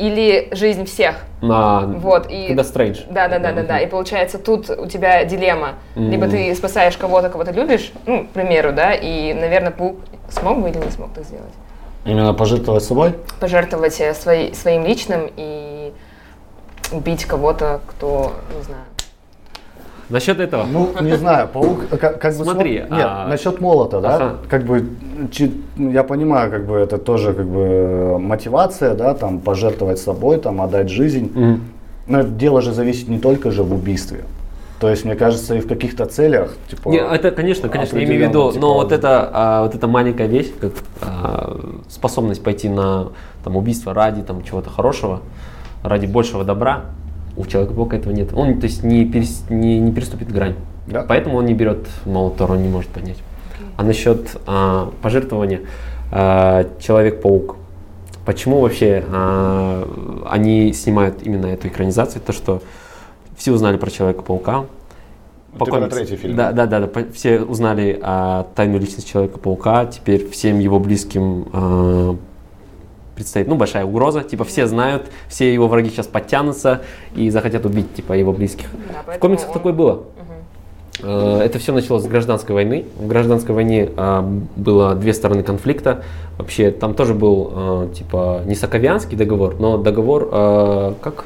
или 0.01 0.49
жизнь 0.51 0.85
всех? 0.85 1.15
На, 1.41 1.81
Вот, 1.81 2.27
и... 2.29 2.47
Когда 2.47 2.63
Стрэндж. 2.63 3.01
Да, 3.09 3.27
да, 3.27 3.39
да, 3.39 3.51
да, 3.51 3.63
да. 3.63 3.79
И 3.79 3.87
получается, 3.87 4.37
тут 4.39 4.69
у 4.69 4.87
тебя 4.87 5.23
дилемма. 5.25 5.75
Либо 5.95 6.27
ты 6.27 6.53
спасаешь 6.55 6.97
кого-то, 6.97 7.29
кого 7.29 7.43
ты 7.43 7.51
любишь, 7.51 7.91
ну, 8.05 8.25
к 8.25 8.29
примеру, 8.29 8.73
да, 8.73 8.93
и, 8.93 9.33
наверное, 9.33 9.71
Паук 9.71 9.97
смог 10.29 10.59
бы 10.61 10.69
или 10.69 10.77
не 10.77 10.91
смог 10.91 11.13
так 11.13 11.23
сделать? 11.25 11.53
Именно 12.05 12.33
пожертвовать 12.33 12.83
собой? 12.83 13.13
Пожертвовать 13.39 13.99
э, 14.01 14.13
свои- 14.15 14.53
своим 14.53 14.85
личным 14.85 15.29
и 15.37 15.93
убить 16.91 17.25
кого-то, 17.25 17.79
кто, 17.87 18.33
не 18.57 18.63
знаю. 18.63 18.81
Насчет 20.11 20.39
этого. 20.39 20.65
Ну, 20.71 20.89
не 21.01 21.17
знаю, 21.17 21.47
паук 21.47 21.85
э, 21.91 21.97
как, 21.97 22.19
как 22.19 22.37
бы... 22.37 22.43
Смотри, 22.43 22.79
смо- 22.79 22.95
Нет, 22.95 23.07
а- 23.09 23.27
насчет 23.27 23.61
молота, 23.61 24.01
да, 24.01 24.15
Ага. 24.15 24.35
как 24.49 24.63
бы, 24.65 24.89
чи- 25.31 25.53
я 25.77 26.03
понимаю, 26.03 26.51
как 26.51 26.65
бы 26.65 26.75
это 26.75 26.97
тоже 26.97 27.33
как 27.33 27.45
бы 27.47 28.19
мотивация, 28.19 28.93
да, 28.93 29.13
там, 29.13 29.39
пожертвовать 29.39 29.99
собой, 29.99 30.37
там, 30.37 30.61
отдать 30.61 30.89
жизнь. 30.89 31.31
Мгм. 31.33 31.61
Но 32.07 32.23
дело 32.23 32.61
же 32.61 32.73
зависит 32.73 33.07
не 33.07 33.19
только 33.19 33.51
же 33.51 33.63
в 33.63 33.73
убийстве. 33.73 34.25
То 34.79 34.89
есть, 34.89 35.05
мне 35.05 35.15
кажется, 35.15 35.55
и 35.55 35.59
в 35.59 35.67
каких-то 35.67 36.05
целях, 36.07 36.55
типа... 36.67 36.89
Не, 36.89 36.97
это, 36.97 37.29
конечно, 37.31 37.69
конечно, 37.69 37.97
я 37.99 38.03
имею 38.03 38.25
в 38.25 38.29
виду, 38.29 38.51
типа, 38.51 38.61
но 38.65 38.73
вот 38.73 38.91
это, 38.91 39.29
а, 39.31 39.63
вот 39.63 39.75
эта 39.75 39.87
маленькая 39.87 40.27
вещь, 40.27 40.51
как 40.59 40.71
а, 41.01 41.59
способность 41.87 42.43
пойти 42.43 42.67
на 42.67 43.09
там, 43.43 43.55
убийство 43.55 43.93
ради 43.93 44.23
там, 44.23 44.43
чего-то 44.43 44.71
хорошего, 44.71 45.21
ради 45.83 46.07
большего 46.07 46.43
добра, 46.43 46.85
у 47.37 47.45
Человека-паука 47.45 47.97
этого 47.97 48.13
нет. 48.13 48.29
Он, 48.33 48.59
то 48.59 48.65
есть, 48.65 48.83
не, 48.83 49.05
перес- 49.05 49.43
не, 49.49 49.79
не 49.79 49.91
переступит 49.91 50.31
грань. 50.31 50.55
Да. 50.87 51.03
Поэтому 51.07 51.37
он 51.37 51.45
не 51.45 51.53
берет 51.53 51.87
молот 52.05 52.37
Тора, 52.37 52.53
он 52.53 52.63
не 52.63 52.69
может 52.69 52.89
поднять. 52.89 53.17
А 53.77 53.83
насчет 53.83 54.37
а, 54.47 54.91
пожертвования, 55.01 55.61
а, 56.11 56.65
Человек-паук, 56.79 57.55
почему 58.25 58.59
вообще 58.61 59.03
а, 59.09 60.25
они 60.29 60.73
снимают 60.73 61.21
именно 61.23 61.45
эту 61.47 61.67
экранизацию, 61.67 62.21
то 62.21 62.33
что 62.33 62.61
все 63.35 63.51
узнали 63.53 63.77
про 63.77 63.89
Человека-паука, 63.89 64.65
Ты 65.57 65.65
про 65.65 65.87
третий 65.87 66.15
фильм. 66.15 66.35
Да, 66.35 66.51
да, 66.51 66.65
да, 66.65 66.81
да. 66.81 66.87
по- 66.87 67.11
Все 67.13 67.41
узнали 67.41 67.99
о 68.01 68.43
тайную 68.55 68.79
личность 68.81 69.07
Человека-паука. 69.09 69.85
Теперь 69.85 70.29
всем 70.29 70.59
его 70.59 70.79
близким 70.79 71.47
а, 71.53 72.17
предстоит, 73.21 73.47
ну, 73.47 73.55
большая 73.55 73.85
угроза. 73.85 74.23
Типа 74.23 74.43
все 74.43 74.65
знают, 74.65 75.03
все 75.27 75.53
его 75.53 75.67
враги 75.67 75.89
сейчас 75.89 76.07
подтянутся 76.07 76.81
и 77.15 77.29
захотят 77.29 77.65
убить, 77.65 77.93
типа, 77.93 78.13
его 78.13 78.33
близких. 78.33 78.67
Да, 79.05 79.13
В 79.13 79.19
комиксах 79.19 79.49
он- 79.49 79.53
такое 79.53 79.73
было. 79.73 80.03
Э, 81.03 81.41
Это 81.43 81.59
все 81.59 81.71
началось 81.73 82.03
с 82.03 82.07
гражданской 82.07 82.53
войны. 82.55 82.85
В 82.97 83.07
гражданской 83.07 83.53
войне 83.55 83.89
а, 83.97 84.21
было 84.55 84.95
две 84.95 85.13
стороны 85.13 85.43
конфликта. 85.43 86.03
Вообще 86.37 86.71
там 86.71 86.93
тоже 86.95 87.13
был 87.13 87.51
а, 87.53 87.89
типа 87.93 88.41
не 88.45 88.55
Соковианский 88.55 89.15
договор, 89.17 89.55
но 89.59 89.77
договор 89.77 90.29
а, 90.31 90.95
как 91.01 91.25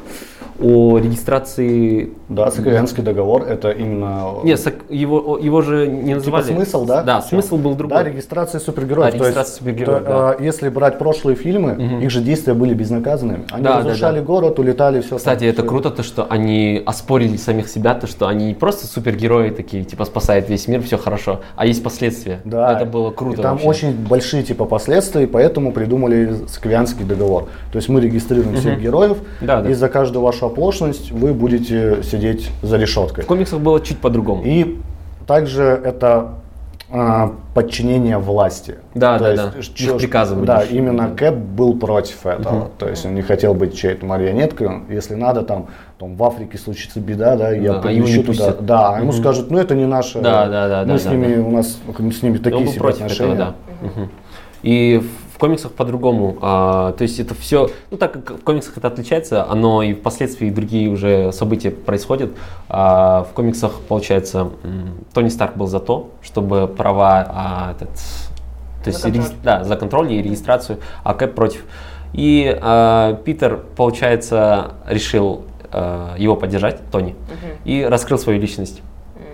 о 0.59 0.97
регистрации 0.99 2.11
Да, 2.29 2.49
Соковянский 2.49 3.03
договор, 3.03 3.43
это 3.43 3.71
именно... 3.71 4.35
нет, 4.43 4.59
сок- 4.59 4.89
его, 4.89 5.37
его 5.37 5.61
же 5.61 5.85
не 5.87 6.13
Типа 6.13 6.15
называли. 6.37 6.43
смысл, 6.43 6.85
да? 6.85 7.03
Да, 7.03 7.19
Всё. 7.19 7.29
смысл 7.31 7.57
был 7.57 7.75
другой. 7.75 7.97
Да, 7.97 8.03
регистрация 8.03 8.59
супергероев. 8.59 9.11
Да, 9.11 9.11
То 9.11 9.25
есть, 9.25 9.25
регистрация 9.37 9.57
супергероев, 9.59 10.03
да. 10.03 10.35
э, 10.39 10.43
Если 10.43 10.69
брать 10.69 10.97
прошлые 10.97 11.35
фильмы, 11.35 11.73
Мгм. 11.73 11.99
их 11.99 12.09
же 12.09 12.21
действия 12.21 12.53
были 12.53 12.73
безнаказанными. 12.73 13.43
Они 13.51 13.63
Да, 13.63 13.73
да, 13.73 13.79
разрушали 13.79 14.19
да. 14.19 14.25
город, 14.25 14.57
улетали, 14.59 15.01
все. 15.01 15.17
Кстати, 15.17 15.43
это 15.43 15.63
круто, 15.63 15.89
то, 15.91 16.03
что 16.03 16.25
они 16.29 16.81
оспорили 16.85 17.37
самих 17.37 17.67
себя, 17.67 17.93
то, 17.93 18.07
что 18.07 18.27
они 18.27 18.47
не 18.47 18.53
просто 18.53 18.87
супергерои 18.87 19.49
такие, 19.49 19.83
типа 19.83 20.05
спасают 20.05 20.49
весь 20.49 20.67
мир, 20.67 20.81
все 20.81 20.97
хорошо, 20.97 21.41
а 21.55 21.65
есть 21.65 21.83
последствия. 21.83 22.39
Да. 22.45 22.73
Это 22.73 22.85
было 22.85 23.11
круто 23.11 23.39
И 23.39 23.43
там 23.43 23.53
вообще. 23.53 23.67
очень 23.67 23.91
большие 24.07 24.43
типа 24.43 24.65
последствия, 24.65 25.23
и 25.23 25.27
поэтому 25.27 25.71
придумали 25.73 26.33
Сквянский 26.47 27.03
договор. 27.05 27.49
То 27.71 27.77
есть 27.77 27.89
мы 27.89 27.99
регистрируем 27.99 28.55
всех 28.55 28.79
героев, 28.79 29.17
Да, 29.41 29.61
да. 29.61 29.69
и 29.69 29.73
за 29.73 29.89
каждую 29.89 30.23
вашу 30.23 30.44
оплошность 30.45 31.11
вы 31.11 31.33
будете 31.33 32.03
сидеть 32.03 32.49
за 32.61 32.77
решеткой. 32.77 33.23
В 33.23 33.27
комиксах 33.27 33.59
было 33.59 33.81
чуть 33.81 33.99
по-другому. 33.99 34.43
И 34.45 34.79
также 35.27 35.63
это 35.63 36.35
а, 36.91 37.33
подчинение 37.55 38.19
власти. 38.19 38.75
Да, 38.93 39.17
То 39.17 39.23
да, 39.23 39.31
есть, 39.31 39.43
да. 39.43 39.75
чё- 39.75 39.97
Их. 39.97 40.45
Да, 40.45 40.63
именно 40.63 41.09
Кэп 41.09 41.33
был 41.35 41.77
против 41.77 42.25
этого. 42.25 42.69
То 42.77 42.87
есть 42.87 43.05
он 43.05 43.15
не 43.15 43.23
хотел 43.23 43.53
быть 43.55 43.75
чьей-то 43.75 44.05
марионеткой. 44.05 44.69
Если 44.89 45.15
надо, 45.15 45.41
там, 45.41 45.65
там 45.99 46.15
в 46.15 46.23
Африке 46.23 46.57
случится 46.59 46.99
беда, 46.99 47.35
да, 47.37 47.51
я 47.51 47.73
Да, 47.73 47.79
а 47.79 47.81
помещу 47.81 48.17
не 48.17 48.23
туда. 48.23 48.27
пустят. 48.27 48.65
Да, 48.65 48.95
а 48.95 48.99
ему 48.99 49.11
скажут, 49.13 49.49
ну 49.49 49.57
это 49.57 49.73
не 49.73 49.85
наше. 49.87 50.21
Да, 50.21 50.47
да, 50.47 50.67
да, 50.67 50.81
Мы 50.81 50.93
да, 50.93 50.97
с 50.99 51.03
да, 51.03 51.09
ними, 51.11 51.37
у 51.39 51.49
нас 51.49 51.79
с 51.97 52.21
ними 52.21 52.37
такие 52.37 52.67
себе 52.67 52.87
отношения. 52.87 53.33
этого, 53.33 53.35
да. 53.81 53.87
Мгм. 53.87 54.09
И 54.61 55.03
в 55.35 55.37
комиксах 55.37 55.73
по-другому. 55.73 56.37
а, 56.41 56.93
то 56.93 57.01
есть 57.01 57.19
это 57.19 57.35
все, 57.35 57.69
ну 57.91 57.97
так 57.97 58.13
как 58.13 58.39
в 58.39 58.43
комиксах 58.43 58.77
это 58.77 58.87
отличается, 58.87 59.45
оно 59.49 59.83
и 59.83 59.93
впоследствии 59.93 60.49
другие 60.49 60.89
уже 60.89 61.33
события 61.33 61.71
происходят. 61.71 62.31
А, 62.69 63.23
в 63.29 63.33
комиксах, 63.33 63.73
получается, 63.89 64.51
Тони 65.13 65.27
Старк 65.27 65.57
был 65.57 65.67
за 65.67 65.81
то, 65.81 66.11
чтобы 66.21 66.67
права 66.69 67.25
а, 67.29 67.71
этот, 67.73 67.89
то 68.81 68.89
есть 68.89 69.01
контроль. 69.01 69.23
регис- 69.25 69.33
да, 69.43 69.63
за 69.65 69.75
контроль 69.75 70.13
и 70.13 70.21
регистрацию, 70.21 70.79
а 71.03 71.13
Кэп 71.13 71.35
против. 71.35 71.65
И 72.13 72.57
а, 72.61 73.15
Питер, 73.15 73.59
получается, 73.75 74.71
решил 74.87 75.43
а, 75.69 76.15
его 76.17 76.37
поддержать, 76.37 76.79
Тони, 76.91 77.13
и 77.65 77.83
раскрыл 77.83 78.17
свою 78.19 78.39
личность. 78.39 78.81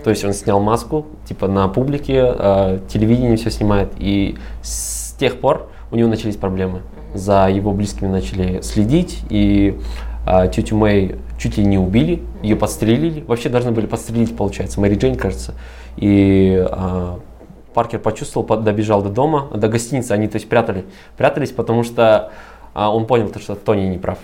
То 0.02 0.10
есть 0.10 0.24
он 0.24 0.32
снял 0.32 0.58
маску, 0.58 1.06
типа 1.28 1.46
на 1.46 1.68
публике, 1.68 2.34
э, 2.36 2.80
телевидение 2.88 3.36
все 3.36 3.52
снимает, 3.52 3.92
и 3.98 4.36
с 4.60 5.12
тех 5.12 5.38
пор 5.38 5.68
у 5.92 5.96
него 5.96 6.08
начались 6.08 6.36
проблемы. 6.36 6.80
За 7.14 7.48
его 7.48 7.72
близкими 7.72 8.08
начали 8.08 8.62
следить, 8.62 9.20
и 9.28 9.78
э, 10.26 10.48
тетю 10.50 10.76
Мэй 10.76 11.16
чуть 11.38 11.58
ли 11.58 11.64
не 11.64 11.76
убили, 11.78 12.22
ее 12.42 12.56
подстрелили. 12.56 13.22
Вообще 13.26 13.50
должны 13.50 13.72
были 13.72 13.86
подстрелить, 13.86 14.34
получается, 14.34 14.80
Мэри 14.80 14.94
Джейн, 14.94 15.16
кажется. 15.16 15.54
И 15.98 16.66
э, 16.66 17.16
Паркер 17.74 17.98
почувствовал, 18.00 18.46
под- 18.46 18.64
добежал 18.64 19.02
до 19.02 19.10
дома, 19.10 19.48
до 19.54 19.68
гостиницы, 19.68 20.12
они 20.12 20.26
то 20.28 20.36
есть 20.36 20.48
прятали, 20.48 20.86
прятались, 21.18 21.50
потому 21.50 21.84
что 21.84 22.32
а, 22.74 22.94
он 22.94 23.06
понял, 23.06 23.28
то, 23.28 23.38
что 23.38 23.54
Тони 23.54 23.86
не 23.86 23.98
прав. 23.98 24.18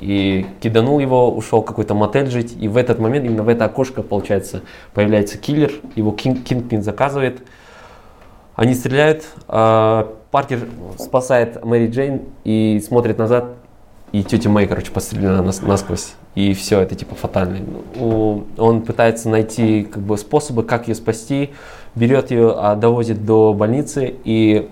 И 0.00 0.46
киданул 0.60 0.98
его, 0.98 1.32
ушел 1.32 1.62
в 1.62 1.64
какой-то 1.64 1.94
мотель 1.94 2.28
жить. 2.28 2.56
И 2.58 2.66
в 2.66 2.76
этот 2.76 2.98
момент, 2.98 3.24
именно 3.24 3.44
в 3.44 3.48
это 3.48 3.64
окошко, 3.66 4.02
получается, 4.02 4.62
появляется 4.94 5.38
киллер. 5.38 5.72
Его 5.94 6.10
Кинг, 6.10 6.42
Кингпин 6.42 6.82
заказывает. 6.82 7.42
Они 8.56 8.74
стреляют. 8.74 9.24
а, 9.46 10.12
Паркер 10.30 10.60
спасает 10.98 11.64
Мэри 11.64 11.88
Джейн 11.88 12.22
и 12.44 12.82
смотрит 12.86 13.18
назад. 13.18 13.46
И 14.12 14.24
тетя 14.24 14.48
Мэй, 14.48 14.66
короче, 14.66 14.90
пострелена 14.90 15.40
нас- 15.42 15.62
насквозь. 15.62 16.14
И 16.34 16.52
все, 16.52 16.80
это 16.80 16.94
типа 16.96 17.14
фатально. 17.14 17.58
Он 18.00 18.82
пытается 18.82 19.28
найти 19.28 19.84
как 19.84 20.02
бы 20.02 20.16
способы, 20.18 20.62
как 20.64 20.88
ее 20.88 20.94
спасти. 20.96 21.50
Берет 21.94 22.30
ее, 22.32 22.54
а, 22.56 22.74
довозит 22.74 23.24
до 23.24 23.52
больницы 23.52 24.14
и 24.24 24.68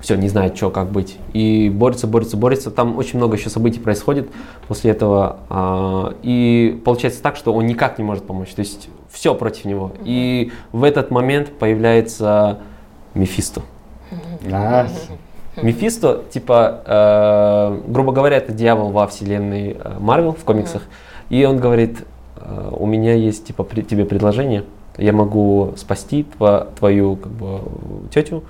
все, 0.00 0.16
не 0.16 0.28
знает, 0.28 0.56
что, 0.56 0.70
как 0.70 0.90
быть. 0.90 1.16
И 1.32 1.70
борется, 1.70 2.06
борется, 2.06 2.36
борется. 2.36 2.70
Там 2.70 2.96
очень 2.98 3.18
много 3.18 3.36
еще 3.36 3.50
событий 3.50 3.78
происходит 3.78 4.28
после 4.68 4.90
этого. 4.92 5.38
а, 5.50 6.14
И 6.22 6.80
получается 6.84 7.22
так, 7.22 7.36
что 7.36 7.52
он 7.54 7.66
никак 7.66 7.98
не 7.98 8.04
может 8.04 8.24
помочь. 8.26 8.50
То 8.50 8.60
есть 8.60 8.88
все 9.10 9.34
против 9.34 9.64
него. 9.66 9.92
И 10.04 10.50
в 10.72 10.82
этот 10.84 11.10
момент 11.10 11.50
появляется 11.58 12.58
Мефисто. 13.14 13.62
А, 14.50 14.86
Мефисто, 15.62 16.22
типа, 16.30 16.80
э, 16.86 17.80
грубо 17.88 18.12
говоря, 18.12 18.38
это 18.38 18.52
дьявол 18.52 18.90
во 18.90 19.06
вселенной 19.06 19.76
э, 19.78 19.96
Марвел 19.98 20.32
в 20.32 20.44
комиксах. 20.44 20.82
И 21.28 21.44
он 21.44 21.58
говорит, 21.58 22.04
э, 22.36 22.70
у 22.78 22.86
меня 22.86 23.14
есть 23.14 23.46
типа 23.46 23.62
при- 23.62 23.82
тебе 23.82 24.04
предложение, 24.06 24.64
я 24.96 25.12
могу 25.12 25.74
спасти 25.76 26.26
твою 26.78 27.16
как 27.16 27.32
бы, 27.32 27.60
тетю, 28.14 28.44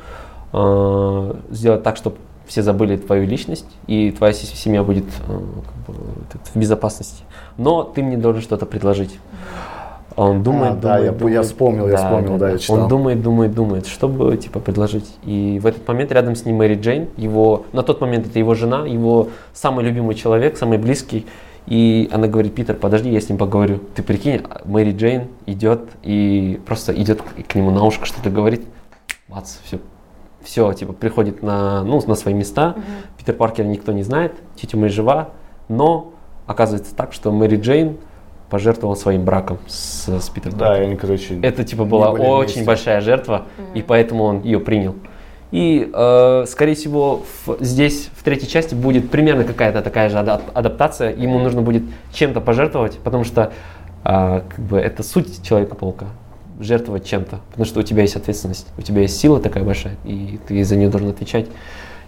э, 0.52 1.34
сделать 1.50 1.82
так, 1.82 1.96
чтобы 1.96 2.16
все 2.46 2.62
забыли 2.62 2.96
твою 2.96 3.26
личность, 3.26 3.66
и 3.86 4.10
твоя 4.12 4.32
се- 4.32 4.46
семья 4.46 4.82
будет 4.84 5.04
э, 5.06 5.10
как 5.86 5.94
бы, 5.96 6.00
в 6.54 6.56
безопасности. 6.56 7.24
Но 7.58 7.82
ты 7.82 8.02
мне 8.02 8.16
должен 8.16 8.42
что-то 8.42 8.66
предложить. 8.66 9.18
Он 10.16 10.42
думает, 10.42 10.72
А, 10.72 10.76
да, 10.76 10.80
думает, 10.96 11.04
я- 11.04 11.12
думает. 11.12 11.34
я 11.34 11.42
вспомнил, 11.42 11.88
я 11.88 11.96
вспомнил, 11.96 12.36
да, 12.36 12.50
я 12.50 12.58
читал. 12.58 12.76
Он 12.80 12.88
думает, 12.88 13.22
думает, 13.22 13.54
думает, 13.54 13.86
что 13.86 14.08
бы 14.08 14.36
типа 14.36 14.60
предложить. 14.60 15.10
И 15.24 15.58
в 15.62 15.66
этот 15.66 15.86
момент 15.88 16.12
рядом 16.12 16.34
с 16.36 16.44
ним 16.44 16.56
Мэри 16.56 16.74
Джейн, 16.74 17.08
его, 17.16 17.64
на 17.72 17.82
тот 17.82 18.00
момент 18.00 18.26
это 18.26 18.38
его 18.38 18.54
жена, 18.54 18.86
его 18.86 19.28
самый 19.52 19.84
любимый 19.84 20.14
человек, 20.14 20.56
самый 20.56 20.78
близкий. 20.78 21.26
И 21.66 22.10
она 22.12 22.26
говорит, 22.26 22.54
Питер, 22.54 22.74
подожди, 22.74 23.10
я 23.10 23.20
с 23.20 23.28
ним 23.28 23.38
поговорю. 23.38 23.78
Ты 23.94 24.02
прикинь, 24.02 24.42
Мэри 24.64 24.92
Джейн 24.92 25.28
идет 25.46 25.82
и 26.02 26.60
просто 26.66 26.92
идет 26.92 27.22
к, 27.22 27.54
нему 27.54 27.70
на 27.70 27.84
ушко 27.84 28.04
что-то 28.04 28.30
говорит. 28.30 28.62
Бац, 29.28 29.58
все. 29.64 29.78
Все, 30.42 30.72
типа, 30.72 30.92
приходит 30.92 31.42
на, 31.42 31.84
ну, 31.84 32.02
на 32.04 32.16
свои 32.16 32.34
места. 32.34 32.74
Питер 33.16 33.34
Паркер 33.34 33.64
никто 33.64 33.92
не 33.92 34.02
знает, 34.02 34.34
тетя 34.56 34.76
Мэй 34.76 34.90
жива, 34.90 35.28
но 35.68 36.12
оказывается 36.46 36.96
так, 36.96 37.12
что 37.12 37.30
Мэри 37.30 37.56
Джейн 37.56 37.96
пожертвовала 38.56 38.94
своим 38.94 39.24
браком 39.24 39.58
с, 39.66 40.06
с 40.08 40.28
Питером 40.28 40.58
Да, 40.58 40.72
они, 40.74 40.94
короче, 40.96 41.40
это 41.40 41.64
типа 41.64 41.86
была 41.86 42.10
очень 42.10 42.36
вместе. 42.56 42.64
большая 42.64 43.00
жертва, 43.00 43.46
и 43.72 43.80
поэтому 43.80 44.24
он 44.24 44.42
ее 44.42 44.60
принял. 44.60 44.94
И, 45.52 45.90
э, 45.92 46.44
скорее 46.46 46.74
всего, 46.74 47.22
в- 47.46 47.56
здесь 47.60 48.10
в 48.14 48.22
третьей 48.22 48.48
части 48.48 48.74
будет 48.74 49.10
примерно 49.10 49.44
какая-то 49.44 49.80
такая 49.80 50.10
же 50.10 50.18
адап- 50.18 50.50
адаптация. 50.52 51.14
Ему 51.14 51.38
нужно 51.38 51.62
будет 51.62 51.82
чем-то 52.12 52.40
пожертвовать, 52.42 52.98
потому 52.98 53.24
что 53.24 53.52
а, 54.04 54.44
как 54.48 54.58
бы 54.58 54.78
это 54.78 55.02
суть 55.02 55.42
Человека-паука. 55.42 56.06
Жертвовать 56.60 57.06
чем-то. 57.06 57.38
Потому 57.48 57.64
что 57.64 57.80
у 57.80 57.82
тебя 57.82 58.02
есть 58.02 58.16
ответственность, 58.16 58.66
у 58.76 58.82
тебя 58.82 59.00
есть 59.02 59.18
сила 59.18 59.40
такая 59.40 59.64
большая, 59.64 59.94
и 60.04 60.38
ты 60.46 60.62
за 60.64 60.76
нее 60.76 60.88
должен 60.90 61.08
отвечать. 61.10 61.46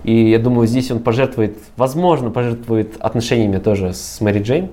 И 0.03 0.31
я 0.31 0.39
думаю, 0.39 0.67
здесь 0.67 0.91
он 0.91 0.99
пожертвует, 0.99 1.57
возможно, 1.77 2.31
пожертвует 2.31 2.97
отношениями 3.01 3.59
тоже 3.59 3.95
с 3.95 4.21
Мэри 4.21 4.43
Джейн. 4.43 4.69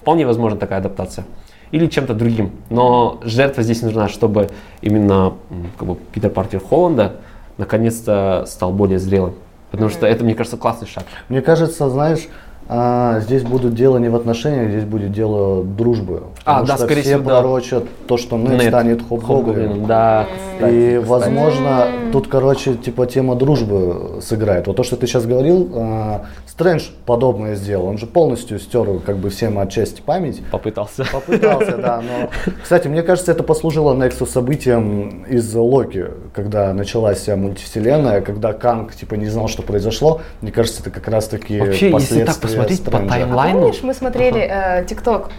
Вполне 0.00 0.26
возможна 0.26 0.58
такая 0.58 0.78
адаптация. 0.78 1.24
Или 1.70 1.86
чем-то 1.86 2.14
другим. 2.14 2.52
Но 2.68 3.20
жертва 3.22 3.62
здесь 3.62 3.82
нужна, 3.82 4.08
чтобы 4.08 4.50
именно 4.82 5.34
как 5.78 5.86
бы, 5.88 5.96
Питер 6.12 6.30
Паркер 6.30 6.60
Холланда 6.60 7.16
наконец-то 7.58 8.44
стал 8.46 8.72
более 8.72 8.98
зрелым. 8.98 9.34
Потому 9.70 9.88
что 9.90 10.06
это, 10.06 10.24
мне 10.24 10.34
кажется, 10.34 10.56
классный 10.56 10.88
шаг. 10.88 11.04
Мне 11.28 11.42
кажется, 11.42 11.88
знаешь, 11.88 12.28
а, 12.72 13.18
здесь 13.18 13.42
будут 13.42 13.74
дело 13.74 13.98
не 13.98 14.08
в 14.08 14.14
отношениях, 14.14 14.70
здесь 14.70 14.84
будет 14.84 15.10
дело 15.10 15.64
дружбы. 15.64 16.22
А, 16.44 16.62
да, 16.62 16.76
что 16.76 16.84
скорее 16.84 17.02
все 17.02 17.16
всего, 17.16 17.28
да. 17.28 17.40
пророчат 17.40 17.84
то, 18.06 18.16
что 18.16 18.38
Нед, 18.38 18.62
станет 18.68 19.02
Хобгоблином. 19.02 19.26
Хобгоблином, 19.26 19.86
Да, 19.86 20.26
кстати, 20.54 20.72
И, 20.72 21.00
кстати. 21.00 21.08
возможно, 21.08 21.86
тут, 22.12 22.28
короче, 22.28 22.74
типа 22.74 23.06
тема 23.06 23.34
дружбы 23.34 24.20
сыграет. 24.22 24.68
Вот 24.68 24.76
то, 24.76 24.84
что 24.84 24.96
ты 24.96 25.08
сейчас 25.08 25.26
говорил, 25.26 25.68
а, 25.74 26.26
Стрэндж 26.46 26.90
подобное 27.06 27.56
сделал. 27.56 27.86
Он 27.86 27.98
же 27.98 28.06
полностью 28.06 28.60
стер 28.60 29.00
как 29.04 29.16
бы 29.16 29.30
всем 29.30 29.58
отчасти 29.58 30.00
память. 30.00 30.40
попытался. 30.52 31.04
Попытался, 31.12 31.76
да, 31.76 32.00
но... 32.00 32.52
Кстати, 32.62 32.86
мне 32.86 33.02
кажется, 33.02 33.32
это 33.32 33.42
послужило 33.42 33.94
Nexus 33.94 34.26
событием 34.26 35.24
из 35.24 35.52
Локи, 35.54 36.06
когда 36.34 36.72
началась 36.72 37.26
мультивселенная, 37.26 38.20
когда 38.20 38.52
Канг, 38.52 38.94
типа, 38.94 39.14
не 39.14 39.26
знал, 39.26 39.48
что 39.48 39.62
произошло. 39.62 40.20
Мне 40.40 40.52
кажется, 40.52 40.82
это 40.82 40.90
как 40.90 41.08
раз-таки 41.08 41.58
Вообще, 41.58 41.90
если 41.90 42.24
так 42.24 42.36
посмотреть 42.62 42.84
по 42.84 43.14
таймлайну- 43.14 43.50
А 43.50 43.52
помнишь, 43.60 43.82
мы 43.82 43.94
смотрели 43.94 44.40
э, 44.50 44.84
ТикТок, 44.86 45.30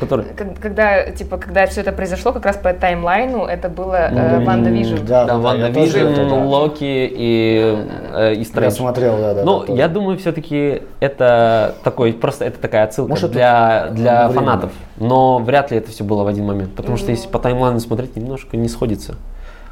Который... 0.00 0.26
Когда, 0.60 1.10
типа, 1.10 1.36
когда 1.36 1.66
все 1.66 1.80
это 1.80 1.90
произошло, 1.92 2.32
как 2.32 2.46
раз 2.46 2.56
по 2.56 2.72
таймлайну, 2.72 3.44
это 3.44 3.68
было 3.68 3.94
э, 4.10 4.44
WandaVision. 4.44 4.96
Да, 5.04 5.24
Да, 5.24 5.24
да, 5.26 5.38
WandaVision 5.38 5.66
я. 5.66 6.20
Локи 6.32 6.84
и, 6.84 7.76
э, 8.14 8.34
и 8.34 8.38
Я 8.38 8.44
Стрэндж. 8.44 8.74
смотрел, 8.74 9.16
да, 9.18 9.34
да. 9.34 9.44
Ну, 9.44 9.64
я 9.74 9.88
думаю, 9.88 10.16
все-таки 10.18 10.82
это 11.00 11.74
такой, 11.82 12.12
просто 12.12 12.44
это 12.44 12.60
такая 12.60 12.84
отсылка 12.84 13.10
Может, 13.10 13.32
для, 13.32 13.88
для 13.90 14.28
фанатов. 14.28 14.70
Но 14.96 15.38
вряд 15.38 15.70
ли 15.70 15.78
это 15.78 15.90
все 15.90 16.04
было 16.04 16.22
в 16.22 16.28
один 16.28 16.44
момент. 16.46 16.74
Потому 16.76 16.96
что 16.96 17.10
если 17.10 17.28
по 17.28 17.38
таймлайну 17.38 17.80
смотреть, 17.80 18.14
немножко 18.16 18.56
не 18.56 18.68
сходится. 18.68 19.16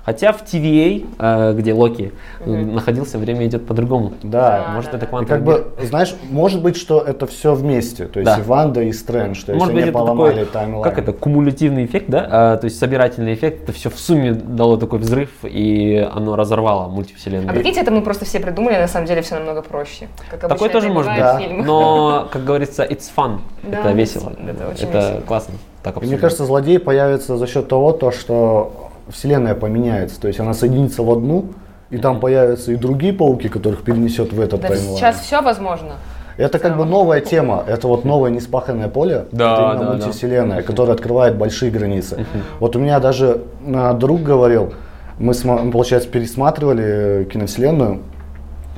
Хотя 0.05 0.33
в 0.33 0.43
TVA, 0.43 1.07
э, 1.19 1.55
где 1.57 1.73
Локи 1.73 2.13
э, 2.41 2.51
находился, 2.51 3.19
время 3.19 3.47
идет 3.47 3.67
по-другому. 3.67 4.15
Да, 4.23 4.65
Да, 4.67 4.73
Может, 4.75 4.91
да, 4.91 4.97
это 4.97 5.07
да. 5.07 5.11
Квантовый 5.11 5.39
как 5.45 5.49
мир. 5.49 5.65
бы, 5.79 5.87
знаешь, 5.87 6.15
может 6.31 6.61
быть, 6.61 6.77
что 6.77 7.01
это 7.01 7.27
все 7.29 7.55
вместе. 7.55 8.07
То 8.07 8.19
есть 8.21 8.33
Да. 8.35 8.41
и 8.41 8.43
Ванда, 8.45 8.83
и 8.83 8.93
Стрэндж. 8.93 9.45
То 9.45 9.53
есть 9.53 9.61
Может 9.61 9.75
быть, 9.75 9.83
они 9.85 9.91
это 9.91 9.99
поломали 9.99 10.31
такой, 10.41 10.47
таймлайн. 10.47 10.83
как 10.83 10.99
это, 10.99 11.13
кумулятивный 11.13 11.85
эффект, 11.85 12.07
да? 12.09 12.27
А, 12.31 12.57
то 12.57 12.65
есть 12.65 12.79
собирательный 12.81 13.35
эффект, 13.35 13.63
это 13.63 13.73
все 13.73 13.91
в 13.91 13.99
сумме 13.99 14.33
дало 14.33 14.77
такой 14.77 14.99
взрыв, 14.99 15.31
и 15.45 15.97
оно 16.13 16.35
разорвало 16.35 16.87
А 16.87 16.89
мультивселенную. 16.89 17.55
прикиньте, 17.55 17.81
это 17.81 17.93
мы 17.93 18.03
просто 18.03 18.25
все 18.25 18.41
придумали, 18.41 18.77
на 18.79 18.89
самом 18.89 19.07
деле 19.07 19.23
все 19.23 19.37
намного 19.37 19.63
проще. 19.63 20.09
Как 20.31 20.43
обычно 20.45 20.49
Такое 20.49 20.69
тоже 20.71 20.89
может 20.93 21.13
быть. 21.13 21.47
фильмах. 21.47 21.67
Но, 21.67 22.29
как 22.33 22.45
говорится, 22.45 22.83
it's 22.83 23.09
fun. 23.17 23.39
Да, 23.63 23.79
это 23.81 23.93
весело. 23.93 24.33
это 24.33 24.69
очень 24.69 24.89
это 24.89 24.99
весело. 24.99 25.21
классно. 25.21 25.55
Так 25.85 26.03
И 26.03 26.07
мне 26.07 26.17
кажется, 26.19 26.45
злодей 26.45 26.79
появится 26.81 27.37
за 27.37 27.47
счет 27.47 27.69
того, 27.69 27.93
то, 27.93 28.11
что 28.11 28.91
вселенная 29.09 29.55
поменяется. 29.55 30.21
То 30.21 30.29
есть 30.29 30.41
она 30.41 30.55
соединится 30.55 31.03
в 31.03 31.11
одну, 31.11 31.47
и 31.91 31.99
там 31.99 32.21
появятся 32.21 32.73
и 32.73 32.77
другие 32.77 33.13
пауки, 33.13 33.49
которых 33.49 33.83
перенесет 33.83 34.33
в 34.33 34.41
этот 34.41 34.61
Да 34.61 34.69
таймлайн. 34.69 34.97
сейчас 34.97 35.21
все 35.21 35.43
возможно. 35.43 35.95
Это 36.39 36.59
как 36.59 36.79
бы 36.79 36.87
новая 36.87 37.21
тема, 37.21 37.63
это 37.67 37.87
вот 37.89 38.07
новое 38.07 38.31
неспаханное 38.31 38.89
поле, 38.89 39.27
Да, 39.33 39.53
это 39.53 39.63
именно 39.63 39.79
да, 39.79 39.85
да. 39.85 39.93
мультивселенная, 39.93 40.63
которая 40.63 40.95
открывает 40.95 41.37
большие 41.37 41.71
границы. 41.71 42.25
Вот 42.59 42.75
у 42.75 42.79
меня 42.79 42.99
даже 43.01 43.43
а, 43.67 43.93
друг 43.93 44.23
говорил, 44.23 44.73
мы, 45.19 45.35
получается, 45.71 46.09
пересматривали 46.09 46.85
э, 46.85 47.25
киновселенную, 47.25 48.01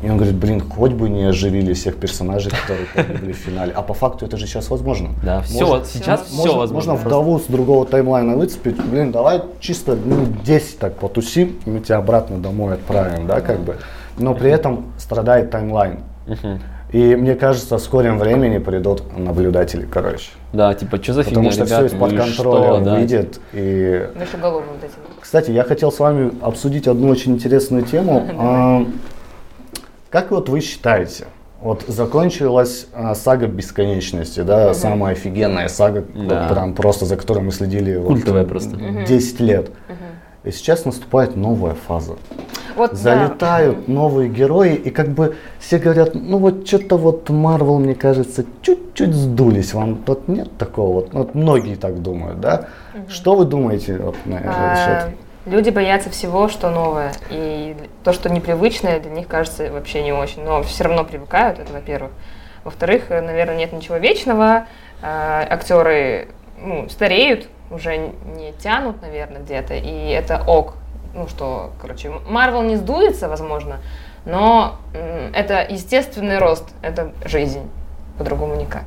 и 0.02 0.10
он 0.10 0.16
говорит, 0.16 0.34
блин, 0.34 0.60
хоть 0.60 0.92
бы 0.92 1.08
не 1.08 1.24
оживили 1.24 1.72
всех 1.72 1.96
персонажей, 1.96 2.52
которые 2.52 2.86
погибли 2.94 3.32
в 3.32 3.36
финале. 3.36 3.72
А 3.74 3.82
по 3.82 3.94
факту 3.94 4.26
это 4.26 4.36
же 4.36 4.46
сейчас 4.46 4.68
возможно. 4.68 5.10
Да, 5.22 5.40
все, 5.42 5.66
Может, 5.66 5.86
сейчас 5.86 6.24
все 6.26 6.36
можно, 6.36 6.58
возможно. 6.58 6.92
можно 6.92 7.08
вдову 7.08 7.38
с 7.38 7.44
другого 7.44 7.86
таймлайна 7.86 8.36
выцепить, 8.36 8.76
блин, 8.84 9.12
давай 9.12 9.42
чисто 9.60 9.96
ну, 9.96 10.26
10 10.44 10.78
так 10.78 10.96
потусим, 10.96 11.58
мы 11.64 11.80
тебя 11.80 11.98
обратно 11.98 12.38
домой 12.38 12.74
отправим, 12.74 13.26
да, 13.26 13.40
как 13.40 13.60
бы. 13.60 13.78
Но 14.18 14.34
при 14.34 14.50
этом 14.50 14.92
страдает 14.98 15.50
таймлайн. 15.50 16.00
И 16.90 17.16
мне 17.16 17.34
кажется, 17.34 17.78
в 17.78 17.80
скором 17.80 18.20
времени 18.20 18.58
придут 18.58 19.18
наблюдатели, 19.18 19.84
короче. 19.84 20.30
Да, 20.52 20.74
типа, 20.74 21.02
что 21.02 21.14
за 21.14 21.24
Потому 21.24 21.50
фигня, 21.50 21.52
что 21.52 21.64
ребят? 21.64 21.86
все 21.86 21.96
из-под 21.96 22.12
ну 22.12 22.18
контроля 22.18 22.62
что, 22.62 22.80
да. 22.84 22.94
выйдет. 22.94 23.40
И... 23.52 24.08
Душеголовым 24.16 24.68
вот 24.74 24.84
этим. 24.84 24.94
Кстати, 25.20 25.50
я 25.50 25.64
хотел 25.64 25.90
с 25.90 25.98
вами 25.98 26.30
обсудить 26.40 26.86
одну 26.86 27.08
очень 27.08 27.32
интересную 27.32 27.82
тему. 27.82 28.86
Как 30.14 30.30
вот 30.30 30.48
вы 30.48 30.60
считаете, 30.60 31.24
вот 31.60 31.86
закончилась 31.88 32.86
а, 32.94 33.16
сага 33.16 33.48
бесконечности, 33.48 34.42
да, 34.42 34.72
самая 34.72 35.14
офигенная 35.14 35.66
сага, 35.66 36.04
вот 36.14 36.28
Да. 36.28 36.46
прям 36.52 36.74
просто 36.74 37.04
за 37.04 37.16
которой 37.16 37.40
мы 37.40 37.50
следили 37.50 37.96
вот 37.96 38.06
Культовая 38.06 38.44
просто. 38.44 38.76
10 38.76 39.40
лет. 39.40 39.72
И 40.44 40.52
сейчас 40.52 40.84
наступает 40.84 41.34
новая 41.34 41.74
фаза. 41.74 42.12
Вот, 42.76 42.92
да. 42.92 42.96
Залетают 42.96 43.88
новые 43.88 44.28
герои, 44.28 44.76
и 44.76 44.90
как 44.90 45.08
бы 45.08 45.34
все 45.58 45.78
говорят, 45.78 46.14
ну 46.14 46.38
вот 46.38 46.64
что-то 46.64 46.96
вот 46.96 47.28
Марвел, 47.28 47.80
мне 47.80 47.96
кажется, 47.96 48.44
чуть-чуть 48.62 49.14
сдулись. 49.14 49.74
Вам 49.74 49.96
тут 49.96 50.28
нет 50.28 50.56
такого? 50.58 50.94
Вот, 50.94 51.12
вот 51.12 51.34
многие 51.34 51.74
так 51.74 52.00
думают, 52.02 52.38
да? 52.38 52.68
Что 53.08 53.34
вы 53.34 53.46
думаете 53.46 53.98
вот 53.98 54.14
на 54.26 54.34
этот 54.36 54.52
А, 54.54 54.76
счет? 54.76 55.16
Люди 55.46 55.68
боятся 55.70 56.08
всего, 56.08 56.48
что 56.48 56.70
новое. 56.70 57.12
И 57.30 57.76
то, 58.02 58.12
что 58.12 58.30
непривычное, 58.30 58.98
для 58.98 59.10
них 59.10 59.28
кажется 59.28 59.70
вообще 59.70 60.02
не 60.02 60.12
очень. 60.12 60.42
Но 60.42 60.62
все 60.62 60.84
равно 60.84 61.04
привыкают, 61.04 61.58
это 61.58 61.72
во-первых. 61.72 62.12
Во-вторых, 62.64 63.10
э, 63.10 63.20
наверное, 63.20 63.56
нет 63.56 63.72
ничего 63.72 63.98
вечного. 63.98 64.66
А, 65.02 65.46
Актеры 65.50 66.28
ну, 66.58 66.88
стареют, 66.88 67.46
уже 67.70 67.98
не 67.98 68.52
тянут, 68.58 69.02
наверное, 69.02 69.42
где-то. 69.42 69.74
И 69.74 70.08
это 70.08 70.42
ок. 70.46 70.76
Ну 71.12 71.28
что, 71.28 71.72
короче, 71.80 72.10
Марвел 72.26 72.62
не 72.62 72.76
сдуется, 72.76 73.28
возможно, 73.28 73.78
но 74.24 74.78
это 75.32 75.64
естественный 75.68 76.38
рост, 76.38 76.64
это 76.82 77.12
жизнь. 77.24 77.70
По-другому 78.18 78.56
никак. 78.56 78.82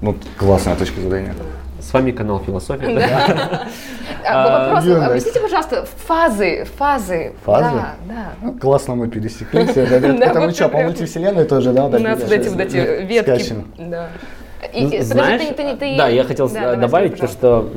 Вот 0.00 0.16
классная 0.36 0.76
точка 0.76 1.00
зрения. 1.00 1.34
С 1.80 1.92
вами 1.92 2.12
канал 2.12 2.40
Философия. 2.40 2.94
да? 2.94 3.66
А, 4.26 4.66
Вопрос, 4.66 4.84
Юность. 4.84 5.06
объясните, 5.08 5.40
пожалуйста, 5.40 5.86
фазы, 6.06 6.64
фазы. 6.76 7.32
Фазы? 7.44 7.64
Да, 7.64 7.94
да. 8.08 8.32
Ну, 8.42 8.52
классно 8.58 8.94
мы 8.94 9.08
пересеклись. 9.08 9.74
Вот 10.34 10.54
что, 10.54 10.68
по 10.68 10.78
мультивселенной 10.78 11.44
тоже, 11.44 11.72
да? 11.72 11.86
У 11.86 11.98
нас 11.98 12.20
вот 12.20 12.32
эти 12.32 12.48
вот 12.48 12.60
эти 12.60 12.76
ветки. 13.04 13.54
И- 14.72 14.84
подожди, 14.84 15.02
Знаешь, 15.02 15.42
ты- 15.42 15.52
ты- 15.54 15.76
ты- 15.76 15.96
да, 15.96 16.08
я 16.08 16.24
хотел 16.24 16.48
Да, 16.48 16.76
добавить 16.76 17.16
то, 17.18 17.28
что... 17.28 17.70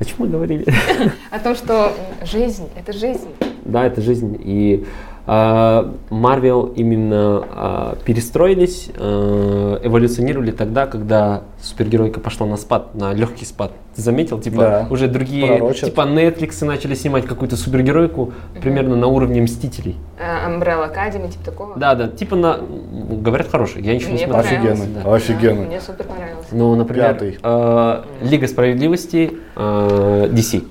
О 0.00 0.04
чем 0.04 0.16
мы 0.18 0.26
говорили? 0.28 0.66
О 1.30 1.38
том, 1.38 1.54
что 1.54 1.92
жизнь– 2.24 2.68
это 2.78 2.92
жизнь. 2.92 3.28
Да, 3.64 3.86
это 3.86 4.00
жизнь. 4.00 4.36
И 4.44 4.84
Марвел 5.26 6.66
именно 6.76 7.44
а, 7.50 7.96
перестроились, 8.04 8.90
а, 8.96 9.80
эволюционировали 9.82 10.50
тогда, 10.50 10.86
когда 10.86 11.42
супергеройка 11.62 12.20
пошла 12.20 12.46
на 12.46 12.56
спад, 12.56 12.94
на 12.94 13.12
легкий 13.14 13.44
спад. 13.46 13.72
Ты 13.96 14.02
заметил, 14.02 14.38
типа 14.40 14.56
Да. 14.58 14.86
уже 14.90 15.08
другие, 15.08 15.46
Пророчат. 15.56 15.90
типа 15.90 16.00
Netflix 16.02 16.64
начали 16.64 16.94
снимать 16.94 17.24
какую-то 17.26 17.56
супергеройку 17.56 18.32
примерно 18.60 18.96
на 18.96 19.06
уровне 19.06 19.40
Мстителей. 19.40 19.96
Э, 20.18 20.48
Umbrella 20.48 20.92
Academy, 20.92 21.30
типа 21.30 21.44
такого. 21.44 21.72
Да, 21.76 21.94
да, 21.94 22.08
типа 22.08 22.36
на, 22.36 22.58
говорят 22.58 23.48
хороший, 23.48 23.82
я 23.82 23.94
не 23.96 24.04
Мне 24.04 24.26
смотрел. 24.26 24.28
понравилось. 24.34 24.80
Офигенно, 24.80 25.02
Да. 25.04 25.14
офигенно. 25.14 25.62
Мне 25.66 25.80
супер 25.80 26.04
понравилось. 26.04 26.46
Ну, 26.52 26.74
например, 26.74 27.12
Пятый. 27.14 27.38
э, 27.42 28.02
Лига 28.22 28.46
справедливости 28.48 29.32
э, 29.56 30.28
DC. 30.32 30.64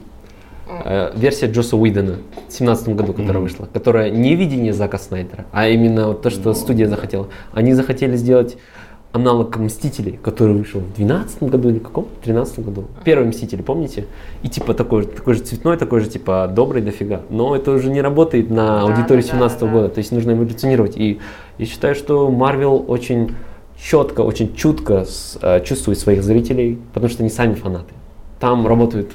Э, 0.86 1.12
версия 1.16 1.48
Джоса 1.48 1.78
Уидона 1.78 2.14
в 2.14 2.16
2017 2.50 2.90
году, 2.96 3.14
которая 3.14 3.34
Мгм. 3.34 3.44
вышла, 3.44 3.68
которая 3.72 4.10
не 4.10 4.36
видение 4.36 4.74
Зака 4.74 4.98
Снайдера, 4.98 5.46
а 5.52 5.68
именно 5.68 6.08
вот 6.10 6.22
то, 6.22 6.30
что 6.30 6.54
студия 6.54 6.88
захотела. 6.88 7.28
Они 7.54 7.74
захотели 7.74 8.16
сделать 8.16 8.58
аналог 9.12 9.56
Мстителей, 9.58 10.20
который 10.24 10.56
вышел 10.56 10.80
в 10.80 10.86
2012 10.96 11.44
году 11.44 11.70
или 11.70 11.78
каком? 11.80 12.06
В 12.06 12.24
2013 12.24 12.60
году. 12.66 12.86
Первый 13.04 13.28
Мститель, 13.28 13.62
помните? 13.62 14.06
И 14.42 14.50
типа 14.50 14.74
такой, 14.74 15.04
же- 15.04 15.08
такой 15.10 15.36
же 15.36 15.42
цветной, 15.42 15.78
такой 15.78 16.00
же 16.00 16.10
типа 16.10 16.50
добрый 16.52 16.82
дофига. 16.82 17.22
Но 17.30 17.56
это 17.56 17.72
уже 17.72 17.92
не 17.92 18.02
работает 18.02 18.50
на 18.50 18.88
да, 18.88 19.06
да, 19.08 19.22
17 19.22 19.60
да, 19.60 19.66
да. 19.68 19.72
года. 19.72 19.90
То 19.90 20.00
есть 20.00 20.12
нужно 20.12 20.32
эволюционировать. 20.32 20.98
И 20.98 21.20
я 21.60 21.66
считаю, 21.68 21.94
что 21.94 22.30
Марвел 22.32 22.84
очень 22.88 23.36
четко, 23.78 24.22
очень 24.22 24.56
чутко 24.56 25.06
с- 25.06 25.38
э, 25.42 25.62
чувствует 25.64 26.00
своих 26.00 26.24
зрителей, 26.24 26.80
потому 26.94 27.10
что 27.12 27.22
они 27.22 27.30
сами 27.30 27.54
фанаты. 27.54 27.94
Там 28.40 28.66
работают 28.66 29.12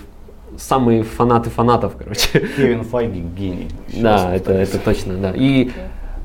самые 0.58 1.02
фанаты 1.04 1.50
фанатов, 1.50 1.94
короче. 1.98 2.40
Кевин 2.56 2.84
Файги 2.84 3.20
гений. 3.20 3.68
Раз 4.02 4.22
Да, 4.22 4.34
это, 4.34 4.52
это 4.52 4.78
точно, 4.78 5.14
да. 5.14 5.32
И 5.34 5.70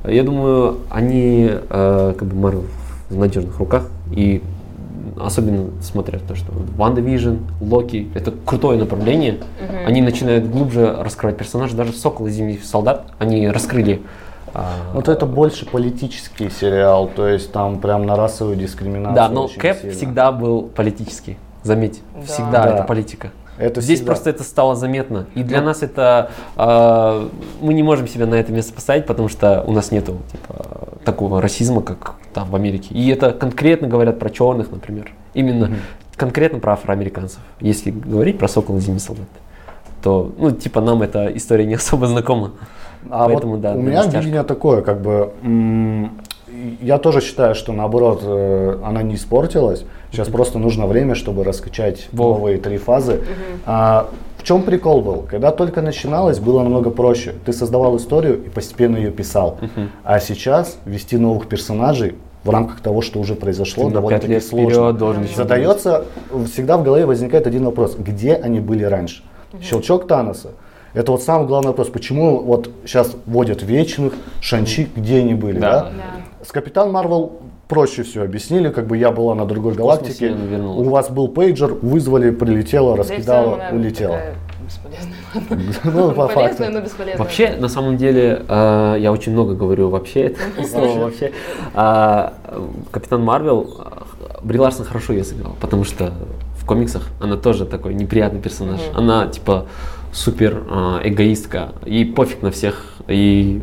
я 0.05 0.23
думаю, 0.23 0.79
они, 0.89 1.49
э, 1.51 2.13
как 2.17 2.27
бы, 2.27 2.35
Марвел 2.35 2.65
в 3.09 3.17
надежных 3.17 3.57
руках. 3.59 3.89
И 4.11 4.41
особенно 5.19 5.69
смотря 5.81 6.19
то, 6.19 6.35
что 6.35 6.51
WandaVision, 6.75 7.35
Локи, 7.61 8.09
это 8.15 8.33
крутое 8.45 8.79
направление. 8.79 9.39
Они 9.85 10.01
начинают 10.01 10.45
глубже 10.49 10.95
раскрывать 10.99 11.37
персонажей. 11.37 11.77
Даже 11.77 11.93
Сокол 11.93 12.27
и 12.27 12.31
Зимний 12.31 12.57
солдат, 12.57 13.05
они 13.19 13.47
раскрыли. 13.49 14.01
а, 14.53 14.69
Вот 14.93 15.07
это 15.09 15.25
больше 15.25 15.65
политический 15.65 16.49
сериал, 16.49 17.09
то 17.15 17.27
есть 17.27 17.51
там 17.51 17.79
прям 17.79 18.05
на 18.05 18.15
расовую 18.15 18.55
дискриминацию. 18.55 19.15
Да, 19.15 19.29
но 19.29 19.45
очень 19.45 19.59
Кэп 19.59 19.77
сильно. 19.77 19.95
всегда 19.95 20.31
был 20.31 20.63
политический. 20.63 21.37
Заметь, 21.63 22.01
Да. 22.15 22.21
всегда 22.25 22.63
Да. 22.63 22.73
это 22.75 22.83
политика. 22.83 23.29
Это 23.57 23.81
Здесь 23.81 23.99
всегда. 23.99 24.11
просто 24.13 24.29
это 24.29 24.43
стало 24.43 24.75
заметно. 24.75 25.27
И 25.35 25.43
для 25.43 25.61
нас 25.61 25.83
это... 25.83 26.31
э, 26.55 27.27
мы 27.61 27.73
не 27.73 27.83
можем 27.83 28.07
себя 28.07 28.25
на 28.25 28.35
это 28.35 28.51
место 28.51 28.73
поставить, 28.73 29.05
потому 29.05 29.29
что 29.29 29.63
у 29.67 29.71
нас 29.71 29.91
нету 29.91 30.17
типа, 30.31 30.97
такого 31.05 31.41
расизма, 31.41 31.81
как 31.81 32.15
там 32.33 32.49
в 32.49 32.55
Америке. 32.55 32.93
И 32.95 33.09
это 33.09 33.31
конкретно 33.31 33.87
говорят 33.87 34.19
про 34.19 34.29
черных, 34.29 34.71
например. 34.71 35.11
Именно 35.33 35.71
конкретно 36.15 36.59
про 36.59 36.73
афроамериканцев. 36.73 37.39
Если 37.59 37.91
говорить 37.91 38.37
про 38.39 38.47
Сокол 38.47 38.77
и 38.77 38.79
Зимний 38.79 38.99
солдат, 38.99 39.27
то, 40.01 40.31
ну, 40.37 40.51
типа, 40.51 40.81
нам 40.81 41.01
эта 41.01 41.27
история 41.27 41.65
не 41.65 41.73
особо 41.75 42.07
знакома. 42.07 42.51
А 43.09 43.25
Поэтому, 43.25 43.53
вот 43.53 43.61
да, 43.61 43.73
у 43.73 43.81
меня 43.81 44.03
видение 44.05 44.43
такое, 44.43 44.81
как 44.81 45.01
бы, 45.01 45.33
м, 45.43 46.11
я 46.81 46.97
тоже 46.97 47.21
считаю, 47.21 47.53
что 47.55 47.73
наоборот, 47.73 48.21
э, 48.23 48.79
она 48.83 49.03
не 49.03 49.15
испортилась. 49.15 49.85
Сейчас 50.13 50.27
просто 50.29 50.59
нужно 50.59 50.85
время, 50.85 51.15
чтобы 51.15 51.43
раскачать 51.43 52.07
Во. 52.11 52.35
новые 52.37 52.59
три 52.59 52.77
фазы. 52.77 53.21
А, 53.65 54.11
в 54.37 54.43
чем 54.43 54.61
прикол 54.61 55.01
был? 55.01 55.25
Когда 55.27 55.51
только 55.51 55.81
начиналось, 55.81 56.37
было 56.37 56.61
намного 56.61 56.91
проще. 56.91 57.33
Ты 57.45 57.51
создавал 57.51 57.97
историю 57.97 58.35
и 58.45 58.49
постепенно 58.49 58.97
ее 58.97 59.09
писал. 59.09 59.57
А 60.03 60.19
сейчас 60.19 60.77
вести 60.85 61.17
новых 61.17 61.47
персонажей 61.47 62.13
в 62.43 62.49
рамках 62.51 62.81
того, 62.81 63.01
что 63.01 63.19
уже 63.19 63.33
произошло, 63.33 63.89
довольно-таки 63.89 64.39
сложно. 64.39 64.93
должен 64.93 65.27
Задается, 65.35 66.05
всегда 66.51 66.77
в 66.77 66.83
голове 66.83 67.07
возникает 67.07 67.47
один 67.47 67.65
вопрос. 67.65 67.95
Где 67.97 68.35
они 68.35 68.59
были 68.59 68.83
раньше? 68.83 69.23
Щелчок 69.61 70.07
Таноса. 70.07 70.49
Это 70.93 71.11
вот 71.11 71.23
самый 71.23 71.47
главный 71.47 71.69
вопрос. 71.69 71.89
Почему 71.89 72.37
вот 72.39 72.69
сейчас 72.85 73.15
вводят 73.25 73.63
вечных, 73.63 74.13
Шанчи, 74.41 74.87
где 74.95 75.17
они 75.19 75.33
были, 75.33 75.57
Да. 75.57 75.71
да? 75.71 75.81
Да. 75.89 76.45
С 76.45 76.51
Капитан 76.51 76.91
Марвел 76.91 77.39
проще 77.67 78.03
все 78.03 78.23
объяснили, 78.23 78.69
как 78.69 78.87
бы 78.87 78.97
я 78.97 79.11
была 79.11 79.35
на 79.35 79.45
другой 79.45 79.73
галактике, 79.73 80.31
у 80.31 80.83
вас 80.89 81.09
был 81.09 81.27
пейджер, 81.27 81.73
вызвали, 81.73 82.31
прилетела, 82.31 82.95
целом 82.95 82.99
раскидала, 82.99 83.55
она 83.55 83.69
улетела. 83.71 84.19
Ну, 85.83 86.11
по 86.11 86.27
факту. 86.27 86.57
Полезная, 86.57 86.69
но 86.69 86.81
бесполезная. 86.81 87.17
Вообще, 87.17 87.55
на 87.57 87.67
самом 87.67 87.97
деле, 87.97 88.43
э, 88.47 88.97
я 88.99 89.11
очень 89.11 89.31
много 89.31 89.55
говорю 89.55 89.89
вообще, 89.89 90.27
это 90.27 90.67
слово 90.71 90.99
вообще. 90.99 91.31
А, 91.73 92.33
э, 92.45 92.67
Капитан 92.91 93.23
Марвел, 93.23 93.67
э, 93.79 94.37
Бри 94.43 94.59
Ларсон 94.59 94.85
хорошо 94.85 95.13
ее 95.13 95.23
сыграл, 95.23 95.55
потому 95.59 95.83
что 95.83 96.13
в 96.57 96.65
комиксах 96.65 97.09
она 97.19 97.35
тоже 97.35 97.65
такой 97.65 97.93
неприятный 97.93 98.39
персонаж. 98.39 98.79
Она 98.93 99.27
типа 99.27 99.65
супер 100.11 100.63
э, 100.69 100.99
эгоистка, 101.05 101.73
ей 101.85 102.05
пофиг 102.05 102.41
на 102.41 102.51
всех, 102.51 102.93
и 103.07 103.61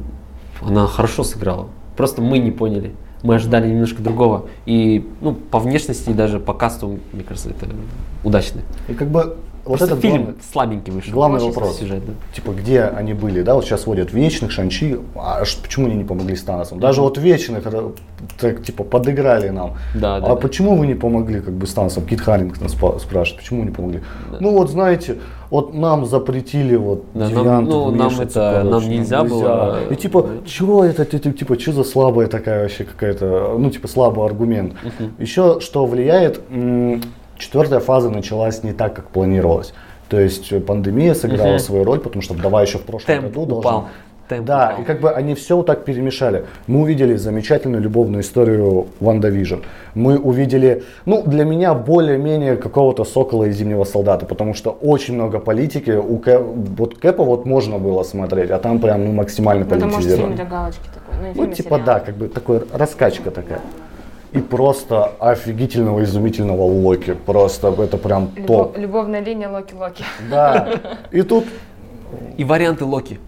она 0.60 0.86
хорошо 0.86 1.22
сыграла. 1.22 1.68
Просто 1.96 2.20
мы 2.20 2.38
не 2.38 2.50
поняли. 2.50 2.92
Мы 3.22 3.34
ожидали 3.34 3.68
немножко 3.68 4.02
другого. 4.02 4.46
И 4.66 5.08
ну, 5.20 5.34
по 5.34 5.58
внешности 5.58 6.10
и 6.10 6.14
даже 6.14 6.40
по 6.40 6.54
касту, 6.54 6.98
мне 7.12 7.22
кажется, 7.22 7.50
это 7.50 7.66
удачно. 8.24 8.62
И 8.88 8.94
как 8.94 9.08
бы 9.08 9.36
вот 9.66 9.76
Просто 9.76 9.86
этот 9.94 10.00
фильм 10.00 10.22
главный- 10.24 10.42
слабенький 10.52 10.92
вышел. 10.92 11.12
главный 11.12 11.38
вопрос. 11.40 11.78
Сюжет, 11.78 12.04
да. 12.06 12.12
типа, 12.34 12.52
где 12.52 12.82
они 12.84 13.12
были, 13.12 13.42
да, 13.42 13.54
вот 13.54 13.66
сейчас 13.66 13.86
водят 13.86 14.10
вечных, 14.10 14.52
Шанчи, 14.52 14.98
а 15.14 15.42
почему 15.62 15.86
они 15.86 15.96
не 15.96 16.04
помогли 16.04 16.34
с 16.34 16.42
Таносом? 16.42 16.80
Даже 16.80 17.02
вот 17.02 17.18
вечных, 17.18 17.66
э, 17.66 17.90
так, 18.40 18.62
типа, 18.64 18.84
подыграли 18.84 19.50
нам. 19.50 19.74
Да, 19.94 20.18
да, 20.18 20.26
а 20.26 20.28
да. 20.30 20.36
почему 20.36 20.76
вы 20.76 20.86
не 20.86 20.94
помогли, 20.94 21.40
как 21.40 21.52
бы, 21.52 21.66
с 21.66 21.74
Таносом? 21.74 22.06
Кит 22.06 22.22
Харрингтон 22.22 22.68
спа- 22.68 22.98
спрашивает, 22.98 23.42
почему 23.42 23.62
не 23.64 23.70
помогли? 23.70 24.00
Ну, 24.40 24.52
вот, 24.52 24.70
знаете, 24.70 25.18
вот 25.50 25.74
нам 25.74 26.06
запретили 26.06 26.76
вот 26.76 27.04
Да, 27.14 27.28
нам- 27.28 27.64
ну, 27.64 27.90
нам 27.90 28.08
вешаться, 28.08 28.40
это- 28.40 28.68
короче, 28.68 28.86
нам 28.86 28.96
нельзя 28.96 29.24
было. 29.24 29.78
И 29.90 29.96
типа, 29.96 30.26
чего 30.46 30.84
это, 30.84 31.04
ты- 31.04 31.18
ты- 31.18 31.32
типа, 31.32 31.58
что 31.58 31.72
за 31.72 31.84
слабая 31.84 32.28
такая 32.28 32.62
вообще 32.62 32.84
какая-то, 32.84 33.56
ну, 33.58 33.70
типа, 33.70 33.88
слабый 33.88 34.24
аргумент. 34.24 34.74
Еще 35.18 35.60
что 35.60 35.86
влияет, 35.86 36.40
четвертая 37.36 37.80
фаза 37.80 38.10
началась 38.10 38.62
не 38.62 38.72
так, 38.72 38.94
как 38.94 39.08
планировалось. 39.10 39.72
То 40.08 40.18
есть 40.18 40.50
э, 40.52 40.60
пандемия 40.60 41.14
сыграла 41.14 41.50
Мгм. 41.50 41.58
свою 41.60 41.84
роль, 41.84 42.00
потому 42.00 42.20
что 42.22 42.34
вдова 42.34 42.62
еще 42.62 42.78
в 42.78 42.82
прошлом 42.82 43.06
Темп 43.22 43.34
году 43.36 43.56
упал. 43.56 43.84
Темп 44.30 44.46
да, 44.46 44.68
упал. 44.70 44.82
и 44.82 44.84
как 44.86 45.00
бы 45.00 45.10
они 45.10 45.34
все 45.34 45.56
вот 45.56 45.66
так 45.66 45.84
перемешали. 45.84 46.44
Мы 46.66 46.80
увидели 46.80 47.16
замечательную 47.16 47.82
любовную 47.82 48.22
историю 48.22 48.86
WandaVision. 49.00 49.56
Мы 49.94 50.18
увидели, 50.18 50.82
ну, 51.04 51.22
для 51.26 51.44
меня 51.44 51.74
более-менее 51.74 52.56
какого-то 52.56 53.04
Сокола 53.04 53.44
и 53.44 53.50
Зимнего 53.52 53.84
Солдата, 53.84 54.24
потому 54.26 54.54
что 54.54 54.70
очень 54.70 55.14
много 55.14 55.38
политики. 55.40 55.90
У 55.90 56.16
Кэ- 56.18 56.74
вот 56.78 56.98
Кэпа 56.98 57.24
вот 57.24 57.44
можно 57.44 57.78
было 57.78 58.02
смотреть, 58.04 58.50
а 58.50 58.58
там 58.58 58.78
прям 58.78 59.04
ну, 59.04 59.12
максимально 59.12 59.64
Ну, 59.68 59.76
это 59.76 59.84
может 59.86 59.98
фильм 60.10 60.22
политизировано. 60.22 60.36
для 60.36 60.44
галочки 60.44 60.88
такой. 60.94 61.34
Ну, 61.34 61.44
и 61.44 61.46
Ну, 61.48 61.52
типа 61.54 61.68
сериал. 61.76 61.86
да, 61.86 62.00
как 62.00 62.14
бы 62.14 62.28
такой 62.28 62.62
раскачка 62.72 63.30
такая. 63.30 63.60
И 64.32 64.38
просто 64.38 65.10
офигительного, 65.18 66.04
изумительного 66.04 66.62
Локи. 66.62 67.14
Просто 67.26 67.74
это 67.82 67.96
прям 67.96 68.30
Любо- 68.36 68.46
топ. 68.46 68.78
Любовная 68.78 69.20
линия 69.20 69.48
Локи-Локи. 69.48 70.04
Да. 70.30 70.68
И 71.10 71.22
тут 71.22 71.46
И 72.36 72.44
варианты 72.44 72.84
Локи. 72.84 73.18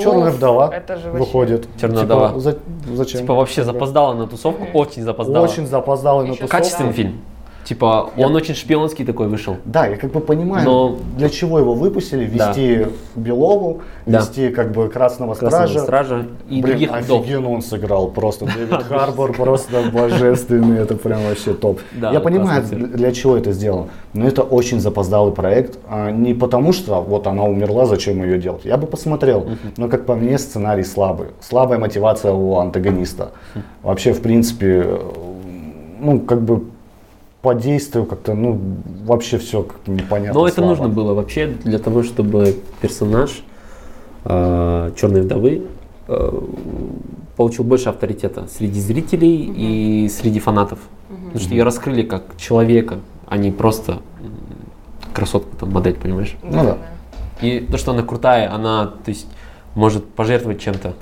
черная 0.00 0.30
Уф, 0.30 0.36
вдова 0.36 0.70
Это 0.74 0.96
же 0.96 1.10
вообще- 1.10 1.18
выходит. 1.18 1.68
Черная 1.80 2.02
Типа, 2.02 2.06
вдова. 2.06 2.38
за- 2.38 2.58
зачем? 2.94 3.20
Типа 3.20 3.34
вообще 3.34 3.64
запоздала 3.64 4.14
на 4.14 4.26
тусовку, 4.26 4.66
очень 4.74 5.02
запоздала. 5.02 5.44
Очень 5.44 5.66
запоздалый 5.66 6.26
на 6.28 6.32
тусовку. 6.34 6.50
Качественный 6.50 6.92
фильм. 6.92 7.20
Типа 7.64 8.10
он 8.16 8.34
очень 8.36 8.54
шпионский 8.54 9.04
такой 9.04 9.28
вышел. 9.28 9.56
Да, 9.64 9.86
я 9.86 9.96
как 9.96 10.12
бы 10.12 10.20
понимаю, 10.20 10.64
Но- 10.66 10.98
для 11.16 11.28
чего 11.30 11.58
его 11.58 11.74
выпустили, 11.74 12.26
Да. 12.26 12.48
вести 12.50 12.86
Белову, 13.16 13.80
Да. 14.06 14.18
вести 14.18 14.50
как 14.50 14.72
бы 14.72 14.88
Красного, 14.88 15.34
Красного 15.34 15.66
Стража. 15.66 15.80
стража 15.80 16.26
и 16.48 16.60
Блин, 16.60 16.62
других 16.78 16.92
офигенно 16.92 17.50
он 17.50 17.62
сыграл, 17.62 18.08
просто 18.08 18.44
Дэвид 18.54 18.82
Харбор 18.82 19.32
просто 19.32 19.82
божественный, 19.92 20.78
это 20.78 20.94
прям 20.96 21.22
вообще 21.22 21.54
топ. 21.54 21.80
Да, 21.92 22.12
Я 22.12 22.20
понимаю, 22.20 22.62
для 22.70 23.12
чего 23.12 23.36
это 23.36 23.52
сделано, 23.52 23.88
но 24.12 24.26
это 24.26 24.42
очень 24.42 24.80
запоздалый 24.80 25.32
проект, 25.32 25.78
а 25.88 26.10
не 26.10 26.34
потому 26.34 26.72
что 26.72 27.00
вот 27.00 27.26
она 27.26 27.44
умерла, 27.44 27.86
зачем 27.86 28.22
ее 28.22 28.38
делать. 28.38 28.64
Я 28.64 28.76
бы 28.76 28.86
посмотрел, 28.86 29.46
но 29.78 29.88
как 29.88 30.04
по 30.04 30.14
мне 30.14 30.38
сценарий 30.38 30.84
слабый, 30.84 31.28
слабая 31.40 31.78
мотивация 31.78 32.32
у 32.32 32.56
антагониста. 32.58 33.30
Вообще, 33.82 34.12
в 34.12 34.20
принципе, 34.20 34.86
ну 36.00 36.20
как 36.20 36.42
бы 36.42 36.64
по 37.44 37.54
действию 37.54 38.06
как-то, 38.06 38.34
ну 38.34 38.58
вообще 39.04 39.38
все 39.38 39.62
как-то 39.62 39.90
непонятно. 39.90 40.40
Но 40.40 40.46
это 40.46 40.56
слабо. 40.56 40.70
нужно 40.70 40.88
было 40.88 41.14
вообще 41.14 41.46
для 41.46 41.78
того, 41.78 42.02
чтобы 42.02 42.56
персонаж 42.80 43.42
Черной 44.24 45.20
вдовы 45.20 45.62
э, 46.08 46.40
получил 47.36 47.64
больше 47.64 47.90
авторитета 47.90 48.48
среди 48.48 48.80
зрителей 48.80 49.52
и 49.56 50.08
среди 50.08 50.40
фанатов. 50.40 50.78
Потому 51.08 51.38
что 51.38 51.50
ее 51.50 51.62
раскрыли 51.64 52.02
как 52.02 52.36
человека, 52.38 53.00
а 53.26 53.36
не 53.36 53.52
просто 53.52 54.00
красотку, 55.12 55.54
там, 55.56 55.70
модель, 55.70 55.94
понимаешь? 55.94 56.36
Ну 56.42 56.64
да. 56.64 56.78
И 57.42 57.60
то, 57.60 57.76
что 57.76 57.92
она 57.92 58.02
крутая, 58.02 58.50
она, 58.50 58.86
то 58.86 59.10
есть, 59.10 59.26
может 59.74 60.08
пожертвовать 60.08 60.60
чем-то 60.60 60.94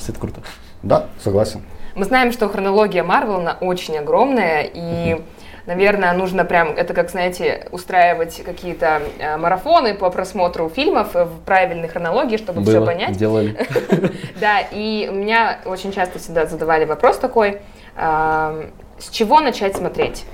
кажется, 0.00 0.12
это 0.12 0.20
круто. 0.20 0.40
Да, 0.82 1.06
согласен. 1.22 1.60
Мы 1.94 2.04
знаем, 2.04 2.32
что 2.32 2.48
хронология 2.48 3.02
Марвел, 3.02 3.36
она 3.36 3.56
очень 3.60 3.98
огромная, 3.98 4.68
и, 4.72 5.20
наверное, 5.66 6.12
нужно 6.12 6.44
прям, 6.44 6.68
это 6.68 6.94
как, 6.94 7.10
знаете, 7.10 7.68
устраивать 7.72 8.42
какие-то 8.44 9.02
э, 9.18 9.36
марафоны 9.36 9.94
по 9.94 10.10
просмотру 10.10 10.68
фильмов 10.68 11.14
в 11.14 11.40
правильной 11.44 11.88
хронологии, 11.88 12.36
чтобы 12.36 12.62
все 12.62 12.78
Было, 12.78 12.86
понять. 12.86 13.16
делали. 13.16 13.56
Да, 14.40 14.60
и 14.60 15.08
меня 15.12 15.60
очень 15.64 15.92
часто 15.92 16.18
всегда 16.18 16.46
задавали 16.46 16.84
вопрос 16.84 17.18
такой, 17.18 17.60
а, 17.96 18.66
с 18.98 19.10
чего 19.10 19.40
начать 19.40 19.76
смотреть? 19.76 20.24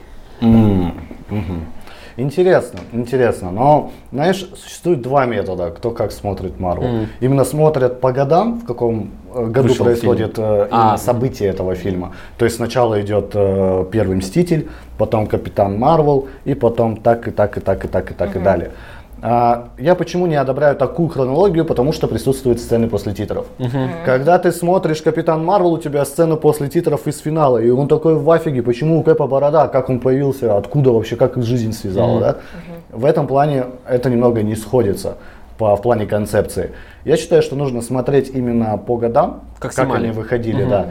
Интересно, 2.19 2.81
интересно. 2.93 3.51
Но, 3.51 3.91
знаешь, 4.11 4.49
существует 4.57 5.03
два 5.03 5.27
метода, 5.27 5.71
кто 5.71 5.91
как 5.91 6.13
смотрит 6.13 6.59
Марвел. 6.59 6.89
Мгм. 6.89 7.07
Именно 7.21 7.45
смотрят 7.45 8.01
по 8.01 8.13
годам, 8.13 8.61
в 8.61 8.65
каком 8.65 9.11
э, 9.35 9.45
году 9.47 9.69
Вышел 9.69 9.85
происходит 9.85 10.37
фильм. 10.37 10.47
э, 10.47 10.69
именно 10.71 10.95
А. 10.95 10.99
событие 10.99 11.51
этого 11.51 11.75
фильма. 11.75 12.13
То 12.39 12.47
есть 12.47 12.57
сначала 12.57 13.01
идет 13.03 13.33
э, 13.35 13.85
Первый 13.93 14.17
Мститель, 14.17 14.69
потом 14.97 15.27
Капитан 15.27 15.79
Марвел, 15.79 16.29
и 16.47 16.55
потом 16.55 16.97
так 16.97 17.29
и 17.29 17.31
так 17.31 17.59
и 17.59 17.61
так 17.61 17.85
и 17.85 17.89
так 17.89 18.11
и 18.11 18.15
так 18.15 18.35
и 18.37 18.39
далее. 18.39 18.71
А, 19.23 19.69
я 19.79 19.95
почему 19.95 20.27
не 20.27 20.37
одобряю 20.37 20.77
такую 20.77 21.09
хронологию? 21.09 21.65
Потому 21.65 21.93
что 21.93 22.07
присутствуют 22.07 22.61
сцены 22.61 22.89
после 22.89 23.13
титров. 23.13 23.47
Когда 24.05 24.39
ты 24.39 24.53
смотришь 24.53 25.03
Капитан 25.03 25.45
Марвел, 25.45 25.73
у 25.73 25.79
тебя 25.79 26.05
сцена 26.05 26.37
после 26.37 26.69
титров 26.69 27.07
из 27.07 27.19
финала, 27.19 27.59
и 27.59 27.71
он 27.71 27.89
такой 27.89 28.15
в 28.15 28.31
афиге, 28.31 28.63
почему 28.63 29.01
у 29.01 29.03
Кэпа 29.03 29.27
борода, 29.27 29.69
как 29.69 29.89
он 29.89 30.01
появился, 30.01 30.57
откуда 30.57 30.91
вообще, 30.91 31.17
как 31.17 31.37
их 31.37 31.45
жизнь 31.45 31.73
связала, 31.73 32.21
да? 32.21 32.37
В 32.93 33.05
этом 33.05 33.27
плане 33.27 33.67
это 33.89 34.11
немного 34.11 34.43
не 34.43 34.55
сходится 34.55 35.17
по, 35.59 35.75
в 35.77 35.83
плане 35.83 36.07
концепции. 36.07 36.73
Я 37.05 37.17
считаю, 37.17 37.43
что 37.43 37.57
нужно 37.57 37.81
смотреть 37.83 38.31
именно 38.35 38.77
по 38.79 38.97
годам, 38.97 39.43
Как 39.59 39.73
снимали. 39.73 40.05
они 40.05 40.13
выходили, 40.13 40.65
да. 40.65 40.87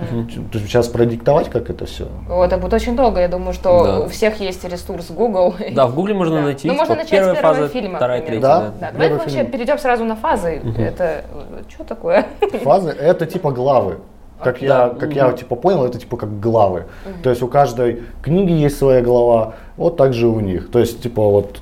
Ч- 0.52 0.60
Сейчас 0.60 0.88
продиктовать, 0.88 1.50
как 1.50 1.70
это 1.70 1.86
все. 1.86 2.08
О, 2.30 2.44
это 2.44 2.58
будет 2.58 2.74
очень 2.74 2.96
долго, 2.96 3.20
я 3.20 3.28
думаю, 3.28 3.54
что 3.54 3.84
Да. 3.84 4.00
у 4.02 4.08
всех 4.08 4.40
есть 4.40 4.64
ресурс 4.64 5.12
Google. 5.12 5.54
Да, 5.74 5.88
в 5.88 5.96
Гугле 5.96 6.14
можно 6.14 6.36
Да. 6.40 6.42
найти. 6.44 6.68
Ну, 6.68 6.74
можно 6.76 6.96
типа, 6.96 7.04
начать 7.04 7.12
первая 7.20 7.36
с 7.36 7.38
первого 7.38 7.56
фаза, 7.58 7.70
фильма, 7.70 7.96
вторая, 7.98 8.22
третья. 8.22 8.42
Да. 8.42 8.60
да. 8.60 8.66
Да, 8.66 8.72
давайте 8.92 9.00
Первый 9.00 9.18
вообще 9.20 9.38
фильм. 9.38 9.52
перейдем 9.52 9.78
сразу 9.78 10.04
на 10.06 10.16
фазы. 10.16 10.62
Это 10.78 11.26
что 11.70 11.84
такое? 11.84 12.26
Фазы 12.64 12.90
это 12.90 13.26
типа 13.26 13.52
главы. 13.52 13.98
Как 14.44 14.62
я, 14.62 14.90
как 14.90 15.14
я 15.14 15.32
типа 15.32 15.56
понял, 15.56 15.86
это 15.86 15.98
типа 15.98 16.18
как 16.18 16.40
главы. 16.40 16.84
То 17.24 17.30
есть 17.30 17.42
у 17.42 17.48
каждой 17.48 18.04
книги 18.22 18.52
есть 18.52 18.78
своя 18.78 19.02
глава, 19.02 19.54
вот 19.78 19.96
так 19.98 20.14
же 20.14 20.28
у 20.28 20.40
них. 20.42 20.72
То 20.72 20.80
есть 20.80 21.02
типа 21.02 21.22
вот 21.22 21.60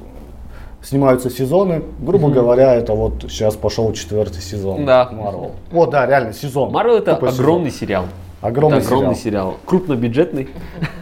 снимаются 0.84 1.30
сезоны, 1.30 1.82
грубо 2.00 2.30
говоря, 2.30 2.76
это 2.76 2.94
вот 2.94 3.24
сейчас 3.30 3.56
пошел 3.56 3.92
четвертый 3.94 4.42
сезон 4.42 4.86
Да. 4.86 5.10
Марвел. 5.12 5.52
Вот, 5.72 5.90
да, 5.90 6.06
реально 6.06 6.34
сезон. 6.34 6.72
Марвел 6.72 6.98
это 6.98 7.16
Тупо 7.16 7.32
сезон. 7.32 7.46
огромный 7.46 7.72
сериал. 7.72 8.06
Огромный 8.42 8.80
Это 8.80 8.88
огромный 8.88 9.16
сериал. 9.16 9.52
сериал. 9.52 9.58
Крупнобюджетный 9.66 10.50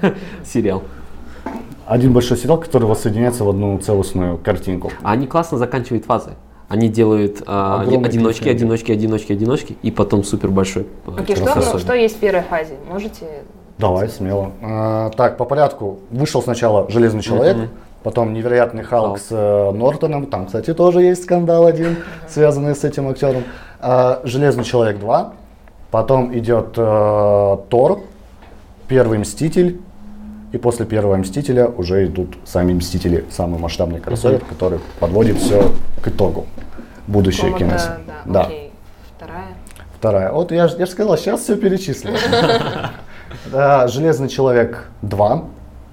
сериал. 0.45 0.83
Один 1.87 2.13
большой 2.13 2.37
сериал, 2.37 2.57
который 2.59 2.87
воссоединяется 2.87 3.43
в 3.43 3.49
одну 3.49 3.77
целостную 3.79 4.37
картинку. 4.37 4.91
А 5.01 5.11
они 5.11 5.27
классно 5.27 5.57
заканчивают 5.57 6.05
фазы. 6.05 6.31
Они 6.69 6.87
делают 6.87 7.43
а, 7.47 7.81
Огромный 7.81 8.07
одиночки, 8.07 8.47
одиночки, 8.47 8.93
одиночки, 8.93 9.33
одиночки, 9.33 9.77
и 9.81 9.91
потом 9.91 10.23
супер 10.23 10.51
большой. 10.51 10.87
Окей, 11.17 11.35
что, 11.35 11.53
ну, 11.53 11.79
что 11.79 11.93
есть 11.93 12.15
в 12.15 12.19
первой 12.19 12.43
фазе? 12.43 12.75
Можете? 12.89 13.25
Давай, 13.77 14.07
смело. 14.07 14.51
А, 14.61 15.09
так, 15.09 15.35
по 15.35 15.43
порядку. 15.43 15.99
Вышел 16.11 16.41
сначала 16.41 16.89
Железный 16.89 17.21
человек, 17.21 17.57
потом 18.03 18.33
Невероятный 18.33 18.83
Халк 18.83 19.19
с 19.19 19.27
э, 19.31 19.71
Нортоном. 19.71 20.25
Там, 20.27 20.45
кстати, 20.45 20.73
тоже 20.73 21.01
есть 21.01 21.23
скандал 21.23 21.65
один, 21.65 21.97
связанный 22.27 22.75
с 22.75 22.83
этим 22.83 23.09
актером. 23.09 23.43
А, 23.79 24.21
Железный 24.23 24.63
человек 24.63 24.99
2. 24.99 25.33
Потом 25.91 26.37
идет 26.37 26.73
э, 26.77 27.57
Тор, 27.69 27.99
Первый 28.87 29.19
Мститель. 29.19 29.81
И 30.51 30.57
после 30.57 30.85
Первого 30.85 31.15
Мстителя 31.15 31.67
уже 31.67 32.05
идут 32.05 32.37
сами 32.43 32.73
Мстители, 32.73 33.23
самый 33.31 33.57
масштабный 33.57 34.01
кроссовер, 34.01 34.39
который 34.41 34.79
подводит 34.99 35.37
все 35.37 35.71
к 36.03 36.07
итогу. 36.09 36.45
Будущее 37.07 37.53
кино. 37.57 37.71
Какому-то- 37.77 38.01
Да, 38.25 38.41
окей. 38.41 38.73
Вторая. 39.17 39.45
Вторая. 39.97 40.31
Вот 40.33 40.51
я 40.51 40.67
же 40.67 40.77
я 40.77 40.85
ж 40.85 40.89
сказал, 40.89 41.17
сейчас 41.17 41.41
все 41.41 41.55
перечислю. 41.55 42.11
Да, 43.51 43.87
Железный 43.87 44.27
человек 44.27 44.89
2. 45.03 45.43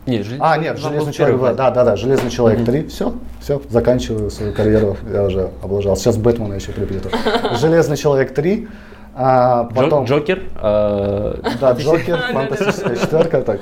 Не, 0.09 0.23
Жел- 0.23 0.39
А, 0.41 0.57
нет, 0.57 0.79
Железный 0.79 1.13
человек 1.13 1.37
2. 1.37 1.47
первый. 1.49 1.57
Да, 1.59 1.71
да, 1.71 1.85
да, 1.85 1.97
Железный 1.97 2.31
человек 2.31 2.65
3. 2.65 2.89
Все, 2.89 3.13
все, 3.41 3.61
заканчиваю 3.69 4.31
свою 4.31 4.53
карьеру. 4.55 4.97
Я 5.13 5.25
уже 5.25 5.51
облажался. 5.63 6.03
Сейчас 6.05 6.17
Бэтмена 6.17 6.55
еще 6.55 6.73
приплету. 6.73 7.11
Железный 7.61 7.97
человек 7.97 8.35
3. 8.35 8.69
а, 9.15 9.65
потом, 9.75 10.05
Джокер. 10.07 10.43
э, 10.63 11.35
да, 11.61 11.73
Джокер, 11.79 12.19
фантастическая 12.33 12.97
четверка. 12.97 13.43
Так, 13.43 13.61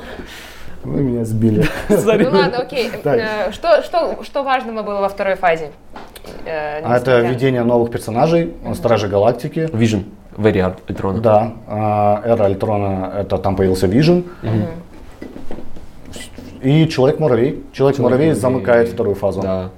вы 0.84 1.00
меня 1.00 1.24
сбили. 1.24 1.64
Ну 1.88 1.96
ладно, 2.30 2.58
окей. 2.58 2.90
Так. 3.02 3.18
Э, 3.18 3.52
Что, 3.52 3.82
что, 3.82 4.22
что 4.22 4.42
важного 4.44 4.82
было 4.82 5.00
во 5.00 5.08
второй 5.08 5.34
фазе? 5.34 5.70
Э, 6.44 6.80
А 6.84 6.96
это 6.96 7.20
введение 7.22 7.64
новых 7.64 7.90
персонажей, 7.90 8.54
Стражи 8.74 9.08
Галактики. 9.08 9.68
Вижн. 9.72 10.04
В 10.36 10.42
эре 10.42 10.60
Альтрона. 10.88 11.20
Да, 11.20 11.52
а, 11.66 12.20
эра 12.22 12.44
Альтрона, 12.44 13.10
это 13.18 13.38
там 13.38 13.56
появился 13.56 13.86
Вижн. 13.86 14.20
И 16.66 16.88
Человек-муравей. 16.88 17.64
Человек-муравей 17.72 18.32
замыкает 18.32 18.88
вторую 18.88 19.14
фазу. 19.14 19.40
Да. 19.40 19.70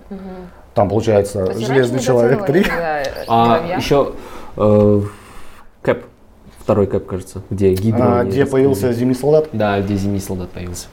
Там 0.73 0.89
получается 0.89 1.45
То 1.47 1.59
Железный 1.59 1.99
человек 1.99 2.47
3. 2.47 2.61
недооценивали, 2.61 2.81
да, 2.81 3.03
э, 3.03 3.25
А 3.29 3.77
еще 3.77 4.13
э, 4.57 5.01
Кэп. 5.83 6.05
Второй 6.61 6.87
Кэп, 6.87 7.05
кажется. 7.07 7.43
Где 7.51 7.75
Гидра. 7.75 8.21
А, 8.21 8.25
где 8.25 8.47
появился. 8.47 8.93
Зимний 8.93 9.15
солдат. 9.15 9.49
Да, 9.53 9.81
где 9.81 9.97
Зимний 9.97 10.21
солдат 10.21 10.49
появился. 10.51 10.87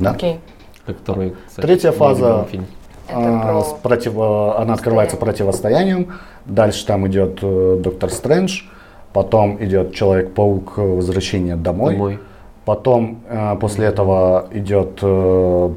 Да. 0.00 0.12
Окей. 0.12 0.40
Который, 0.86 1.34
кстати, 1.46 1.64
Третья 1.66 1.92
фаза. 1.92 2.48
фильм. 2.50 2.66
Это 3.08 3.18
А, 3.18 3.40
про 3.42 3.60
с 3.62 3.76
противо- 3.82 4.56
Она 4.60 4.74
открывается 4.74 5.16
противостоянием. 5.16 6.14
Дальше 6.46 6.84
там 6.86 7.06
идет 7.06 7.38
э, 7.42 7.78
Доктор 7.80 8.10
Стрэндж. 8.10 8.62
Потом 9.12 9.62
идет 9.62 9.94
Человек-паук 9.94 10.72
э, 10.78 10.80
Возвращение 10.80 11.54
домой. 11.54 11.92
Домой. 11.92 12.18
Потом 12.64 13.22
э, 13.28 13.56
после 13.56 13.86
этого 13.86 14.46
идет 14.52 14.98
э, 15.02 15.70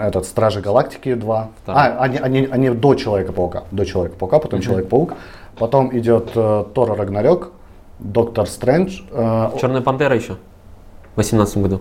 этот 0.00 0.26
Стражи 0.26 0.60
Галактики 0.60 1.14
2. 1.14 1.48
Второй. 1.62 1.82
А, 1.82 1.98
они, 2.02 2.18
они, 2.18 2.48
они 2.50 2.70
до 2.70 2.94
Человека-паука. 2.94 3.64
До 3.70 3.84
Человека-паука, 3.86 4.38
потом 4.38 4.60
Человек-паук. 4.60 5.14
Потом 5.58 5.96
идет 5.96 6.32
э, 6.34 6.64
Тор 6.74 6.96
Рагнарёк, 6.96 7.52
Доктор 7.98 8.46
Стрэндж. 8.46 9.00
э, 9.10 9.50
Черная 9.58 9.80
пантера 9.80 10.14
еще. 10.14 10.34
В 11.14 11.16
18 11.16 11.58
году. 11.58 11.80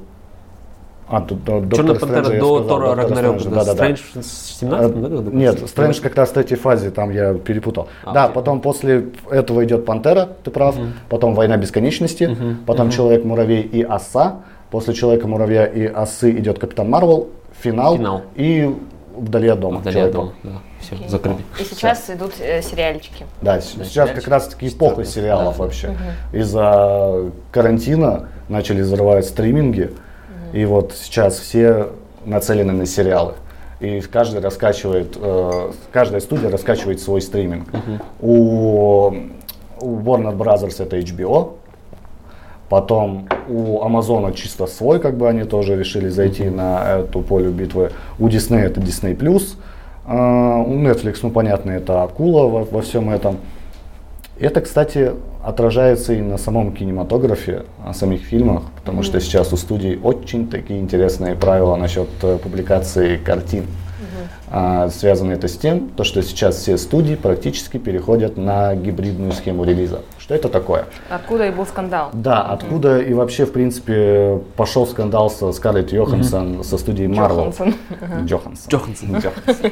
А, 1.07 1.22
д- 1.22 1.36
д- 1.36 1.61
Доктор 1.61 1.77
Черная 1.77 1.95
Стрэнджа 1.95 1.99
пантера 2.23 2.40
до 2.40 2.60
Тора 2.61 2.61
Доктора 2.64 2.95
Рагнарёка. 2.95 3.44
Да, 3.44 3.49
да-да-да. 3.49 3.73
Стрэндж 3.73 3.99
в 4.15 4.23
17 4.23 4.95
году? 4.95 5.18
Допустим? 5.18 5.38
Нет, 5.40 5.69
Стрэндж 5.69 6.02
как 6.02 6.15
раз 6.15 6.30
в 6.30 6.34
третьей 6.34 6.57
фазе, 6.57 6.90
там 6.91 7.11
я 7.11 7.34
перепутал. 7.36 7.88
А, 8.03 8.11
да, 8.14 8.23
окей. 8.26 8.34
потом 8.36 8.61
после 8.61 9.06
этого 9.30 9.64
идет 9.65 9.86
Пантера, 9.86 10.30
ты 10.44 10.52
прав, 10.52 10.76
потом 11.10 11.36
Война 11.36 11.57
Бесконечности, 11.57 12.36
потом 12.65 12.90
Человек-муравей 12.90 13.61
и 13.61 13.84
Оса, 13.84 14.38
после 14.72 14.94
Человека-муравья 14.94 15.65
и 15.65 15.86
Осы 15.86 16.32
идет 16.32 16.60
Капитан 16.60 16.90
Марвел, 16.90 17.30
финал, 17.61 17.98
Финал. 17.98 18.22
и 18.36 18.76
Вдали 19.18 19.48
от 19.48 19.61
дома. 19.61 19.77
Вдали 19.80 19.99
от 20.02 20.11
дома. 20.11 20.34
Да, 20.44 20.49
все, 20.82 20.98
закрыли. 21.07 21.38
И 21.57 21.64
сейчас 21.64 22.10
идут 22.10 22.34
э, 22.41 22.61
сериальчики. 22.61 23.26
Да, 23.41 23.61
с- 23.61 23.76
сейчас 23.86 24.10
как 24.10 24.27
раз 24.27 24.49
таки 24.49 24.68
эпоха 24.68 25.06
сериалов 25.06 25.56
Да. 25.57 25.64
вообще. 25.64 25.95
Из-за 26.34 27.32
карантина 27.52 28.27
начали 28.49 28.82
взрывать 28.82 29.26
стриминги, 29.26 29.91
и 30.56 30.64
вот 30.64 30.94
сейчас 30.94 31.38
все 31.38 31.90
нацелены 32.26 32.72
на 32.72 32.86
сериалы. 32.86 33.34
И 33.82 33.99
каждый 33.99 34.40
раскачивает, 34.40 35.18
э, 35.19 35.72
каждая 35.91 36.22
студия 36.22 36.49
раскачивает 36.49 37.02
свой 37.02 37.22
стриминг. 37.22 37.68
У, 38.22 39.14
у 39.82 39.99
Warner 39.99 40.36
Brothers 40.36 40.82
это 40.82 40.98
HBO, 40.98 41.56
Потом 42.69 43.27
у 43.48 43.84
Амазона 43.84 44.34
чисто 44.34 44.65
свой, 44.65 44.99
как 44.99 45.18
бы 45.18 45.30
они 45.30 45.44
тоже 45.44 45.76
решили 45.76 46.10
зайти 46.10 46.49
на 46.49 46.99
эту 46.99 47.22
поле 47.22 47.52
битвы. 47.52 47.91
У 48.18 48.27
Disney 48.27 48.61
это 48.61 48.82
Disney+. 48.82 49.15
А, 50.07 50.57
у 50.61 50.73
Netflix, 50.73 51.19
ну 51.22 51.30
понятно, 51.30 51.72
это 51.72 52.02
акула 52.02 52.48
во, 52.48 52.64
во 52.64 52.82
всем 52.82 53.11
этом. 53.11 53.38
Это, 54.40 54.61
кстати, 54.61 55.11
отражается 55.45 56.13
и 56.13 56.22
на 56.22 56.38
самом 56.38 56.73
кинематографе, 56.73 57.65
о 57.85 57.93
самих 57.93 58.22
фильмах, 58.22 58.63
потому 58.76 59.03
что 59.03 59.22
сейчас 59.22 59.53
у 59.53 59.57
студий 59.57 59.99
очень 60.01 60.47
такие 60.47 60.80
интересные 60.80 61.35
правила 61.35 61.76
насчет 61.76 62.09
э, 62.23 62.38
публикации 62.38 63.17
картин. 63.17 63.65
А, 64.47 64.89
связано 64.89 65.34
это 65.34 65.47
с 65.47 65.57
тем, 65.57 65.89
то, 65.89 66.03
что 66.03 66.22
сейчас 66.22 66.57
все 66.57 66.77
студии 66.77 67.15
практически 67.15 67.77
переходят 67.77 68.38
на 68.38 68.76
гибридную 68.76 69.31
схему 69.31 69.63
релиза. 69.63 70.01
Что 70.17 70.35
это 70.35 70.49
такое? 70.49 70.85
Откуда 71.09 71.47
и 71.47 71.51
был 71.51 71.65
скандал. 71.65 72.09
Да, 72.13 72.41
откуда 72.43 73.01
и 73.01 73.13
вообще, 73.13 73.45
в 73.45 73.51
принципе, 73.51 74.39
пошел 74.55 74.88
скандал 74.88 75.30
со 75.30 75.51
Скарлетт 75.51 75.91
Йоханссон 75.91 76.63
со 76.63 76.77
студией 76.77 77.09
Marvel. 77.09 77.49
Джоханссон. 77.49 77.76
Джоханссон. 78.26 78.72
Джоханссон. 78.72 79.17
Джоханссон. 79.17 79.72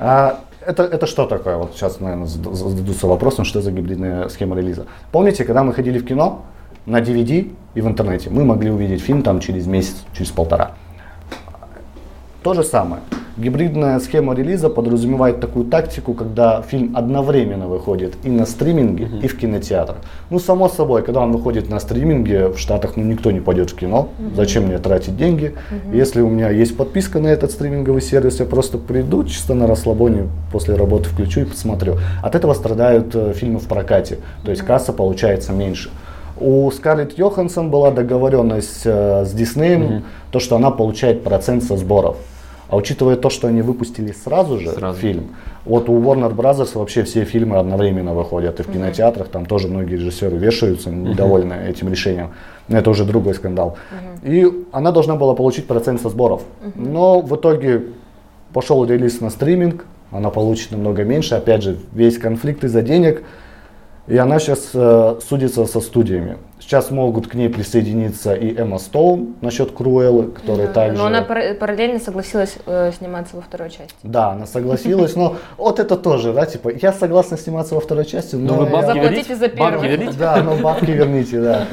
А, 0.00 0.40
это, 0.66 0.82
это 0.82 1.06
что 1.06 1.26
такое? 1.26 1.56
Вот 1.56 1.74
сейчас, 1.74 2.00
наверное, 2.00 2.26
зад- 2.26 2.54
зададутся 2.54 3.06
вопросом, 3.06 3.44
что 3.44 3.60
за 3.60 3.70
гибридная 3.72 4.28
схема 4.28 4.56
релиза. 4.56 4.86
Помните, 5.12 5.44
когда 5.44 5.62
мы 5.62 5.72
ходили 5.72 5.98
в 5.98 6.04
кино 6.06 6.42
на 6.86 7.00
DVD 7.00 7.52
и 7.74 7.80
в 7.80 7.86
интернете, 7.86 8.30
мы 8.30 8.44
могли 8.44 8.70
увидеть 8.70 9.00
фильм 9.02 9.22
там 9.22 9.40
через 9.40 9.66
месяц, 9.66 9.96
через 10.16 10.30
полтора. 10.30 10.72
То 12.48 12.54
же 12.54 12.64
самое. 12.64 13.02
Гибридная 13.36 14.00
схема 14.00 14.34
релиза 14.34 14.70
подразумевает 14.70 15.38
такую 15.38 15.66
тактику, 15.66 16.14
когда 16.14 16.62
фильм 16.62 16.96
одновременно 16.96 17.68
выходит 17.68 18.14
и 18.24 18.30
на 18.30 18.46
стриминге, 18.46 19.06
и 19.22 19.28
в 19.28 19.36
кинотеатрах. 19.36 19.98
Ну, 20.30 20.38
само 20.38 20.70
собой, 20.70 21.02
когда 21.02 21.20
он 21.20 21.30
выходит 21.30 21.68
на 21.68 21.78
стриминге, 21.78 22.48
в 22.48 22.58
Штатах 22.58 22.96
ну, 22.96 23.02
никто 23.02 23.32
не 23.32 23.40
пойдет 23.40 23.68
в 23.68 23.76
кино. 23.76 24.08
Зачем 24.34 24.64
мне 24.64 24.78
тратить 24.78 25.18
деньги? 25.18 25.56
Если 25.92 26.22
у 26.22 26.30
меня 26.30 26.48
есть 26.48 26.74
подписка 26.74 27.20
на 27.20 27.26
этот 27.26 27.50
стриминговый 27.50 28.00
сервис, 28.00 28.40
я 28.40 28.46
просто 28.46 28.78
приду 28.78 29.24
чисто 29.24 29.52
на 29.52 29.66
расслабоне, 29.66 30.28
после 30.50 30.74
работы 30.74 31.10
включу 31.10 31.42
и 31.42 31.44
посмотрю. 31.44 31.98
От 32.22 32.34
этого 32.34 32.54
страдают 32.54 33.14
э, 33.14 33.34
фильмы 33.34 33.58
в 33.58 33.68
прокате, 33.68 34.20
то 34.42 34.50
есть 34.50 34.62
касса 34.62 34.94
получается 34.94 35.52
меньше. 35.52 35.90
У 36.40 36.70
Скарлетт 36.70 37.18
Йоханссон 37.18 37.68
была 37.70 37.90
договоренность 37.90 38.86
э, 38.86 39.26
с 39.26 39.32
Диснеем, 39.32 40.04
то, 40.30 40.40
что 40.40 40.56
она 40.56 40.70
получает 40.70 41.22
процент 41.22 41.62
со 41.62 41.76
сборов. 41.76 42.16
А 42.68 42.76
учитывая 42.76 43.16
то, 43.16 43.30
что 43.30 43.48
они 43.48 43.62
выпустили 43.62 44.12
сразу 44.12 44.58
же 44.58 44.70
Сразу. 44.70 44.98
фильм, 44.98 45.30
вот 45.64 45.88
у 45.88 45.98
Warner 46.00 46.34
Brothers 46.34 46.76
вообще 46.78 47.02
все 47.04 47.24
фильмы 47.24 47.56
одновременно 47.56 48.12
выходят, 48.12 48.60
и 48.60 48.62
в 48.62 48.70
кинотеатрах 48.70 49.28
там 49.28 49.46
тоже 49.46 49.68
многие 49.68 49.94
режиссеры 49.94 50.36
вешаются, 50.36 50.90
недовольны 50.90 51.54
этим 51.68 51.88
решением. 51.88 52.30
Но 52.68 52.76
это 52.76 52.90
уже 52.90 53.04
другой 53.04 53.34
скандал. 53.34 53.78
И 54.22 54.46
она 54.72 54.92
должна 54.92 55.16
была 55.16 55.34
получить 55.34 55.66
процент 55.66 56.02
со 56.02 56.10
сборов. 56.10 56.42
Но 56.74 57.20
в 57.20 57.34
итоге 57.36 57.84
пошел 58.52 58.84
релиз 58.84 59.20
на 59.20 59.30
стриминг, 59.30 59.86
она 60.10 60.30
получит 60.30 60.70
намного 60.72 61.04
меньше. 61.04 61.34
Опять 61.34 61.62
же, 61.62 61.78
весь 61.92 62.18
конфликт 62.18 62.64
из-за 62.64 62.82
денег. 62.82 63.22
И 64.08 64.16
она 64.16 64.38
сейчас 64.38 64.70
э, 64.72 65.18
судится 65.26 65.66
со 65.66 65.80
студиями. 65.80 66.38
Сейчас 66.60 66.90
могут 66.90 67.28
к 67.28 67.34
ней 67.34 67.48
присоединиться 67.48 68.34
и 68.34 68.54
Эмма 68.56 68.78
Стоун 68.78 69.36
насчет 69.42 69.72
Круэллы, 69.72 70.28
которая 70.30 70.66
Да, 70.66 70.72
также... 70.72 70.98
Но 70.98 71.06
она 71.06 71.22
пара- 71.22 71.54
параллельно 71.54 72.00
согласилась 72.00 72.56
э, 72.66 72.90
сниматься 72.96 73.36
во 73.36 73.42
второй 73.42 73.70
части. 73.70 73.94
Да, 74.02 74.30
она 74.30 74.46
согласилась, 74.46 75.14
но 75.14 75.36
вот 75.56 75.78
это 75.78 75.96
тоже, 75.96 76.32
да, 76.32 76.46
типа, 76.46 76.70
я 76.70 76.92
согласна 76.92 77.36
сниматься 77.36 77.74
во 77.74 77.80
второй 77.80 78.06
части, 78.06 78.34
но... 78.36 78.54
Вы 78.54 78.66
бабки 78.66 78.98
Заплатите 78.98 79.36
за 79.36 79.48
первую. 79.48 79.72
Бабки 79.74 79.86
верните? 79.86 80.18
Да, 80.18 80.42
но 80.42 80.56
бабки 80.56 80.90
верните, 80.90 81.40
да. 81.40 81.66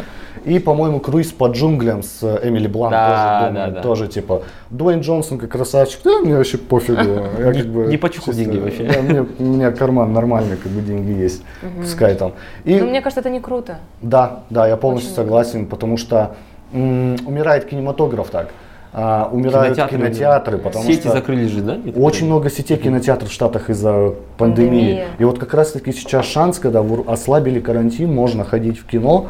И, 0.45 0.59
по-моему, 0.59 0.99
круиз 0.99 1.31
по 1.31 1.47
джунглям 1.47 2.03
с 2.03 2.19
э, 2.21 2.47
Эмили 2.47 2.67
Блант 2.67 2.91
Да, 2.91 3.07
тоже, 3.39 3.49
думаю, 3.53 3.67
да, 3.71 3.75
да. 3.75 3.81
тоже 3.81 4.07
типа 4.07 4.43
Дуэйн 4.69 4.99
Джонсон 5.01 5.37
как 5.39 5.49
красавчик, 5.51 6.01
да, 6.03 6.19
мне 6.19 6.35
вообще 6.37 6.57
пофигу. 6.59 6.99
Я 7.39 7.51
Не- 7.51 7.61
как 7.61 7.67
бы 7.71 7.85
не 7.87 7.97
почухал 7.97 8.33
чисто- 8.33 8.51
деньги 8.51 8.59
вообще. 8.63 8.83
да, 8.83 9.01
мне- 9.01 9.25
у 9.39 9.43
меня 9.43 9.71
карман 9.71 10.13
нормальный, 10.13 10.55
как 10.57 10.71
бы 10.71 10.81
деньги 10.81 11.11
есть, 11.19 11.41
пускай 11.81 12.13
там. 12.15 12.33
И 12.63 12.75
Ну, 12.79 12.87
мне 12.89 13.01
кажется, 13.01 13.21
это 13.21 13.29
не 13.29 13.39
круто. 13.39 13.77
да, 14.01 14.41
да, 14.51 14.67
я 14.67 14.77
полностью 14.77 15.11
Очень 15.11 15.15
согласен, 15.15 15.65
потому 15.65 15.97
что 15.97 16.35
м, 16.73 17.15
умирает 17.25 17.65
кинематограф 17.65 18.29
так, 18.29 18.49
а, 18.93 19.29
умирают 19.31 19.75
Кинотеатры 19.75 19.97
кинотеатры, 19.97 20.57
потому 20.57 20.85
Сети 20.85 21.01
что 21.01 21.11
закрылись 21.11 21.49
же, 21.49 21.61
да? 21.61 21.77
очень 21.95 22.25
много 22.27 22.49
сетей 22.49 22.77
кинотеатров 22.77 23.29
в 23.29 23.33
Штатах 23.33 23.69
из-за 23.69 24.13
пандемии. 24.37 24.69
Пандемия. 24.69 25.05
И 25.19 25.23
вот 25.23 25.39
как 25.39 25.53
раз 25.53 25.71
таки 25.71 25.91
сейчас 25.91 26.25
шанс, 26.25 26.59
когда 26.59 26.83
ослабили 27.07 27.59
карантин, 27.59 28.13
можно 28.13 28.43
ходить 28.43 28.77
в 28.79 28.85
кино. 28.85 29.27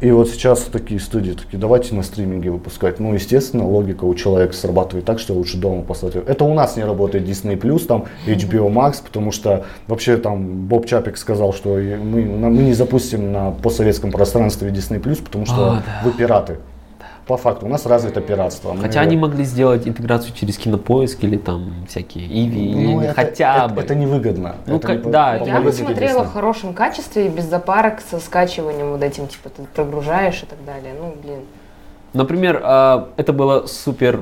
И 0.00 0.10
вот 0.10 0.28
сейчас 0.28 0.60
такие 0.60 1.00
студии 1.00 1.32
такие, 1.32 1.58
давайте 1.58 1.94
на 1.94 2.02
стриминге 2.02 2.50
выпускать. 2.50 3.00
Ну, 3.00 3.14
естественно, 3.14 3.66
логика 3.66 4.04
у 4.04 4.14
человека 4.14 4.52
срабатывает 4.52 5.06
так, 5.06 5.18
что 5.18 5.32
лучше 5.32 5.56
дома 5.56 5.82
посмотреть. 5.82 6.24
Это 6.26 6.44
у 6.44 6.52
нас 6.52 6.76
не 6.76 6.84
работает 6.84 7.26
Disney+, 7.26 7.56
там 7.86 8.04
HBO 8.26 8.70
Max, 8.70 9.02
потому 9.02 9.32
что 9.32 9.64
вообще 9.86 10.18
там 10.18 10.66
Боб 10.66 10.84
Чапик 10.86 11.16
сказал, 11.16 11.54
что 11.54 11.70
мы, 11.70 12.22
мы 12.22 12.62
не 12.62 12.74
запустим 12.74 13.32
на 13.32 13.52
постсоветском 13.52 14.12
пространстве 14.12 14.68
Disney+, 14.68 15.00
потому 15.22 15.46
что 15.46 15.70
А, 15.70 15.82
да. 15.86 16.00
вы 16.04 16.12
пираты. 16.12 16.58
По 17.26 17.36
факту, 17.36 17.66
у 17.66 17.68
нас 17.68 17.84
развито 17.86 18.20
пиратство. 18.20 18.72
Мы- 18.72 18.82
Хотя 18.82 19.00
они 19.00 19.16
могли 19.16 19.42
сделать 19.42 19.88
интеграцию 19.88 20.32
через 20.32 20.56
кинопоиск 20.58 21.24
или 21.24 21.36
там 21.36 21.72
всякие 21.88 22.24
Иви, 22.26 22.72
Ну, 22.72 23.00
или 23.00 23.04
это- 23.08 23.14
хотя 23.14 23.64
это- 23.64 23.74
бы. 23.74 23.80
Это 23.80 23.94
невыгодно. 23.96 24.54
Ну, 24.66 24.76
Это 24.76 24.86
как- 24.86 25.04
не 25.04 25.10
да, 25.10 25.36
это 25.36 25.44
Я 25.46 25.60
бы 25.60 25.72
смотрела 25.72 26.22
в 26.22 26.32
хорошем 26.32 26.72
качестве, 26.72 27.28
без 27.28 27.44
запарок, 27.46 28.00
со 28.08 28.20
скачиванием 28.20 28.92
вот 28.92 29.02
этим, 29.02 29.26
типа, 29.26 29.48
ты 29.48 29.62
прогружаешь 29.74 30.40
и 30.44 30.46
так 30.46 30.64
далее. 30.64 30.94
Ну, 31.00 31.16
блин. 31.20 31.40
Например, 32.12 32.60
а, 32.62 33.08
это 33.16 33.32
было 33.32 33.66
супер 33.66 34.20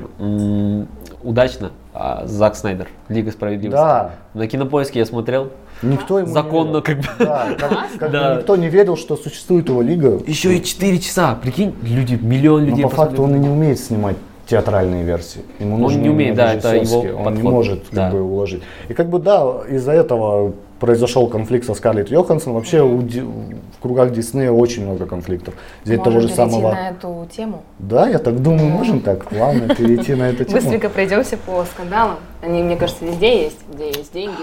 удачно. 1.23 1.71
а, 1.93 2.25
Зак 2.25 2.55
Снайдер, 2.55 2.87
Лига 3.07 3.31
справедливости. 3.31 3.77
Да. 3.77 4.11
На 4.33 4.47
кинопоиске 4.47 4.99
я 4.99 5.05
смотрел. 5.05 5.51
Никто 5.81 6.19
ему 6.19 6.27
не 6.29 6.33
Законно 6.33 6.81
как 6.81 6.97
бы. 6.97 7.07
Да, 7.19 7.47
как, 7.57 7.69
как 7.99 8.09
бы 8.11 8.17
Да. 8.17 8.35
никто 8.35 8.55
не 8.55 8.69
верил, 8.69 8.95
что 8.97 9.15
существует 9.17 9.69
его 9.69 9.81
лига. 9.81 10.19
Еще 10.25 10.55
и 10.57 10.63
4 10.63 10.99
часа. 10.99 11.35
Прикинь, 11.41 11.73
люди, 11.83 12.15
миллион 12.21 12.61
Но 12.63 12.69
людей 12.69 12.83
по 12.83 12.89
факту 12.89 13.23
он 13.23 13.35
и 13.35 13.39
не 13.39 13.49
умеет 13.49 13.79
снимать 13.79 14.15
театральные 14.47 15.03
версии. 15.03 15.41
Ему 15.59 15.75
Он 15.75 15.81
нужны 15.81 16.01
не 16.01 16.09
умеет, 16.09 16.35
да, 16.35 16.53
это 16.53 16.75
его. 16.75 16.99
Он 16.99 17.07
не 17.07 17.23
подход. 17.23 17.43
может 17.43 17.83
как 17.85 17.93
Да. 17.93 18.09
бы 18.11 18.21
уложить. 18.21 18.61
И 18.89 18.93
как 18.93 19.09
бы 19.09 19.19
да, 19.19 19.43
из-за 19.69 19.91
этого 19.91 20.53
произошел 20.79 21.27
конфликт 21.27 21.65
со 21.65 21.73
Скарлетт 21.73 22.11
Йоханссон. 22.11 22.53
Вообще 22.53 22.81
у 22.83 22.97
в 22.99 23.81
кругах 23.81 24.11
Диснея 24.11 24.51
очень 24.51 24.83
много 24.83 25.05
конфликтов. 25.07 25.53
Взять 25.83 26.03
того 26.03 26.19
же 26.19 26.27
Можем 26.27 26.35
перейти 26.35 26.51
самого. 26.51 26.73
на 26.73 26.89
эту 26.89 27.27
тему. 27.35 27.63
Да, 27.79 28.07
я 28.09 28.19
так 28.19 28.39
думаю, 28.41 28.69
можем 28.69 28.99
так 28.99 29.25
плавно 29.25 29.73
перейти 29.73 30.13
на 30.15 30.29
эту 30.29 30.43
тему. 30.45 30.57
Быстренько 30.57 30.89
пройдемся 30.89 31.37
по 31.37 31.63
скандалам. 31.65 32.17
Они, 32.43 32.61
мне 32.61 32.75
кажется, 32.75 33.03
везде 33.05 33.43
есть, 33.45 33.57
где 33.73 33.87
есть 33.87 34.13
деньги. 34.13 34.35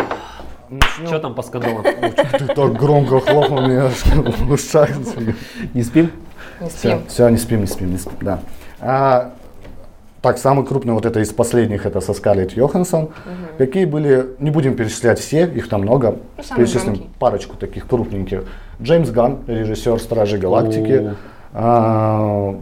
Начнем. 0.73 1.07
Что 1.07 1.19
там 1.19 1.35
по 1.35 1.43
скандалам? 1.43 1.83
Ты 2.39 2.47
так 2.47 2.73
громко 2.79 3.21
хлопнул 3.21 3.61
меня 3.61 3.89
в 3.91 4.51
ушах. 4.53 4.89
Не 5.75 5.83
спим? 5.83 6.11
Не 6.61 6.69
Все, 6.69 6.79
спим. 6.79 7.03
все, 7.09 7.29
не 7.29 7.37
спим, 7.37 7.61
не 7.61 7.67
спим, 7.67 7.91
не 7.93 7.99
спим, 7.99 8.17
да. 8.23 8.41
А, 8.81 9.33
так, 10.23 10.39
самый 10.39 10.65
крупный 10.65 10.95
вот 10.95 11.05
это 11.05 11.21
из 11.21 11.31
последних, 11.33 11.85
это 11.85 12.01
со 12.01 12.15
Скарлетт 12.15 12.53
Йоханссон. 12.53 13.11
Какие 13.59 13.85
были, 13.85 14.29
не 14.39 14.51
будем 14.51 14.75
перечислять 14.75 15.19
все, 15.19 15.45
их 15.47 15.69
там 15.69 15.83
много. 15.83 16.17
Ну, 16.39 16.57
Перечислим 16.57 16.95
громкие. 16.95 17.09
парочку 17.19 17.57
таких 17.57 17.87
крупненьких. 17.87 18.45
Джеймс 18.81 19.11
Ганн, 19.11 19.41
режиссер 19.47 19.99
Стражей 20.01 20.39
Галактики, 20.41 21.15
а, 21.53 22.55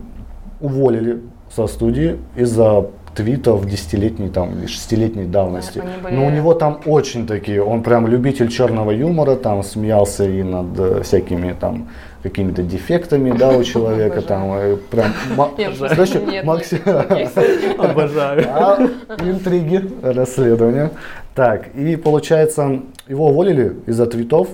уволили 0.60 1.22
со 1.54 1.66
студии 1.66 2.18
из-за 2.36 2.86
твитов 3.14 3.66
десятилетней 3.66 4.28
там 4.28 4.58
или 4.58 4.66
шестилетней 4.66 5.24
давности. 5.24 5.82
Были- 6.02 6.14
Но 6.14 6.26
у 6.26 6.30
него 6.30 6.54
там 6.54 6.80
очень 6.86 7.26
такие, 7.26 7.62
он 7.62 7.82
прям 7.82 8.06
любитель 8.06 8.48
черного 8.48 8.90
юмора, 8.92 9.36
там 9.36 9.62
смеялся 9.62 10.24
и 10.24 10.42
над 10.42 10.78
э, 10.78 11.02
всякими 11.02 11.52
там 11.52 11.88
какими-то 12.22 12.62
дефектами, 12.62 13.30
да, 13.32 13.48
у 13.50 13.64
человека 13.64 14.20
там, 14.22 14.52
э, 14.52 14.76
прям, 14.90 15.06
ма- 15.36 15.50
Я 15.58 15.70
просто 15.70 15.94
знаешь, 15.94 16.14
нет 16.32 16.44
Макси- 16.44 16.74
никаких 16.84 17.32
таких. 17.32 17.78
Обожаю. 17.78 18.44
а, 18.48 18.78
интриги, 19.24 19.90
расследования. 20.02 20.90
Так, 21.34 21.68
и 21.74 21.96
получается, 21.96 22.80
его 23.08 23.28
уволили 23.28 23.76
из-за 23.86 24.06
твитов. 24.06 24.48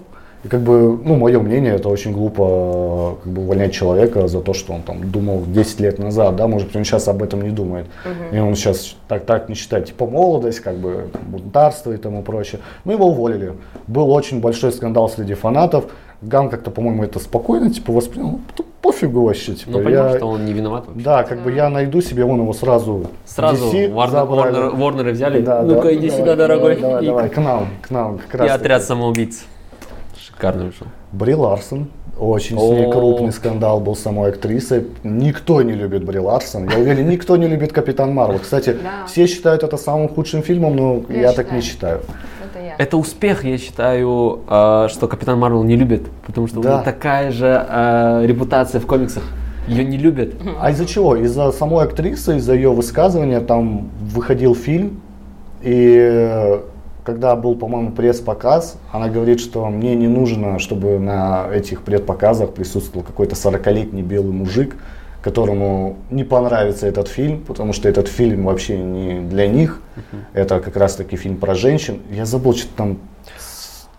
И 0.47 0.49
как 0.49 0.61
бы, 0.61 0.97
ну, 1.05 1.17
мое 1.17 1.41
мнение, 1.41 1.75
это 1.75 1.89
очень 1.89 2.13
глупо 2.13 3.17
как 3.21 3.33
бы, 3.33 3.43
увольнять 3.43 3.73
человека 3.73 4.29
за 4.29 4.41
то, 4.41 4.53
что 4.55 4.75
он 4.75 4.83
там 4.83 5.11
думал 5.11 5.43
10 5.45 5.81
лет 5.81 5.99
назад, 5.99 6.37
да, 6.37 6.47
может 6.47 6.69
быть, 6.69 6.77
он 6.77 6.85
сейчас 6.85 7.09
об 7.09 7.21
этом 7.21 7.43
не 7.43 7.51
думает. 7.51 7.87
И 8.31 8.39
он 8.39 8.55
сейчас 8.55 8.95
так, 9.09 9.25
так 9.25 9.49
не 9.49 9.57
считает, 9.57 9.87
типа, 9.87 10.07
молодость, 10.07 10.61
как 10.61 10.77
бы, 10.77 11.09
там, 11.13 11.23
бунтарство 11.27 11.91
и 11.91 11.97
тому 11.97 12.23
прочее. 12.23 12.61
Мы 12.85 12.93
его 12.93 13.07
уволили. 13.07 13.55
Был 13.89 14.09
очень 14.13 14.41
большой 14.41 14.71
скандал 14.71 15.09
среди 15.09 15.35
фанатов. 15.35 15.87
Ган 16.23 16.49
как-то, 16.49 16.71
по-моему, 16.71 17.03
это 17.03 17.19
спокойно, 17.19 17.69
типа, 17.69 17.93
воспринял, 17.93 18.39
ну, 18.57 18.65
пофигу 18.83 19.25
вообще, 19.25 19.55
типа, 19.55 19.73
Ну, 19.73 19.83
понимал, 19.83 20.11
я- 20.13 20.17
что 20.17 20.29
он 20.29 20.45
не 20.45 20.53
виноват 20.53 20.85
вообще. 20.87 21.03
да, 21.05 21.25
как 21.25 21.41
бы 21.41 21.51
я 21.53 21.69
найду 21.71 22.01
себе, 22.01 22.25
он 22.25 22.41
его 22.41 22.53
сразу 22.53 23.07
Сразу 23.25 23.67
DC 23.67 23.93
Warner, 23.93 24.11
забрали. 24.11 24.57
Warner- 24.57 24.77
Warner 24.79 25.11
взяли. 25.11 25.41
Да, 25.41 25.63
Ну-ка, 25.63 25.83
да, 25.83 25.95
иди 25.95 26.07
давай, 26.09 26.21
сюда, 26.21 26.37
дорогой. 26.37 26.77
Давай, 26.81 27.03
И- 27.03 27.07
давай, 27.07 27.29
к 27.31 27.37
нам, 27.39 27.69
к 27.83 27.91
нам, 27.91 28.19
как 28.19 28.41
раз. 28.41 28.49
И 28.49 28.53
отряд 28.53 28.85
самоубийц. 28.85 29.45
Шикарно 30.37 30.67
вышел. 30.67 30.87
Бри 31.13 31.35
Ларсон. 31.35 31.89
Очень 32.19 32.59
с 32.59 32.63
ней 32.63 32.91
крупный 32.91 33.33
скандал 33.33 33.81
был 33.81 33.95
с 33.95 34.01
самой 34.01 34.31
актрисой. 34.31 34.87
Никто 35.03 35.63
не 35.63 35.73
любит 35.73 36.05
Бри 36.05 36.19
Ларсон. 36.19 36.69
Я 36.69 36.79
уверен, 36.79 37.09
никто 37.09 37.37
не 37.37 37.47
любит 37.47 37.73
Капитан 37.73 38.15
Марвел. 38.15 38.39
Кстати, 38.39 38.71
Да. 38.83 39.07
все 39.07 39.27
считают 39.27 39.63
это 39.63 39.77
самым 39.77 40.09
худшим 40.09 40.43
фильмом, 40.43 40.77
но 40.77 41.03
я, 41.09 41.21
Я 41.21 41.33
так 41.33 41.53
не 41.53 41.61
считаю. 41.61 42.01
Это 42.51 42.65
я. 42.65 42.75
Это 42.79 42.97
успех, 42.97 43.45
я 43.45 43.59
считаю, 43.59 44.41
э, 44.49 44.89
что 44.91 45.09
Капитан 45.09 45.39
Марвел 45.39 45.63
не 45.63 45.77
любит, 45.77 46.03
потому 46.27 46.47
что 46.49 46.61
у 46.61 46.63
него 46.63 46.81
такая 46.85 47.31
же 47.31 47.67
э, 47.69 48.23
репутация 48.27 48.81
в 48.81 48.87
комиксах. 48.87 49.23
Ее 49.69 49.85
не 49.85 49.97
любят. 49.99 50.35
А 50.61 50.71
из-за 50.71 50.87
чего? 50.87 51.17
Из-за 51.17 51.51
самой 51.53 51.85
актрисы, 51.85 52.37
из-за 52.37 52.55
ее 52.55 52.71
высказывания 52.73 53.41
там 53.41 53.91
выходил 54.01 54.55
фильм, 54.55 55.01
и 55.63 56.61
когда 57.07 57.37
был, 57.37 57.55
по-моему, 57.55 57.93
пресс-показ, 57.93 58.79
она 58.91 59.09
говорит, 59.09 59.39
что 59.39 59.65
мне 59.67 59.95
не 59.95 60.09
нужно, 60.09 60.59
чтобы 60.59 60.99
на 60.99 61.47
этих 61.53 61.83
предпоказах 61.83 62.53
присутствовал 62.53 63.07
какой-то 63.07 63.37
40-летний 63.37 64.03
белый 64.03 64.33
мужик, 64.33 64.75
которому 65.23 65.99
не 66.11 66.25
понравится 66.25 66.89
этот 66.89 67.07
фильм, 67.07 67.43
потому 67.47 67.73
что 67.73 67.89
этот 67.89 68.09
фильм 68.09 68.45
вообще 68.45 68.77
не 68.77 69.21
для 69.21 69.47
них. 69.47 69.81
Это 70.33 70.59
как 70.59 70.77
раз 70.77 70.97
таки 70.97 71.17
фильм 71.17 71.37
про 71.37 71.55
женщин. 71.55 72.03
Я 72.11 72.27
забыл, 72.27 72.55
что 72.55 72.69
там 72.77 72.99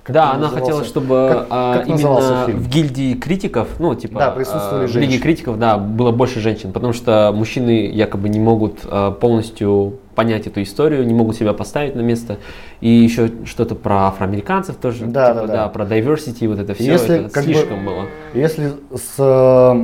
как 0.03 0.13
да, 0.13 0.23
он 0.23 0.29
она 0.29 0.39
назывался? 0.43 0.65
хотела, 0.65 0.83
чтобы 0.85 1.29
Как- 1.33 1.47
а, 1.49 1.77
как 1.79 1.87
именно 1.89 2.45
в 2.47 2.69
гильдии 2.69 3.13
критиков, 3.13 3.67
ну, 3.79 3.93
типа, 3.93 4.19
Да, 4.19 4.31
присутствовали 4.31 4.85
а, 4.85 4.87
в 4.87 4.95
Лиге 4.95 5.01
женщины. 5.01 5.21
критиков, 5.21 5.59
да, 5.59 5.77
было 5.77 6.11
больше 6.11 6.39
женщин, 6.39 6.71
потому 6.71 6.93
что 6.93 7.33
мужчины 7.35 7.87
якобы 7.87 8.29
не 8.29 8.39
могут 8.39 8.79
а, 8.85 9.11
полностью 9.11 9.99
понять 10.17 10.47
эту 10.47 10.63
историю, 10.63 11.05
не 11.05 11.13
могут 11.13 11.35
себя 11.35 11.53
поставить 11.53 11.95
на 11.95 12.01
место. 12.01 12.37
И 12.81 12.89
еще 12.89 13.29
что-то 13.45 13.75
про 13.75 14.07
афроамериканцев 14.07 14.75
тоже, 14.77 15.05
Да, 15.05 15.33
типа, 15.33 15.47
да, 15.47 15.53
да. 15.53 15.67
про 15.69 15.85
diversity, 15.85 16.47
вот 16.47 16.57
это 16.59 16.73
все, 16.73 16.85
Если 16.91 17.15
это 17.19 17.29
как 17.29 17.45
бы- 17.45 17.53
слишком 17.53 17.85
было. 17.85 18.05
Если 18.33 18.71
с 18.95 19.77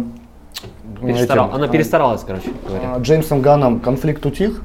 Перестарал- 1.08 1.48
этим, 1.48 1.56
Она 1.56 1.66
э, 1.66 1.70
перестаралась, 1.70 2.22
короче 2.26 2.50
говоря. 2.68 2.96
а, 2.96 3.00
Джеймсом 3.00 3.42
Ганном 3.42 3.80
конфликт 3.80 4.26
утих. 4.26 4.62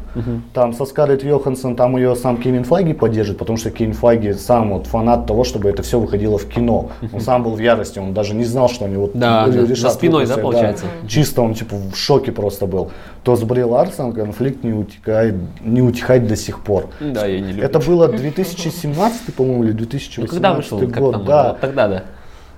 Там 0.53 0.73
со 0.73 0.85
Скарлетт 0.85 1.23
Йоханссон, 1.25 1.77
там 1.77 1.97
ее 1.97 2.17
сам 2.17 2.37
Кевин 2.39 2.65
Файги 2.65 2.93
поддержит, 2.93 3.39
потому 3.39 3.57
что 3.57 3.71
Кевин 3.71 3.93
Файги 3.93 4.33
сам 4.33 4.71
вот 4.73 4.87
фанат 4.87 5.27
того, 5.27 5.45
чтобы 5.45 5.69
это 5.69 5.83
все 5.83 5.99
выходило 6.01 6.39
в 6.39 6.47
кино. 6.49 6.91
Он 7.13 7.21
сам 7.21 7.43
был 7.43 7.53
в 7.55 7.61
ярости, 7.61 7.99
он 7.99 8.15
даже 8.15 8.35
не 8.35 8.45
знал, 8.45 8.69
что 8.69 8.85
они 8.87 8.97
вот 8.97 9.13
Да, 9.15 9.47
ре- 9.47 9.53
да, 9.53 9.61
решат 9.63 9.79
за 9.79 9.91
спиной, 9.91 10.27
да, 10.27 10.35
выпустить, 10.37 10.43
получается? 10.43 10.85
Чисто 11.07 11.43
он 11.43 11.55
типа 11.55 11.77
в 11.77 11.97
шоке 11.97 12.33
просто 12.33 12.67
был. 12.67 12.91
То 13.23 13.37
с 13.37 13.43
Бри 13.43 13.63
Ларсон 13.65 14.13
конфликт 14.13 14.65
не 14.65 14.73
утекает, 14.73 15.35
не 15.63 15.83
утихает 15.83 16.27
до 16.27 16.37
сих 16.37 16.61
пор. 16.61 16.87
Да, 17.01 17.27
я 17.27 17.41
не 17.41 17.49
люблю. 17.53 17.65
Это 17.65 17.79
было 17.79 18.09
2017, 18.09 19.35
по-моему, 19.35 19.65
или 19.65 19.73
2018 19.73 20.19
ну, 20.19 20.27
когда 20.41 20.55
вышел 20.55 20.79
год, 20.79 20.89
Капитан 20.91 21.13
да. 21.25 21.37
Марвел? 21.37 21.53
Вот 21.53 21.61
Тогда, 21.61 21.89
да. 21.89 22.03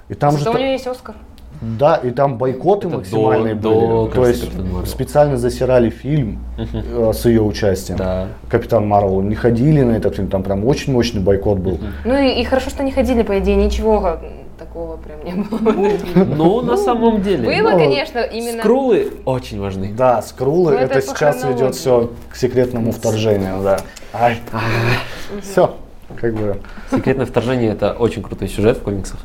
И 0.08 0.14
там 0.14 0.32
же 0.32 0.38
Зато 0.38 0.50
у 0.50 0.52
та- 0.54 0.58
него 0.60 0.72
есть 0.72 0.86
Оскар. 0.86 1.14
Да, 1.60 1.96
и 1.96 2.10
там 2.10 2.38
бойкоты 2.38 2.88
Это 2.88 2.96
максимальные 2.96 3.54
до- 3.54 3.70
были. 3.70 3.86
до, 3.86 4.06
То 4.14 4.26
есть 4.26 4.50
специально 4.88 5.36
засирали 5.36 5.90
фильм 5.90 6.38
э, 6.56 7.12
с 7.12 7.26
ее 7.26 7.42
участием. 7.42 7.98
Да. 7.98 8.28
Капитан 8.48 8.86
Марвел 8.86 9.20
не 9.20 9.34
ходили 9.34 9.82
на 9.82 9.92
этот 9.92 10.16
фильм, 10.16 10.28
там 10.28 10.42
прям 10.42 10.64
очень 10.64 10.92
мощный 10.92 11.20
бойкот 11.20 11.58
был. 11.58 11.78
Ну 12.04 12.16
и, 12.16 12.40
и 12.40 12.44
хорошо, 12.44 12.70
что 12.70 12.82
не 12.82 12.92
ходили, 12.92 13.22
по 13.22 13.38
идее, 13.38 13.56
ничего 13.56 14.18
такого 14.58 14.96
прям 14.98 15.24
не 15.24 15.32
было. 15.42 16.24
Ну, 16.24 16.60
на 16.60 16.76
самом 16.76 17.22
деле. 17.22 17.44
Было, 17.62 17.70
ну, 17.72 17.78
конечно, 17.78 18.18
именно... 18.20 18.58
Скрулы 18.60 19.12
очень 19.24 19.58
важны. 19.60 19.92
Да, 19.96 20.22
скрулы, 20.22 20.72
Ну, 20.72 20.78
это, 20.78 21.00
сейчас 21.00 21.44
ведет 21.44 21.74
все 21.74 22.10
к 22.30 22.36
секретному 22.36 22.92
вторжению, 22.92 23.62
да. 23.62 23.80
Все, 25.42 25.76
как 26.16 26.34
бы. 26.34 26.58
Секретное 26.90 27.26
вторжение 27.26 27.72
это 27.72 27.92
очень 27.92 28.22
крутой 28.22 28.48
сюжет 28.48 28.78
в 28.78 28.82
комиксах. 28.82 29.20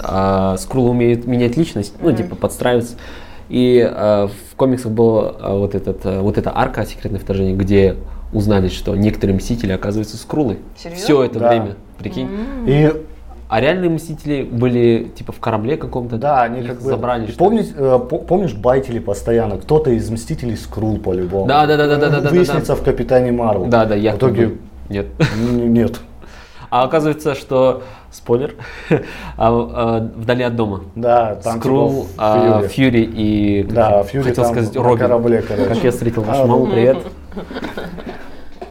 А, 0.00 0.56
Скрулы 0.58 0.90
умеют 0.90 1.26
менять 1.26 1.56
личность, 1.56 1.94
ну, 2.00 2.12
типа, 2.12 2.34
подстраиваться. 2.36 2.96
И 3.48 3.80
а, 3.88 4.28
в 4.28 4.56
комиксах 4.56 4.90
была 4.92 5.32
вот, 5.56 5.74
этот, 5.74 6.00
а, 6.04 6.22
вот 6.22 6.38
эта 6.38 6.50
арка 6.56 6.84
секретное 6.86 7.20
вторжение, 7.20 7.54
где 7.54 7.96
узнали, 8.32 8.68
что 8.68 8.96
некоторые 8.96 9.36
мстители 9.36 9.72
оказываются 9.72 10.16
скрулы. 10.16 10.58
Серьезно? 10.76 11.04
Все 11.04 11.22
это 11.24 11.38
Да. 11.38 11.48
время, 11.50 11.74
прикинь. 11.98 12.28
И 12.66 12.92
А 13.48 13.60
реальные 13.60 13.90
мстители 13.90 14.42
были 14.42 15.12
типа 15.14 15.30
в 15.32 15.38
корабле 15.38 15.76
каком-то. 15.76 16.16
да, 16.16 16.42
они 16.42 16.60
их 16.60 16.66
как 16.68 16.76
бы. 16.82 16.88
забрали. 16.88 17.30
помнишь, 17.32 17.66
э, 17.76 17.98
по- 18.10 18.18
помнишь, 18.18 18.54
байтили 18.54 18.98
постоянно. 18.98 19.58
Кто-то 19.58 19.90
из 19.90 20.10
мстителей 20.10 20.56
скрул 20.56 20.98
по-любому. 20.98 21.46
Да, 21.46 21.66
да, 21.66 21.76
да, 21.76 21.86
да, 21.86 21.96
да, 21.96 22.08
да, 22.08 22.20
да, 22.22 22.30
Выяснится 22.30 22.74
в 22.74 22.82
Капитане 22.82 23.30
Марвел. 23.30 23.66
Да, 23.66 23.84
да, 23.84 23.94
В 23.94 23.98
якобы. 23.98 24.18
итоге 24.32 24.54
Нет. 24.88 25.06
нет. 25.52 26.00
А 26.70 26.84
оказывается, 26.84 27.34
что 27.34 27.82
спойлер, 28.10 28.54
а, 28.90 28.98
а, 29.38 30.00
вдали 30.16 30.42
от 30.44 30.56
дома. 30.56 30.82
Да, 30.94 31.36
там 31.36 31.58
Скрул, 31.60 32.06
типа 32.06 32.12
а, 32.18 32.62
Фьюри. 32.62 32.68
Фьюри 32.68 33.02
и 33.02 33.62
Да, 33.64 34.02
Фьюри 34.04 34.28
хотел 34.28 34.44
сказать 34.46 34.76
Робин. 34.76 34.98
корабле, 34.98 35.42
короче. 35.42 35.68
Как 35.68 35.84
я 35.84 35.90
встретил 35.90 36.22
вашу 36.22 36.46
маму, 36.46 36.66
привет. 36.66 36.98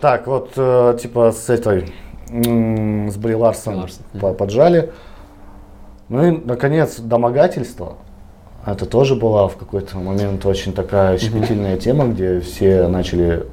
Так, 0.01 0.27
вот, 0.27 0.51
э, 0.57 0.97
типа, 1.01 1.31
с 1.31 1.49
этой, 1.49 1.93
с 2.29 3.15
Бри 3.15 3.35
Ларсон, 3.35 3.79
Ларсон, 3.79 4.03
по- 4.19 4.33
поджали. 4.33 4.91
Ну 6.09 6.25
и, 6.25 6.31
наконец, 6.43 6.99
домогательство. 6.99 7.93
Это 8.65 8.85
тоже 8.85 9.15
была 9.15 9.47
в 9.47 9.55
какой-то 9.55 9.97
момент 9.97 10.45
очень 10.45 10.73
такая 10.73 11.17
щепетильная 11.17 11.77
тема, 11.77 12.05
где 12.05 12.39
все 12.39 12.87
начали 12.87 13.45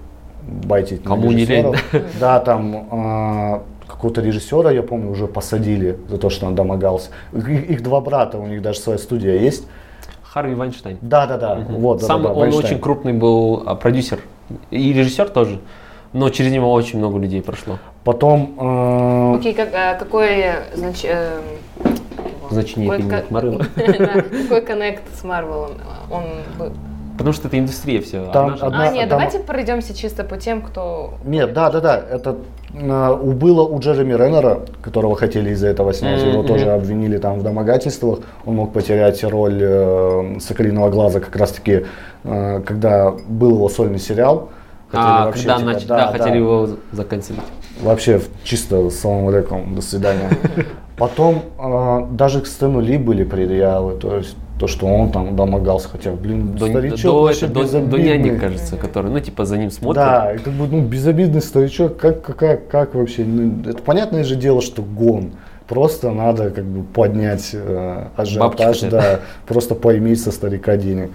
байтить 0.43 1.05
на 1.05 1.11
Кому 1.11 1.31
не 1.31 1.45
лень, 1.45 1.73
режиссеров. 1.73 2.03
Да, 2.21 2.41
там 2.41 3.63
какого-то 3.91 4.21
режиссера, 4.21 4.71
я 4.71 4.83
помню, 4.83 5.11
уже 5.11 5.27
посадили 5.27 5.99
за 6.09 6.19
то, 6.19 6.31
что 6.31 6.47
он 6.47 6.55
домогался. 6.55 7.11
Их, 7.33 7.49
их 7.49 7.83
два 7.83 8.01
брата, 8.01 8.39
у 8.39 8.47
них 8.47 8.63
даже 8.63 8.79
своя 8.81 8.99
студия 8.99 9.37
есть. 9.39 9.67
Харви 10.23 10.55
Вайнштейн. 10.55 10.99
Да, 11.01 11.27
да, 11.27 11.37
да. 11.37 11.55
Вот, 11.69 12.01
да, 12.01 12.07
Сам 12.07 12.23
да, 12.23 12.29
да, 12.29 12.35
он 12.35 12.41
Вайнштейн. 12.41 12.65
очень 12.67 12.81
крупный 12.81 13.13
был 13.13 13.63
а, 13.67 13.75
продюсер 13.75 14.21
и 14.71 14.93
режиссер 14.93 15.29
тоже, 15.29 15.61
но 16.13 16.31
через 16.31 16.53
него 16.53 16.73
очень 16.73 16.99
много 16.99 17.19
людей 17.19 17.43
прошло. 17.43 17.79
Потом 18.05 18.55
э, 18.59 19.37
Окей, 19.39 19.55
как, 19.55 19.71
а 19.75 19.95
какой, 19.95 20.45
значит, 20.75 21.11
эм, 21.11 21.43
Значение 22.51 22.91
какой. 22.91 23.59
Да, 23.99 24.23
Какой 24.23 24.61
коннект 24.63 25.03
с 25.15 25.23
Марвелом 25.25 25.73
он 26.11 26.25
был? 26.59 26.73
Потому 27.17 27.33
что 27.33 27.49
это 27.49 27.59
индустрия 27.59 28.01
все. 28.01 28.31
Там 28.33 28.55
одна 28.55 28.67
одна- 28.67 28.83
А, 28.89 28.93
нет, 28.93 29.09
там- 29.09 29.19
давайте 29.19 29.41
пройдемся 29.41 29.95
чисто 29.95 30.25
по 30.25 30.37
тем, 30.37 30.63
кто... 30.63 31.15
Нет, 31.25 31.53
да, 31.53 31.71
да, 31.71 31.81
да. 31.81 31.97
Это 31.99 32.39
э, 32.75 33.17
у- 33.23 33.33
было 33.33 33.63
у 33.63 33.79
Джереми 33.81 34.13
Реннера, 34.15 34.61
которого 34.83 35.17
хотели 35.17 35.51
из-за 35.51 35.69
этого 35.69 35.93
снять. 35.93 36.23
Его 36.23 36.39
Мгм, 36.39 36.47
тоже 36.47 36.71
обвинили 36.71 37.19
там 37.19 37.39
в 37.39 37.43
домогательствах. 37.43 38.21
Он 38.47 38.55
мог 38.57 38.73
потерять 38.73 39.23
роль 39.25 39.59
э, 39.61 40.37
Соколиного 40.41 40.91
глаза 40.91 41.21
как 41.21 41.35
раз-таки, 41.37 41.85
э, 42.25 42.61
когда 42.67 43.11
был 43.29 43.51
его 43.57 43.69
сольный 43.69 43.99
сериал. 43.99 44.49
Хотели 44.91 45.07
А, 45.09 45.25
вообще, 45.27 45.43
когда 45.49 45.59
типа, 45.59 45.71
нач- 45.71 45.87
да, 45.87 46.07
хотели 46.13 46.37
его 46.39 46.69
заканцелить. 46.93 47.41
Вообще 47.83 48.21
чисто 48.45 48.91
салам 48.91 49.29
алейкум, 49.29 49.75
до 49.75 49.83
свидания. 49.83 50.29
Потом 50.99 51.43
э, 51.59 52.07
даже 52.11 52.41
к 52.41 52.47
Стэну 52.47 52.81
Ли 52.81 52.99
были 52.99 53.25
предъявы, 53.25 53.95
то 53.99 54.17
есть 54.17 54.37
то, 54.61 54.67
что 54.67 54.87
он 54.87 55.11
там 55.11 55.35
домогался, 55.37 55.89
хотя, 55.89 56.13
блин, 56.13 56.55
До, 56.55 56.67
старичок 56.67 57.13
до, 57.13 57.23
вообще 57.23 57.47
это, 57.47 57.55
до, 57.55 57.81
до 57.81 57.99
няни, 57.99 58.37
кажется, 58.37 58.77
который, 58.77 59.11
ну, 59.11 59.19
типа, 59.19 59.47
за 59.47 59.57
ним 59.57 59.71
смотрит. 59.71 60.03
Да, 60.03 60.35
и 60.35 60.39
как 60.39 60.53
бы, 60.53 60.69
ну, 60.69 60.83
безобидный 60.83 61.41
старичок, 61.41 61.97
как, 61.97 62.23
как, 62.23 62.69
как 62.69 62.95
вообще, 62.95 63.25
ну, 63.25 63.63
это 63.69 63.83
понятное 63.83 64.23
же 64.23 64.37
дело, 64.37 64.61
что 64.61 64.83
гон. 64.83 65.33
Просто 65.67 66.11
надо 66.11 66.51
как 66.51 66.65
бы 66.65 66.83
поднять 66.83 67.51
э, 67.55 68.09
ажиотаж, 68.17 68.81
да, 68.81 69.21
просто 69.47 69.75
поиметь 69.75 70.21
со 70.21 70.31
старика 70.31 70.77
денег. 70.77 71.11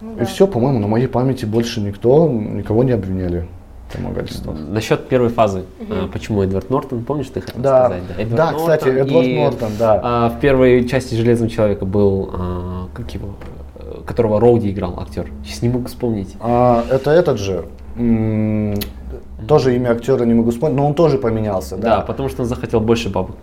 Ну 0.00 0.14
И 0.14 0.20
да. 0.20 0.24
все, 0.24 0.46
по-моему, 0.46 0.78
на 0.78 0.86
моей 0.86 1.08
памяти 1.08 1.44
больше 1.44 1.80
никто, 1.80 2.26
никого 2.26 2.84
не 2.84 2.92
обвиняли 2.92 3.48
в 3.90 3.96
домогательствах. 3.96 4.56
Насчет 4.68 5.08
первой 5.08 5.28
фазы. 5.28 5.64
А, 5.88 6.08
почему 6.12 6.42
Эдвард 6.42 6.70
Нортон, 6.70 7.04
помнишь, 7.04 7.28
ты 7.32 7.40
хотел 7.40 7.60
Да, 7.62 7.86
сказать? 7.86 8.02
Эдвард 8.18 8.34
да, 8.36 8.52
кстати, 8.54 8.84
Нортон 8.88 9.06
Эдвард 9.06 9.26
и, 9.26 9.38
Нортон, 9.38 9.70
да. 9.78 10.00
а, 10.02 10.28
в 10.30 10.40
первой 10.40 10.88
части 10.88 11.14
Железного 11.14 11.50
человека 11.50 11.84
был, 11.84 12.30
а, 12.32 12.86
как 12.94 13.10
его, 13.14 13.30
которого 14.06 14.40
Роуди 14.40 14.70
играл, 14.70 14.98
актер. 15.00 15.26
Сейчас 15.44 15.62
не 15.62 15.68
могу 15.68 15.86
вспомнить. 15.86 16.36
А, 16.40 16.84
это 16.90 17.10
этот 17.10 17.38
же, 17.38 17.64
м, 17.96 18.74
тоже 19.48 19.74
имя 19.76 19.90
актера 19.90 20.24
не 20.24 20.34
могу 20.34 20.50
вспомнить, 20.50 20.76
но 20.76 20.86
он 20.86 20.94
тоже 20.94 21.18
поменялся, 21.18 21.76
Да, 21.76 21.96
да. 21.96 22.00
потому 22.02 22.28
что 22.28 22.42
он 22.42 22.48
захотел 22.48 22.80
больше 22.80 23.08
бабок. 23.08 23.36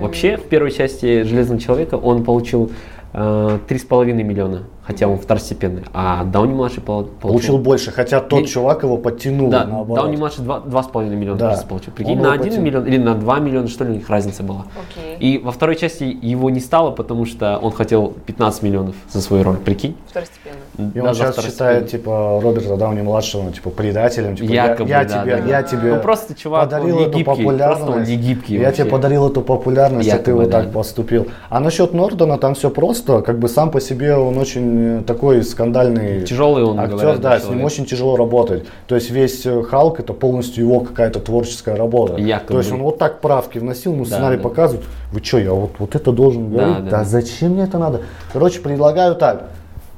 Вообще, 0.00 0.36
в 0.38 0.44
первой 0.44 0.70
части 0.70 1.22
Железного 1.24 1.60
человека 1.60 1.96
он 1.96 2.24
получил 2.24 2.70
э, 3.12 3.58
три 3.68 3.78
с 3.78 3.84
половиной 3.84 4.22
миллиона, 4.24 4.62
хотя 4.86 5.08
он 5.08 5.18
второстепенный. 5.18 5.82
А 5.92 6.24
Дауни 6.24 6.52
младший 6.52 6.82
пол- 6.82 7.04
Получил 7.20 7.58
больше, 7.58 7.90
хотя 7.90 8.20
тот 8.20 8.40
Не- 8.40 8.46
чувак 8.46 8.82
его 8.82 8.96
подтянул 8.98 9.50
Да, 9.50 9.64
наоборот. 9.64 10.04
Дауни 10.04 10.16
младший 10.16 10.44
два, 10.44 10.60
два 10.60 10.82
с 10.82 10.86
половиной 10.86 11.16
миллиона 11.16 11.38
Да. 11.38 11.64
получил. 11.68 11.92
Прикинь, 11.92 12.16
Он 12.16 12.18
на 12.22 12.26
его 12.26 12.34
один 12.34 12.44
потянул. 12.44 12.64
миллион 12.66 12.86
или 12.86 12.98
на 12.98 13.14
два 13.14 13.38
миллиона, 13.38 13.68
что 13.68 13.84
ли, 13.84 13.90
у 13.90 13.94
них 13.94 14.08
разница 14.10 14.42
была. 14.42 14.64
Окей. 14.90 15.16
И 15.18 15.38
во 15.38 15.52
второй 15.52 15.76
части 15.76 16.04
его 16.22 16.50
не 16.50 16.60
стало, 16.60 16.90
потому 16.90 17.24
что 17.26 17.58
он 17.62 17.72
хотел 17.72 18.12
15 18.26 18.62
миллионов 18.62 18.94
за 19.10 19.20
свою 19.20 19.42
роль, 19.42 19.56
прикинь? 19.56 19.96
Второстепенно. 20.08 20.54
И 20.78 20.82
Да, 21.00 21.08
он 21.08 21.14
сейчас 21.14 21.32
второстепенный. 21.34 21.50
считает, 21.50 21.88
типа, 21.90 22.40
Роберта 22.42 22.76
Дауни 22.76 23.00
младшего, 23.02 23.50
типа, 23.52 23.70
предателем. 23.70 24.36
Типа, 24.36 24.50
я- 24.52 24.64
Якобы, 24.66 24.88
я, 24.90 25.04
да, 25.04 25.22
тебе, 25.22 25.36
да, 25.36 25.44
я 25.48 25.62
тебе 25.62 25.94
Ну, 25.94 26.00
просто 26.00 26.34
чувак, 26.34 26.64
он 26.64 26.68
подарил 26.70 26.96
не 26.96 27.02
эту 27.02 27.18
гибкий, 27.18 27.24
популярность. 27.24 27.80
просто 27.84 28.00
он 28.00 28.04
не 28.06 28.16
гибкий 28.16 28.54
Я 28.56 28.66
вообще. 28.66 28.82
тебе 28.82 28.90
подарил 28.90 29.28
эту 29.28 29.40
популярность, 29.40 30.08
а 30.08 30.12
ты 30.12 30.30
Якобы, 30.30 30.36
вот 30.42 30.50
да. 30.50 30.62
так 30.62 30.72
поступил. 30.72 31.26
А 31.48 31.60
насчет 31.60 31.94
Нортона 31.94 32.38
там 32.38 32.54
все 32.54 32.70
просто. 32.70 33.22
Как 33.22 33.38
бы 33.38 33.48
сам 33.48 33.70
по 33.70 33.80
себе 33.80 34.16
он 34.16 34.36
очень 34.38 34.73
такой 35.06 35.42
скандальный 35.42 36.22
Тяжелый 36.22 36.64
он, 36.64 36.78
актер, 36.80 36.96
говорят, 36.96 37.20
да, 37.20 37.38
с 37.40 37.48
ним 37.48 37.64
очень 37.64 37.84
тяжело 37.86 38.16
работать. 38.16 38.64
То 38.86 38.94
есть 38.94 39.10
весь 39.10 39.44
э, 39.46 39.62
Халк 39.62 40.00
это 40.00 40.12
полностью 40.12 40.64
его 40.64 40.80
какая-то 40.80 41.20
творческая 41.20 41.76
работа. 41.76 42.20
Якобы. 42.20 42.52
То 42.52 42.58
есть 42.58 42.72
он 42.72 42.82
вот 42.82 42.98
так 42.98 43.20
правки 43.20 43.58
вносил, 43.58 43.92
ему 43.92 44.04
Да, 44.04 44.10
сценарий 44.10 44.36
да. 44.36 44.42
показывают. 44.42 44.86
Вы 45.12 45.22
что, 45.22 45.38
я 45.38 45.52
вот, 45.52 45.72
вот 45.78 45.94
это 45.94 46.12
должен 46.12 46.50
говорить? 46.50 46.84
да, 46.84 46.90
Да, 46.90 46.98
да. 46.98 47.04
зачем 47.04 47.52
мне 47.52 47.64
это 47.64 47.78
надо? 47.78 48.02
Короче, 48.32 48.60
предлагаю 48.60 49.14
так. 49.14 49.50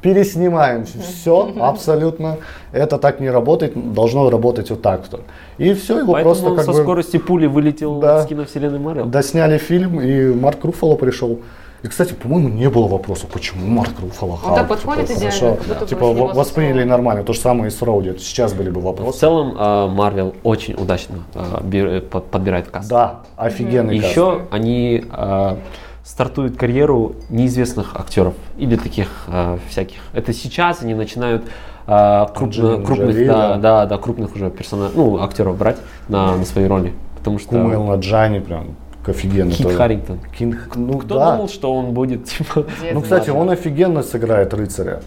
Переснимаем 0.02 0.84
все 0.84 1.52
абсолютно. 1.58 2.36
Это 2.70 2.98
так 2.98 3.18
не 3.18 3.30
работает, 3.30 3.92
должно 3.94 4.30
работать 4.30 4.70
вот 4.70 4.82
так. 4.82 5.00
вот. 5.10 5.22
И 5.58 5.72
все, 5.74 5.98
его 5.98 6.12
Поэтому 6.12 6.34
просто 6.34 6.50
он 6.50 6.56
как 6.56 6.64
со 6.66 6.72
бы 6.72 6.78
скоростью 6.78 7.20
пули 7.20 7.46
вылетел 7.46 7.98
Да. 7.98 8.22
с 8.22 8.26
киновселенной 8.26 8.78
Марвел. 8.78 9.06
досняли 9.06 9.58
фильм, 9.58 10.00
и 10.00 10.32
Марк 10.32 10.62
Руффало 10.64 10.96
пришел. 10.96 11.40
И, 11.82 11.88
кстати, 11.88 12.14
по-моему, 12.14 12.48
не 12.48 12.68
было 12.70 12.88
вопроса, 12.88 13.26
почему 13.32 13.66
Марк 13.66 13.92
Руфало 14.00 14.38
Он 14.44 14.54
так 14.54 14.68
подходит 14.68 15.10
идеально, 15.10 15.56
хорошо. 15.66 15.86
Типа 15.86 16.12
в- 16.12 16.34
восприняли 16.34 16.84
нормально. 16.84 17.22
То 17.22 17.32
же 17.32 17.38
самое 17.40 17.68
и 17.68 17.70
с 17.70 17.80
Роуди. 17.82 18.16
Сейчас 18.18 18.54
были 18.54 18.70
бы 18.70 18.80
В 18.80 18.84
вопросы. 18.84 19.18
целом, 19.20 19.54
а, 19.58 19.86
Марвел 19.88 20.34
очень 20.42 20.74
удачно 20.74 21.18
а, 21.34 21.62
под- 22.10 22.26
подбирает 22.26 22.68
каст. 22.68 22.88
Да, 22.88 23.20
офигенный 23.36 23.98
каст. 24.00 24.10
Еще 24.10 24.42
они 24.50 25.04
а, 25.10 25.58
стартуют 26.02 26.56
карьеру 26.56 27.16
неизвестных 27.30 27.94
актеров 27.94 28.34
или 28.56 28.76
таких 28.76 29.08
а, 29.28 29.58
всяких. 29.68 29.98
Это 30.12 30.32
сейчас 30.32 30.82
они 30.82 30.94
начинают 30.94 31.44
а, 31.86 32.26
крупно- 32.34 32.82
крупных, 32.84 33.10
Джоли, 33.14 33.26
да, 33.26 33.48
да. 33.50 33.56
да, 33.58 33.86
да, 33.86 33.98
крупных 33.98 34.34
уже 34.34 34.50
персонажей, 34.50 34.96
ну, 34.96 35.22
актеров 35.22 35.56
брать 35.56 35.76
на, 36.08 36.36
на 36.36 36.44
свои 36.44 36.66
роли. 36.66 36.94
Потому 37.18 37.38
что 37.38 37.50
Кумайл 37.50 37.84
Наджани 37.84 38.38
прям 38.40 38.76
офигенный. 39.08 39.52
Кит 39.52 39.66
тоже. 39.66 39.76
Харрингтон. 39.78 40.18
Кинг, 40.38 40.76
ну 40.76 40.98
Кто 40.98 41.18
да. 41.18 41.32
думал, 41.32 41.48
что 41.48 41.74
он 41.74 41.92
будет, 41.92 42.24
типа, 42.24 42.64
Дед 42.82 42.94
Ну, 42.94 43.00
кстати, 43.02 43.30
он 43.30 43.50
офигенно 43.50 44.02
сыграет 44.02 44.52
рыцаря. 44.54 45.00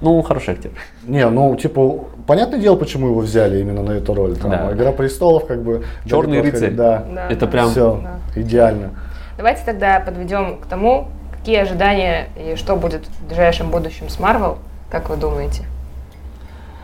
ну, 0.00 0.20
хороший 0.22 0.54
актер. 0.54 0.70
Не, 1.06 1.28
ну, 1.28 1.54
типа, 1.56 2.00
понятное 2.26 2.58
дело, 2.60 2.76
почему 2.76 3.08
его 3.08 3.20
взяли 3.20 3.60
именно 3.60 3.82
на 3.82 3.92
эту 3.92 4.14
роль. 4.14 4.36
Там, 4.36 4.50
Да. 4.50 4.72
Игра 4.72 4.92
престолов, 4.92 5.46
как 5.46 5.62
бы. 5.62 5.84
Черный 6.06 6.40
далеко 6.42 6.56
рыцарь. 6.56 6.70
Да. 6.72 7.04
Да, 7.14 7.28
Это 7.30 7.46
прям 7.46 7.70
Все, 7.70 8.00
Да. 8.02 8.40
идеально. 8.40 8.90
Давайте 9.36 9.62
тогда 9.64 10.00
подведем 10.00 10.58
к 10.58 10.66
тому, 10.66 11.08
какие 11.38 11.58
ожидания 11.58 12.28
и 12.36 12.54
что 12.56 12.76
будет 12.76 13.06
в 13.06 13.26
ближайшем 13.28 13.70
будущем 13.70 14.08
с 14.08 14.18
Марвел, 14.20 14.58
как 14.90 15.08
вы 15.10 15.16
думаете? 15.16 15.62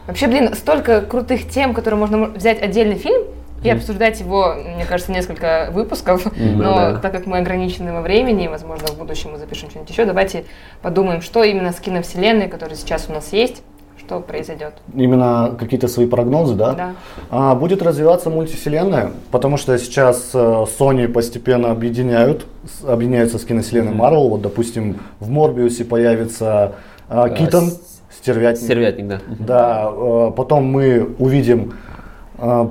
Вообще, 0.07 0.27
блин, 0.27 0.55
столько 0.55 1.03
крутых 1.03 1.49
тем, 1.49 1.73
которые 1.75 2.01
можно 2.01 2.17
мо- 2.17 2.27
взять 2.29 2.61
отдельный 2.61 2.97
фильм 2.97 3.23
и 3.63 3.69
обсуждать 3.69 4.21
его, 4.21 4.55
мне 4.55 4.85
кажется, 4.87 5.13
несколько 5.13 5.69
выпусков, 5.73 6.27
но 6.37 6.99
так 6.99 7.13
как 7.13 7.27
мы 7.27 7.39
ограничены 7.39 7.93
во 7.93 8.01
времени, 8.01 8.49
возможно, 8.49 8.89
в 8.89 8.99
будущем 8.99 9.33
мы 9.33 9.39
запишем 9.39 9.71
что-нибудь 9.71 9.91
еще, 9.91 10.05
давайте 10.05 10.45
подумаем, 10.83 11.21
что 11.21 11.43
именно 11.43 11.73
с 11.73 11.81
киновселенной, 11.81 12.49
которая 12.49 12.77
сейчас 12.77 13.07
у 13.09 13.13
нас 13.13 13.33
есть, 13.33 13.63
что 13.99 14.21
произойдет. 14.21 14.73
Именно 14.95 15.55
какие-то 15.59 15.87
свои 15.87 16.07
прогнозы, 16.07 16.55
да? 16.55 16.73
Да. 16.73 16.95
А, 17.31 17.55
будет 17.55 17.83
развиваться 17.83 18.31
мультивселенная, 18.31 19.11
потому 19.31 19.57
что 19.57 19.79
сейчас 19.79 20.31
э, 20.35 20.39
Sony 20.39 21.07
постепенно 21.07 21.71
объединяют, 21.71 22.47
объединяются 22.85 23.39
с 23.39 23.45
киновселенной 23.45 23.93
Marvel. 23.93 24.29
Вот, 24.31 24.41
допустим, 24.43 24.99
в 25.21 25.29
Морбиусе 25.31 25.85
появится 25.85 26.73
э, 27.09 27.37
Китон, 27.39 27.71
с- 27.71 28.01
стервятник. 28.19 28.65
Стервятник, 28.65 29.07
да. 29.07 29.21
Да, 29.39 29.91
э, 29.93 30.31
потом 30.35 30.65
мы 30.65 31.15
увидим 31.19 31.75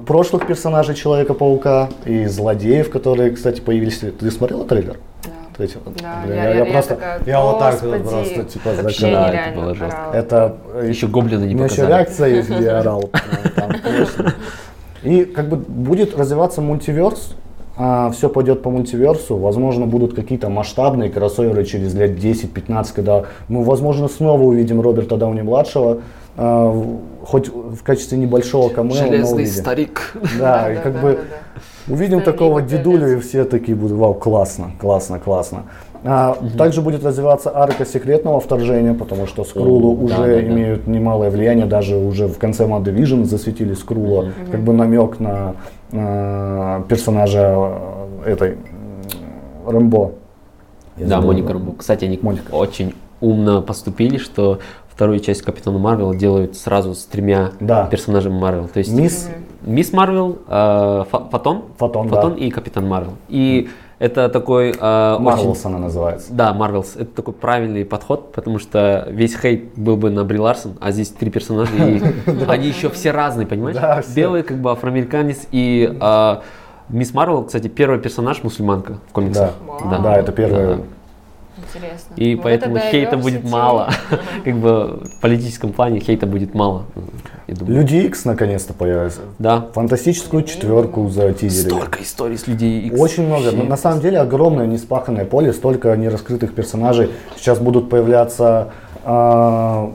прошлых 0.05 0.47
персонажей 0.47 0.95
Человека-паука 0.95 1.89
и 2.05 2.25
злодеев, 2.25 2.89
которые, 2.89 3.31
кстати, 3.31 3.61
появились. 3.61 3.99
Ты 3.99 4.31
смотрела 4.31 4.65
трейлер? 4.65 4.97
Да. 5.23 5.29
Третьего? 5.57 5.81
Да, 6.01 6.21
Блин, 6.25 6.35
я- 6.37 6.43
я, 6.43 6.49
я- 6.49 6.65
я 6.65 6.71
просто, 6.71 6.95
такая, 6.95 7.21
я 7.25 7.41
вот 7.41 7.59
так 7.59 7.73
«Господи, 7.73 8.01
вот 8.01 8.09
просто 8.09 8.43
типа 8.45 8.69
Вообще. 8.81 9.01
Да, 9.11 9.21
это 9.27 9.29
нереально 9.31 9.61
было 9.61 9.75
жестко. 9.75 9.99
Это 10.13 10.57
Еще 10.87 11.07
гоблина 11.07 11.43
не 11.43 11.53
у 11.53 11.57
меня 11.57 11.65
еще 11.65 11.75
показали. 11.75 11.91
реакция 11.91 12.27
есть, 12.29 12.49
где 12.49 12.63
я 12.63 12.79
орал. 12.79 13.09
И 15.03 15.23
как 15.25 15.47
бы 15.47 15.55
будет 15.57 16.17
развиваться 16.17 16.61
мультиверс, 16.61 17.33
все 17.77 18.27
пойдет 18.29 18.61
по 18.61 18.69
мультиверсу, 18.69 19.37
возможно, 19.37 19.85
будут 19.85 20.13
какие-то 20.13 20.49
масштабные 20.49 21.09
кроссоверы 21.09 21.63
через 21.63 21.93
лет 21.93 22.11
10-15, 22.11 22.87
когда 22.93 23.23
мы, 23.47 23.63
возможно, 23.63 24.09
снова 24.09 24.41
увидим 24.43 24.81
Роберта 24.81 25.15
Дауни-младшего, 25.15 25.91
а, 25.91 25.99
хоть 27.25 27.49
в 27.49 27.83
качестве 27.83 28.17
небольшого 28.17 28.69
камео, 28.69 28.93
Железный 28.95 29.33
увидим. 29.43 29.51
старик. 29.53 30.13
Да, 30.39 30.71
и 30.73 30.77
как 30.77 31.01
бы 31.01 31.19
увидим 31.87 32.21
такого 32.21 32.61
дедулю, 32.61 33.17
и 33.17 33.19
все 33.19 33.43
такие 33.43 33.75
будут, 33.75 33.97
вау, 33.97 34.13
классно, 34.13 34.71
классно, 34.79 35.19
классно. 35.19 35.63
А, 36.05 36.37
Также 36.57 36.81
будет 36.81 37.03
развиваться 37.03 37.51
арка 37.53 37.85
секретного 37.85 38.39
вторжения, 38.39 38.93
потому 38.93 39.27
что 39.27 39.45
да, 39.53 39.61
уже 39.61 40.15
да, 40.15 40.23
да. 40.25 40.41
имеют 40.41 40.87
немалое 40.87 41.29
влияние, 41.29 41.65
даже 41.65 41.97
уже 41.97 42.27
в 42.27 42.37
конце 42.37 42.63
Mad 42.65 42.83
Division 42.85 43.25
засветили 43.25 43.73
Скрула, 43.73 44.27
как 44.49 44.61
бы 44.61 44.71
намек 44.71 45.19
на 45.19 45.55
э, 45.91 46.83
персонажа 46.87 47.73
э, 48.23 48.31
этой 48.31 48.57
Рэмбо. 49.67 50.11
Я 50.95 51.03
Да, 51.05 51.15
забыл. 51.15 51.27
Моника 51.33 51.51
Рамбо. 51.53 51.73
Кстати, 51.77 52.05
они 52.05 52.17
Моника. 52.21 52.51
очень 52.53 52.93
умно 53.19 53.61
поступили, 53.61 54.17
что 54.17 54.59
вторую 54.99 55.21
часть 55.21 55.43
Капитана 55.43 55.79
Марвела 55.79 56.13
делают 56.13 56.57
сразу 56.57 56.93
с 56.93 57.05
тремя 57.05 57.51
Да. 57.61 57.85
персонажами 57.85 58.37
Марвел. 58.37 58.67
То 58.67 58.79
есть 58.79 58.91
Мисс 58.91 59.29
Мисс 59.61 59.93
Марвел, 59.93 60.39
э, 60.45 61.03
Фа- 61.09 61.29
Фотон, 61.31 61.63
Фотон, 61.77 62.09
да. 62.09 62.33
и 62.35 62.49
Капитан 62.49 62.85
Марвел. 62.85 63.13
И 63.29 63.69
это 63.99 64.27
такой 64.27 64.71
э, 64.71 65.13
очень- 65.13 65.23
Marvels 65.23 65.65
она 65.65 65.77
называется. 65.77 66.33
Да, 66.33 66.53
Marvels. 66.53 66.97
Это 66.97 67.05
такой 67.15 67.33
правильный 67.33 67.85
подход, 67.85 68.33
потому 68.33 68.59
что 68.59 69.07
весь 69.09 69.37
хейт 69.39 69.69
был 69.77 69.95
бы 69.95 70.09
на 70.09 70.25
Бри 70.25 70.37
Ларсон, 70.37 70.73
а 70.81 70.91
здесь 70.91 71.11
три 71.11 71.31
персонажа, 71.31 71.71
и 71.77 72.01
они 72.49 72.67
еще 72.67 72.89
все 72.89 73.11
разные, 73.11 73.47
понимаешь? 73.47 73.77
Да. 73.77 74.01
Белый, 74.13 74.43
как 74.43 74.57
бы 74.57 74.69
афроамериканец, 74.69 75.47
и 75.53 75.97
э, 75.97 76.35
Мисс 76.89 77.13
Марвел, 77.13 77.45
кстати, 77.45 77.69
первый 77.69 77.99
персонаж 77.99 78.43
мусульманка 78.43 78.97
в 79.07 79.13
комиксах. 79.13 79.51
Вау. 79.65 80.01
Да, 80.03 80.17
это 80.17 80.33
первое. 80.33 80.79
Интересно. 81.73 82.13
И 82.15 82.35
Вот 82.35 82.43
поэтому 82.43 82.77
это 82.77 82.87
хейта 82.89 83.17
будет 83.17 83.43
мало. 83.43 83.89
Как 84.45 84.55
бы 84.57 85.01
в 85.05 85.21
политическом 85.21 85.71
плане 85.73 85.99
хейта 85.99 86.25
будет 86.25 86.53
мало. 86.53 86.85
Люди 87.47 87.95
Икс 87.95 88.25
наконец-то 88.25 88.73
появятся. 88.73 89.21
Да. 89.39 89.67
Фантастическую 89.73 90.43
четверку 90.43 91.09
затизерили. 91.09 91.69
Столько 91.69 92.03
историй 92.03 92.37
с 92.37 92.47
людей 92.47 92.81
Икс. 92.87 92.99
Очень 92.99 93.25
много. 93.25 93.51
На- 93.51 93.63
На 93.63 93.77
самом 93.77 94.01
деле 94.01 94.19
огромное 94.19 94.67
неспаханное 94.67 95.25
поле, 95.25 95.51
столько 95.53 95.95
нераскрытых 95.95 96.53
персонажей. 96.53 97.09
Сейчас 97.37 97.59
будут 97.59 97.89
появляться 97.89 98.69
а, 99.03 99.91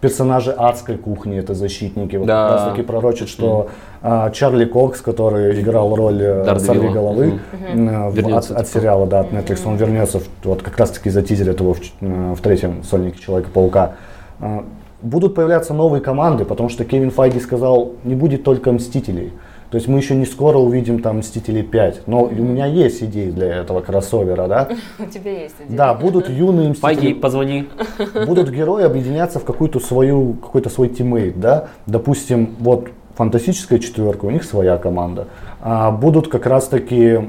персонажи 0.00 0.50
адской 0.52 0.96
кухни, 0.96 1.38
это 1.38 1.54
защитники. 1.54 2.16
Вот 2.16 2.26
Да. 2.26 2.48
как 2.48 2.56
раз 2.58 2.68
таки 2.70 2.82
пророчат, 2.82 3.28
что 3.28 3.68
а, 4.02 4.30
Чарли 4.30 4.64
Кокс, 4.64 5.00
который 5.00 5.60
играл 5.60 5.94
роль 5.96 6.22
сорви 6.58 6.88
головы 6.88 7.40
э, 7.62 8.08
в- 8.08 8.14
Вернется, 8.16 8.54
от, 8.54 8.60
от 8.60 8.66
типа. 8.68 8.78
сериала, 8.80 9.06
да, 9.06 9.20
от 9.20 9.32
Netflix, 9.32 9.60
он 9.66 9.76
вернется, 9.76 10.20
в- 10.20 10.28
вот 10.44 10.62
как 10.62 10.78
раз 10.78 10.90
таки 10.90 11.10
затизерят 11.10 11.60
его 11.60 11.74
в, 11.74 11.80
э, 12.00 12.34
в 12.36 12.40
третьем 12.40 12.82
сольнике 12.84 13.20
Человека-паука. 13.20 13.92
А, 14.40 14.64
Будут 15.02 15.34
появляться 15.34 15.74
новые 15.74 16.00
команды, 16.00 16.44
потому 16.46 16.70
что 16.70 16.84
Кевин 16.84 17.10
Файги 17.10 17.38
сказал, 17.38 17.92
не 18.02 18.14
будет 18.14 18.44
только 18.44 18.72
Мстителей. 18.72 19.30
То 19.76 19.78
есть 19.78 19.88
мы 19.88 19.98
еще 19.98 20.14
не 20.14 20.24
скоро 20.24 20.56
увидим 20.56 21.02
там 21.02 21.18
Мстителей 21.18 21.62
5. 21.62 22.06
Но 22.06 22.22
у 22.22 22.30
меня 22.30 22.64
есть 22.64 23.02
идеи 23.02 23.28
для 23.28 23.56
этого 23.56 23.82
кроссовера, 23.82 24.46
да? 24.48 24.68
У 24.98 25.04
тебя 25.04 25.42
есть 25.42 25.56
идея. 25.66 25.76
Да, 25.76 25.92
будут 25.92 26.30
юные 26.30 26.72
Пойди, 26.72 27.00
Мстители. 27.00 27.20
позвони. 27.20 27.68
Будут 28.26 28.48
герои 28.48 28.84
объединяться 28.84 29.38
в 29.38 29.44
какую-то 29.44 29.78
свою, 29.78 30.32
какой-то 30.32 30.70
свой 30.70 30.88
тиммейт, 30.88 31.38
да? 31.38 31.66
Допустим, 31.84 32.56
вот 32.58 32.88
фантастическая 33.16 33.78
четверка, 33.78 34.24
у 34.24 34.30
них 34.30 34.44
своя 34.44 34.78
команда. 34.78 35.26
А 35.60 35.90
будут 35.90 36.28
как 36.28 36.46
раз-таки 36.46 37.28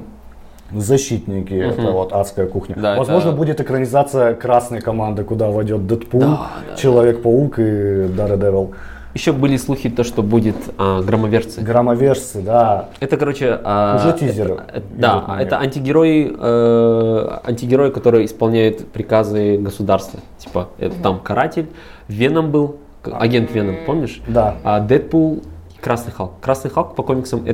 защитники, 0.72 1.54
это 1.54 1.92
вот 1.92 2.14
адская 2.14 2.48
кухня. 2.48 2.78
Да, 2.80 2.96
Возможно, 2.96 3.30
это- 3.30 3.38
будет 3.38 3.60
экранизация 3.60 4.36
красной 4.36 4.80
команды, 4.80 5.26
куда 5.26 5.50
войдет 5.50 5.86
Дэдпул, 5.86 6.22
Да, 6.22 6.48
да, 6.70 6.78
Человек-паук 6.78 7.60
и 7.60 7.64
Daredevil. 7.64 8.74
Еще 9.14 9.32
были 9.32 9.58
слухи, 9.58 9.90
то, 9.90 10.04
что 10.04 10.22
будет 10.22 10.56
а, 10.78 11.02
громоверцы. 11.02 11.62
Громоверсы, 11.62 12.42
да. 12.42 12.90
Это, 13.00 13.18
короче... 13.18 13.60
а, 13.64 13.96
Уже 13.98 14.18
тизеры 14.18 14.54
это- 14.56 14.64
это- 14.70 14.80
идут 14.80 15.00
да, 15.00 15.38
это 15.40 15.58
антигерои, 15.60 16.36
э, 16.38 17.40
антигерои, 17.46 17.90
которые 17.90 18.26
исполняют 18.26 18.88
приказы 18.90 19.58
государства. 19.58 20.20
Типа, 20.38 20.70
это 20.78 20.96
там 21.02 21.20
Каратель, 21.20 21.68
Веном 22.08 22.52
был, 22.52 22.78
к- 23.02 23.12
агент 23.20 23.52
Веном, 23.52 23.78
помнишь? 23.86 24.22
Да. 24.28 24.56
А 24.64 24.80
Дэдпул 24.82 25.42
и 25.76 25.80
Красный 25.82 26.12
Халк. 26.12 26.34
Красный 26.42 26.70
Халк 26.70 26.96
по 26.96 27.02
комиксам 27.04 27.44
это... 27.46 27.50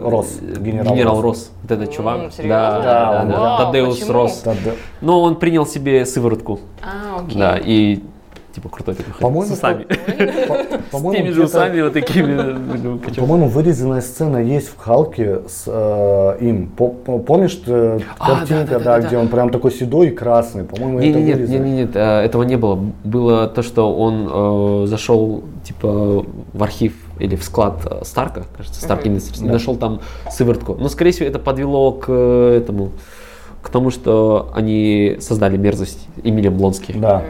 Это 0.00 0.10
Росс, 0.10 0.38
э, 0.40 0.58
генерал 0.60 0.94
Генерал 0.94 1.20
Росс. 1.22 1.38
Росс. 1.38 1.50
Вот 1.62 1.70
этот 1.72 1.92
чувак. 1.92 2.32
серьезно? 2.32 2.48
Да, 2.48 2.80
да, 2.82 3.12
да, 3.12 3.24
да. 3.24 3.40
Вау, 3.40 3.66
Тадеус 3.66 3.98
почему? 3.98 4.12
Росс. 4.14 4.42
Да-да. 4.42 4.70
Но 5.02 5.20
он 5.22 5.36
принял 5.36 5.66
себе 5.66 6.06
сыворотку. 6.06 6.60
А, 6.82 7.20
окей. 7.20 7.38
Да, 7.38 7.58
и 7.62 8.00
типа 8.58 8.68
крутой 8.68 8.94
такой. 8.96 9.14
По-моему, 9.20 9.46
с 9.54 9.56
усами. 9.56 9.84
По- 9.84 10.54
С 10.88 10.90
по-моему, 10.90 11.12
теми 11.12 11.32
же 11.32 11.44
усами 11.44 11.80
вот 11.82 11.92
такими. 11.92 12.34
ну? 12.82 12.98
По-моему, 13.16 13.48
вырезанная 13.48 14.00
сцена 14.00 14.38
есть 14.38 14.68
в 14.68 14.76
Халке 14.78 15.40
с 15.48 15.64
э, 15.66 16.36
им. 16.40 16.66
По- 16.68 16.88
по- 16.88 17.18
Помнишь 17.18 17.60
э, 17.66 18.00
А, 18.18 18.36
картинка, 18.36 18.80
да, 18.80 19.00
где 19.00 19.16
он 19.16 19.28
прям 19.28 19.50
такой 19.50 19.70
седой 19.70 20.08
и 20.08 20.10
красный? 20.10 20.64
По-моему, 20.64 20.98
это 20.98 21.20
не, 21.20 21.24
нет, 21.24 21.48
нет, 21.48 21.90
э, 21.94 22.00
этого 22.24 22.42
не 22.42 22.56
было. 22.56 22.78
Было 23.04 23.46
то, 23.46 23.62
что 23.62 23.94
он 23.96 24.28
э, 24.84 24.86
зашел 24.86 25.44
типа 25.64 26.24
в 26.52 26.62
архив 26.62 26.94
или 27.18 27.36
в 27.36 27.44
склад 27.44 28.00
Старка, 28.02 28.44
кажется, 28.56 28.84
Stark 28.84 29.04
Industries, 29.04 29.44
и 29.44 29.48
нашел 29.48 29.76
там 29.76 30.00
сыворотку. 30.30 30.74
Но, 30.74 30.88
скорее 30.88 31.10
всего, 31.12 31.26
это 31.28 31.38
подвело 31.38 31.92
к 31.92 32.10
этому, 32.10 32.90
к 33.62 33.68
тому, 33.70 33.90
что 33.90 34.50
они 34.54 35.16
создали 35.20 35.56
мерзость 35.56 36.06
Эмилия 36.22 36.50
Блонский 36.50 36.94
Да. 36.98 37.22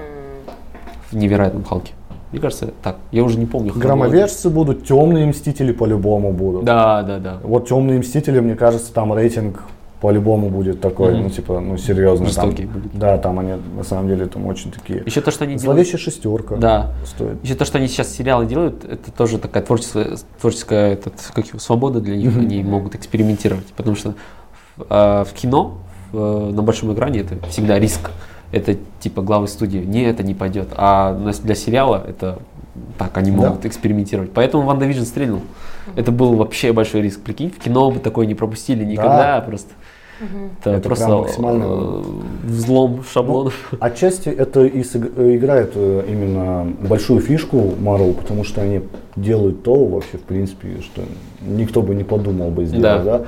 В 1.11 1.17
невероятном 1.17 1.65
Халке. 1.65 1.93
Мне 2.33 2.41
кажется, 2.41 2.75
так. 2.83 2.97
Я 3.11 3.25
уже 3.25 3.39
не 3.39 3.47
помню. 3.47 3.73
Громовержцы 3.75 4.51
будут, 4.51 4.87
темные 4.87 5.27
мстители 5.27 5.73
по-любому 5.73 6.33
будут. 6.33 6.65
Да, 6.65 7.03
да, 7.03 7.19
да. 7.19 7.39
Вот 7.43 7.69
темные 7.69 7.99
мстители, 8.01 8.41
мне 8.41 8.55
кажется, 8.55 8.93
там 8.93 9.15
рейтинг 9.15 9.63
по-любому 10.03 10.49
будет 10.49 10.81
такой, 10.81 11.15
Мгм. 11.15 11.23
ну, 11.25 11.31
типа, 11.31 11.59
ну, 11.59 11.77
серьезный. 11.77 12.27
там. 12.31 12.51
Жестокий 12.51 12.67
будет. 12.67 12.97
Да, 12.97 13.19
там 13.19 13.39
они, 13.41 13.55
на 13.77 13.83
самом 13.83 14.09
деле, 14.09 14.27
там 14.27 14.47
очень 14.47 14.71
такие. 14.71 15.03
Еще 15.07 15.21
то, 15.23 15.31
что 15.31 15.45
они 15.45 15.55
делают. 15.55 15.63
Зловещая 15.63 15.99
шестерка. 15.99 16.57
Да. 16.57 16.93
Стоит. 17.05 17.43
Еще 17.43 17.55
то, 17.55 17.65
что 17.65 17.79
они 17.79 17.89
сейчас 17.89 18.15
сериалы 18.15 18.47
делают, 18.47 18.85
это 18.85 19.11
тоже 19.11 19.39
такая 19.39 19.63
творческая, 19.63 20.17
творческая 20.41 20.93
этот, 20.93 21.15
как 21.35 21.47
его, 21.49 21.59
свобода 21.59 22.01
для 22.01 22.17
них. 22.17 22.31
Мгм. 22.31 22.41
Они 22.41 22.63
могут 22.63 22.95
экспериментировать. 22.95 23.67
Потому 23.77 23.97
что 23.97 24.15
в, 24.77 24.87
а, 24.89 25.25
в 25.25 25.33
кино 25.33 25.79
э, 26.13 26.51
на 26.53 26.63
большом 26.63 26.93
экране 26.95 27.21
это 27.21 27.45
всегда 27.49 27.79
риск. 27.79 28.11
Это 28.53 28.77
типа 29.01 29.23
главы 29.23 29.47
студии. 29.49 29.79
Не, 29.79 30.05
это 30.05 30.23
не 30.23 30.35
пойдет. 30.35 30.69
А 30.77 31.15
для 31.43 31.55
сериала 31.55 32.03
это 32.09 32.39
так, 32.97 33.17
они 33.19 33.31
Да. 33.31 33.37
могут 33.37 33.67
экспериментировать. 33.67 34.33
Поэтому 34.33 34.65
Ван 34.65 34.79
Division 34.79 35.05
стрельнул. 35.05 35.41
Это 35.97 36.13
был 36.13 36.35
вообще 36.35 36.73
большой 36.73 37.03
риск. 37.03 37.21
Прикинь, 37.21 37.51
в 37.51 37.59
кино 37.63 37.91
бы 37.91 37.99
такое 37.99 38.27
не 38.27 38.35
пропустили 38.35 38.85
никогда 38.85 39.41
просто. 39.41 39.71
Это, 40.61 40.71
Это 40.71 40.89
просто 40.89 41.07
максимально- 41.09 41.65
э, 41.65 42.03
взлом 42.47 43.05
шаблонов. 43.05 43.73
Отчасти 43.79 44.29
это 44.29 44.65
и 44.65 44.81
э, 44.83 45.37
играет 45.37 45.73
э, 45.77 46.05
именно 46.09 46.67
большую 46.89 47.21
фишку 47.21 47.59
Marvel, 47.81 48.15
потому 48.15 48.43
что 48.43 48.61
они 48.63 48.81
делают 49.15 49.63
то 49.63 49.85
вообще, 49.85 50.17
в 50.19 50.23
принципе, 50.23 50.81
что 50.83 51.03
никто 51.47 51.83
бы 51.83 51.95
не 51.95 52.03
подумал 52.03 52.51
бы 52.51 52.65
сделать, 52.65 53.05
Да. 53.05 53.19
да? 53.19 53.25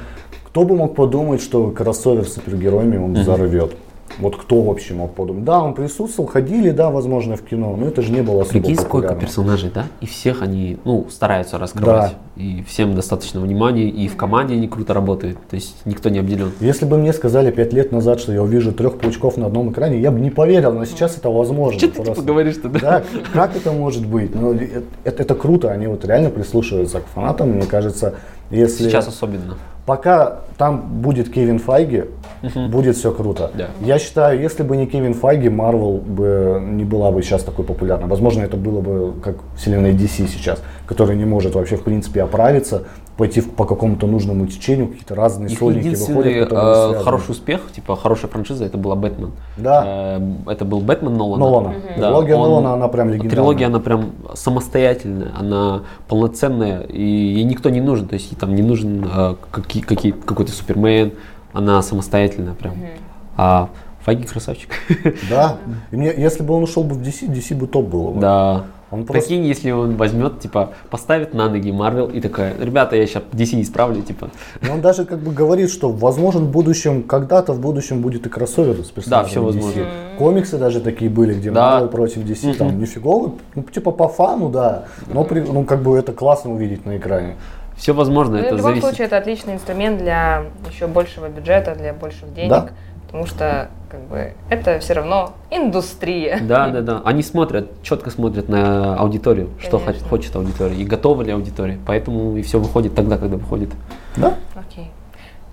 Кто 0.46 0.64
бы 0.64 0.74
мог 0.74 0.96
подумать, 0.96 1.40
что 1.40 1.70
кроссовер 1.70 2.24
с 2.26 2.34
супергероями 2.34 2.96
он 2.96 3.14
взорвет? 3.14 3.70
Вот 4.18 4.36
кто 4.36 4.60
вообще 4.60 4.94
мог 4.94 5.14
подумать? 5.14 5.44
Да, 5.44 5.62
он 5.62 5.74
присутствовал, 5.74 6.28
ходили, 6.28 6.70
да, 6.70 6.90
возможно, 6.90 7.36
в 7.36 7.42
кино, 7.42 7.76
но 7.76 7.86
это 7.86 8.02
же 8.02 8.12
не 8.12 8.22
было 8.22 8.42
особо 8.42 8.60
Прикинь, 8.60 8.76
сколько 8.76 9.14
персонажей, 9.14 9.70
да? 9.74 9.86
И 10.00 10.06
всех 10.06 10.42
они, 10.42 10.78
ну, 10.84 11.06
стараются 11.10 11.58
раскрывать. 11.58 12.14
И 12.36 12.62
всем 12.66 12.94
достаточно 12.94 13.40
внимания, 13.40 13.88
и 13.88 14.08
в 14.08 14.16
команде 14.16 14.54
они 14.54 14.66
круто 14.68 14.94
работают. 14.94 15.38
То 15.48 15.56
есть 15.56 15.76
никто 15.84 16.08
не 16.08 16.18
обделен. 16.18 16.52
Если 16.60 16.86
бы 16.86 16.98
мне 16.98 17.12
сказали 17.12 17.50
пять 17.50 17.72
лет 17.72 17.92
назад, 17.92 18.20
что 18.20 18.32
я 18.32 18.42
увижу 18.42 18.72
трех 18.72 18.98
паучков 18.98 19.36
на 19.36 19.46
одном 19.46 19.70
экране, 19.72 20.00
я 20.00 20.10
бы 20.10 20.20
не 20.20 20.30
поверил, 20.30 20.72
но 20.72 20.84
сейчас 20.84 21.16
это 21.16 21.28
возможно. 21.30 21.78
Что 21.78 21.88
ты 21.88 21.92
типа 21.92 22.04
просто. 22.04 22.22
говоришь-то, 22.22 22.68
да? 22.68 22.78
Да, 22.80 23.02
как 23.32 23.56
это 23.56 23.72
может 23.72 24.06
быть? 24.06 24.34
Ну, 24.34 24.52
это- 24.54 25.22
это 25.22 25.34
круто, 25.34 25.70
они 25.70 25.86
вот 25.86 26.04
реально 26.04 26.30
прислушиваются 26.30 27.00
к 27.00 27.06
фанатам, 27.06 27.50
мне 27.50 27.66
кажется, 27.66 28.14
если... 28.50 28.88
Сейчас 28.88 29.08
особенно. 29.08 29.56
Пока 29.86 30.40
там 30.56 31.00
будет 31.00 31.32
Кевин 31.32 31.58
Файги, 31.58 32.04
будет 32.68 32.96
все 32.96 33.12
круто. 33.12 33.50
Да. 33.54 33.68
Я 33.80 33.98
считаю, 33.98 34.40
если 34.40 34.62
бы 34.62 34.76
не 34.76 34.86
Кевин 34.86 35.14
Файги, 35.14 35.48
Марвел 35.48 35.96
бы 35.96 36.60
не 36.62 36.84
была 36.84 37.10
бы 37.10 37.22
сейчас 37.22 37.42
такой 37.42 37.64
популярной. 37.64 38.06
Возможно, 38.06 38.42
это 38.42 38.56
было 38.56 38.80
бы 38.80 39.20
как 39.20 39.36
вселенная 39.56 39.92
DC 39.92 40.28
сейчас, 40.28 40.62
которая 40.86 41.16
не 41.16 41.24
может 41.24 41.54
вообще 41.54 41.76
в 41.76 41.82
принципе 41.82 42.22
оправиться, 42.22 42.84
пойти 43.20 43.40
в- 43.40 43.50
по 43.50 43.64
какому-то 43.64 44.06
нужному 44.06 44.46
течению, 44.46 44.88
какие-то 44.88 45.14
разные 45.14 45.50
Их 45.52 45.58
сольники 45.58 45.84
единственный 45.86 46.16
выходят, 46.16 46.52
э, 46.52 47.02
хороший 47.04 47.30
успех, 47.30 47.60
типа 47.72 47.94
хорошая 47.96 48.30
франшиза, 48.30 48.64
это 48.64 48.78
была 48.78 48.96
Бэтмен. 48.96 49.30
Да. 49.56 49.84
Э, 49.86 50.20
это 50.46 50.64
был 50.64 50.80
Бэтмен 50.80 51.14
Нолана. 51.16 51.44
Нолана. 51.44 51.74
Да, 51.98 52.06
Трилогия 52.08 52.36
он- 52.36 52.48
Нолана, 52.50 52.72
она 52.74 52.88
прям 52.88 53.08
легендарная. 53.08 53.30
Трилогия, 53.30 53.66
она 53.66 53.78
прям 53.80 54.10
самостоятельная, 54.34 55.32
она 55.38 55.82
полноценная, 56.08 56.80
и 56.82 57.02
ей 57.02 57.44
никто 57.44 57.70
не 57.70 57.80
нужен. 57.80 58.08
То 58.08 58.14
есть 58.14 58.32
ей 58.32 58.38
там 58.38 58.54
не 58.54 58.62
нужен 58.62 59.04
э, 59.14 59.34
какие, 59.50 59.82
какие, 59.82 60.12
какой-то 60.12 60.52
Супермен, 60.52 61.12
она 61.52 61.82
самостоятельная 61.82 62.54
прям. 62.54 62.74
А 63.36 63.68
Файги 64.04 64.24
красавчик. 64.24 64.70
Да. 65.28 65.58
И 65.90 65.96
мне, 65.96 66.10
если 66.16 66.42
бы 66.42 66.54
он 66.54 66.62
ушел 66.62 66.84
бы 66.84 66.94
в 66.94 67.02
DC, 67.02 67.28
DC 67.28 67.54
бы 67.54 67.66
топ 67.66 67.86
было. 67.86 68.10
бы. 68.12 68.20
Да. 68.20 68.64
Он 68.90 69.04
просто 69.04 69.28
Прикинь, 69.28 69.44
если 69.46 69.70
он 69.70 69.96
возьмет, 69.96 70.40
типа, 70.40 70.70
поставит 70.90 71.32
на 71.32 71.48
ноги 71.48 71.70
Марвел 71.70 72.06
и 72.06 72.20
такая, 72.20 72.54
ребята, 72.58 72.96
я 72.96 73.06
сейчас 73.06 73.22
DC 73.32 73.60
исправлю, 73.62 74.02
типа. 74.02 74.30
Но 74.62 74.74
он 74.74 74.80
даже 74.80 75.04
как 75.04 75.20
бы 75.20 75.30
говорит, 75.32 75.70
что 75.70 75.90
возможно 75.90 76.40
в 76.40 76.50
будущем, 76.50 77.04
когда-то 77.04 77.52
в 77.52 77.60
будущем 77.60 78.00
будет 78.02 78.26
и 78.26 78.28
кроссовер 78.28 78.84
с 78.84 78.90
персонажами 78.90 79.28
всё 79.30 79.42
возможно. 79.44 79.80
DC. 79.80 80.16
Комиксы 80.18 80.58
даже 80.58 80.80
такие 80.80 81.10
были, 81.10 81.34
где 81.34 81.50
Да. 81.50 81.80
Marvel 81.80 81.88
против 81.88 82.22
DC, 82.24 82.54
там 82.54 82.80
нифигово, 82.80 83.34
ну 83.54 83.62
типа 83.62 83.92
по 83.92 84.08
фану, 84.08 84.48
да, 84.48 84.84
но 85.06 85.24
при- 85.24 85.40
ну 85.40 85.64
как 85.64 85.82
бы 85.82 85.96
это 85.96 86.12
классно 86.12 86.52
увидеть 86.52 86.84
на 86.84 86.96
экране. 86.96 87.36
Все 87.76 87.94
возможно, 87.94 88.34
Ну, 88.36 88.40
это 88.40 88.54
в 88.54 88.58
любом 88.58 88.70
зависит. 88.72 88.84
случае, 88.88 89.06
это 89.06 89.16
отличный 89.16 89.54
инструмент 89.54 89.98
для 89.98 90.42
еще 90.70 90.86
большего 90.86 91.28
бюджета, 91.28 91.74
для 91.74 91.94
больших 91.94 92.34
денег. 92.34 92.50
Да. 92.50 92.68
Потому 93.10 93.26
что 93.26 93.68
как 93.90 94.00
бы, 94.02 94.34
это 94.50 94.78
все 94.78 94.92
равно 94.92 95.32
индустрия. 95.50 96.38
Да, 96.42 96.68
да, 96.68 96.80
да. 96.80 97.02
Они 97.04 97.24
смотрят, 97.24 97.82
четко 97.82 98.10
смотрят 98.10 98.48
на 98.48 98.94
аудиторию, 98.96 99.50
что 99.58 99.78
хо- 99.78 99.86
Конечно. 99.86 100.08
хочет 100.08 100.36
аудитория 100.36 100.76
и 100.76 100.84
готова 100.84 101.22
ли 101.22 101.32
аудитория. 101.32 101.76
Поэтому 101.86 102.36
и 102.36 102.42
все 102.42 102.60
выходит 102.60 102.94
тогда, 102.94 103.18
когда 103.18 103.36
выходит. 103.36 103.70
Да? 104.16 104.34
Окей. 104.54 104.92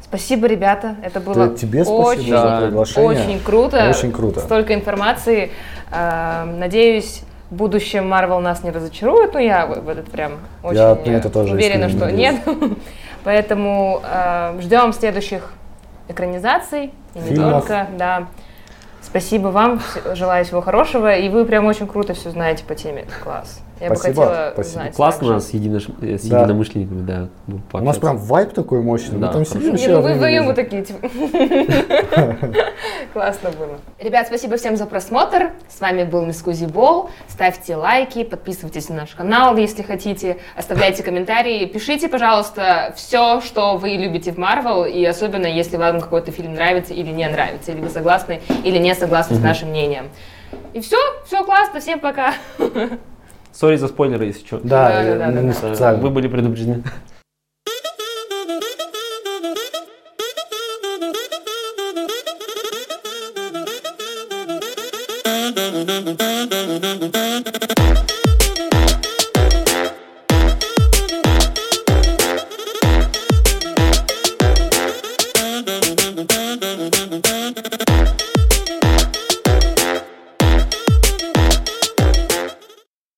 Спасибо, 0.04 0.46
ребята. 0.46 0.98
Это 1.02 1.20
было 1.20 1.48
Т- 1.50 1.56
Тебе 1.58 1.82
очень, 1.84 2.30
за 2.30 2.36
Да. 2.36 2.62
приглашение. 2.62 3.10
очень 3.10 3.40
круто. 3.44 3.90
Очень 3.90 4.12
круто. 4.12 4.40
Столько 4.42 4.76
информации. 4.76 5.50
А, 5.92 6.46
Надеюсь, 6.46 7.24
в 7.50 7.56
будущем 7.56 8.14
Marvel 8.14 8.40
нас 8.40 8.64
не 8.64 8.70
разочарует. 8.70 9.34
Ну, 9.34 9.40
я 9.40 9.66
в 9.66 9.90
этот 9.90 10.12
прям 10.12 10.34
очень 10.62 10.78
Я 10.78 10.92
это 11.18 11.30
тоже 11.32 11.54
уверена, 11.56 11.90
что 11.90 12.06
надеюсь. 12.06 12.38
нет. 12.46 12.46
Поэтому 13.24 14.00
а, 14.04 14.56
ждем 14.62 14.94
следующих 14.94 15.54
экранизаций. 16.08 16.92
И 17.18 17.22
не 17.22 17.30
Фильмов. 17.30 17.68
только, 17.68 17.88
да. 17.98 18.28
Спасибо 19.02 19.48
вам, 19.48 19.82
желаю 20.14 20.46
всего 20.46 20.62
хорошего. 20.62 21.16
И 21.16 21.30
вы 21.30 21.46
прям 21.46 21.66
очень 21.66 21.88
круто 21.88 22.14
все 22.14 22.30
знаете 22.30 22.64
по 22.64 22.76
теме. 22.76 23.02
Это 23.02 23.14
класс. 23.24 23.62
Я 23.80 23.88
Спасибо, 23.96 24.16
бы 24.22 24.26
хотела 24.28 24.50
спасибо. 24.54 24.74
знать. 24.74 24.96
Классно 24.96 25.28
также. 25.28 25.46
с, 25.46 25.54
единош- 25.54 26.18
с 26.18 26.28
Да. 26.28 26.42
единомышленниками, 26.42 27.02
да. 27.02 27.28
ну, 27.48 27.60
У 27.74 27.80
нас 27.80 27.98
прям 27.98 28.18
вайб 28.18 28.52
такой 28.54 28.82
мощный. 28.82 29.20
Да, 29.20 29.28
Мы 29.28 29.34
там 29.34 29.46
сидим 29.46 29.72
Не, 29.72 29.78
все 29.78 29.96
ну 29.98 30.02
вы 30.02 30.14
вдвоем 30.14 30.46
вот 30.46 30.56
такие, 30.56 30.84
типа. 30.84 31.08
Классно 33.14 33.52
было. 33.52 33.80
Ребят, 34.00 34.28
спасибо 34.28 34.58
всем 34.58 34.78
за 34.78 34.86
просмотр. 34.86 35.52
С 35.70 35.80
вами 35.80 36.04
был 36.04 36.26
Мискузи 36.26 36.66
Бол. 36.66 37.10
Ставьте 37.28 37.76
лайки, 37.76 38.24
подписывайтесь 38.24 38.90
на 38.90 38.96
наш 38.96 39.12
канал, 39.12 39.56
если 39.58 39.84
хотите. 39.84 40.38
Оставляйте 40.56 41.04
комментарии. 41.04 41.66
Пишите, 41.66 42.08
пожалуйста, 42.10 42.94
все, 42.96 43.42
что 43.42 43.78
вы 43.78 43.90
любите 43.92 44.32
в 44.32 44.38
Марвел. 44.38 44.86
И 44.86 45.04
особенно, 45.06 45.46
если 45.48 45.78
вам 45.78 46.02
какой-то 46.02 46.32
фильм 46.32 46.54
нравится 46.54 46.94
или 46.94 47.12
не 47.12 47.28
нравится. 47.28 47.72
Или 47.72 47.82
вы 47.82 47.90
согласны 47.90 48.42
или 48.64 48.78
не 48.78 48.94
согласны 48.96 49.36
с 49.36 49.40
нашим 49.40 49.70
мнением. 49.70 50.10
И 50.74 50.80
все, 50.80 50.98
все 51.26 51.44
классно, 51.44 51.80
всем 51.80 52.00
пока. 52.00 52.34
Сори 53.58 53.78
за 53.78 53.88
спойлеры, 53.88 54.26
если 54.26 54.46
что. 54.46 54.60
Да, 54.60 55.04
Да, 55.04 55.32
да, 55.32 55.52
да, 55.52 55.76
да. 55.76 55.94
Вы 55.96 56.12
были 56.12 56.28
предупреждены. 56.28 56.84